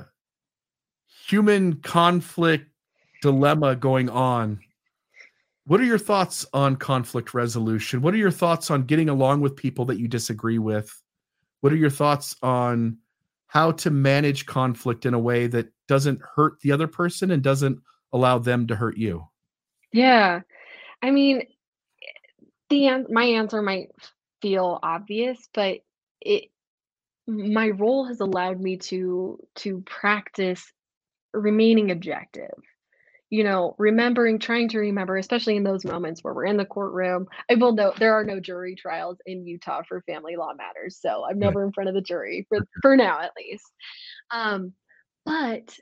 human 1.27 1.75
conflict 1.81 2.67
dilemma 3.21 3.75
going 3.75 4.09
on 4.09 4.59
what 5.65 5.79
are 5.79 5.85
your 5.85 5.97
thoughts 5.97 6.45
on 6.53 6.75
conflict 6.75 7.33
resolution? 7.33 8.01
What 8.01 8.13
are 8.13 8.17
your 8.17 8.31
thoughts 8.31 8.71
on 8.71 8.83
getting 8.83 9.09
along 9.09 9.41
with 9.41 9.55
people 9.55 9.85
that 9.85 9.99
you 9.99 10.07
disagree 10.07 10.57
with? 10.57 11.01
What 11.61 11.71
are 11.71 11.77
your 11.77 11.89
thoughts 11.89 12.35
on 12.41 12.97
how 13.47 13.71
to 13.71 13.91
manage 13.91 14.45
conflict 14.45 15.05
in 15.05 15.13
a 15.13 15.19
way 15.19 15.47
that 15.47 15.71
doesn't 15.87 16.19
hurt 16.35 16.59
the 16.61 16.71
other 16.71 16.87
person 16.87 17.31
and 17.31 17.43
doesn't 17.43 17.79
allow 18.11 18.39
them 18.39 18.67
to 18.67 18.75
hurt 18.75 18.97
you? 18.97 19.27
Yeah. 19.93 20.41
I 21.01 21.11
mean, 21.11 21.43
the 22.69 23.05
my 23.09 23.23
answer 23.23 23.61
might 23.61 23.89
feel 24.41 24.79
obvious, 24.81 25.47
but 25.53 25.79
it 26.21 26.49
my 27.27 27.69
role 27.69 28.05
has 28.05 28.19
allowed 28.19 28.59
me 28.59 28.77
to 28.77 29.37
to 29.55 29.81
practice 29.85 30.65
remaining 31.33 31.91
objective 31.91 32.51
you 33.31 33.45
know, 33.45 33.75
remembering, 33.79 34.39
trying 34.39 34.67
to 34.67 34.79
remember, 34.79 35.15
especially 35.15 35.55
in 35.55 35.63
those 35.63 35.85
moments 35.85 36.21
where 36.21 36.33
we're 36.33 36.45
in 36.45 36.57
the 36.57 36.65
courtroom. 36.65 37.27
I 37.49 37.55
will 37.55 37.71
note 37.71 37.95
there 37.97 38.13
are 38.13 38.25
no 38.25 38.41
jury 38.41 38.75
trials 38.75 39.19
in 39.25 39.47
Utah 39.47 39.83
for 39.87 40.01
family 40.01 40.35
law 40.35 40.51
matters, 40.53 40.99
so 41.01 41.25
I'm 41.25 41.39
never 41.39 41.65
in 41.65 41.71
front 41.71 41.87
of 41.87 41.95
the 41.95 42.01
jury 42.01 42.45
for 42.49 42.59
for 42.81 42.97
now 42.97 43.21
at 43.21 43.31
least. 43.37 43.63
Um, 44.31 44.73
but 45.25 45.77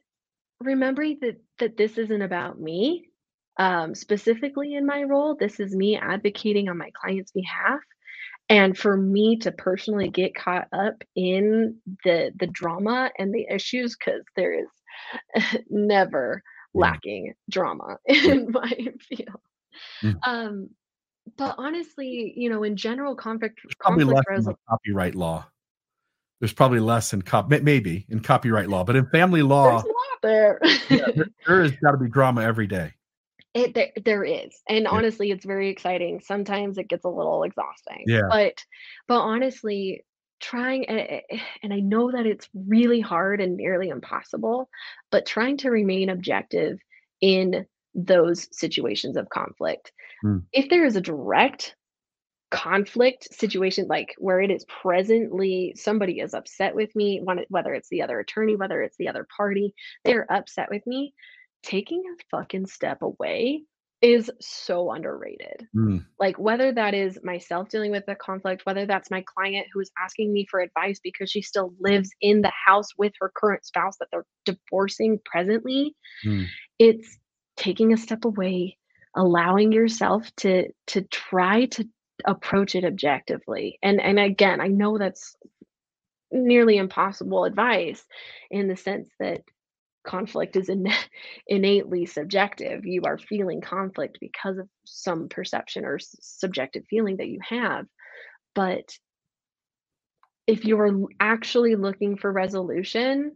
remembering 0.61 1.17
that 1.21 1.37
that 1.57 1.75
this 1.75 1.97
isn't 1.97 2.21
about 2.21 2.61
me 2.61 3.09
um, 3.57 3.95
specifically 3.95 4.75
in 4.75 4.85
my 4.85 5.01
role. 5.01 5.35
This 5.35 5.59
is 5.59 5.75
me 5.75 5.97
advocating 5.97 6.69
on 6.69 6.77
my 6.77 6.91
client's 7.01 7.31
behalf, 7.31 7.79
and 8.49 8.77
for 8.77 8.97
me 8.97 9.37
to 9.37 9.51
personally 9.51 10.09
get 10.09 10.35
caught 10.35 10.67
up 10.73 11.03
in 11.15 11.77
the 12.03 12.31
the 12.39 12.47
drama 12.47 13.11
and 13.17 13.33
the 13.33 13.47
issues 13.49 13.95
because 13.95 14.23
there 14.35 14.53
is 14.53 15.61
never 15.69 16.43
lacking 16.73 17.33
drama 17.49 17.97
in 18.05 18.51
my 18.51 18.71
field. 18.99 19.41
Mm. 20.03 20.15
Um, 20.25 20.69
but 21.37 21.55
honestly, 21.57 22.33
you 22.35 22.49
know, 22.49 22.63
in 22.63 22.75
general, 22.75 23.15
conflict 23.15 23.59
There's 23.63 23.75
probably 23.79 24.03
less 24.03 24.25
in 24.29 24.55
copyright 24.67 25.15
law. 25.15 25.45
There's 26.39 26.53
probably 26.53 26.79
less 26.79 27.13
in 27.13 27.21
cop 27.21 27.49
maybe 27.49 28.05
in 28.09 28.21
copyright 28.21 28.69
law, 28.69 28.83
but 28.83 28.95
in 28.95 29.05
family 29.07 29.41
law, 29.41 29.83
there. 30.21 30.59
yeah, 30.89 31.05
there, 31.15 31.27
there 31.47 31.61
has 31.61 31.71
got 31.83 31.91
to 31.91 31.97
be 31.97 32.09
drama 32.09 32.41
every 32.41 32.67
day. 32.67 32.93
It 33.53 33.73
there, 33.73 33.89
there 34.05 34.23
is, 34.23 34.61
and 34.69 34.83
yeah. 34.83 34.89
honestly, 34.89 35.31
it's 35.31 35.45
very 35.45 35.69
exciting. 35.69 36.21
Sometimes 36.23 36.77
it 36.77 36.87
gets 36.87 37.03
a 37.03 37.09
little 37.09 37.43
exhausting. 37.43 38.03
Yeah. 38.05 38.27
But 38.29 38.63
but 39.07 39.19
honestly, 39.19 40.03
trying 40.39 40.89
eh, 40.89 41.05
eh, 41.09 41.21
eh, 41.31 41.39
and 41.63 41.73
I 41.73 41.79
know 41.79 42.11
that 42.11 42.25
it's 42.25 42.47
really 42.53 43.01
hard 43.01 43.41
and 43.41 43.57
nearly 43.57 43.89
impossible, 43.89 44.69
but 45.11 45.25
trying 45.25 45.57
to 45.57 45.71
remain 45.71 46.09
objective 46.09 46.77
in 47.21 47.65
those 47.95 48.47
situations 48.51 49.17
of 49.17 49.29
conflict. 49.29 49.91
Mm. 50.23 50.43
If 50.53 50.69
there 50.69 50.85
is 50.85 50.95
a 50.95 51.01
direct 51.01 51.75
conflict 52.51 53.27
situation 53.31 53.85
like 53.87 54.15
where 54.17 54.41
it 54.41 54.49
is 54.49 54.65
presently 54.81 55.71
somebody 55.77 56.19
is 56.19 56.33
upset 56.33 56.73
with 56.73 56.95
me 56.95 57.21
whether 57.49 57.75
it's 57.75 57.89
the 57.89 58.01
other 58.01 58.19
attorney 58.19 58.55
whether 58.55 58.81
it's 58.81 58.97
the 58.97 59.07
other 59.07 59.27
party 59.37 59.71
they're 60.03 60.25
upset 60.31 60.67
with 60.71 60.81
me 60.87 61.13
taking 61.63 62.03
a 62.05 62.37
fucking 62.37 62.67
step 62.67 63.01
away 63.01 63.63
is 64.01 64.31
so 64.39 64.91
underrated. 64.91 65.67
Mm. 65.75 66.05
Like 66.19 66.39
whether 66.39 66.71
that 66.71 66.93
is 66.93 67.19
myself 67.23 67.69
dealing 67.69 67.91
with 67.91 68.05
the 68.05 68.15
conflict, 68.15 68.65
whether 68.65 68.85
that's 68.85 69.11
my 69.11 69.23
client 69.25 69.67
who 69.73 69.81
is 69.81 69.91
asking 70.01 70.31
me 70.31 70.47
for 70.49 70.61
advice 70.61 70.99
because 71.03 71.29
she 71.29 71.41
still 71.41 71.73
lives 71.79 72.09
in 72.21 72.41
the 72.41 72.51
house 72.65 72.87
with 72.97 73.11
her 73.19 73.31
current 73.35 73.65
spouse 73.65 73.97
that 73.99 74.07
they're 74.11 74.25
divorcing 74.45 75.19
presently, 75.25 75.95
mm. 76.25 76.45
it's 76.77 77.17
taking 77.57 77.91
a 77.91 77.97
step 77.97 78.23
away, 78.23 78.77
allowing 79.15 79.73
yourself 79.73 80.33
to 80.37 80.69
to 80.87 81.01
try 81.01 81.65
to 81.65 81.85
approach 82.25 82.75
it 82.75 82.85
objectively. 82.85 83.79
And 83.83 83.99
and 83.99 84.17
again, 84.17 84.61
I 84.61 84.67
know 84.67 84.97
that's 84.97 85.35
nearly 86.31 86.77
impossible 86.77 87.43
advice 87.43 88.05
in 88.49 88.67
the 88.67 88.77
sense 88.77 89.09
that 89.19 89.41
conflict 90.09 90.55
is 90.55 90.69
in, 90.69 90.87
innately 91.47 92.05
subjective. 92.05 92.85
You 92.85 93.03
are 93.05 93.17
feeling 93.17 93.61
conflict 93.61 94.17
because 94.19 94.57
of 94.57 94.67
some 94.85 95.29
perception 95.29 95.85
or 95.85 95.99
subjective 95.99 96.83
feeling 96.89 97.17
that 97.17 97.27
you 97.27 97.39
have. 97.47 97.85
But 98.55 98.97
if 100.47 100.65
you're 100.65 101.07
actually 101.19 101.75
looking 101.75 102.17
for 102.17 102.31
resolution, 102.31 103.35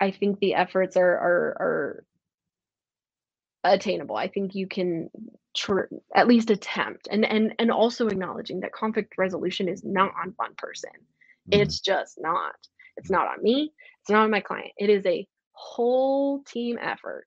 I 0.00 0.10
think 0.10 0.38
the 0.38 0.54
efforts 0.54 0.96
are 0.96 1.12
are, 1.12 1.56
are 1.60 2.04
attainable. 3.64 4.16
I 4.16 4.28
think 4.28 4.54
you 4.54 4.66
can 4.66 5.10
tr- 5.54 5.92
at 6.14 6.28
least 6.28 6.50
attempt, 6.50 7.08
and 7.10 7.24
and 7.24 7.54
and 7.58 7.70
also 7.70 8.06
acknowledging 8.06 8.60
that 8.60 8.72
conflict 8.72 9.14
resolution 9.18 9.68
is 9.68 9.84
not 9.84 10.12
on 10.22 10.32
one 10.36 10.54
person. 10.56 10.90
Mm. 11.50 11.60
It's 11.60 11.80
just 11.80 12.18
not. 12.18 12.54
It's 12.96 13.10
not 13.10 13.26
on 13.26 13.42
me. 13.42 13.72
It's 14.00 14.10
not 14.10 14.24
on 14.24 14.30
my 14.30 14.40
client. 14.40 14.72
It 14.78 14.88
is 14.88 15.04
a 15.04 15.26
whole 15.56 16.42
team 16.42 16.78
effort 16.80 17.26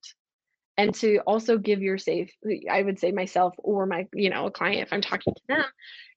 and 0.78 0.94
to 0.96 1.18
also 1.26 1.58
give 1.58 1.82
your 1.82 1.98
safe 1.98 2.32
i 2.70 2.82
would 2.82 3.00
say 3.00 3.12
myself 3.12 3.56
or 3.58 3.86
my 3.86 4.08
you 4.14 4.30
know 4.30 4.46
a 4.46 4.52
client 4.52 4.84
if 4.84 4.94
i'm 4.94 5.02
talking 5.02 5.34
to 5.34 5.42
them 5.48 5.66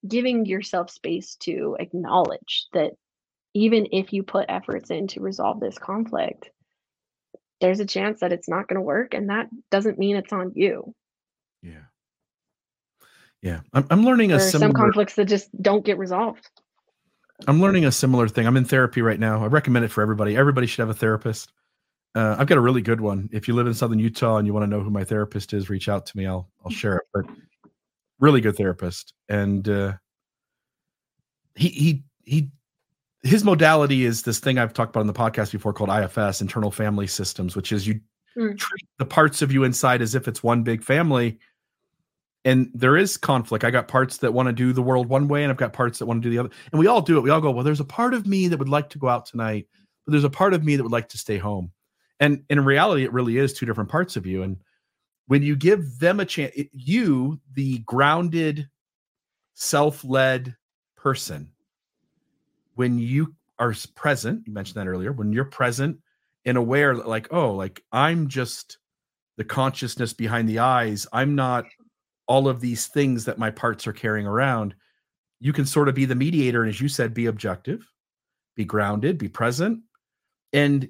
giving 0.07 0.45
yourself 0.47 0.91
space 0.91 1.37
to 1.37 1.77
acknowledge 1.81 2.67
that 2.73 2.93
even 3.55 3.87
if 3.93 4.13
you 4.13 4.23
put 4.23 4.47
efforts 4.49 4.91
in 4.91 5.07
to 5.07 5.21
resolve 5.21 5.59
this 5.59 5.79
conflict 5.79 6.51
there's 7.63 7.81
a 7.81 7.87
chance 7.87 8.21
that 8.21 8.33
it's 8.33 8.49
not 8.49 8.69
going 8.69 8.75
to 8.75 8.83
work 8.83 9.15
and 9.15 9.31
that 9.31 9.49
doesn't 9.71 9.99
mean 9.99 10.17
it's 10.17 10.33
on 10.33 10.53
you. 10.55 10.95
Yeah. 11.63 11.85
Yeah. 13.41 13.61
I'm, 13.73 13.87
I'm 13.89 14.05
learning 14.05 14.33
a 14.33 14.37
there 14.37 14.47
are 14.47 14.51
similar... 14.51 14.69
some 14.69 14.75
conflicts 14.75 15.15
that 15.15 15.27
just 15.27 15.49
don't 15.63 15.85
get 15.85 15.97
resolved. 15.97 16.51
I'm 17.47 17.61
learning 17.61 17.85
a 17.87 17.93
similar 17.93 18.29
thing. 18.29 18.47
I'm 18.47 18.57
in 18.57 18.65
therapy 18.65 19.01
right 19.01 19.19
now. 19.19 19.43
I 19.43 19.47
recommend 19.47 19.85
it 19.85 19.93
for 19.93 20.03
everybody. 20.03 20.37
Everybody 20.37 20.67
should 20.67 20.81
have 20.81 20.91
a 20.91 20.95
therapist 20.95 21.53
uh, 22.15 22.37
I've 22.39 22.47
got 22.47 22.59
a 22.59 22.63
really 22.63 22.83
good 22.83 23.01
one. 23.01 23.29
If 23.33 23.49
you 23.49 23.55
live 23.55 23.67
in 23.67 23.75
Southern 23.75 23.99
Utah 23.99 24.37
and 24.37 24.47
you 24.47 24.53
want 24.53 24.65
to 24.65 24.67
know 24.67 24.83
who 24.83 24.91
my 24.91 25.05
therapist 25.05 25.53
is, 25.55 25.71
reach 25.71 25.89
out 25.89 26.07
to 26.07 26.17
me. 26.17 26.27
I'll 26.27 26.49
I'll 26.65 26.71
share 26.71 26.97
it. 26.97 27.05
But 27.15 27.25
really 28.21 28.41
good 28.41 28.57
therapist, 28.57 29.15
and 29.29 29.67
uh, 29.69 29.95
he 31.55 31.69
he 31.69 32.05
he 32.25 32.51
his 33.23 33.45
modality 33.45 34.05
is 34.05 34.23
this 34.23 34.41
thing 34.41 34.59
I've 34.59 34.75
talked 34.75 34.91
about 34.91 35.03
in 35.03 35.07
the 35.07 35.13
podcast 35.13 35.53
before 35.53 35.73
called 35.73 35.91
IFS, 35.91 36.41
internal 36.41 36.71
family 36.71 37.07
systems, 37.07 37.57
which 37.57 37.73
is 37.73 37.87
you 37.87 38.01
mm. 38.37 38.59
treat 38.59 38.89
the 38.99 39.07
parts 39.07 39.43
of 39.43 39.53
you 39.53 39.65
inside 39.65 40.03
as 40.03 40.15
if 40.15 40.29
it's 40.29 40.43
one 40.43 40.63
big 40.63 40.83
family. 40.83 41.39
And 42.45 42.71
there 42.75 42.97
is 42.97 43.17
conflict. 43.17 43.63
I 43.63 43.71
got 43.71 43.87
parts 43.87 44.17
that 44.19 44.35
want 44.35 44.49
to 44.49 44.53
do 44.53 44.73
the 44.73 44.83
world 44.83 45.09
one 45.09 45.29
way, 45.29 45.45
and 45.45 45.53
I've 45.53 45.57
got 45.57 45.73
parts 45.73 46.01
that 46.01 46.07
want 46.07 46.21
to 46.21 46.29
do 46.29 46.31
the 46.31 46.41
other. 46.41 46.51
And 46.73 46.81
we 46.81 46.89
all 46.89 47.01
do 47.01 47.17
it. 47.17 47.21
We 47.21 47.31
all 47.31 47.41
go, 47.41 47.53
well, 47.53 47.63
there's 47.63 47.79
a 47.79 47.85
part 47.85 48.15
of 48.15 48.27
me 48.27 48.49
that 48.49 48.59
would 48.59 48.69
like 48.69 48.91
to 48.91 48.99
go 48.99 49.09
out 49.09 49.27
tonight, 49.27 49.69
but 50.05 50.11
there's 50.11 50.25
a 50.25 50.31
part 50.31 50.53
of 50.53 50.65
me 50.65 50.75
that 50.75 50.83
would 50.83 50.91
like 50.91 51.09
to 51.11 51.19
stay 51.19 51.39
home. 51.39 51.71
And, 52.23 52.45
in 52.49 52.65
reality, 52.65 53.03
it 53.03 53.13
really 53.13 53.37
is 53.37 53.53
two 53.53 53.67
different 53.67 53.91
parts 53.91 54.15
of 54.15 54.27
you. 54.27 54.45
And 54.45 54.57
when 55.27 55.43
you 55.43 55.57
give 55.57 55.99
them 55.99 56.21
a 56.21 56.25
chance, 56.25 56.53
it, 56.55 56.69
you, 56.73 57.41
the 57.55 57.79
grounded, 57.79 58.69
self 59.55 60.05
led 60.05 60.57
person, 60.97 61.51
when 62.77 62.97
you 62.97 63.35
are 63.59 63.75
present, 63.97 64.47
you 64.47 64.53
mentioned 64.53 64.77
that 64.77 64.87
earlier, 64.87 65.11
when 65.11 65.33
you're 65.33 65.45
present 65.45 65.99
and 66.45 66.57
aware, 66.57 66.95
like, 66.95 67.27
oh, 67.33 67.55
like 67.55 67.83
I'm 67.91 68.29
just 68.29 68.79
the 69.37 69.45
consciousness 69.45 70.13
behind 70.13 70.49
the 70.49 70.61
eyes, 70.61 71.09
I'm 71.13 71.35
not 71.35 71.65
all 72.29 72.47
of 72.47 72.61
these 72.61 72.87
things 72.87 73.25
that 73.25 73.39
my 73.39 73.51
parts 73.51 73.85
are 73.89 73.93
carrying 73.93 74.29
around. 74.29 74.77
You 75.41 75.53
can 75.53 75.67
sort 75.67 75.89
of 75.89 75.97
be 75.97 76.05
the 76.05 76.15
mediator. 76.15 76.63
And 76.63 76.69
as 76.69 76.81
you 76.81 76.89
said, 76.89 77.15
be 77.15 77.27
objective, 77.27 77.85
be 78.55 78.65
grounded, 78.65 79.19
be 79.19 79.29
present. 79.29 79.81
And 80.53 80.89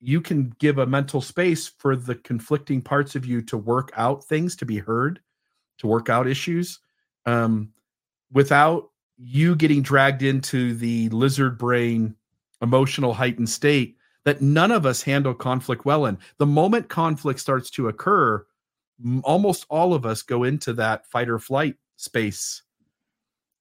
you 0.00 0.20
can 0.20 0.54
give 0.58 0.78
a 0.78 0.86
mental 0.86 1.20
space 1.20 1.68
for 1.68 1.94
the 1.94 2.14
conflicting 2.14 2.80
parts 2.80 3.14
of 3.14 3.26
you 3.26 3.42
to 3.42 3.56
work 3.56 3.92
out 3.96 4.24
things, 4.24 4.56
to 4.56 4.64
be 4.64 4.78
heard, 4.78 5.20
to 5.78 5.86
work 5.86 6.08
out 6.08 6.26
issues 6.26 6.78
um, 7.26 7.70
without 8.32 8.90
you 9.18 9.54
getting 9.54 9.82
dragged 9.82 10.22
into 10.22 10.74
the 10.74 11.08
lizard 11.10 11.58
brain 11.58 12.14
emotional 12.62 13.12
heightened 13.12 13.48
state 13.48 13.96
that 14.24 14.42
none 14.42 14.70
of 14.70 14.86
us 14.86 15.02
handle 15.02 15.34
conflict 15.34 15.84
well 15.84 16.06
in. 16.06 16.18
The 16.38 16.46
moment 16.46 16.88
conflict 16.88 17.40
starts 17.40 17.70
to 17.70 17.88
occur, 17.88 18.44
almost 19.22 19.66
all 19.68 19.94
of 19.94 20.04
us 20.04 20.22
go 20.22 20.44
into 20.44 20.72
that 20.74 21.06
fight 21.06 21.28
or 21.28 21.38
flight 21.38 21.76
space. 21.96 22.62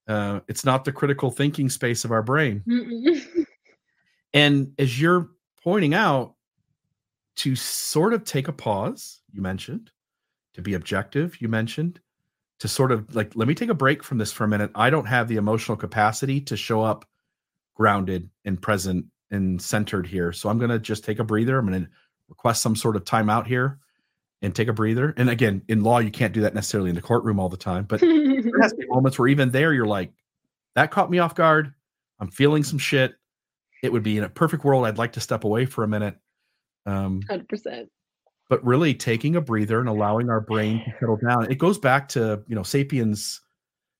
Uh, 0.08 0.40
it's 0.48 0.66
not 0.66 0.86
the 0.86 0.92
critical 0.92 1.32
thinking 1.32 1.70
space 1.70 2.04
of 2.04 2.12
our 2.12 2.24
brain. 2.24 2.64
and 4.34 4.74
as 4.78 5.00
you're 5.00 5.30
pointing 5.64 5.94
out, 5.94 6.36
to 7.38 7.56
sort 7.56 8.14
of 8.14 8.26
take 8.26 8.50
a 8.50 8.54
pause, 8.54 9.22
you 9.32 9.42
mentioned, 9.42 9.92
to 10.54 10.62
be 10.62 10.74
objective, 10.74 11.40
you 11.42 11.48
mentioned, 11.48 12.00
to 12.60 12.68
sort 12.68 12.92
of 12.92 13.16
like, 13.16 13.34
let 13.36 13.48
me 13.48 13.56
take 13.56 13.70
a 13.70 13.74
break 13.74 14.04
from 14.04 14.18
this 14.18 14.32
for 14.32 14.44
a 14.44 14.48
minute. 14.48 14.72
I 14.76 14.90
don't 14.90 15.06
have 15.06 15.30
the 15.30 15.38
emotional 15.38 15.78
capacity 15.78 16.42
to 16.42 16.58
show 16.58 16.82
up 16.82 17.06
grounded 17.76 18.30
and 18.44 18.62
present 18.62 19.06
and 19.32 19.62
centered 19.62 20.06
here. 20.06 20.34
So 20.34 20.50
I'm 20.50 20.58
going 20.58 20.70
to 20.70 20.80
just 20.80 21.06
take 21.06 21.20
a 21.20 21.24
breather. 21.24 21.58
I'm 21.58 21.68
going 21.68 21.86
to 21.86 21.90
request 22.28 22.62
some 22.62 22.76
sort 22.76 22.98
of 22.98 23.06
timeout 23.06 23.48
here 23.48 23.80
and 24.42 24.54
take 24.54 24.68
a 24.68 24.74
breather. 24.74 25.14
And 25.16 25.30
again, 25.30 25.62
in 25.70 25.82
law, 25.82 26.00
you 26.00 26.12
can't 26.12 26.34
do 26.34 26.42
that 26.42 26.54
necessarily 26.54 26.90
in 26.90 26.96
the 26.96 27.02
courtroom 27.02 27.40
all 27.40 27.50
the 27.50 27.58
time, 27.58 27.86
but 27.86 28.00
there 28.02 28.62
has 28.62 28.72
to 28.72 28.78
be 28.78 28.88
moments 28.88 29.18
where 29.18 29.30
even 29.30 29.52
there, 29.52 29.74
you're 29.74 29.86
like, 29.86 30.12
that 30.76 30.92
caught 30.92 31.10
me 31.10 31.20
off 31.20 31.36
guard. 31.36 31.74
I'm 32.20 32.32
feeling 32.32 32.64
some 32.64 32.80
shit. 32.80 33.14
It 33.82 33.92
would 33.92 34.04
be 34.04 34.18
in 34.18 34.24
a 34.24 34.30
perfect 34.30 34.64
world. 34.64 34.86
I'd 34.86 34.98
like 34.98 35.14
to 35.14 35.22
step 35.22 35.44
away 35.44 35.66
for 35.66 35.84
a 35.84 35.88
minute. 35.88 36.16
Um, 36.86 37.22
100% 37.30 37.88
but 38.50 38.66
really 38.66 38.96
taking 38.96 39.36
a 39.36 39.42
breather 39.42 39.80
and 39.80 39.88
allowing 39.88 40.30
our 40.30 40.42
brain 40.42 40.80
to 40.84 40.92
settle 41.00 41.18
down. 41.18 41.52
It 41.52 41.60
goes 41.60 41.78
back 41.78 42.10
to 42.10 42.44
you 42.48 42.56
know 42.56 42.64
sapiens 42.64 43.42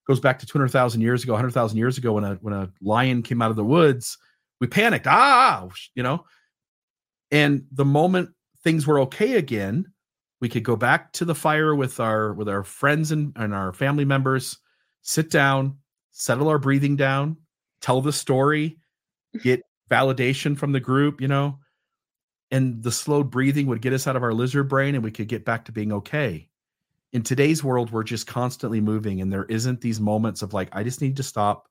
goes 0.06 0.18
back 0.18 0.40
to 0.40 0.46
200,000 0.46 1.00
years 1.00 1.22
ago, 1.22 1.34
100,000 1.34 1.78
years 1.78 1.96
ago 1.96 2.14
when 2.14 2.24
a 2.24 2.34
when 2.42 2.52
a 2.52 2.68
lion 2.82 3.22
came 3.22 3.40
out 3.40 3.50
of 3.50 3.56
the 3.56 3.64
woods, 3.64 4.18
we 4.60 4.66
panicked, 4.66 5.06
ah, 5.06 5.68
you 5.94 6.02
know. 6.02 6.24
And 7.30 7.64
the 7.70 7.84
moment 7.84 8.30
things 8.64 8.88
were 8.88 8.98
okay 9.00 9.34
again, 9.34 9.92
we 10.40 10.48
could 10.48 10.64
go 10.64 10.74
back 10.74 11.12
to 11.12 11.24
the 11.24 11.34
fire 11.34 11.76
with 11.76 12.00
our 12.00 12.34
with 12.34 12.48
our 12.48 12.64
friends 12.64 13.12
and, 13.12 13.32
and 13.36 13.54
our 13.54 13.72
family 13.72 14.04
members, 14.04 14.58
sit 15.02 15.30
down, 15.30 15.78
settle 16.10 16.48
our 16.48 16.58
breathing 16.58 16.96
down, 16.96 17.36
tell 17.80 18.00
the 18.00 18.12
story, 18.12 18.78
get 19.44 19.62
validation 19.90 20.56
from 20.56 20.72
the 20.72 20.80
group, 20.80 21.20
you 21.20 21.28
know, 21.28 21.58
and 22.50 22.82
the 22.82 22.92
slow 22.92 23.22
breathing 23.22 23.66
would 23.66 23.82
get 23.82 23.92
us 23.92 24.06
out 24.06 24.16
of 24.16 24.22
our 24.22 24.32
lizard 24.32 24.68
brain 24.68 24.94
and 24.94 25.04
we 25.04 25.10
could 25.10 25.28
get 25.28 25.44
back 25.44 25.64
to 25.66 25.72
being 25.72 25.92
okay. 25.92 26.48
In 27.12 27.22
today's 27.22 27.64
world, 27.64 27.90
we're 27.90 28.04
just 28.04 28.28
constantly 28.28 28.80
moving, 28.80 29.20
and 29.20 29.32
there 29.32 29.44
isn't 29.46 29.80
these 29.80 29.98
moments 29.98 30.42
of 30.42 30.54
like, 30.54 30.68
I 30.72 30.84
just 30.84 31.00
need 31.00 31.16
to 31.16 31.24
stop 31.24 31.68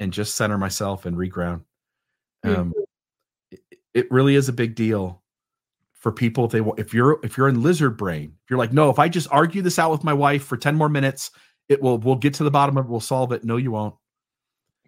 and 0.00 0.12
just 0.12 0.34
center 0.34 0.58
myself 0.58 1.06
and 1.06 1.16
reground. 1.16 1.62
Um, 2.42 2.54
mm-hmm. 2.54 2.70
it, 3.52 3.60
it 3.94 4.10
really 4.10 4.34
is 4.34 4.48
a 4.48 4.52
big 4.52 4.74
deal 4.74 5.22
for 5.92 6.12
people 6.12 6.44
if 6.44 6.52
they 6.52 6.60
if 6.76 6.92
you're 6.92 7.18
if 7.24 7.36
you're 7.36 7.48
in 7.48 7.62
lizard 7.62 7.96
brain 7.96 8.32
if 8.44 8.50
you're 8.50 8.58
like 8.58 8.72
no 8.72 8.90
if 8.90 8.98
i 9.00 9.08
just 9.08 9.26
argue 9.32 9.60
this 9.60 9.76
out 9.76 9.90
with 9.90 10.04
my 10.04 10.12
wife 10.12 10.44
for 10.44 10.56
10 10.56 10.76
more 10.76 10.88
minutes 10.88 11.32
it 11.68 11.82
will 11.82 11.98
we'll 11.98 12.14
get 12.14 12.34
to 12.34 12.44
the 12.44 12.50
bottom 12.50 12.76
of 12.76 12.84
it 12.84 12.88
we'll 12.88 13.00
solve 13.00 13.32
it 13.32 13.42
no 13.42 13.56
you 13.56 13.72
won't 13.72 13.94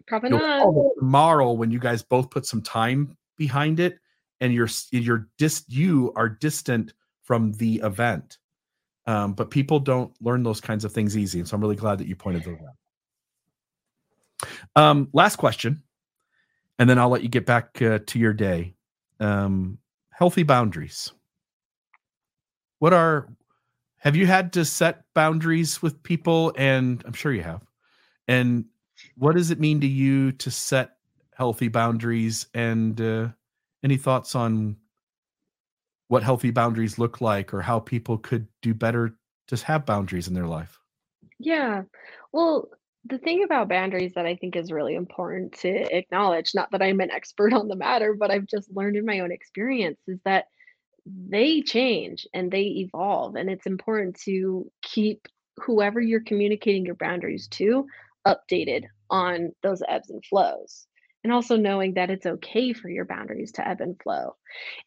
probably 0.09 0.29
You'll 0.31 0.39
not 0.39 0.99
tomorrow 0.99 1.51
when 1.51 1.71
you 1.71 1.79
guys 1.79 2.03
both 2.03 2.29
put 2.29 2.45
some 2.45 2.61
time 2.61 3.15
behind 3.37 3.79
it 3.79 3.99
and 4.41 4.53
you're 4.53 4.67
you're 4.91 5.29
dis 5.37 5.63
you 5.67 6.11
are 6.15 6.27
distant 6.27 6.93
from 7.21 7.53
the 7.53 7.75
event. 7.83 8.37
Um, 9.05 9.33
but 9.33 9.49
people 9.49 9.79
don't 9.79 10.13
learn 10.21 10.43
those 10.43 10.61
kinds 10.61 10.83
of 10.85 10.91
things 10.91 11.17
easy, 11.17 11.39
and 11.39 11.47
so 11.47 11.55
I'm 11.55 11.61
really 11.61 11.75
glad 11.75 11.99
that 11.99 12.07
you 12.07 12.15
pointed 12.15 12.43
those 12.43 12.57
out. 12.67 12.75
Um, 14.75 15.09
last 15.13 15.37
question, 15.37 15.81
and 16.77 16.89
then 16.89 16.99
I'll 16.99 17.09
let 17.09 17.23
you 17.23 17.29
get 17.29 17.45
back 17.45 17.81
uh, 17.81 17.99
to 18.05 18.19
your 18.19 18.33
day. 18.33 18.75
Um, 19.19 19.79
healthy 20.11 20.43
boundaries. 20.43 21.11
What 22.79 22.93
are 22.93 23.29
have 23.99 24.15
you 24.15 24.25
had 24.25 24.53
to 24.53 24.63
set 24.63 25.03
boundaries 25.13 25.81
with 25.81 26.01
people? 26.03 26.53
And 26.57 27.03
I'm 27.05 27.13
sure 27.13 27.33
you 27.33 27.43
have. 27.43 27.65
And 28.27 28.65
what 29.19 29.35
does 29.35 29.51
it 29.51 29.59
mean 29.59 29.81
to 29.81 29.87
you 29.87 30.31
to 30.31 30.49
set 30.49 30.95
healthy 31.35 31.67
boundaries? 31.67 32.47
And 32.53 32.99
uh, 32.99 33.27
any 33.83 33.97
thoughts 33.97 34.33
on 34.33 34.77
what 36.07 36.23
healthy 36.23 36.51
boundaries 36.51 36.97
look 36.97 37.21
like 37.21 37.53
or 37.53 37.61
how 37.61 37.79
people 37.79 38.17
could 38.17 38.47
do 38.61 38.73
better 38.73 39.15
to 39.47 39.57
have 39.65 39.85
boundaries 39.85 40.27
in 40.27 40.33
their 40.33 40.47
life? 40.47 40.79
Yeah. 41.37 41.83
Well, 42.31 42.69
the 43.05 43.17
thing 43.17 43.43
about 43.43 43.69
boundaries 43.69 44.13
that 44.15 44.25
I 44.25 44.35
think 44.35 44.55
is 44.55 44.71
really 44.71 44.95
important 44.95 45.53
to 45.59 45.69
acknowledge, 45.95 46.55
not 46.55 46.71
that 46.71 46.81
I'm 46.81 46.99
an 46.99 47.11
expert 47.11 47.53
on 47.53 47.67
the 47.67 47.75
matter, 47.75 48.13
but 48.13 48.31
I've 48.31 48.47
just 48.47 48.71
learned 48.73 48.95
in 48.95 49.05
my 49.05 49.19
own 49.19 49.31
experience, 49.31 49.99
is 50.07 50.19
that 50.25 50.45
they 51.05 51.61
change 51.61 52.27
and 52.33 52.51
they 52.51 52.63
evolve. 52.63 53.35
And 53.35 53.49
it's 53.49 53.65
important 53.65 54.19
to 54.21 54.71
keep 54.81 55.27
whoever 55.57 55.99
you're 55.99 56.23
communicating 56.23 56.85
your 56.85 56.95
boundaries 56.95 57.47
to 57.49 57.85
updated 58.25 58.85
on 59.09 59.51
those 59.63 59.81
ebbs 59.87 60.09
and 60.09 60.23
flows 60.25 60.87
and 61.23 61.33
also 61.33 61.57
knowing 61.57 61.95
that 61.95 62.09
it's 62.09 62.25
okay 62.25 62.73
for 62.73 62.89
your 62.89 63.05
boundaries 63.05 63.51
to 63.53 63.67
ebb 63.67 63.81
and 63.81 63.99
flow. 64.01 64.35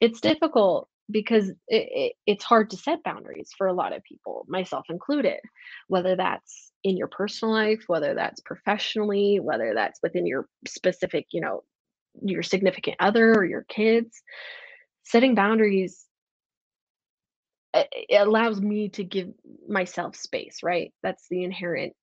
It's 0.00 0.20
difficult 0.20 0.88
because 1.10 1.50
it, 1.50 1.56
it, 1.68 2.12
it's 2.26 2.44
hard 2.44 2.70
to 2.70 2.76
set 2.76 3.02
boundaries 3.02 3.50
for 3.56 3.66
a 3.66 3.72
lot 3.72 3.94
of 3.94 4.02
people, 4.04 4.46
myself 4.48 4.86
included, 4.88 5.40
whether 5.88 6.16
that's 6.16 6.72
in 6.84 6.96
your 6.96 7.08
personal 7.08 7.52
life, 7.54 7.84
whether 7.86 8.14
that's 8.14 8.40
professionally, 8.40 9.38
whether 9.40 9.74
that's 9.74 10.00
within 10.02 10.26
your 10.26 10.46
specific, 10.66 11.26
you 11.32 11.40
know, 11.40 11.62
your 12.22 12.42
significant 12.42 12.96
other 13.00 13.34
or 13.34 13.44
your 13.44 13.64
kids. 13.68 14.22
Setting 15.04 15.34
boundaries 15.34 16.06
eh, 17.74 17.84
it 17.92 18.26
allows 18.26 18.60
me 18.60 18.88
to 18.90 19.04
give 19.04 19.28
myself 19.68 20.16
space, 20.16 20.58
right? 20.62 20.92
That's 21.02 21.26
the 21.30 21.44
inherent 21.44 21.94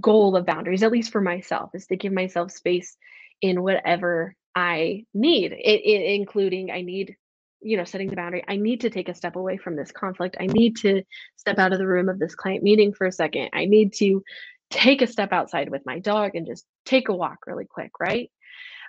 goal 0.00 0.36
of 0.36 0.46
boundaries, 0.46 0.82
at 0.82 0.92
least 0.92 1.12
for 1.12 1.20
myself, 1.20 1.70
is 1.74 1.86
to 1.86 1.96
give 1.96 2.12
myself 2.12 2.50
space 2.50 2.96
in 3.40 3.62
whatever 3.62 4.34
I 4.54 5.04
need, 5.12 5.52
it, 5.52 5.58
it, 5.58 6.14
including 6.14 6.70
I 6.70 6.82
need, 6.82 7.16
you 7.60 7.76
know, 7.76 7.84
setting 7.84 8.08
the 8.08 8.16
boundary. 8.16 8.44
I 8.46 8.56
need 8.56 8.82
to 8.82 8.90
take 8.90 9.08
a 9.08 9.14
step 9.14 9.36
away 9.36 9.56
from 9.56 9.76
this 9.76 9.90
conflict. 9.90 10.36
I 10.38 10.46
need 10.46 10.76
to 10.78 11.02
step 11.36 11.58
out 11.58 11.72
of 11.72 11.78
the 11.78 11.86
room 11.86 12.08
of 12.08 12.18
this 12.18 12.34
client 12.34 12.62
meeting 12.62 12.92
for 12.92 13.06
a 13.06 13.12
second. 13.12 13.50
I 13.52 13.64
need 13.64 13.94
to 13.94 14.22
take 14.70 15.02
a 15.02 15.06
step 15.06 15.32
outside 15.32 15.70
with 15.70 15.82
my 15.86 15.98
dog 15.98 16.34
and 16.34 16.46
just 16.46 16.64
take 16.84 17.08
a 17.08 17.14
walk 17.14 17.38
really 17.46 17.64
quick, 17.64 17.92
right? 18.00 18.30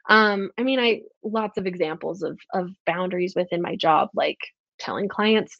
Um, 0.07 0.51
I 0.57 0.63
mean, 0.63 0.79
I 0.79 1.01
lots 1.23 1.57
of 1.57 1.65
examples 1.65 2.21
of 2.21 2.39
of 2.53 2.69
boundaries 2.85 3.33
within 3.35 3.61
my 3.61 3.75
job, 3.75 4.09
like 4.13 4.37
telling 4.79 5.07
clients 5.07 5.59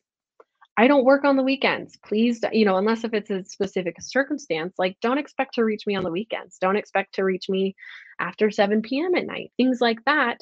I 0.77 0.87
don't 0.87 1.05
work 1.05 1.23
on 1.23 1.37
the 1.37 1.43
weekends. 1.43 1.97
Please, 2.05 2.41
you 2.51 2.65
know, 2.65 2.75
unless 2.77 3.03
if 3.03 3.13
it's 3.13 3.29
a 3.29 3.43
specific 3.45 3.95
circumstance, 4.01 4.73
like 4.77 4.97
don't 5.01 5.17
expect 5.17 5.55
to 5.55 5.63
reach 5.63 5.87
me 5.87 5.95
on 5.95 6.03
the 6.03 6.11
weekends. 6.11 6.57
Don't 6.59 6.75
expect 6.75 7.15
to 7.15 7.23
reach 7.23 7.47
me 7.47 7.75
after 8.19 8.51
7 8.51 8.81
p.m. 8.81 9.15
at 9.15 9.25
night. 9.25 9.51
Things 9.55 9.79
like 9.79 10.03
that. 10.05 10.41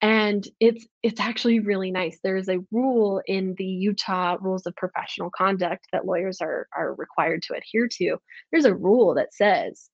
And 0.00 0.46
it's 0.60 0.86
it's 1.02 1.20
actually 1.20 1.60
really 1.60 1.90
nice. 1.90 2.18
There's 2.22 2.48
a 2.48 2.58
rule 2.70 3.22
in 3.26 3.54
the 3.56 3.64
Utah 3.64 4.36
Rules 4.40 4.66
of 4.66 4.76
Professional 4.76 5.30
Conduct 5.30 5.86
that 5.92 6.06
lawyers 6.06 6.40
are 6.40 6.68
are 6.76 6.94
required 6.94 7.42
to 7.42 7.54
adhere 7.54 7.88
to. 7.98 8.18
There's 8.50 8.64
a 8.64 8.74
rule 8.74 9.14
that 9.14 9.34
says 9.34 9.88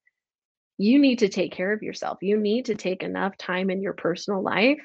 you 0.78 0.98
need 0.98 1.19
to 1.20 1.28
take 1.28 1.52
care 1.52 1.73
of 1.73 1.82
yourself. 1.82 2.19
You 2.23 2.39
need 2.39 2.66
to 2.66 2.74
take 2.74 3.02
enough 3.02 3.36
time 3.36 3.69
in 3.69 3.82
your 3.82 3.94
personal 3.94 4.43
life 4.43 4.81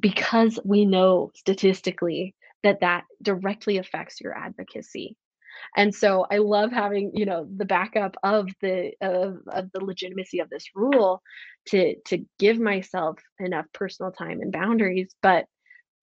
because 0.00 0.58
we 0.64 0.84
know 0.84 1.30
statistically 1.34 2.34
that 2.62 2.80
that 2.80 3.04
directly 3.22 3.78
affects 3.78 4.20
your 4.20 4.36
advocacy. 4.36 5.16
And 5.76 5.94
so 5.94 6.26
I 6.30 6.38
love 6.38 6.70
having, 6.70 7.12
you 7.14 7.26
know, 7.26 7.48
the 7.56 7.64
backup 7.64 8.16
of 8.22 8.48
the 8.60 8.92
of, 9.00 9.38
of 9.48 9.72
the 9.72 9.84
legitimacy 9.84 10.40
of 10.40 10.50
this 10.50 10.66
rule 10.74 11.22
to 11.68 11.96
to 12.06 12.24
give 12.38 12.58
myself 12.58 13.18
enough 13.38 13.66
personal 13.74 14.12
time 14.12 14.40
and 14.40 14.52
boundaries, 14.52 15.14
but 15.22 15.46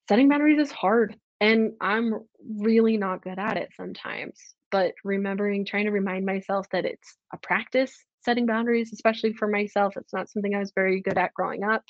setting 0.10 0.30
boundaries 0.30 0.60
is 0.60 0.72
hard 0.72 1.16
and 1.42 1.74
I'm 1.82 2.22
really 2.58 2.98
not 2.98 3.22
good 3.24 3.40
at 3.40 3.58
it 3.58 3.70
sometimes. 3.76 4.40
But 4.72 4.94
remembering 5.04 5.66
trying 5.66 5.86
to 5.86 5.92
remind 5.92 6.26
myself 6.26 6.68
that 6.72 6.86
it's 6.86 7.16
a 7.34 7.38
practice 7.38 7.94
setting 8.24 8.46
boundaries, 8.46 8.92
especially 8.92 9.34
for 9.34 9.48
myself. 9.48 9.96
It's 9.96 10.14
not 10.14 10.30
something 10.30 10.54
I 10.54 10.60
was 10.60 10.72
very 10.76 11.02
good 11.02 11.18
at 11.18 11.34
growing 11.34 11.64
up, 11.64 11.84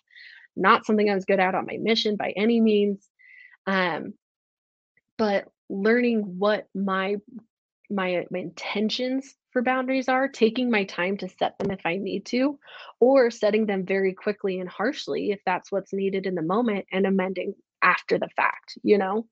not 0.56 0.86
something 0.86 1.10
I 1.10 1.16
was 1.16 1.26
good 1.26 1.40
at 1.40 1.56
on 1.56 1.66
my 1.66 1.78
mission 1.80 2.16
by 2.18 2.34
any 2.36 2.60
means. 2.60 3.08
Um, 3.66 4.14
but 5.18 5.46
learning 5.70 6.40
what 6.40 6.68
my 6.74 7.18
my 7.90 8.26
my 8.32 8.40
intentions 8.40 9.36
for 9.52 9.62
boundaries 9.62 10.10
are, 10.10 10.28
taking 10.28 10.70
my 10.70 10.84
time 10.84 11.18
to 11.18 11.30
set 11.30 11.58
them 11.58 11.72
if 11.72 11.86
I 11.86 11.98
need 11.98 12.26
to, 12.28 12.60
or 13.00 13.32
setting 13.32 13.66
them 13.66 13.86
very 13.86 14.14
quickly 14.14 14.60
and 14.60 14.68
harshly 14.68 15.32
if 15.32 15.40
that's 15.46 15.72
what's 15.72 15.94
needed 15.94 16.26
in 16.26 16.36
the 16.36 16.42
moment 16.42 16.86
and 16.92 17.06
amending 17.06 17.54
after 17.82 18.18
the 18.18 18.30
fact, 18.36 18.78
you 18.84 18.98
know? 18.98 19.28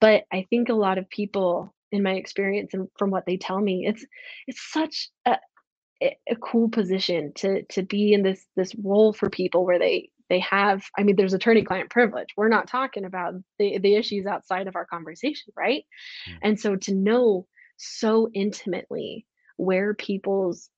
But 0.00 0.24
I 0.32 0.46
think 0.50 0.68
a 0.68 0.74
lot 0.74 0.98
of 0.98 1.08
people 1.08 1.74
in 1.92 2.02
my 2.02 2.14
experience 2.14 2.74
and 2.74 2.88
from 2.98 3.10
what 3.10 3.24
they 3.26 3.36
tell 3.36 3.60
me, 3.60 3.86
it's 3.86 4.04
it's 4.46 4.72
such 4.72 5.08
a 5.24 5.38
a 6.02 6.36
cool 6.36 6.68
position 6.68 7.32
to 7.36 7.62
to 7.70 7.82
be 7.82 8.12
in 8.12 8.22
this 8.22 8.44
this 8.56 8.74
role 8.74 9.12
for 9.12 9.30
people 9.30 9.64
where 9.64 9.78
they 9.78 10.10
they 10.28 10.40
have 10.40 10.84
i 10.98 11.02
mean 11.02 11.16
there's 11.16 11.34
attorney 11.34 11.62
client 11.62 11.90
privilege. 11.90 12.28
We're 12.36 12.48
not 12.48 12.68
talking 12.68 13.04
about 13.04 13.34
the 13.58 13.78
the 13.78 13.94
issues 13.94 14.26
outside 14.26 14.68
of 14.68 14.76
our 14.76 14.86
conversation 14.86 15.52
right? 15.56 15.84
Mm. 16.28 16.38
and 16.42 16.60
so 16.60 16.76
to 16.76 16.94
know 16.94 17.46
so 17.76 18.28
intimately 18.32 19.26
where 19.56 19.94
people's 19.94 20.70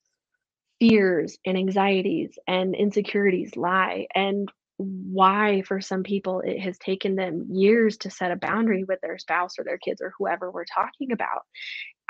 fears 0.80 1.38
and 1.44 1.56
anxieties 1.56 2.38
and 2.46 2.74
insecurities 2.74 3.56
lie 3.56 4.06
and 4.14 4.48
why 4.76 5.62
for 5.62 5.80
some 5.80 6.04
people 6.04 6.40
it 6.40 6.60
has 6.60 6.78
taken 6.78 7.16
them 7.16 7.46
years 7.50 7.96
to 7.96 8.10
set 8.10 8.30
a 8.30 8.36
boundary 8.36 8.84
with 8.84 9.00
their 9.00 9.18
spouse 9.18 9.58
or 9.58 9.64
their 9.64 9.78
kids 9.78 10.00
or 10.00 10.12
whoever 10.16 10.52
we're 10.52 10.64
talking 10.64 11.10
about 11.10 11.42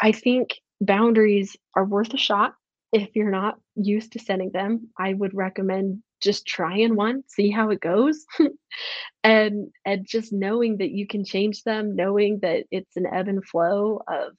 i 0.02 0.12
think 0.12 0.51
boundaries 0.81 1.56
are 1.74 1.85
worth 1.85 2.12
a 2.15 2.19
shot. 2.19 2.55
If 2.93 3.15
you're 3.15 3.31
not 3.31 3.59
used 3.74 4.12
to 4.12 4.19
setting 4.19 4.51
them, 4.51 4.89
I 4.98 5.12
would 5.12 5.35
recommend 5.35 6.02
just 6.20 6.47
trying 6.47 6.97
one, 6.97 7.23
see 7.28 7.51
how 7.51 7.70
it 7.70 7.81
goes. 7.81 8.24
and 9.24 9.69
and 9.85 10.07
just 10.07 10.32
knowing 10.32 10.78
that 10.78 10.90
you 10.90 11.07
can 11.07 11.24
change 11.24 11.62
them, 11.62 11.97
knowing 11.97 12.40
that 12.43 12.65
it's 12.70 12.97
an 12.97 13.07
ebb 13.07 13.28
and 13.28 13.45
flow 13.45 14.03
of 14.09 14.32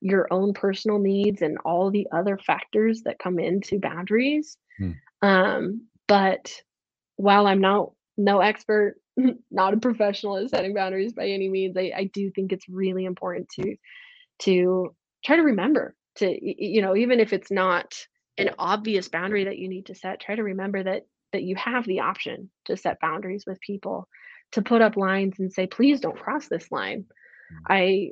your 0.00 0.26
own 0.30 0.52
personal 0.52 0.98
needs 0.98 1.42
and 1.42 1.58
all 1.64 1.90
the 1.90 2.06
other 2.12 2.38
factors 2.38 3.02
that 3.02 3.18
come 3.18 3.38
into 3.38 3.80
boundaries. 3.80 4.56
Hmm. 4.78 4.92
Um, 5.22 5.88
but 6.06 6.52
while 7.16 7.46
I'm 7.46 7.60
not 7.60 7.92
no 8.16 8.40
expert, 8.40 8.96
not 9.50 9.74
a 9.74 9.78
professional 9.78 10.36
at 10.36 10.50
setting 10.50 10.74
boundaries 10.74 11.12
by 11.12 11.28
any 11.28 11.48
means, 11.48 11.76
I, 11.76 11.92
I 11.96 12.04
do 12.12 12.30
think 12.30 12.52
it's 12.52 12.68
really 12.68 13.04
important 13.04 13.48
to 13.60 13.76
to 14.40 14.94
try 15.24 15.36
to 15.36 15.42
remember 15.42 15.96
to 16.16 16.38
you 16.40 16.80
know 16.80 16.96
even 16.96 17.20
if 17.20 17.32
it's 17.32 17.50
not 17.50 17.94
an 18.38 18.54
obvious 18.58 19.08
boundary 19.08 19.44
that 19.44 19.58
you 19.58 19.68
need 19.68 19.86
to 19.86 19.94
set 19.94 20.20
try 20.20 20.34
to 20.34 20.42
remember 20.42 20.82
that 20.82 21.06
that 21.32 21.42
you 21.42 21.56
have 21.56 21.84
the 21.84 22.00
option 22.00 22.50
to 22.64 22.76
set 22.76 23.00
boundaries 23.00 23.44
with 23.46 23.60
people 23.60 24.08
to 24.52 24.62
put 24.62 24.80
up 24.80 24.96
lines 24.96 25.38
and 25.38 25.52
say 25.52 25.66
please 25.66 26.00
don't 26.00 26.18
cross 26.18 26.48
this 26.48 26.70
line 26.70 27.04
mm. 27.52 27.56
i 27.68 28.10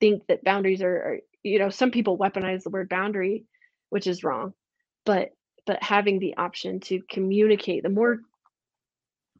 think 0.00 0.26
that 0.26 0.44
boundaries 0.44 0.82
are, 0.82 0.96
are 0.96 1.18
you 1.42 1.58
know 1.58 1.70
some 1.70 1.90
people 1.90 2.18
weaponize 2.18 2.62
the 2.62 2.70
word 2.70 2.88
boundary 2.88 3.44
which 3.90 4.06
is 4.06 4.24
wrong 4.24 4.52
but 5.04 5.30
but 5.66 5.82
having 5.82 6.18
the 6.18 6.36
option 6.36 6.80
to 6.80 7.00
communicate 7.08 7.82
the 7.82 7.88
more 7.88 8.20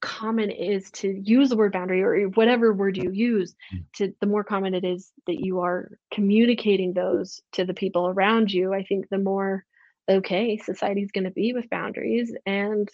common 0.01 0.51
is 0.51 0.90
to 0.90 1.09
use 1.24 1.48
the 1.48 1.56
word 1.56 1.72
boundary 1.72 2.02
or 2.02 2.28
whatever 2.30 2.72
word 2.72 2.97
you 2.97 3.10
use 3.12 3.55
mm. 3.72 3.84
to 3.94 4.12
the 4.20 4.26
more 4.26 4.44
common 4.44 4.74
it 4.74 4.84
is 4.84 5.12
that 5.26 5.40
you 5.40 5.60
are 5.60 5.90
communicating 6.12 6.93
those 6.93 7.40
to 7.52 7.64
the 7.64 7.74
people 7.74 8.09
around 8.09 8.52
you 8.52 8.74
i 8.74 8.82
think 8.82 9.09
the 9.09 9.18
more 9.18 9.64
okay 10.08 10.56
society's 10.56 11.12
going 11.12 11.24
to 11.24 11.30
be 11.30 11.52
with 11.52 11.68
boundaries 11.70 12.34
and 12.46 12.88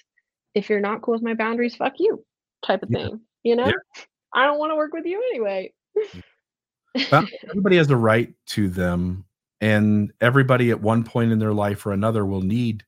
if 0.54 0.68
you're 0.68 0.80
not 0.80 1.02
cool 1.02 1.14
with 1.14 1.22
my 1.22 1.34
boundaries 1.34 1.76
fuck 1.76 1.94
you 1.98 2.24
type 2.64 2.82
of 2.82 2.88
thing 2.88 3.20
you 3.42 3.56
know? 3.56 3.66
Yeah. 3.66 4.02
i 4.34 4.44
don't 4.44 4.58
want 4.58 4.72
to 4.72 4.76
work 4.76 4.92
with 4.92 5.06
you 5.06 5.22
anyway. 5.30 5.72
Mm. 5.96 6.22
Everybody 7.48 7.76
has 7.76 7.90
a 7.90 7.96
right 7.96 8.32
to 8.46 8.68
them 8.68 9.24
and 9.60 10.12
everybody 10.20 10.70
at 10.70 10.80
one 10.80 11.04
point 11.04 11.32
in 11.32 11.38
their 11.38 11.52
life 11.52 11.84
or 11.84 11.92
another 11.92 12.24
will 12.24 12.42
need 12.42 12.84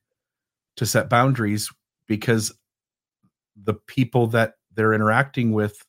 to 0.77 0.85
set 0.85 1.09
boundaries 1.09 1.71
because 2.07 2.53
the 3.55 3.73
people 3.73 4.27
that 4.27 4.55
they're 4.73 4.93
interacting 4.93 5.51
with 5.51 5.85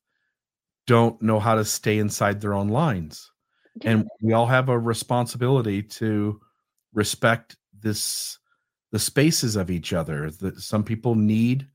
don't 0.86 1.20
know 1.22 1.38
how 1.38 1.54
to 1.54 1.64
stay 1.64 1.98
inside 1.98 2.40
their 2.40 2.54
own 2.54 2.68
lines 2.68 3.30
and 3.84 4.06
we 4.20 4.32
all 4.32 4.46
have 4.46 4.68
a 4.68 4.78
responsibility 4.78 5.82
to 5.82 6.40
respect 6.92 7.56
this 7.82 8.38
the 8.92 8.98
spaces 8.98 9.56
of 9.56 9.70
each 9.70 9.92
other 9.92 10.30
that 10.30 10.60
some 10.60 10.84
people 10.84 11.14
need 11.14 11.66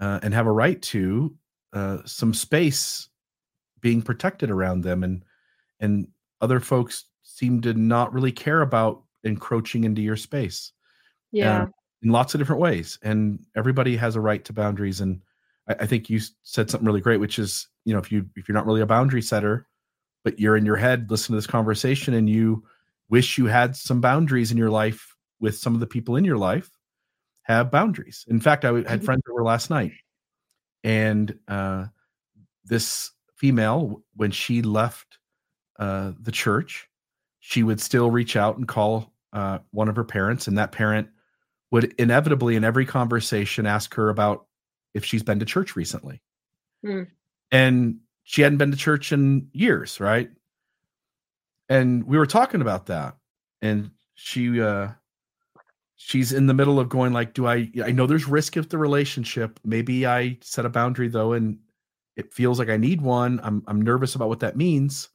uh, 0.00 0.18
and 0.22 0.32
have 0.34 0.46
a 0.46 0.52
right 0.52 0.80
to 0.82 1.34
uh, 1.72 1.98
some 2.04 2.32
space 2.32 3.08
being 3.80 4.02
protected 4.02 4.50
around 4.50 4.82
them 4.82 5.04
and 5.04 5.24
and 5.80 6.08
other 6.40 6.60
folks 6.60 7.04
seem 7.22 7.60
to 7.60 7.74
not 7.74 8.12
really 8.12 8.32
care 8.32 8.62
about 8.62 9.02
encroaching 9.24 9.84
into 9.84 10.02
your 10.02 10.16
space 10.16 10.72
yeah. 11.30 11.62
uh, 11.62 11.66
in 12.02 12.10
lots 12.10 12.34
of 12.34 12.40
different 12.40 12.62
ways 12.62 12.98
and 13.02 13.44
everybody 13.56 13.96
has 13.96 14.16
a 14.16 14.20
right 14.20 14.44
to 14.44 14.52
boundaries 14.52 15.00
and 15.00 15.20
I, 15.68 15.74
I, 15.80 15.86
think 15.86 16.08
you 16.08 16.20
said 16.42 16.70
something 16.70 16.86
really 16.86 17.00
great 17.00 17.20
which 17.20 17.38
is 17.38 17.68
you 17.84 17.92
know 17.92 17.98
if 17.98 18.10
you 18.10 18.26
if 18.36 18.48
you're 18.48 18.54
not 18.54 18.66
really 18.66 18.80
a 18.80 18.86
boundary 18.86 19.22
setter 19.22 19.66
but 20.24 20.40
you're 20.40 20.56
in 20.56 20.66
your 20.66 20.76
head 20.76 21.10
listen 21.10 21.32
to 21.32 21.36
this 21.36 21.46
conversation 21.46 22.14
and 22.14 22.28
you 22.28 22.64
wish 23.08 23.38
you 23.38 23.46
had 23.46 23.76
some 23.76 24.00
boundaries 24.00 24.50
in 24.50 24.56
your 24.56 24.70
life 24.70 25.14
with 25.40 25.56
some 25.56 25.74
of 25.74 25.80
the 25.80 25.86
people 25.86 26.16
in 26.16 26.24
your 26.24 26.38
life 26.38 26.70
have 27.42 27.70
boundaries 27.70 28.24
in 28.28 28.40
fact 28.40 28.64
i 28.64 28.68
had 28.72 28.84
mm-hmm. 28.84 29.04
friends 29.04 29.22
over 29.30 29.42
last 29.42 29.70
night 29.70 29.92
and 30.84 31.38
uh, 31.48 31.86
this 32.64 33.10
female 33.36 34.02
when 34.14 34.30
she 34.30 34.62
left 34.62 35.18
uh, 35.78 36.12
the 36.20 36.32
church 36.32 36.88
she 37.40 37.62
would 37.62 37.80
still 37.80 38.10
reach 38.10 38.36
out 38.36 38.56
and 38.56 38.68
call 38.68 39.12
uh, 39.32 39.58
one 39.70 39.88
of 39.88 39.96
her 39.96 40.04
parents 40.04 40.48
and 40.48 40.58
that 40.58 40.72
parent 40.72 41.08
would 41.70 41.94
inevitably 41.98 42.56
in 42.56 42.64
every 42.64 42.86
conversation 42.86 43.66
ask 43.66 43.94
her 43.94 44.08
about 44.08 44.46
if 44.94 45.04
she's 45.04 45.22
been 45.22 45.38
to 45.38 45.44
church 45.44 45.76
recently. 45.76 46.22
Mm. 46.84 47.08
And 47.50 47.98
she 48.24 48.42
hadn't 48.42 48.58
been 48.58 48.70
to 48.70 48.76
church 48.76 49.12
in 49.12 49.48
years, 49.52 50.00
right? 50.00 50.30
And 51.68 52.04
we 52.04 52.18
were 52.18 52.26
talking 52.26 52.62
about 52.62 52.86
that. 52.86 53.16
And 53.60 53.90
she 54.14 54.60
uh 54.60 54.88
she's 55.98 56.32
in 56.32 56.46
the 56.46 56.54
middle 56.54 56.80
of 56.80 56.88
going 56.88 57.12
like, 57.12 57.34
do 57.34 57.46
I 57.46 57.70
I 57.84 57.92
know 57.92 58.06
there's 58.06 58.26
risk 58.26 58.56
of 58.56 58.70
the 58.70 58.78
relationship. 58.78 59.60
Maybe 59.64 60.06
I 60.06 60.38
set 60.40 60.64
a 60.64 60.70
boundary 60.70 61.08
though 61.08 61.34
and 61.34 61.58
it 62.16 62.32
feels 62.32 62.58
like 62.58 62.70
I 62.70 62.78
need 62.78 63.02
one. 63.02 63.40
I'm 63.42 63.62
I'm 63.66 63.82
nervous 63.82 64.14
about 64.14 64.28
what 64.28 64.40
that 64.40 64.56
means 64.56 65.10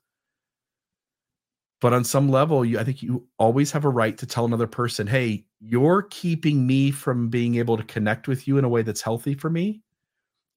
but 1.83 1.91
on 1.91 2.05
some 2.05 2.29
level 2.29 2.63
you 2.63 2.79
i 2.79 2.83
think 2.83 3.03
you 3.03 3.27
always 3.37 3.69
have 3.69 3.83
a 3.83 3.89
right 3.89 4.17
to 4.17 4.25
tell 4.25 4.45
another 4.45 4.65
person 4.65 5.05
hey 5.05 5.45
you're 5.59 6.03
keeping 6.03 6.65
me 6.65 6.89
from 6.89 7.27
being 7.27 7.55
able 7.55 7.75
to 7.75 7.83
connect 7.83 8.27
with 8.27 8.47
you 8.47 8.57
in 8.57 8.63
a 8.63 8.69
way 8.69 8.81
that's 8.81 9.01
healthy 9.01 9.33
for 9.35 9.49
me 9.49 9.81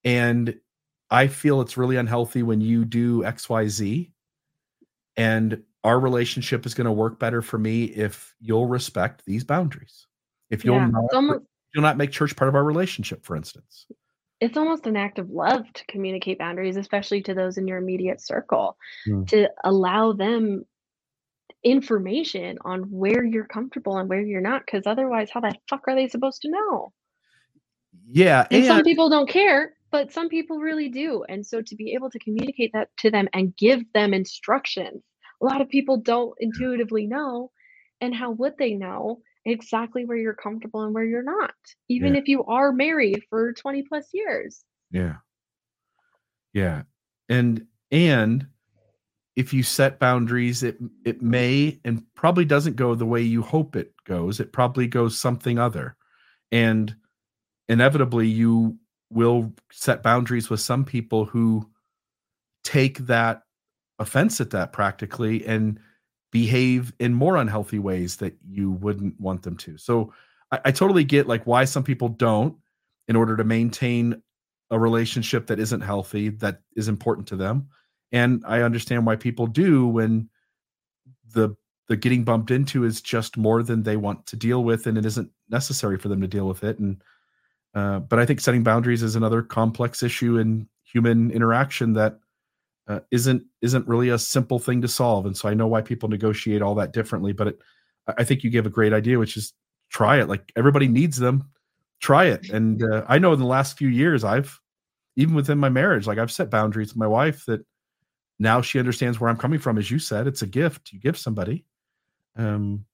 and 0.04 0.54
i 1.10 1.26
feel 1.26 1.60
it's 1.60 1.76
really 1.76 1.96
unhealthy 1.96 2.44
when 2.44 2.60
you 2.60 2.84
do 2.84 3.22
xyz 3.24 4.08
and 5.16 5.60
our 5.82 5.98
relationship 5.98 6.64
is 6.64 6.74
going 6.74 6.84
to 6.84 6.92
work 6.92 7.18
better 7.18 7.42
for 7.42 7.58
me 7.58 7.84
if 7.86 8.36
you'll 8.40 8.66
respect 8.66 9.24
these 9.26 9.42
boundaries 9.42 10.06
if 10.50 10.64
you'll 10.64 10.76
yeah, 10.76 10.88
not 10.88 11.04
almost, 11.12 11.44
you'll 11.74 11.82
not 11.82 11.96
make 11.96 12.10
church 12.10 12.36
part 12.36 12.48
of 12.48 12.54
our 12.54 12.64
relationship 12.64 13.24
for 13.24 13.36
instance 13.36 13.86
it's 14.40 14.56
almost 14.56 14.86
an 14.86 14.96
act 14.96 15.18
of 15.18 15.30
love 15.30 15.64
to 15.72 15.84
communicate 15.86 16.38
boundaries 16.38 16.76
especially 16.76 17.22
to 17.22 17.34
those 17.34 17.58
in 17.58 17.66
your 17.66 17.78
immediate 17.78 18.20
circle 18.20 18.76
mm. 19.08 19.26
to 19.28 19.48
allow 19.64 20.12
them 20.12 20.64
information 21.64 22.58
on 22.64 22.82
where 22.90 23.24
you're 23.24 23.46
comfortable 23.46 23.96
and 23.96 24.08
where 24.08 24.20
you're 24.20 24.40
not 24.40 24.62
because 24.64 24.86
otherwise 24.86 25.30
how 25.32 25.40
the 25.40 25.54
fuck 25.68 25.82
are 25.88 25.94
they 25.94 26.08
supposed 26.08 26.42
to 26.42 26.50
know 26.50 26.92
yeah 28.08 28.46
and, 28.50 28.58
and 28.58 28.66
some 28.66 28.82
people 28.82 29.08
don't 29.08 29.28
care 29.28 29.72
but 29.90 30.12
some 30.12 30.28
people 30.28 30.58
really 30.58 30.88
do 30.88 31.24
and 31.28 31.44
so 31.44 31.60
to 31.62 31.74
be 31.74 31.92
able 31.94 32.10
to 32.10 32.18
communicate 32.18 32.70
that 32.72 32.88
to 32.96 33.10
them 33.10 33.26
and 33.32 33.56
give 33.56 33.80
them 33.94 34.14
instructions 34.14 35.02
a 35.42 35.44
lot 35.44 35.60
of 35.60 35.68
people 35.68 35.96
don't 35.96 36.34
intuitively 36.38 37.06
know 37.06 37.50
and 38.00 38.14
how 38.14 38.30
would 38.30 38.56
they 38.58 38.74
know 38.74 39.20
exactly 39.46 40.04
where 40.04 40.16
you're 40.16 40.34
comfortable 40.34 40.82
and 40.82 40.94
where 40.94 41.04
you're 41.04 41.22
not, 41.22 41.54
even 41.88 42.14
Yeah. 42.14 42.20
if 42.20 42.28
you 42.28 42.44
are 42.44 42.72
married 42.72 43.22
for 43.30 43.52
20 43.52 43.82
plus 43.82 44.08
years. 44.12 44.64
Yeah. 44.90 45.16
Yeah. 46.52 46.82
And 47.28 47.66
and 47.90 48.46
if 49.36 49.52
you 49.52 49.62
set 49.62 49.98
boundaries, 49.98 50.62
it 50.62 50.78
it 51.04 51.22
may 51.22 51.80
and 51.84 52.02
probably 52.14 52.44
doesn't 52.44 52.76
go 52.76 52.94
the 52.94 53.06
way 53.06 53.22
you 53.22 53.42
hope 53.42 53.76
it 53.76 53.92
goes. 54.04 54.40
It 54.40 54.52
probably 54.52 54.86
goes 54.86 55.18
something 55.18 55.58
other. 55.58 55.96
And 56.52 56.94
inevitably 57.68 58.28
you 58.28 58.78
will 59.10 59.52
set 59.70 60.02
boundaries 60.02 60.48
with 60.50 60.60
some 60.60 60.84
people 60.84 61.24
who 61.24 61.68
take 62.64 62.98
that 63.06 63.42
offense 63.98 64.40
at 64.40 64.50
that 64.50 64.72
practically 64.72 65.46
and 65.46 65.78
behave 66.36 66.92
in 66.98 67.14
more 67.14 67.38
unhealthy 67.38 67.78
ways 67.78 68.16
that 68.16 68.36
you 68.46 68.72
wouldn't 68.72 69.18
want 69.18 69.42
them 69.42 69.56
to. 69.56 69.78
So 69.78 70.12
I, 70.52 70.60
I 70.66 70.70
totally 70.70 71.02
get 71.02 71.26
like 71.26 71.46
why 71.46 71.64
some 71.64 71.82
people 71.82 72.08
don't 72.10 72.54
in 73.08 73.16
order 73.16 73.38
to 73.38 73.44
maintain 73.44 74.22
a 74.70 74.78
relationship 74.78 75.46
that 75.46 75.58
isn't 75.58 75.80
healthy 75.80 76.28
that 76.28 76.60
is 76.76 76.88
important 76.88 77.26
to 77.28 77.36
them 77.36 77.68
and 78.12 78.42
i 78.46 78.62
understand 78.62 79.06
why 79.06 79.16
people 79.16 79.46
do 79.46 79.86
when 79.86 80.28
the 81.32 81.56
the 81.88 81.96
getting 81.96 82.24
bumped 82.24 82.50
into 82.50 82.84
is 82.84 83.00
just 83.00 83.36
more 83.36 83.62
than 83.62 83.84
they 83.84 83.96
want 83.96 84.26
to 84.26 84.34
deal 84.36 84.64
with 84.64 84.86
and 84.86 84.98
it 84.98 85.06
isn't 85.06 85.30
necessary 85.48 85.96
for 85.96 86.08
them 86.08 86.20
to 86.20 86.26
deal 86.26 86.48
with 86.48 86.64
it 86.64 86.80
and 86.80 87.00
uh, 87.74 88.00
but 88.00 88.18
i 88.18 88.26
think 88.26 88.40
setting 88.40 88.64
boundaries 88.64 89.04
is 89.04 89.14
another 89.14 89.40
complex 89.40 90.02
issue 90.02 90.36
in 90.36 90.68
human 90.82 91.30
interaction 91.30 91.92
that 91.92 92.18
uh, 92.88 93.00
isn't 93.10 93.42
isn't 93.62 93.88
really 93.88 94.10
a 94.10 94.18
simple 94.18 94.58
thing 94.58 94.80
to 94.82 94.88
solve. 94.88 95.26
And 95.26 95.36
so 95.36 95.48
i 95.48 95.54
know 95.54 95.66
why 95.66 95.82
people 95.82 96.08
negotiate 96.08 96.62
all 96.62 96.74
that 96.76 96.92
differently 96.92 97.32
but 97.32 97.48
it, 97.48 97.58
I- 98.18 98.24
think 98.24 98.44
you 98.44 98.50
gave 98.50 98.66
a 98.66 98.70
great 98.70 98.92
idea 98.92 99.18
which 99.18 99.36
is 99.36 99.52
try 99.90 100.18
it. 100.20 100.28
Like 100.28 100.52
everybody 100.56 100.88
needs 100.88 101.16
them. 101.18 101.50
Try 102.00 102.26
it. 102.26 102.50
And 102.50 102.82
uh, 102.82 103.04
i 103.08 103.18
know 103.18 103.32
in 103.32 103.40
the 103.40 103.46
last 103.46 103.78
few 103.78 103.88
years 103.88 104.24
i've 104.24 104.60
even 105.16 105.34
within 105.34 105.58
my 105.58 105.68
marriage 105.70 106.06
like 106.06 106.18
i've 106.18 106.32
set 106.32 106.50
boundaries 106.50 106.90
with 106.90 106.98
my 106.98 107.06
wife 107.06 107.44
that 107.46 107.64
now 108.38 108.60
she 108.62 108.78
understands 108.78 109.20
where 109.20 109.30
i'm 109.30 109.36
coming 109.38 109.58
from. 109.60 109.78
As 109.78 109.90
you 109.90 109.98
said 109.98 110.26
it's 110.26 110.42
a 110.42 110.46
gift. 110.46 110.92
You 110.92 111.00
give 111.00 111.18
somebody. 111.18 111.64
Um 112.36 112.84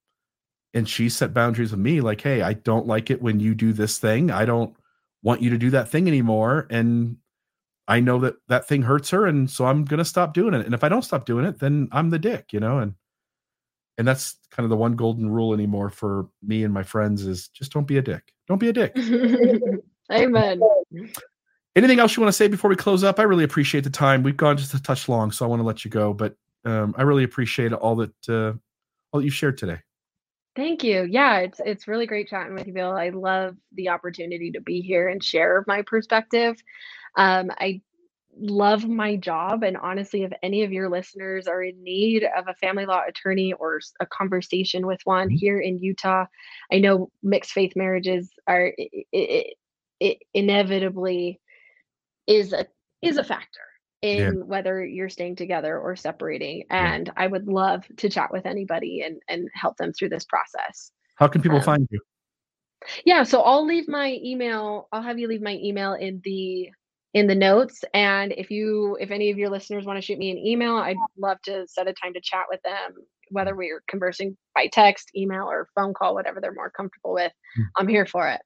and 0.75 0.89
she 0.89 1.09
set 1.09 1.35
boundaries 1.35 1.71
with 1.73 1.81
me 1.81 2.01
like 2.01 2.21
hey 2.21 2.43
i 2.43 2.53
don't 2.55 2.87
like 2.87 3.11
it 3.11 3.23
when 3.23 3.41
you 3.41 3.55
do 3.55 3.73
this 3.73 3.99
thing. 3.99 4.31
I 4.31 4.45
don't 4.45 4.75
want 5.23 5.43
you 5.43 5.51
to 5.51 5.59
do 5.59 5.71
that 5.71 5.89
thing 5.91 6.09
anymore. 6.09 6.67
And 6.71 7.17
i 7.89 8.01
know 8.01 8.19
that 8.19 8.35
that 8.49 8.67
thing 8.67 8.83
hurts 8.83 9.11
her 9.11 9.27
and 9.27 9.51
so 9.51 9.67
i'm 9.67 9.85
going 9.85 9.99
to 9.99 10.05
stop 10.05 10.35
doing 10.35 10.55
it 10.55 10.65
and 10.65 10.75
if 10.75 10.85
i 10.85 10.89
don't 10.89 11.03
stop 11.03 11.25
doing 11.25 11.45
it 11.45 11.59
then 11.59 11.89
i'm 11.93 12.11
the 12.11 12.19
dick 12.19 12.53
you 12.53 12.61
know 12.61 12.79
and 12.79 12.95
and 13.99 14.09
that's 14.09 14.37
kind 14.51 14.65
of 14.65 14.71
the 14.71 14.77
one 14.77 14.97
golden 14.97 15.31
rule 15.31 15.53
anymore 15.53 15.91
for 15.91 16.29
me 16.43 16.65
and 16.65 16.73
my 16.73 16.83
friends 16.83 17.27
is 17.27 17.49
just 17.49 17.73
don't 17.73 17.87
be 17.87 17.99
a 17.99 18.03
dick 18.03 18.33
don't 18.49 18.59
be 18.59 18.69
a 18.69 18.73
dick 18.73 18.93
Amen. 20.13 20.61
anything 21.77 22.01
else 22.01 22.17
you 22.17 22.23
want 22.23 22.29
to 22.29 22.37
say 22.37 22.49
before 22.49 22.71
we 22.71 22.77
close 22.77 23.05
up 23.05 23.19
i 23.19 23.23
really 23.23 23.45
appreciate 23.45 23.85
the 23.85 23.91
time 23.91 24.23
we've 24.23 24.37
gone 24.37 24.57
just 24.57 24.75
a 24.75 24.83
touch 24.83 25.09
long 25.09 25.31
so 25.31 25.45
i 25.45 25.49
want 25.49 25.61
to 25.61 25.65
let 25.65 25.85
you 25.85 25.91
go 25.91 26.13
but 26.13 26.35
um, 26.65 26.95
i 26.97 27.03
really 27.03 27.25
appreciate 27.25 27.73
all 27.73 27.97
that 27.97 28.29
uh, 28.29 28.53
all 29.13 29.21
that 29.21 29.25
you've 29.25 29.35
shared 29.35 29.59
today 29.59 29.79
Thank 30.55 30.85
you. 30.85 31.09
Yeah, 31.11 31.39
it's 31.39 31.61
it's 31.65 31.89
really 31.89 32.07
great 32.07 32.29
chatting 32.29 32.55
with 32.55 32.67
you, 32.67 32.75
Bill. 32.75 32.93
I 32.93 33.09
love 33.09 33.57
the 33.73 33.89
opportunity 33.89 34.51
to 34.51 34.61
be 34.61 34.83
here 34.83 35.09
and 35.09 35.25
share 35.25 35.65
my 35.67 35.81
perspective. 35.81 36.63
Um, 37.17 37.51
I 37.59 37.81
love 38.39 38.89
my 38.89 39.17
job, 39.17 39.63
and 39.63 39.77
honestly, 39.77 40.23
if 40.23 40.33
any 40.43 40.63
of 40.65 40.73
your 40.73 40.89
listeners 40.89 41.47
are 41.47 41.63
in 41.63 41.83
need 41.83 42.25
of 42.25 42.49
a 42.49 42.55
family 42.55 42.87
law 42.87 43.03
attorney 43.07 43.53
or 43.53 43.81
a 44.01 44.07
conversation 44.07 44.87
with 44.87 45.01
one 45.05 45.29
Mhm. 45.29 45.39
here 45.39 45.61
in 45.61 45.79
Utah, 45.79 46.25
I 46.73 46.79
know 46.79 47.11
mixed 47.23 47.53
faith 47.53 47.77
marriages 47.77 48.33
are 48.47 48.73
it, 48.79 49.07
it, 49.13 49.55
it 50.01 50.19
inevitably 50.35 51.41
is 52.27 52.53
a 52.53 52.67
is 53.03 53.19
a 53.19 53.25
factor 53.25 53.61
Yeah. 54.01 54.29
in 54.31 54.47
whether 54.47 54.85
you're 54.85 55.09
staying 55.09 55.37
together 55.37 55.79
or 55.79 55.95
separating. 55.97 56.65
Yeah. 56.71 56.95
And 56.95 57.13
I 57.17 57.27
would 57.27 57.49
love 57.49 57.85
to 57.99 58.09
chat 58.09 58.33
with 58.33 58.47
anybody 58.47 59.03
and 59.03 59.21
and 59.29 59.49
help 59.55 59.77
them 59.77 59.93
through 59.93 60.09
this 60.11 60.25
process. 60.25 60.93
how 61.17 61.29
can 61.29 61.43
people 61.43 61.59
Um, 61.59 61.65
find 61.65 61.89
you 61.91 62.01
yeah, 63.05 63.23
so 63.23 63.43
I'll 63.43 63.65
leave 63.65 63.89
my 63.89 64.19
email. 64.25 64.89
I'll 64.91 65.03
have 65.03 65.19
you 65.19 65.29
leave 65.29 65.43
my 65.43 65.55
email 65.63 65.93
in 65.93 66.21
the 66.25 66.71
in 67.15 67.27
the 67.27 67.35
notes. 67.35 67.85
And 67.95 68.33
if 68.33 68.51
you 68.51 68.97
if 69.01 69.11
any 69.11 69.31
of 69.31 69.39
your 69.39 69.51
listeners 69.51 69.85
want 69.85 69.99
to 69.99 70.03
shoot 70.03 70.19
me 70.19 70.31
an 70.31 70.39
email, 70.39 70.77
I'd 70.77 70.97
love 71.19 71.41
to 71.43 71.67
set 71.69 71.89
a 71.89 71.93
time 71.93 72.15
to 72.15 72.21
chat 72.21 72.45
with 72.51 72.61
them, 72.63 72.95
whether 73.31 73.55
we're 73.55 73.83
conversing 73.89 74.37
by 74.55 74.69
text, 74.73 75.11
email, 75.15 75.45
or 75.45 75.69
phone 75.75 75.95
call, 75.95 76.15
whatever 76.15 76.41
they're 76.41 76.55
more 76.55 76.71
comfortable 76.71 77.13
with. 77.13 77.33
Mm. 77.59 77.65
I'm 77.79 77.89
here 77.89 78.07
for 78.07 78.29
it. 78.29 78.41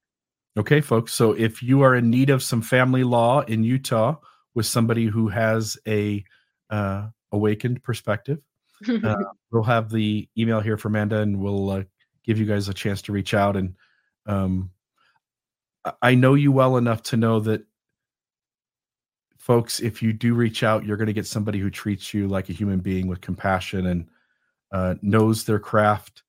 Okay, 0.58 0.80
folks. 0.80 1.12
So 1.12 1.32
if 1.32 1.62
you 1.62 1.82
are 1.82 1.94
in 1.94 2.10
need 2.10 2.30
of 2.30 2.42
some 2.42 2.62
family 2.62 3.04
law 3.04 3.40
in 3.42 3.62
Utah 3.62 4.16
with 4.54 4.66
somebody 4.66 5.04
who 5.04 5.28
has 5.28 5.76
a 5.86 6.24
uh, 6.70 7.08
awakened 7.30 7.82
perspective, 7.82 8.38
uh, 8.88 9.16
we'll 9.52 9.62
have 9.62 9.90
the 9.90 10.28
email 10.36 10.60
here 10.60 10.78
for 10.78 10.88
Amanda, 10.88 11.20
and 11.20 11.38
we'll 11.38 11.70
uh, 11.70 11.82
give 12.24 12.38
you 12.38 12.46
guys 12.46 12.68
a 12.68 12.74
chance 12.74 13.02
to 13.02 13.12
reach 13.12 13.34
out. 13.34 13.56
And 13.56 13.74
um, 14.24 14.70
I 16.00 16.14
know 16.14 16.34
you 16.34 16.52
well 16.52 16.78
enough 16.78 17.02
to 17.04 17.16
know 17.16 17.40
that, 17.40 17.62
folks, 19.46 19.78
if 19.78 20.02
you 20.02 20.12
do 20.12 20.34
reach 20.34 20.64
out, 20.64 20.84
you're 20.84 20.96
going 20.96 21.06
to 21.06 21.12
get 21.12 21.24
somebody 21.24 21.60
who 21.60 21.70
treats 21.70 22.12
you 22.12 22.26
like 22.26 22.48
a 22.48 22.52
human 22.52 22.80
being 22.80 23.06
with 23.06 23.20
compassion 23.20 23.86
and 23.86 24.08
uh, 24.72 24.96
knows 25.02 25.44
their 25.44 25.60
craft 25.60 26.24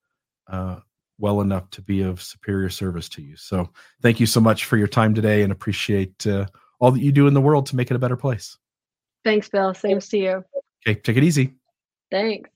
uh, 0.52 0.76
well 1.18 1.42
enough 1.42 1.68
to 1.72 1.82
be 1.82 2.04
of 2.04 2.22
superior 2.22 2.70
service 2.70 3.10
to 3.10 3.24
you. 3.24 3.36
So, 3.36 3.72
thank 4.04 4.20
you 4.20 4.28
so 4.28 4.40
much 4.40 4.66
for 4.66 4.78
your 4.78 4.88
time 4.88 5.16
today, 5.16 5.42
and 5.42 5.52
appreciate 5.52 6.28
uh, 6.28 6.46
all 6.80 6.92
that 6.92 7.02
you 7.02 7.12
do 7.12 7.26
in 7.26 7.34
the 7.34 7.42
world 7.42 7.66
to 7.68 7.76
make 7.76 7.90
it 7.90 7.96
a 7.96 8.00
better 8.00 8.16
place. 8.16 8.56
Thanks, 9.24 9.50
Bill. 9.50 9.74
Same 9.74 10.00
to 10.00 10.18
you. 10.18 10.46
Okay, 10.88 11.00
take 11.02 11.18
it 11.18 11.24
easy. 11.24 11.56
Thanks. 12.12 12.52